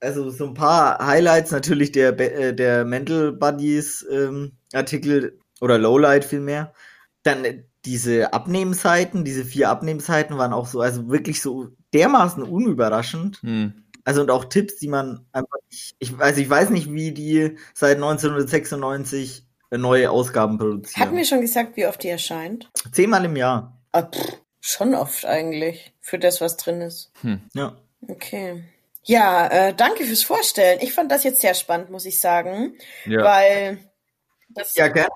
also 0.01 0.31
so 0.31 0.47
ein 0.47 0.55
paar 0.55 1.05
Highlights 1.05 1.51
natürlich 1.51 1.93
der, 1.93 2.19
äh, 2.19 2.55
der 2.55 2.85
Mental 2.85 3.33
Buddies 3.33 4.07
ähm, 4.11 4.53
Artikel 4.73 5.39
oder 5.61 5.79
Lowlight 5.79 6.25
vielmehr. 6.25 6.73
Dann 7.23 7.45
diese 7.85 8.33
Abnehmseiten, 8.33 9.25
diese 9.25 9.45
vier 9.45 9.71
Abnehmseiten 9.71 10.37
waren 10.39 10.53
auch 10.53 10.67
so, 10.67 10.81
also 10.81 11.09
wirklich 11.09 11.41
so 11.41 11.69
dermaßen 11.95 12.43
unüberraschend. 12.43 13.43
Hm. 13.43 13.86
Also 14.07 14.20
und 14.20 14.31
auch 14.31 14.45
Tipps, 14.45 14.77
die 14.77 14.87
man 14.87 15.27
einfach 15.33 15.59
nicht, 15.69 15.97
ich, 15.99 16.16
also 16.19 16.41
ich 16.41 16.49
weiß 16.49 16.70
nicht, 16.70 16.93
wie 16.93 17.11
die 17.11 17.57
seit 17.74 17.97
1996 17.97 19.45
neue 19.73 20.12
Ausgaben 20.12 20.59
produzieren. 20.59 21.05
Hatten 21.05 21.16
wir 21.16 21.24
schon 21.24 21.41
gesagt, 21.41 21.77
wie 21.77 21.87
oft 21.87 22.01
die 22.05 22.09
erscheint? 22.09 22.70
Zehnmal 22.93 23.24
im 23.24 23.35
Jahr. 23.35 23.77
Ah, 23.91 24.03
pff, 24.03 24.39
schon 24.61 24.95
oft 24.95 25.27
eigentlich, 25.27 25.93
für 26.01 26.20
das, 26.20 26.41
was 26.41 26.57
drin 26.57 26.83
ist. 26.83 27.11
Hm. 27.23 27.41
Ja. 27.53 27.77
Okay. 28.07 28.62
Ja, 29.03 29.49
äh, 29.49 29.74
danke 29.74 30.05
fürs 30.05 30.23
Vorstellen. 30.23 30.78
Ich 30.83 30.93
fand 30.93 31.11
das 31.11 31.24
jetzt 31.24 31.41
sehr 31.41 31.55
spannend, 31.55 31.91
muss 31.91 32.07
ich 32.07 32.20
sagen. 32.20 32.78
Ja. 33.07 33.24
Weil 33.24 33.78
das. 34.51 34.77
Ja, 34.77 34.87
gerne. 34.87 35.11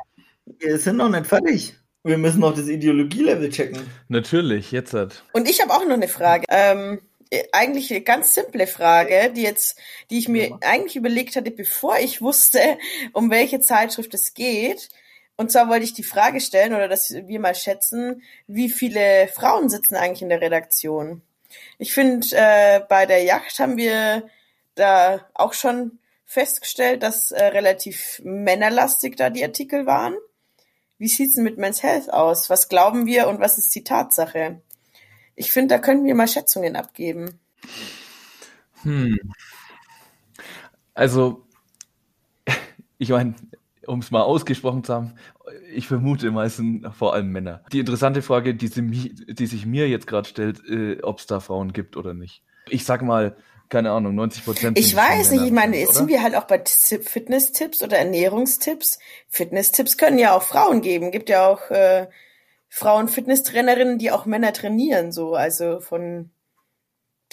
Wir 0.59 0.79
sind 0.79 0.97
noch 0.97 1.09
nicht 1.09 1.27
fertig. 1.27 1.77
Wir 2.03 2.19
müssen 2.19 2.41
noch 2.41 2.57
das 2.57 2.67
Ideologielevel 2.67 3.51
checken. 3.51 3.89
Natürlich, 4.09 4.73
jetzt 4.73 4.95
hat. 4.95 5.23
Und 5.33 5.49
ich 5.49 5.61
habe 5.61 5.73
auch 5.73 5.85
noch 5.85 5.95
eine 5.95 6.09
Frage. 6.09 6.47
Ähm, 6.49 7.01
eigentlich 7.53 7.91
eine 7.91 8.01
ganz 8.01 8.35
simple 8.35 8.67
Frage, 8.67 9.33
die 9.35 9.43
jetzt, 9.43 9.79
die 10.11 10.19
ich 10.19 10.29
mir 10.29 10.59
eigentlich 10.63 10.97
überlegt 10.97 11.37
hatte, 11.37 11.51
bevor 11.51 11.99
ich 11.99 12.21
wusste, 12.21 12.79
um 13.13 13.31
welche 13.31 13.61
Zeitschrift 13.61 14.15
es 14.15 14.35
geht. 14.35 14.89
Und 15.37 15.51
zwar 15.51 15.69
wollte 15.69 15.85
ich 15.85 15.95
die 15.95 16.03
Frage 16.03 16.41
stellen 16.41 16.75
oder 16.75 16.89
dass 16.89 17.11
wir 17.13 17.41
mal 17.41 17.55
schätzen, 17.55 18.23
wie 18.47 18.69
viele 18.69 19.29
Frauen 19.29 19.71
sitzen 19.71 19.95
eigentlich 19.97 20.23
in 20.23 20.29
der 20.29 20.43
Redaktion? 20.43 21.23
Ich 21.79 21.95
finde, 21.95 22.27
äh, 22.33 22.81
bei 22.89 23.07
der 23.07 23.23
Yacht 23.23 23.59
haben 23.59 23.77
wir 23.77 24.29
da 24.75 25.27
auch 25.35 25.55
schon 25.55 25.99
festgestellt, 26.27 27.03
dass 27.03 27.33
äh, 27.33 27.43
relativ 27.43 28.21
männerlastig 28.23 29.17
da 29.17 29.31
die 29.31 29.43
Artikel 29.43 29.87
waren. 29.87 30.15
Wie 30.99 31.09
sieht's 31.09 31.35
denn 31.35 31.45
mit 31.45 31.59
Men's 31.59 31.83
Health 31.83 32.13
aus? 32.13 32.51
Was 32.51 32.69
glauben 32.69 33.07
wir 33.07 33.27
und 33.27 33.41
was 33.41 33.57
ist 33.57 33.75
die 33.75 33.85
Tatsache? 33.85 34.61
Ich 35.41 35.53
finde, 35.53 35.75
da 35.75 35.81
können 35.81 36.05
wir 36.05 36.15
mal 36.15 36.29
Schätzungen 36.29 36.77
abgeben. 36.77 37.41
Hm. 38.83 39.19
Also, 40.93 41.47
ich 42.99 43.09
meine, 43.09 43.35
um 43.87 44.01
es 44.01 44.11
mal 44.11 44.21
ausgesprochen 44.21 44.85
zu 44.85 44.93
haben, 44.93 45.15
ich 45.73 45.87
vermute 45.87 46.31
meistens 46.31 46.87
vor 46.95 47.15
allem 47.15 47.33
Männer. 47.33 47.65
Die 47.73 47.79
interessante 47.79 48.21
Frage, 48.21 48.55
die, 48.55 48.69
sie, 48.69 48.83
die 48.83 49.47
sich 49.47 49.65
mir 49.65 49.89
jetzt 49.89 50.07
gerade 50.07 50.29
stellt, 50.29 50.61
äh, 50.69 51.01
ob 51.03 51.21
es 51.21 51.27
da 51.27 51.41
Frauen 51.41 51.73
gibt 51.73 51.97
oder 51.97 52.13
nicht. 52.13 52.43
Ich 52.69 52.85
sag 52.85 53.01
mal, 53.01 53.35
keine 53.71 53.93
Ahnung, 53.93 54.15
90 54.17 54.45
Prozent. 54.45 54.79
Ich 54.79 54.95
weiß 54.95 55.31
nicht, 55.31 55.43
ich 55.43 55.53
meine, 55.53 55.79
jetzt 55.79 55.95
sind 55.95 56.09
wir 56.09 56.23
halt 56.23 56.35
auch 56.35 56.45
bei 56.45 56.63
Fitness-Tipps 56.63 57.83
oder 57.83 57.97
Ernährungstipps. 57.97 58.99
Fitness-Tipps 59.29 59.97
können 59.97 60.19
ja 60.19 60.37
auch 60.37 60.43
Frauen 60.43 60.83
geben. 60.83 61.11
Gibt 61.13 61.31
ja 61.31 61.49
auch 61.49 61.71
äh, 61.71 62.09
Frauen-Fitnesstrainerinnen, 62.71 63.99
die 63.99 64.11
auch 64.11 64.27
Männer 64.27 64.53
trainieren, 64.53 65.13
so. 65.13 65.35
Also 65.35 65.81
von 65.81 66.31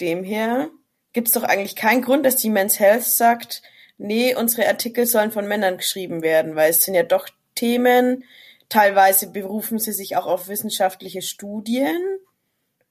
dem 0.00 0.24
her 0.24 0.68
gibt's 1.12 1.32
doch 1.32 1.44
eigentlich 1.44 1.76
keinen 1.76 2.02
Grund, 2.02 2.26
dass 2.26 2.36
die 2.36 2.50
Men's 2.50 2.78
Health 2.78 3.04
sagt, 3.04 3.62
nee, 3.96 4.34
unsere 4.34 4.68
Artikel 4.68 5.06
sollen 5.06 5.32
von 5.32 5.48
Männern 5.48 5.78
geschrieben 5.78 6.22
werden, 6.22 6.54
weil 6.56 6.70
es 6.70 6.84
sind 6.84 6.94
ja 6.94 7.04
doch 7.04 7.28
Themen. 7.54 8.24
Teilweise 8.68 9.30
berufen 9.30 9.78
sie 9.78 9.92
sich 9.92 10.16
auch 10.16 10.26
auf 10.26 10.48
wissenschaftliche 10.48 11.22
Studien. 11.22 11.96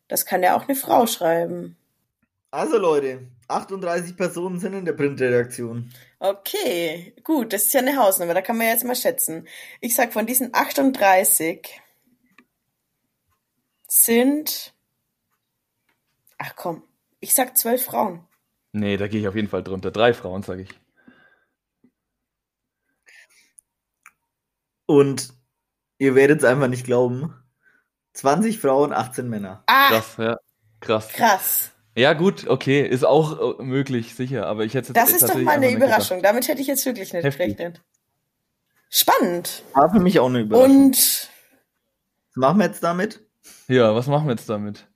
Das 0.08 0.26
kann 0.26 0.42
ja 0.42 0.58
auch 0.58 0.68
eine 0.68 0.76
Frau 0.76 1.06
schreiben. 1.06 1.78
Also 2.50 2.78
Leute, 2.78 3.28
38 3.50 4.16
Personen 4.16 4.60
sind 4.60 4.74
in 4.74 4.86
der 4.86 4.94
Printredaktion. 4.94 5.92
Okay, 6.20 7.14
gut, 7.24 7.52
das 7.52 7.66
ist 7.66 7.74
ja 7.74 7.82
eine 7.82 7.98
Hausnummer, 7.98 8.34
da 8.34 8.42
kann 8.42 8.58
man 8.58 8.68
ja 8.68 8.74
jetzt 8.74 8.86
mal 8.86 8.96
schätzen. 8.96 9.48
Ich 9.82 9.96
sag, 9.96 10.14
von 10.14 10.26
diesen 10.26 10.54
38 10.54 11.82
sind, 13.88 14.74
ach 16.38 16.56
komm, 16.56 16.84
ich 17.20 17.34
sag 17.34 17.58
zwölf 17.58 17.84
Frauen. 17.84 18.26
Nee, 18.74 18.98
da 18.98 19.08
gehe 19.08 19.22
ich 19.22 19.28
auf 19.28 19.36
jeden 19.36 19.48
Fall 19.48 19.64
drunter. 19.64 19.92
Drei 19.92 20.14
Frauen, 20.14 20.44
sage 20.44 20.64
ich. 20.64 20.70
Und 24.86 25.34
ihr 25.98 26.16
werdet 26.16 26.40
es 26.40 26.46
einfach 26.46 26.68
nicht 26.68 26.86
glauben. 26.86 27.34
20 28.14 28.60
Frauen, 28.60 28.94
18 28.94 29.30
Männer. 29.30 29.64
Ah, 29.68 29.90
krass, 29.90 30.16
ja. 30.18 30.38
Krass. 30.80 31.10
Krass. 31.10 31.72
Ja, 31.96 32.14
gut, 32.14 32.48
okay, 32.48 32.88
ist 32.88 33.04
auch 33.04 33.60
äh, 33.60 33.64
möglich, 33.64 34.14
sicher, 34.16 34.46
aber 34.46 34.64
ich 34.66 34.76
hätte 34.76 34.94
Das 34.94 35.12
ist 35.12 35.28
doch 35.28 35.36
mal 35.36 35.56
eine 35.56 35.72
Überraschung. 35.72 36.22
Damit 36.22 36.48
hätte 36.48 36.62
ich 36.62 36.68
jetzt 36.68 36.86
wirklich 36.86 37.12
nicht 37.12 37.24
Heftig. 37.24 37.58
gerechnet. 37.58 37.82
Spannend. 38.90 39.64
War 39.74 39.92
für 39.92 40.00
mich 40.00 40.20
auch 40.20 40.28
eine 40.28 40.42
Überraschung. 40.42 40.76
Und 40.86 41.30
was 42.36 42.36
machen 42.36 42.60
wir 42.60 42.68
jetzt 42.68 42.84
damit? 42.84 43.27
Ja, 43.68 43.94
was 43.96 44.08
machen 44.08 44.28
wir 44.28 44.36
jetzt 44.36 44.50
damit? 44.50 44.88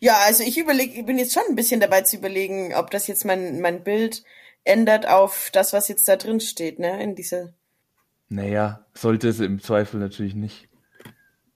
Ja, 0.00 0.18
also 0.26 0.42
ich 0.42 0.58
überlege, 0.58 1.00
ich 1.00 1.06
bin 1.06 1.18
jetzt 1.18 1.32
schon 1.32 1.44
ein 1.48 1.56
bisschen 1.56 1.80
dabei 1.80 2.02
zu 2.02 2.16
überlegen, 2.16 2.74
ob 2.74 2.90
das 2.90 3.06
jetzt 3.06 3.24
mein, 3.24 3.60
mein 3.60 3.82
Bild 3.82 4.22
ändert 4.64 5.08
auf 5.08 5.50
das, 5.52 5.72
was 5.72 5.88
jetzt 5.88 6.08
da 6.08 6.16
drin 6.16 6.40
steht, 6.40 6.78
ne, 6.78 7.02
in 7.02 7.14
dieser 7.14 7.54
naja, 8.28 8.84
sollte 8.94 9.28
es 9.28 9.40
im 9.40 9.60
Zweifel 9.60 10.00
natürlich 10.00 10.34
nicht. 10.34 10.67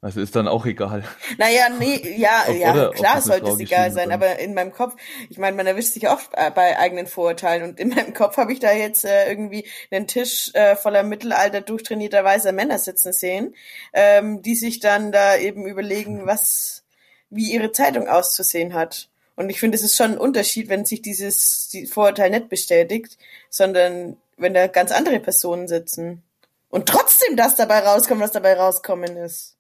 Also 0.03 0.20
ist 0.20 0.35
dann 0.35 0.49
auch 0.49 0.66
egal. 0.66 1.05
Naja, 1.39 1.69
nee, 1.79 2.16
ja, 2.16 2.43
ob, 2.49 2.57
ja, 2.57 2.89
klar 2.89 3.23
sollte 3.23 3.51
es 3.51 3.61
egal 3.61 3.93
sein, 3.93 4.11
aber 4.11 4.41
in 4.41 4.53
meinem 4.53 4.73
Kopf, 4.73 4.97
ich 5.31 5.39
meine, 5.39 5.57
man 5.57 5.69
erwischt 5.69 5.93
sich 5.93 6.09
oft 6.09 6.33
bei 6.33 6.77
eigenen 6.77 7.07
Vorurteilen 7.07 7.62
und 7.62 7.79
in 7.79 7.91
meinem 7.91 8.12
Kopf 8.12 8.37
habe 8.37 8.53
ich 8.53 8.59
da 8.59 8.73
jetzt 8.73 9.05
äh, 9.05 9.29
irgendwie 9.31 9.65
einen 9.93 10.09
Tisch 10.09 10.51
äh, 10.55 10.74
voller 10.74 11.05
Mittelalter 11.05 11.61
durchtrainierter 11.61 12.24
weißer 12.24 12.51
Männer 12.51 12.81
sitzen 12.81 13.12
sehen, 13.12 13.55
ähm, 13.93 14.43
die 14.43 14.57
sich 14.57 14.81
dann 14.81 15.12
da 15.12 15.37
eben 15.37 15.66
überlegen, 15.66 16.27
was, 16.27 16.83
wie 17.31 17.53
ihre 17.53 17.70
Zeitung 17.70 18.09
auszusehen 18.09 18.74
hat. 18.74 19.09
Und 19.37 19.51
ich 19.51 19.61
finde, 19.61 19.77
es 19.77 19.85
ist 19.85 19.97
schon 19.97 20.12
ein 20.12 20.19
Unterschied, 20.19 20.69
wenn 20.69 20.85
sich 20.85 21.03
dieses 21.03 21.69
die 21.69 21.87
Vorurteil 21.87 22.31
nicht 22.31 22.49
bestätigt, 22.49 23.19
sondern 23.51 24.16
wenn 24.37 24.53
da 24.53 24.66
ganz 24.66 24.91
andere 24.91 25.20
Personen 25.20 25.69
sitzen. 25.69 26.24
Und 26.70 26.89
trotzdem 26.89 27.37
das 27.37 27.55
dabei 27.55 27.79
rauskommt, 27.79 28.20
was 28.20 28.33
dabei 28.33 28.55
rauskommen 28.55 29.16
ist. 29.16 29.55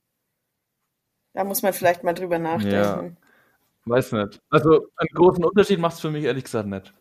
Da 1.34 1.44
muss 1.44 1.62
man 1.62 1.72
vielleicht 1.72 2.04
mal 2.04 2.12
drüber 2.12 2.38
nachdenken. 2.38 3.16
Ja, 3.86 3.92
weiß 3.92 4.12
nicht. 4.12 4.40
Also 4.50 4.86
einen 4.96 5.08
großen 5.14 5.44
Unterschied 5.44 5.78
macht 5.78 5.94
es 5.94 6.00
für 6.00 6.10
mich 6.10 6.24
ehrlich 6.24 6.44
gesagt 6.44 6.68
nicht. 6.68 6.92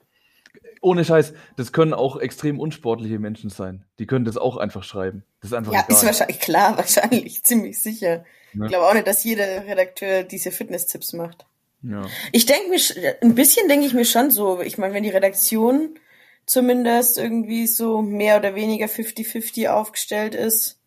Ohne 0.82 1.06
Scheiß, 1.06 1.34
das 1.58 1.74
können 1.74 1.94
auch 1.94 2.18
extrem 2.18 2.60
unsportliche 2.60 3.20
Menschen 3.20 3.50
sein. 3.50 3.86
Die 4.00 4.08
können 4.08 4.26
das 4.26 4.38
auch 4.38 4.58
einfach 4.58 4.84
schreiben. 4.84 5.24
Das 5.40 5.52
ist 5.52 5.54
einfach 5.56 5.74
Ja, 5.74 5.82
egal. 5.86 5.96
ist 5.96 6.06
wahrscheinlich 6.06 6.40
klar, 6.40 6.78
wahrscheinlich, 6.78 7.44
ziemlich 7.44 7.82
sicher. 7.82 8.26
Ja. 8.54 8.64
Ich 8.66 8.70
glaube 8.70 8.88
auch 8.88 8.94
nicht, 8.94 9.08
dass 9.08 9.24
jeder 9.24 9.66
Redakteur 9.66 10.24
diese 10.24 10.52
Fitness-Tipps 10.52 11.14
macht. 11.14 11.46
Ja. 11.84 12.04
Ich 12.32 12.46
denke 12.46 12.70
mir, 12.70 12.80
ein 13.22 13.36
bisschen 13.36 13.68
denke 13.68 13.86
ich 13.86 13.94
mir 13.94 14.06
schon 14.06 14.32
so, 14.32 14.62
ich 14.62 14.78
meine, 14.78 14.94
wenn 14.94 15.04
die 15.04 15.10
Redaktion 15.10 15.98
zumindest 16.46 17.18
irgendwie 17.18 17.68
so 17.68 18.02
mehr 18.02 18.38
oder 18.38 18.56
weniger 18.56 18.88
50-50 18.88 19.70
aufgestellt 19.70 20.36
ist. 20.36 20.80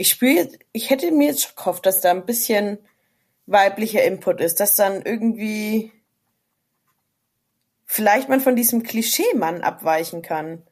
Ich 0.00 0.08
spüre, 0.08 0.48
ich 0.72 0.88
hätte 0.88 1.12
mir 1.12 1.26
jetzt 1.26 1.58
gehofft, 1.58 1.84
dass 1.84 2.00
da 2.00 2.10
ein 2.10 2.24
bisschen 2.24 2.78
weiblicher 3.44 4.02
Input 4.02 4.40
ist, 4.40 4.58
dass 4.58 4.74
dann 4.74 5.02
irgendwie 5.02 5.92
vielleicht 7.84 8.30
man 8.30 8.40
von 8.40 8.56
diesem 8.56 8.82
Klischee-Mann 8.82 9.60
abweichen 9.60 10.22
kann. 10.22 10.62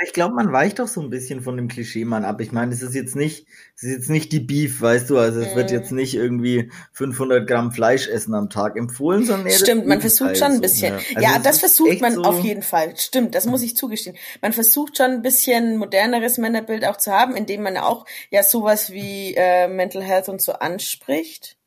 Aber 0.00 0.06
ich 0.06 0.14
glaube, 0.14 0.34
man 0.34 0.50
weicht 0.50 0.78
doch 0.78 0.88
so 0.88 1.02
ein 1.02 1.10
bisschen 1.10 1.42
von 1.42 1.58
dem 1.58 1.68
Klischee-Mann 1.68 2.24
ab. 2.24 2.40
Ich 2.40 2.52
meine, 2.52 2.72
es 2.72 2.80
ist 2.80 2.94
jetzt 2.94 3.16
nicht, 3.16 3.46
es 3.76 3.82
ist 3.82 3.90
jetzt 3.90 4.08
nicht 4.08 4.32
die 4.32 4.40
Beef, 4.40 4.80
weißt 4.80 5.10
du, 5.10 5.18
also 5.18 5.40
es 5.40 5.52
mm. 5.52 5.56
wird 5.56 5.70
jetzt 5.70 5.92
nicht 5.92 6.14
irgendwie 6.14 6.72
500 6.92 7.46
Gramm 7.46 7.70
Fleisch 7.70 8.08
essen 8.08 8.32
am 8.32 8.48
Tag 8.48 8.78
empfohlen, 8.78 9.26
sondern 9.26 9.48
eher 9.48 9.58
Stimmt, 9.58 9.86
man 9.86 10.00
versucht 10.00 10.38
schon 10.38 10.52
ein 10.52 10.62
bisschen. 10.62 10.98
So, 10.98 11.12
ja, 11.12 11.16
also 11.16 11.34
ja 11.34 11.38
das 11.40 11.58
versucht 11.58 12.00
man 12.00 12.14
so 12.14 12.22
auf 12.22 12.40
jeden 12.40 12.62
Fall. 12.62 12.96
Stimmt, 12.96 13.34
das 13.34 13.44
muss 13.44 13.60
ich 13.60 13.76
zugestehen. 13.76 14.16
Man 14.40 14.54
versucht 14.54 14.96
schon 14.96 15.10
ein 15.10 15.22
bisschen 15.22 15.76
moderneres 15.76 16.38
Männerbild 16.38 16.86
auch 16.86 16.96
zu 16.96 17.12
haben, 17.12 17.36
indem 17.36 17.62
man 17.62 17.76
auch 17.76 18.06
ja 18.30 18.42
sowas 18.42 18.92
wie 18.92 19.34
äh, 19.36 19.68
Mental 19.68 20.02
Health 20.02 20.30
und 20.30 20.40
so 20.40 20.52
anspricht. 20.52 21.58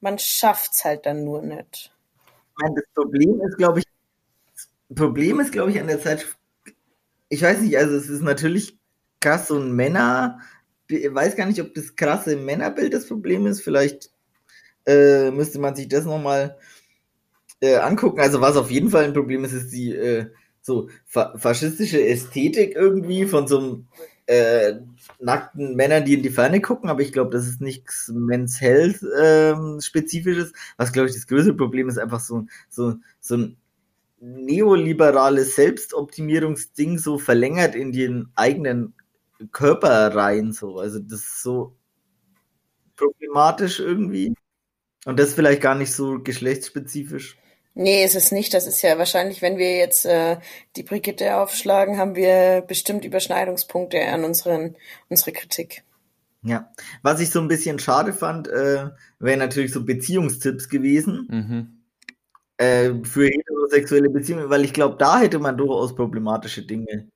Man 0.00 0.18
schafft's 0.18 0.84
halt 0.84 1.06
dann 1.06 1.22
nur 1.22 1.40
nicht. 1.40 1.92
Ich 2.50 2.62
meine, 2.62 2.74
das 2.74 2.84
Problem 2.92 3.40
ist, 3.42 3.56
glaube 3.56 3.78
ich, 3.78 3.84
das 4.56 4.68
Problem 4.96 5.38
ist, 5.38 5.52
glaube 5.52 5.70
ich, 5.70 5.80
an 5.80 5.86
der 5.86 6.00
Zeit 6.00 6.35
ich 7.28 7.42
weiß 7.42 7.60
nicht, 7.60 7.76
also 7.78 7.94
es 7.96 8.08
ist 8.08 8.22
natürlich 8.22 8.78
krass, 9.20 9.48
so 9.48 9.58
ein 9.58 9.72
Männer, 9.72 10.40
ich 10.88 11.12
weiß 11.12 11.36
gar 11.36 11.46
nicht, 11.46 11.60
ob 11.60 11.74
das 11.74 11.96
krasse 11.96 12.36
Männerbild 12.36 12.94
das 12.94 13.06
Problem 13.06 13.46
ist. 13.46 13.62
Vielleicht 13.62 14.10
äh, 14.86 15.30
müsste 15.30 15.58
man 15.58 15.74
sich 15.74 15.88
das 15.88 16.04
nochmal 16.04 16.56
äh, 17.60 17.76
angucken. 17.76 18.20
Also 18.20 18.40
was 18.40 18.56
auf 18.56 18.70
jeden 18.70 18.90
Fall 18.90 19.04
ein 19.04 19.12
Problem 19.12 19.44
ist, 19.44 19.52
ist 19.52 19.72
die 19.72 19.92
äh, 19.92 20.26
so 20.60 20.88
fa 21.04 21.36
faschistische 21.38 22.04
Ästhetik 22.06 22.74
irgendwie 22.74 23.26
von 23.26 23.46
so 23.48 23.58
einem 23.58 23.86
äh, 24.26 24.74
nackten 25.20 25.76
Männern, 25.76 26.04
die 26.04 26.14
in 26.14 26.22
die 26.22 26.30
Ferne 26.30 26.60
gucken, 26.60 26.90
aber 26.90 27.00
ich 27.00 27.12
glaube, 27.12 27.30
das 27.30 27.46
ist 27.46 27.60
nichts 27.60 28.10
Men's 28.12 28.60
Health 28.60 29.00
ähm, 29.20 29.80
spezifisches. 29.80 30.52
Was 30.76 30.92
glaube 30.92 31.08
ich 31.08 31.14
das 31.14 31.26
größte 31.28 31.54
Problem 31.54 31.88
ist, 31.88 31.98
einfach 31.98 32.20
so, 32.20 32.46
so, 32.68 32.94
so 33.20 33.36
ein 33.36 33.56
neoliberales 34.26 35.54
Selbstoptimierungsding 35.54 36.98
so 36.98 37.18
verlängert 37.18 37.74
in 37.74 37.92
den 37.92 38.28
eigenen 38.34 38.94
Körper 39.52 40.14
rein. 40.14 40.52
So. 40.52 40.78
Also 40.78 40.98
das 40.98 41.20
ist 41.20 41.42
so 41.42 41.76
problematisch 42.96 43.78
irgendwie. 43.78 44.34
Und 45.04 45.20
das 45.20 45.34
vielleicht 45.34 45.62
gar 45.62 45.76
nicht 45.76 45.92
so 45.92 46.18
geschlechtsspezifisch. 46.18 47.38
Nee, 47.74 48.04
ist 48.04 48.16
es 48.16 48.32
nicht. 48.32 48.54
Das 48.54 48.66
ist 48.66 48.82
ja 48.82 48.98
wahrscheinlich, 48.98 49.42
wenn 49.42 49.58
wir 49.58 49.76
jetzt 49.76 50.06
äh, 50.06 50.38
die 50.74 50.82
Brigitte 50.82 51.36
aufschlagen, 51.36 51.98
haben 51.98 52.16
wir 52.16 52.64
bestimmt 52.66 53.04
Überschneidungspunkte 53.04 54.00
an 54.06 54.24
unseren, 54.24 54.76
unsere 55.08 55.32
Kritik. 55.32 55.84
Ja, 56.42 56.72
was 57.02 57.20
ich 57.20 57.30
so 57.30 57.40
ein 57.40 57.48
bisschen 57.48 57.78
schade 57.78 58.12
fand, 58.12 58.48
äh, 58.48 58.88
wären 59.18 59.38
natürlich 59.38 59.72
so 59.72 59.84
Beziehungstipps 59.84 60.68
gewesen. 60.68 61.28
Mhm 61.30 61.75
äh, 62.58 62.92
für 63.02 63.26
heterosexuelle 63.26 64.10
Beziehungen, 64.10 64.50
weil 64.50 64.64
ich 64.64 64.72
glaube, 64.72 64.96
da 64.98 65.20
hätte 65.20 65.38
man 65.38 65.56
durchaus 65.56 65.94
problematische 65.94 66.62
Dinge 66.62 67.08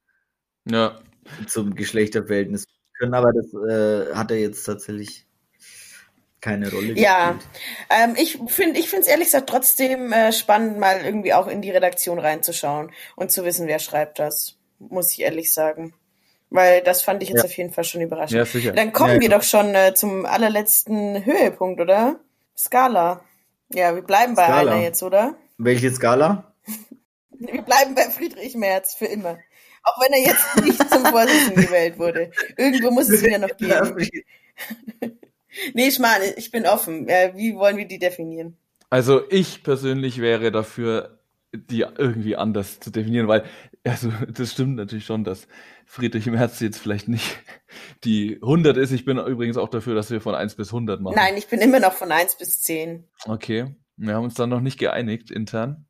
ja. 0.69 0.99
zum 1.47 1.75
Geschlechterverhältnis 1.75 2.65
können, 2.99 3.15
aber 3.15 3.33
das 3.33 3.47
äh, 3.55 4.15
hat 4.15 4.31
er 4.31 4.39
jetzt 4.39 4.65
tatsächlich 4.65 5.27
keine 6.41 6.71
Rolle 6.71 6.89
gespielt. 6.89 7.07
Ja, 7.07 7.39
ähm, 7.91 8.15
ich 8.17 8.39
finde 8.47 8.81
ich 8.81 8.89
finde 8.89 9.03
es 9.03 9.09
ehrlich 9.09 9.27
gesagt 9.27 9.49
trotzdem 9.49 10.13
äh, 10.13 10.33
spannend, 10.33 10.79
mal 10.79 11.01
irgendwie 11.05 11.35
auch 11.35 11.49
in 11.49 11.63
die 11.63 11.71
Redaktion 11.71 12.19
reinzuschauen 12.19 12.93
und 13.17 13.31
zu 13.31 13.45
wissen, 13.45 13.67
wer 13.67 13.79
schreibt 13.79 14.19
das, 14.19 14.57
muss 14.79 15.13
ich 15.13 15.21
ehrlich 15.21 15.53
sagen. 15.53 15.95
Weil 16.53 16.83
das 16.83 17.03
fand 17.03 17.23
ich 17.23 17.29
jetzt 17.29 17.39
ja. 17.39 17.45
auf 17.45 17.57
jeden 17.57 17.73
Fall 17.73 17.85
schon 17.85 18.01
überraschend. 18.01 18.37
Ja, 18.37 18.45
sicher. 18.45 18.73
Dann 18.73 18.93
kommen 18.93 19.15
ja, 19.15 19.21
wir 19.21 19.29
doch 19.29 19.45
schon 19.45 19.73
äh, 19.75 19.95
zum 19.95 20.27
allerletzten 20.27 21.25
Höhepunkt, 21.25 21.81
oder? 21.81 22.19
Skala. 22.57 23.23
Ja, 23.73 23.95
wir 23.95 24.03
bleiben 24.03 24.35
bei 24.35 24.45
Skala. 24.45 24.73
einer 24.73 24.83
jetzt, 24.83 25.03
oder? 25.03 25.37
Welche 25.59 25.91
Skala? 25.91 26.53
Wir 27.43 27.63
bleiben 27.63 27.95
bei 27.95 28.03
Friedrich 28.03 28.55
Merz 28.55 28.95
für 28.95 29.07
immer. 29.07 29.39
Auch 29.83 29.99
wenn 30.03 30.13
er 30.13 30.21
jetzt 30.21 30.63
nicht 30.63 30.91
zum 30.91 31.07
Vorsitzenden 31.07 31.65
gewählt 31.65 31.99
wurde. 31.99 32.31
Irgendwo 32.59 32.91
muss 32.91 33.09
es 33.09 33.23
ihn 33.23 33.31
ja 33.31 33.39
noch 33.39 33.57
geben. 33.57 33.97
nee, 35.73 35.91
Schmarrn, 35.91 36.21
ich 36.37 36.51
bin 36.51 36.67
offen. 36.67 37.09
Wie 37.09 37.57
wollen 37.57 37.79
wir 37.79 37.87
die 37.87 37.99
definieren? 37.99 38.59
Also 38.91 39.23
ich 39.31 39.63
persönlich 39.63 40.21
wäre 40.21 40.53
dafür, 40.53 41.19
die 41.53 41.81
irgendwie 41.81 42.37
anders 42.37 42.79
zu 42.79 42.91
definieren, 42.91 43.27
weil, 43.27 43.45
also 43.85 44.13
das 44.29 44.53
stimmt 44.53 44.77
natürlich 44.77 45.07
schon, 45.07 45.25
dass 45.25 45.49
Friedrich 45.91 46.27
Merz 46.27 46.61
jetzt 46.61 46.79
vielleicht 46.79 47.09
nicht 47.09 47.39
die 48.05 48.37
100 48.37 48.77
ist. 48.77 48.93
Ich 48.93 49.05
bin 49.05 49.19
übrigens 49.19 49.57
auch 49.57 49.69
dafür, 49.69 49.97
dass 49.97 50.09
wir 50.09 50.21
von 50.21 50.37
1 50.37 50.55
bis 50.55 50.69
100 50.69 51.01
machen. 51.01 51.17
Nein, 51.17 51.37
ich 51.37 51.49
bin 51.49 51.61
immer 51.61 51.81
noch 51.81 51.95
von 51.95 52.13
1 52.13 52.37
bis 52.37 52.63
10. 52.63 53.09
Okay, 53.27 53.75
wir 53.97 54.15
haben 54.15 54.23
uns 54.23 54.35
dann 54.35 54.51
noch 54.51 54.61
nicht 54.61 54.79
geeinigt 54.79 55.33
intern. 55.33 55.87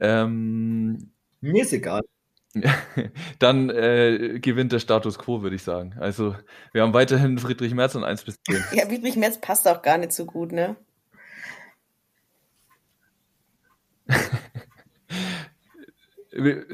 Ähm, 0.00 1.14
Mir 1.40 1.62
ist 1.62 1.72
egal. 1.72 2.02
dann 3.38 3.70
äh, 3.70 4.38
gewinnt 4.38 4.72
der 4.72 4.80
Status 4.80 5.18
quo, 5.18 5.40
würde 5.40 5.56
ich 5.56 5.62
sagen. 5.62 5.94
Also 5.98 6.36
wir 6.74 6.82
haben 6.82 6.92
weiterhin 6.92 7.38
Friedrich 7.38 7.72
Merz 7.72 7.94
und 7.94 8.04
1 8.04 8.24
bis 8.24 8.36
10. 8.42 8.62
Ja, 8.74 8.84
Friedrich 8.84 9.16
Merz 9.16 9.40
passt 9.40 9.66
auch 9.66 9.80
gar 9.80 9.96
nicht 9.96 10.12
so 10.12 10.26
gut, 10.26 10.52
ne? 10.52 10.76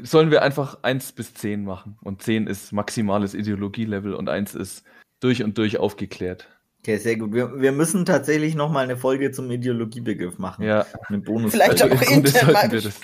Sollen 0.03 0.31
wir 0.31 0.41
einfach 0.41 0.79
1 0.83 1.11
bis 1.13 1.33
10 1.33 1.63
machen. 1.63 1.97
Und 2.01 2.21
10 2.21 2.47
ist 2.47 2.71
maximales 2.71 3.33
Ideologielevel 3.33 4.13
und 4.13 4.29
1 4.29 4.55
ist 4.55 4.83
durch 5.19 5.43
und 5.43 5.57
durch 5.57 5.77
aufgeklärt. 5.77 6.47
Okay, 6.81 6.97
sehr 6.97 7.17
gut. 7.17 7.33
Wir, 7.33 7.59
wir 7.59 7.73
müssen 7.73 8.05
tatsächlich 8.05 8.55
nochmal 8.55 8.85
eine 8.85 8.95
Folge 8.95 9.31
zum 9.31 9.51
Ideologiebegriff 9.51 10.37
machen. 10.37 10.63
Ja. 10.63 10.85
Eine 11.07 11.19
Bonus. 11.19 11.51
Vielleicht 11.51 11.83
auch 11.83 12.01
intern 12.09 12.53
mal 12.53 12.71
wir 12.71 12.81
das, 12.81 13.01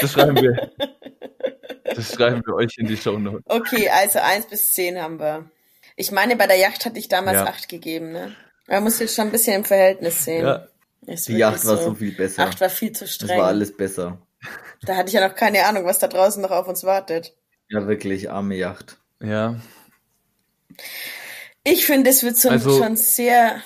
das 0.00 0.12
schreiben 0.12 0.36
wir. 0.36 0.70
Das 1.96 2.12
schreiben 2.12 2.42
wir 2.44 2.54
euch 2.54 2.76
in 2.78 2.88
die 2.88 2.96
Show 2.96 3.18
Notes. 3.18 3.44
Okay, 3.46 3.88
also 3.88 4.18
1 4.18 4.46
bis 4.46 4.72
10 4.72 5.00
haben 5.00 5.20
wir. 5.20 5.48
Ich 5.94 6.10
meine, 6.10 6.34
bei 6.34 6.48
der 6.48 6.56
Yacht 6.56 6.84
hatte 6.84 6.98
ich 6.98 7.06
damals 7.06 7.36
ja. 7.36 7.46
8 7.46 7.68
gegeben, 7.68 8.10
ne? 8.10 8.34
Man 8.66 8.82
muss 8.82 8.98
jetzt 8.98 9.14
schon 9.14 9.26
ein 9.26 9.30
bisschen 9.30 9.54
im 9.54 9.64
Verhältnis 9.64 10.24
sehen. 10.24 10.44
Ja. 10.44 10.66
Die 11.02 11.36
Yacht 11.36 11.64
war 11.66 11.76
so, 11.76 11.90
so 11.90 11.94
viel 11.94 12.12
besser. 12.12 12.42
8 12.42 12.60
war 12.60 12.70
viel 12.70 12.90
zu 12.90 13.06
streng. 13.06 13.28
Das 13.28 13.38
war 13.38 13.46
alles 13.46 13.76
besser. 13.76 14.18
Da 14.82 14.96
hatte 14.96 15.08
ich 15.08 15.14
ja 15.14 15.26
noch 15.26 15.34
keine 15.34 15.66
Ahnung, 15.66 15.84
was 15.84 15.98
da 15.98 16.08
draußen 16.08 16.42
noch 16.42 16.50
auf 16.50 16.68
uns 16.68 16.84
wartet. 16.84 17.34
Ja, 17.68 17.86
wirklich, 17.86 18.30
arme 18.30 18.56
Yacht. 18.56 18.98
Ja. 19.20 19.56
Ich 21.62 21.86
finde, 21.86 22.10
es 22.10 22.22
wird 22.22 22.36
so 22.36 22.50
also, 22.50 22.76
schon 22.76 22.96
sehr. 22.96 23.62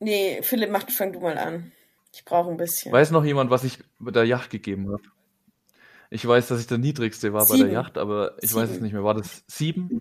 Nee, 0.00 0.40
Philipp, 0.42 0.70
mach, 0.70 0.88
fang 0.90 1.12
du 1.12 1.20
mal 1.20 1.36
an. 1.38 1.72
Ich 2.12 2.24
brauche 2.24 2.50
ein 2.50 2.56
bisschen. 2.56 2.92
Weiß 2.92 3.10
noch 3.10 3.24
jemand, 3.24 3.50
was 3.50 3.64
ich 3.64 3.78
bei 3.98 4.10
der 4.10 4.24
Yacht 4.24 4.50
gegeben 4.50 4.90
habe? 4.90 5.02
Ich 6.10 6.26
weiß, 6.26 6.48
dass 6.48 6.60
ich 6.60 6.66
der 6.66 6.78
niedrigste 6.78 7.32
war 7.32 7.44
sieben. 7.44 7.58
bei 7.58 7.64
der 7.66 7.74
Yacht, 7.74 7.98
aber 7.98 8.36
ich 8.40 8.50
sieben. 8.50 8.62
weiß 8.62 8.70
es 8.70 8.80
nicht 8.80 8.92
mehr. 8.92 9.04
War 9.04 9.14
das 9.14 9.44
sieben? 9.46 10.00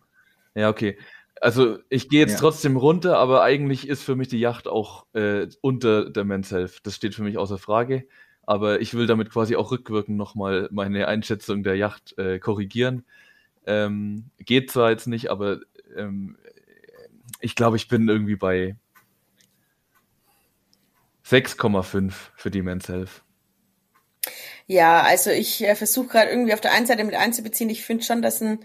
Ja, 0.56 0.70
okay. 0.70 0.98
Also 1.42 1.80
ich 1.90 2.08
gehe 2.08 2.22
jetzt 2.22 2.34
ja. 2.34 2.40
trotzdem 2.40 2.78
runter, 2.78 3.18
aber 3.18 3.42
eigentlich 3.42 3.88
ist 3.88 4.04
für 4.04 4.16
mich 4.16 4.28
die 4.28 4.40
Yacht 4.40 4.68
auch 4.68 5.08
äh, 5.14 5.48
unter 5.62 6.10
der 6.10 6.24
Men's 6.24 6.52
Health. 6.52 6.82
Das 6.84 6.96
steht 6.96 7.16
für 7.16 7.24
mich 7.24 7.38
außer 7.38 7.58
Frage 7.58 8.08
aber 8.46 8.82
ich 8.82 8.94
will 8.94 9.08
damit 9.08 9.32
quasi 9.32 9.56
auch 9.56 9.72
rückwirkend 9.72 10.18
nochmal 10.18 10.70
meine 10.72 11.08
Einschätzung 11.08 11.64
der 11.64 11.76
Yacht 11.76 12.18
äh, 12.18 12.40
korrigieren. 12.40 13.06
Ähm, 13.66 14.26
geht 14.40 14.72
zwar 14.72 14.92
jetzt 14.92 15.08
nicht, 15.08 15.32
aber 15.32 15.60
ähm, 15.96 16.38
ich 17.40 17.56
glaube, 17.56 17.78
ich 17.78 17.88
bin 17.88 18.08
irgendwie 18.08 18.36
bei 18.36 18.76
6,5 21.26 22.12
für 22.36 22.52
die 22.52 22.62
Men's 22.62 22.90
Health. 22.90 23.24
Ja, 24.68 25.02
also 25.02 25.30
ich 25.30 25.64
äh, 25.64 25.76
versuche 25.76 26.08
gerade 26.08 26.32
irgendwie 26.32 26.54
auf 26.54 26.62
der 26.62 26.74
einen 26.74 26.86
Seite 26.86 27.04
mit 27.04 27.16
einzubeziehen. 27.16 27.70
Ich 27.70 27.84
finde 27.84 28.04
schon, 28.04 28.22
dass 28.22 28.42
ein 28.42 28.60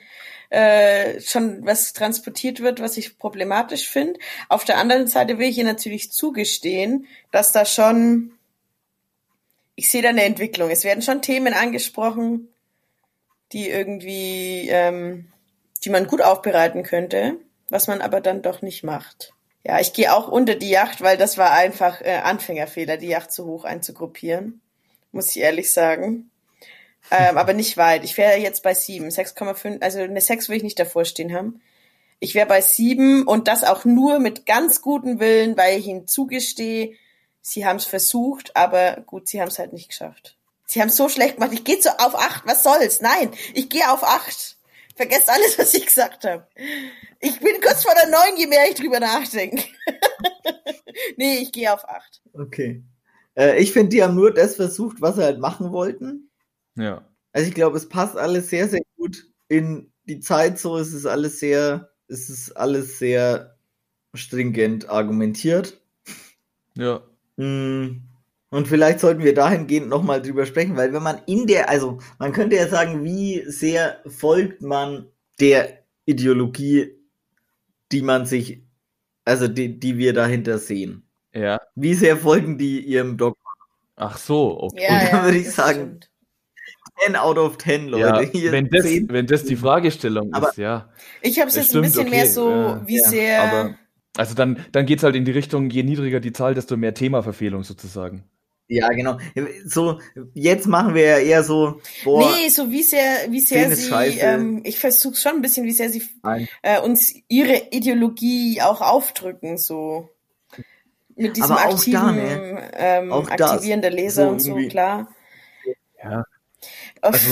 äh, 0.50 1.20
schon 1.20 1.66
was 1.66 1.92
transportiert 1.92 2.60
wird, 2.60 2.80
was 2.80 2.96
ich 2.96 3.18
problematisch 3.18 3.88
finde. 3.88 4.18
Auf 4.48 4.64
der 4.64 4.78
anderen 4.78 5.06
Seite 5.06 5.38
will 5.38 5.48
ich 5.48 5.58
ihr 5.58 5.64
natürlich 5.64 6.10
zugestehen, 6.12 7.06
dass 7.30 7.52
da 7.52 7.64
schon 7.64 8.32
ich 9.78 9.92
sehe 9.92 10.02
da 10.02 10.08
eine 10.08 10.24
Entwicklung. 10.24 10.70
Es 10.70 10.82
werden 10.82 11.02
schon 11.02 11.22
Themen 11.22 11.54
angesprochen, 11.54 12.48
die 13.52 13.70
irgendwie, 13.70 14.68
ähm, 14.70 15.32
die 15.84 15.90
man 15.90 16.08
gut 16.08 16.20
aufbereiten 16.20 16.82
könnte, 16.82 17.36
was 17.70 17.86
man 17.86 18.00
aber 18.00 18.20
dann 18.20 18.42
doch 18.42 18.60
nicht 18.60 18.82
macht. 18.82 19.34
Ja, 19.62 19.78
ich 19.78 19.92
gehe 19.92 20.12
auch 20.12 20.26
unter 20.26 20.56
die 20.56 20.70
Yacht, 20.70 21.00
weil 21.00 21.16
das 21.16 21.38
war 21.38 21.52
einfach 21.52 22.00
äh, 22.00 22.16
Anfängerfehler, 22.24 22.96
die 22.96 23.06
Yacht 23.06 23.30
zu 23.30 23.46
hoch 23.46 23.64
einzugruppieren, 23.64 24.60
muss 25.12 25.30
ich 25.30 25.42
ehrlich 25.42 25.72
sagen. 25.72 26.32
Ähm, 27.12 27.38
aber 27.38 27.52
nicht 27.52 27.76
weit. 27.76 28.02
Ich 28.02 28.18
wäre 28.18 28.36
jetzt 28.36 28.64
bei 28.64 28.74
sieben, 28.74 29.10
6,5, 29.10 29.80
also 29.80 30.00
eine 30.00 30.20
6 30.20 30.48
will 30.48 30.56
ich 30.56 30.64
nicht 30.64 30.80
davor 30.80 31.04
stehen 31.04 31.32
haben. 31.32 31.62
Ich 32.18 32.34
wäre 32.34 32.48
bei 32.48 32.62
sieben 32.62 33.28
und 33.28 33.46
das 33.46 33.62
auch 33.62 33.84
nur 33.84 34.18
mit 34.18 34.44
ganz 34.44 34.82
gutem 34.82 35.20
Willen, 35.20 35.56
weil 35.56 35.78
ich 35.78 35.86
ihnen 35.86 36.08
zugestehe, 36.08 36.96
sie 37.48 37.64
haben 37.64 37.76
es 37.76 37.86
versucht, 37.86 38.54
aber 38.56 39.02
gut, 39.06 39.28
sie 39.28 39.40
haben 39.40 39.48
es 39.48 39.58
halt 39.58 39.72
nicht 39.72 39.88
geschafft. 39.88 40.36
Sie 40.66 40.82
haben 40.82 40.90
so 40.90 41.08
schlecht 41.08 41.36
gemacht. 41.36 41.52
Ich 41.54 41.64
gehe 41.64 41.80
so 41.80 41.88
auf 41.88 42.14
acht. 42.14 42.46
Was 42.46 42.62
soll's? 42.62 43.00
Nein, 43.00 43.30
ich 43.54 43.70
gehe 43.70 43.90
auf 43.90 44.04
acht. 44.04 44.58
Vergesst 44.94 45.30
alles, 45.30 45.58
was 45.58 45.72
ich 45.72 45.86
gesagt 45.86 46.24
habe. 46.24 46.46
Ich 47.20 47.40
bin 47.40 47.60
kurz 47.62 47.84
vor 47.84 47.94
der 47.94 48.10
neun, 48.10 48.36
je 48.36 48.46
mehr 48.46 48.68
ich 48.68 48.74
drüber 48.74 49.00
nachdenke. 49.00 49.64
nee, 51.16 51.38
ich 51.38 51.52
gehe 51.52 51.72
auf 51.72 51.88
acht. 51.88 52.20
Okay. 52.34 52.82
Äh, 53.34 53.58
ich 53.58 53.72
finde, 53.72 53.90
die 53.90 54.02
haben 54.02 54.14
nur 54.14 54.34
das 54.34 54.56
versucht, 54.56 55.00
was 55.00 55.16
sie 55.16 55.24
halt 55.24 55.38
machen 55.38 55.72
wollten. 55.72 56.30
Ja. 56.74 57.02
Also 57.32 57.48
ich 57.48 57.54
glaube, 57.54 57.78
es 57.78 57.88
passt 57.88 58.16
alles 58.16 58.50
sehr, 58.50 58.68
sehr 58.68 58.82
gut 58.96 59.24
in 59.48 59.90
die 60.04 60.20
Zeit 60.20 60.58
so. 60.58 60.76
Es 60.76 60.92
ist 60.92 61.06
alles 61.06 61.38
sehr, 61.38 61.90
es 62.08 62.28
ist 62.28 62.52
alles 62.52 62.98
sehr 62.98 63.56
stringent 64.14 64.90
argumentiert. 64.90 65.80
Ja. 66.74 67.02
Mm, 67.38 68.02
Und 68.50 68.66
vielleicht 68.68 69.00
sollten 69.00 69.22
wir 69.22 69.34
dahingehend 69.34 69.88
nochmal 69.88 70.22
drüber 70.22 70.46
sprechen, 70.46 70.76
weil 70.76 70.92
wenn 70.92 71.02
man 71.02 71.20
in 71.26 71.46
der, 71.46 71.68
also 71.68 71.98
man 72.18 72.32
könnte 72.32 72.56
ja 72.56 72.66
sagen, 72.68 73.04
wie 73.04 73.42
sehr 73.46 73.98
folgt 74.06 74.62
man 74.62 75.06
der 75.40 75.84
Ideologie, 76.06 76.94
die 77.92 78.02
man 78.02 78.24
sich, 78.26 78.62
also 79.24 79.48
die, 79.48 79.78
die 79.78 79.98
wir 79.98 80.12
dahinter 80.14 80.58
sehen. 80.58 81.02
Ja. 81.34 81.60
Wie 81.74 81.92
sehr 81.94 82.16
folgen 82.16 82.56
die 82.58 82.80
ihrem 82.80 83.16
Dogma? 83.18 83.36
Ach 83.96 84.16
so, 84.16 84.58
okay. 84.62 84.82
Ja, 84.88 84.94
Und 85.00 85.02
da 85.12 85.16
ja, 85.18 85.24
würde 85.24 85.38
ich 85.38 85.50
sagen, 85.50 85.80
stimmt. 86.00 86.10
10 87.04 87.16
out 87.16 87.38
of 87.38 87.58
10, 87.58 87.88
Leute. 87.88 88.04
Ja, 88.06 88.20
Hier 88.20 88.50
wenn 88.52 88.68
das, 88.70 88.82
10. 88.84 89.08
wenn 89.10 89.26
das 89.26 89.44
die 89.44 89.56
Fragestellung 89.56 90.32
Aber- 90.32 90.48
ist, 90.48 90.56
ja. 90.56 90.88
Ich 91.22 91.38
habe 91.38 91.48
es 91.48 91.54
jetzt 91.56 91.66
ein 91.66 91.68
stimmt, 91.70 91.84
bisschen 91.84 92.00
okay, 92.06 92.10
mehr 92.10 92.26
so, 92.26 92.50
ja. 92.50 92.82
wie 92.86 92.96
Ja, 92.96 93.08
sehr. 93.08 93.42
Aber 93.42 93.74
also 94.18 94.34
dann, 94.34 94.64
dann 94.72 94.84
geht's 94.84 95.04
halt 95.04 95.14
in 95.14 95.24
die 95.24 95.30
Richtung, 95.30 95.70
je 95.70 95.84
niedriger 95.84 96.18
die 96.18 96.32
Zahl, 96.32 96.54
desto 96.54 96.76
mehr 96.76 96.92
Themaverfehlung 96.92 97.62
sozusagen. 97.62 98.24
Ja, 98.66 98.88
genau. 98.88 99.16
So, 99.64 100.00
jetzt 100.34 100.66
machen 100.66 100.94
wir 100.94 101.02
ja 101.04 101.18
eher 101.18 101.42
so, 101.44 101.80
boah, 102.04 102.30
nee, 102.36 102.48
so 102.48 102.70
wie 102.70 102.82
sehr, 102.82 103.30
wie 103.30 103.40
sehr 103.40 103.70
Zehn 103.70 103.76
sie, 103.76 104.18
ähm, 104.18 104.60
ich 104.64 104.78
versuche 104.78 105.14
schon 105.14 105.36
ein 105.36 105.40
bisschen, 105.40 105.64
wie 105.64 105.72
sehr 105.72 105.88
sie 105.88 106.02
äh, 106.62 106.80
uns 106.80 107.14
ihre 107.28 107.68
Ideologie 107.70 108.60
auch 108.60 108.80
aufdrücken, 108.82 109.56
so. 109.56 110.10
Mit 111.14 111.36
diesem 111.36 111.52
Aber 111.52 111.66
auch 111.66 111.74
aktiven 111.74 112.00
da, 112.00 112.12
ne? 112.12 112.70
ähm, 112.74 113.12
Auch 113.12 113.30
das. 113.30 113.52
Aktivieren 113.52 113.82
der 113.82 113.90
Leser 113.90 114.24
So 114.24 114.30
und 114.30 114.40
so, 114.40 114.50
irgendwie. 114.50 114.68
klar. 114.68 115.08
Ja. 116.02 116.24
Also, 117.00 117.30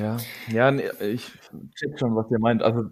ja, 0.00 0.16
ja, 0.52 0.70
nee, 0.70 0.88
ich 1.00 1.30
check 1.74 1.98
schon, 1.98 2.14
was 2.14 2.30
ihr 2.30 2.38
meint. 2.38 2.62
Also, 2.62 2.84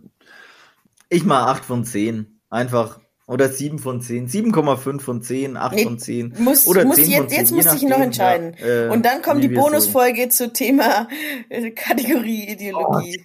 ich 1.08 1.24
mal 1.24 1.46
8 1.46 1.64
von 1.64 1.84
10. 1.84 2.40
Einfach. 2.50 3.00
Oder 3.28 3.48
7 3.48 3.78
von 3.80 4.00
10. 4.00 4.28
7,5 4.28 5.00
von 5.00 5.20
10, 5.20 5.56
8 5.56 5.74
Nee, 5.74 5.84
von 5.84 5.98
10. 5.98 6.34
muss, 6.38 6.66
Oder 6.66 6.84
muss 6.84 6.96
10 6.96 7.04
von 7.04 7.12
jetzt, 7.14 7.30
10, 7.30 7.38
jetzt 7.40 7.50
je 7.50 7.56
muss 7.56 7.74
ich 7.74 7.82
noch 7.88 7.98
entscheiden. 7.98 8.56
ja, 8.60 8.86
äh, 8.86 8.88
und 8.88 9.04
dann 9.04 9.20
kommt 9.22 9.42
die 9.42 9.48
Bonusfolge 9.48 10.28
zu 10.28 10.52
Thema 10.52 11.08
äh, 11.48 11.70
Kategorie 11.72 12.48
Ideologie. 12.50 13.24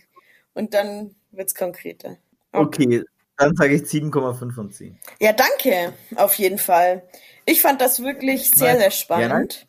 Und 0.53 0.73
dann 0.73 1.15
wird's 1.31 1.53
konkreter. 1.53 2.17
Okay, 2.51 3.03
dann 3.37 3.55
sage 3.55 3.75
ich 3.75 3.83
7,5 3.83 4.51
von 4.53 4.71
10. 4.71 4.97
Ja, 5.19 5.33
danke, 5.33 5.93
auf 6.15 6.33
jeden 6.35 6.57
Fall. 6.57 7.03
Ich 7.45 7.61
fand 7.61 7.79
das 7.79 8.01
wirklich 8.03 8.49
sehr, 8.51 8.77
sehr 8.77 8.91
spannend. 8.91 9.65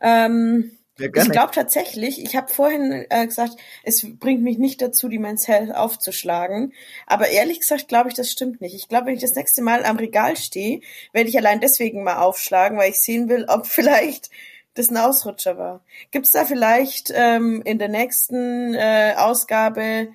ähm, 0.00 0.70
Ja, 0.98 1.08
ich 1.14 1.30
glaube 1.30 1.52
tatsächlich, 1.52 2.22
ich 2.22 2.36
habe 2.36 2.48
vorhin 2.48 3.04
äh, 3.10 3.26
gesagt, 3.26 3.56
es 3.82 4.06
bringt 4.18 4.42
mich 4.42 4.56
nicht 4.56 4.80
dazu, 4.80 5.08
die 5.08 5.18
Men's 5.18 5.46
aufzuschlagen. 5.48 6.72
Aber 7.06 7.28
ehrlich 7.28 7.60
gesagt, 7.60 7.88
glaube 7.88 8.08
ich, 8.08 8.14
das 8.14 8.30
stimmt 8.30 8.62
nicht. 8.62 8.74
Ich 8.74 8.88
glaube, 8.88 9.06
wenn 9.06 9.14
ich 9.14 9.20
das 9.20 9.34
nächste 9.34 9.60
Mal 9.60 9.84
am 9.84 9.96
Regal 9.98 10.36
stehe, 10.38 10.80
werde 11.12 11.28
ich 11.28 11.36
allein 11.36 11.60
deswegen 11.60 12.02
mal 12.02 12.16
aufschlagen, 12.16 12.78
weil 12.78 12.90
ich 12.90 13.00
sehen 13.00 13.28
will, 13.28 13.44
ob 13.48 13.66
vielleicht 13.66 14.30
das 14.72 14.90
ein 14.90 14.96
Ausrutscher 14.96 15.58
war. 15.58 15.84
Gibt 16.10 16.26
es 16.26 16.32
da 16.32 16.44
vielleicht 16.44 17.12
ähm, 17.14 17.62
in 17.64 17.78
der 17.78 17.88
nächsten 17.88 18.74
äh, 18.74 19.14
Ausgabe 19.16 20.08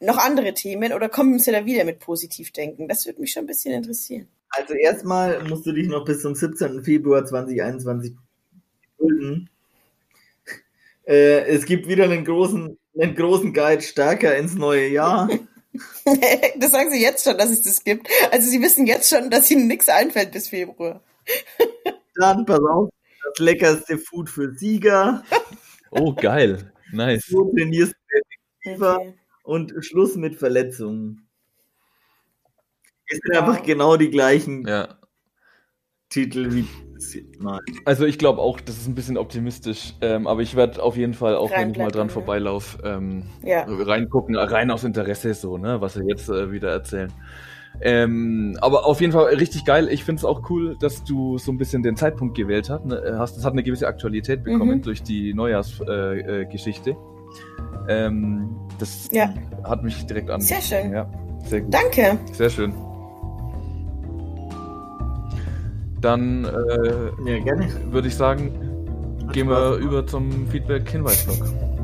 noch 0.00 0.18
andere 0.18 0.52
Themen 0.52 0.92
oder 0.92 1.08
kommen 1.08 1.38
sie 1.38 1.52
da 1.52 1.64
wieder 1.64 1.84
mit 1.84 2.00
Positivdenken? 2.00 2.88
Das 2.88 3.06
würde 3.06 3.20
mich 3.20 3.32
schon 3.32 3.44
ein 3.44 3.48
bisschen 3.48 3.72
interessieren. 3.72 4.28
Also 4.50 4.74
erstmal 4.74 5.42
musst 5.44 5.66
du 5.66 5.72
dich 5.72 5.88
noch 5.88 6.04
bis 6.04 6.22
zum 6.22 6.34
17. 6.34 6.84
Februar 6.84 7.24
2021 7.24 8.14
gedulden. 8.98 9.50
Äh, 11.06 11.44
es 11.46 11.64
gibt 11.66 11.88
wieder 11.88 12.04
einen 12.04 12.24
großen, 12.24 12.78
einen 13.00 13.14
großen 13.14 13.52
Guide 13.54 13.82
stärker 13.82 14.36
ins 14.36 14.54
neue 14.54 14.88
Jahr. 14.88 15.28
das 16.58 16.70
sagen 16.70 16.90
sie 16.90 17.00
jetzt 17.02 17.24
schon, 17.24 17.38
dass 17.38 17.50
es 17.50 17.62
das 17.62 17.84
gibt. 17.84 18.08
Also 18.32 18.48
sie 18.48 18.60
wissen 18.62 18.86
jetzt 18.86 19.08
schon, 19.08 19.30
dass 19.30 19.50
ihnen 19.50 19.66
nichts 19.66 19.88
einfällt 19.88 20.32
bis 20.32 20.48
Februar. 20.48 21.02
Dann, 22.16 22.46
pass 22.46 22.60
auf, 22.60 22.88
das 23.24 23.38
leckerste 23.44 23.98
Food 23.98 24.30
für 24.30 24.54
Sieger. 24.54 25.22
oh, 25.90 26.12
geil. 26.14 26.72
Nice. 26.92 27.26
So 27.26 27.52
trainierst 27.52 27.92
du 27.92 28.18
effektiver 28.66 28.96
Okay. 29.00 29.14
und 29.44 29.74
Schluss 29.80 30.16
mit 30.16 30.36
Verletzungen. 30.36 31.28
Es 33.08 33.18
sind 33.18 33.34
Wow. 33.36 33.42
einfach 33.48 33.62
genau 33.64 33.96
die 33.96 34.10
gleichen 34.10 34.66
Ja. 34.66 34.98
Titel 36.16 36.48
wie 36.54 36.64
mal. 37.38 37.60
Also 37.84 38.06
ich 38.06 38.18
glaube 38.18 38.40
auch, 38.40 38.58
das 38.58 38.78
ist 38.78 38.86
ein 38.88 38.94
bisschen 38.94 39.18
optimistisch, 39.18 39.92
ähm, 40.00 40.26
aber 40.26 40.40
ich 40.40 40.56
werde 40.56 40.82
auf 40.82 40.96
jeden 40.96 41.12
Fall, 41.12 41.36
auch 41.36 41.50
wenn 41.50 41.70
ich 41.70 41.76
mal 41.78 41.90
dran 41.90 42.08
vorbeilaufe, 42.08 42.78
ähm, 42.84 43.24
Ja. 43.44 43.66
reingucken, 43.68 44.34
rein 44.34 44.70
aus 44.70 44.82
Interesse 44.82 45.34
so, 45.34 45.58
ne, 45.58 45.80
was 45.82 45.92
sie 45.94 46.04
jetzt 46.08 46.30
äh, 46.30 46.50
wieder 46.50 46.70
erzählen. 46.70 47.12
Ähm, 47.82 48.56
aber 48.62 48.86
auf 48.86 49.02
jeden 49.02 49.12
Fall 49.12 49.26
richtig 49.34 49.66
geil. 49.66 49.88
Ich 49.90 50.04
finde 50.04 50.20
es 50.20 50.24
auch 50.24 50.48
cool, 50.48 50.76
dass 50.80 51.04
du 51.04 51.36
so 51.36 51.52
ein 51.52 51.58
bisschen 51.58 51.82
den 51.82 51.96
Zeitpunkt 51.96 52.34
gewählt 52.34 52.70
hast. 52.70 52.86
Ne? 52.86 53.16
hast 53.18 53.36
das 53.36 53.44
hat 53.44 53.52
eine 53.52 53.62
gewisse 53.62 53.86
Aktualität 53.86 54.42
bekommen 54.42 54.78
Mhm. 54.78 54.82
durch 54.82 55.02
die 55.02 55.34
Neujahrsgeschichte. 55.34 56.40
Äh, 56.40 56.46
Geschichte. 56.46 56.96
ähm, 57.88 58.56
das 58.78 59.10
Ja. 59.12 59.34
hat 59.64 59.82
mich 59.84 60.06
direkt 60.06 60.30
an. 60.30 60.40
Sehr 60.40 60.62
schön. 60.62 60.90
Ja, 60.92 61.10
sehr 61.44 61.60
gut. 61.60 61.74
Danke. 61.74 62.18
Sehr 62.32 62.48
schön. 62.48 62.72
Dann 66.00 66.44
äh, 66.44 67.38
Ja, 67.38 67.92
würde 67.92 68.08
ich 68.08 68.16
sagen, 68.16 68.52
gehen 69.32 69.48
wir 69.48 69.76
über 69.76 70.06
zum 70.06 70.46
Feedback-Hinweisblock. 70.48 71.75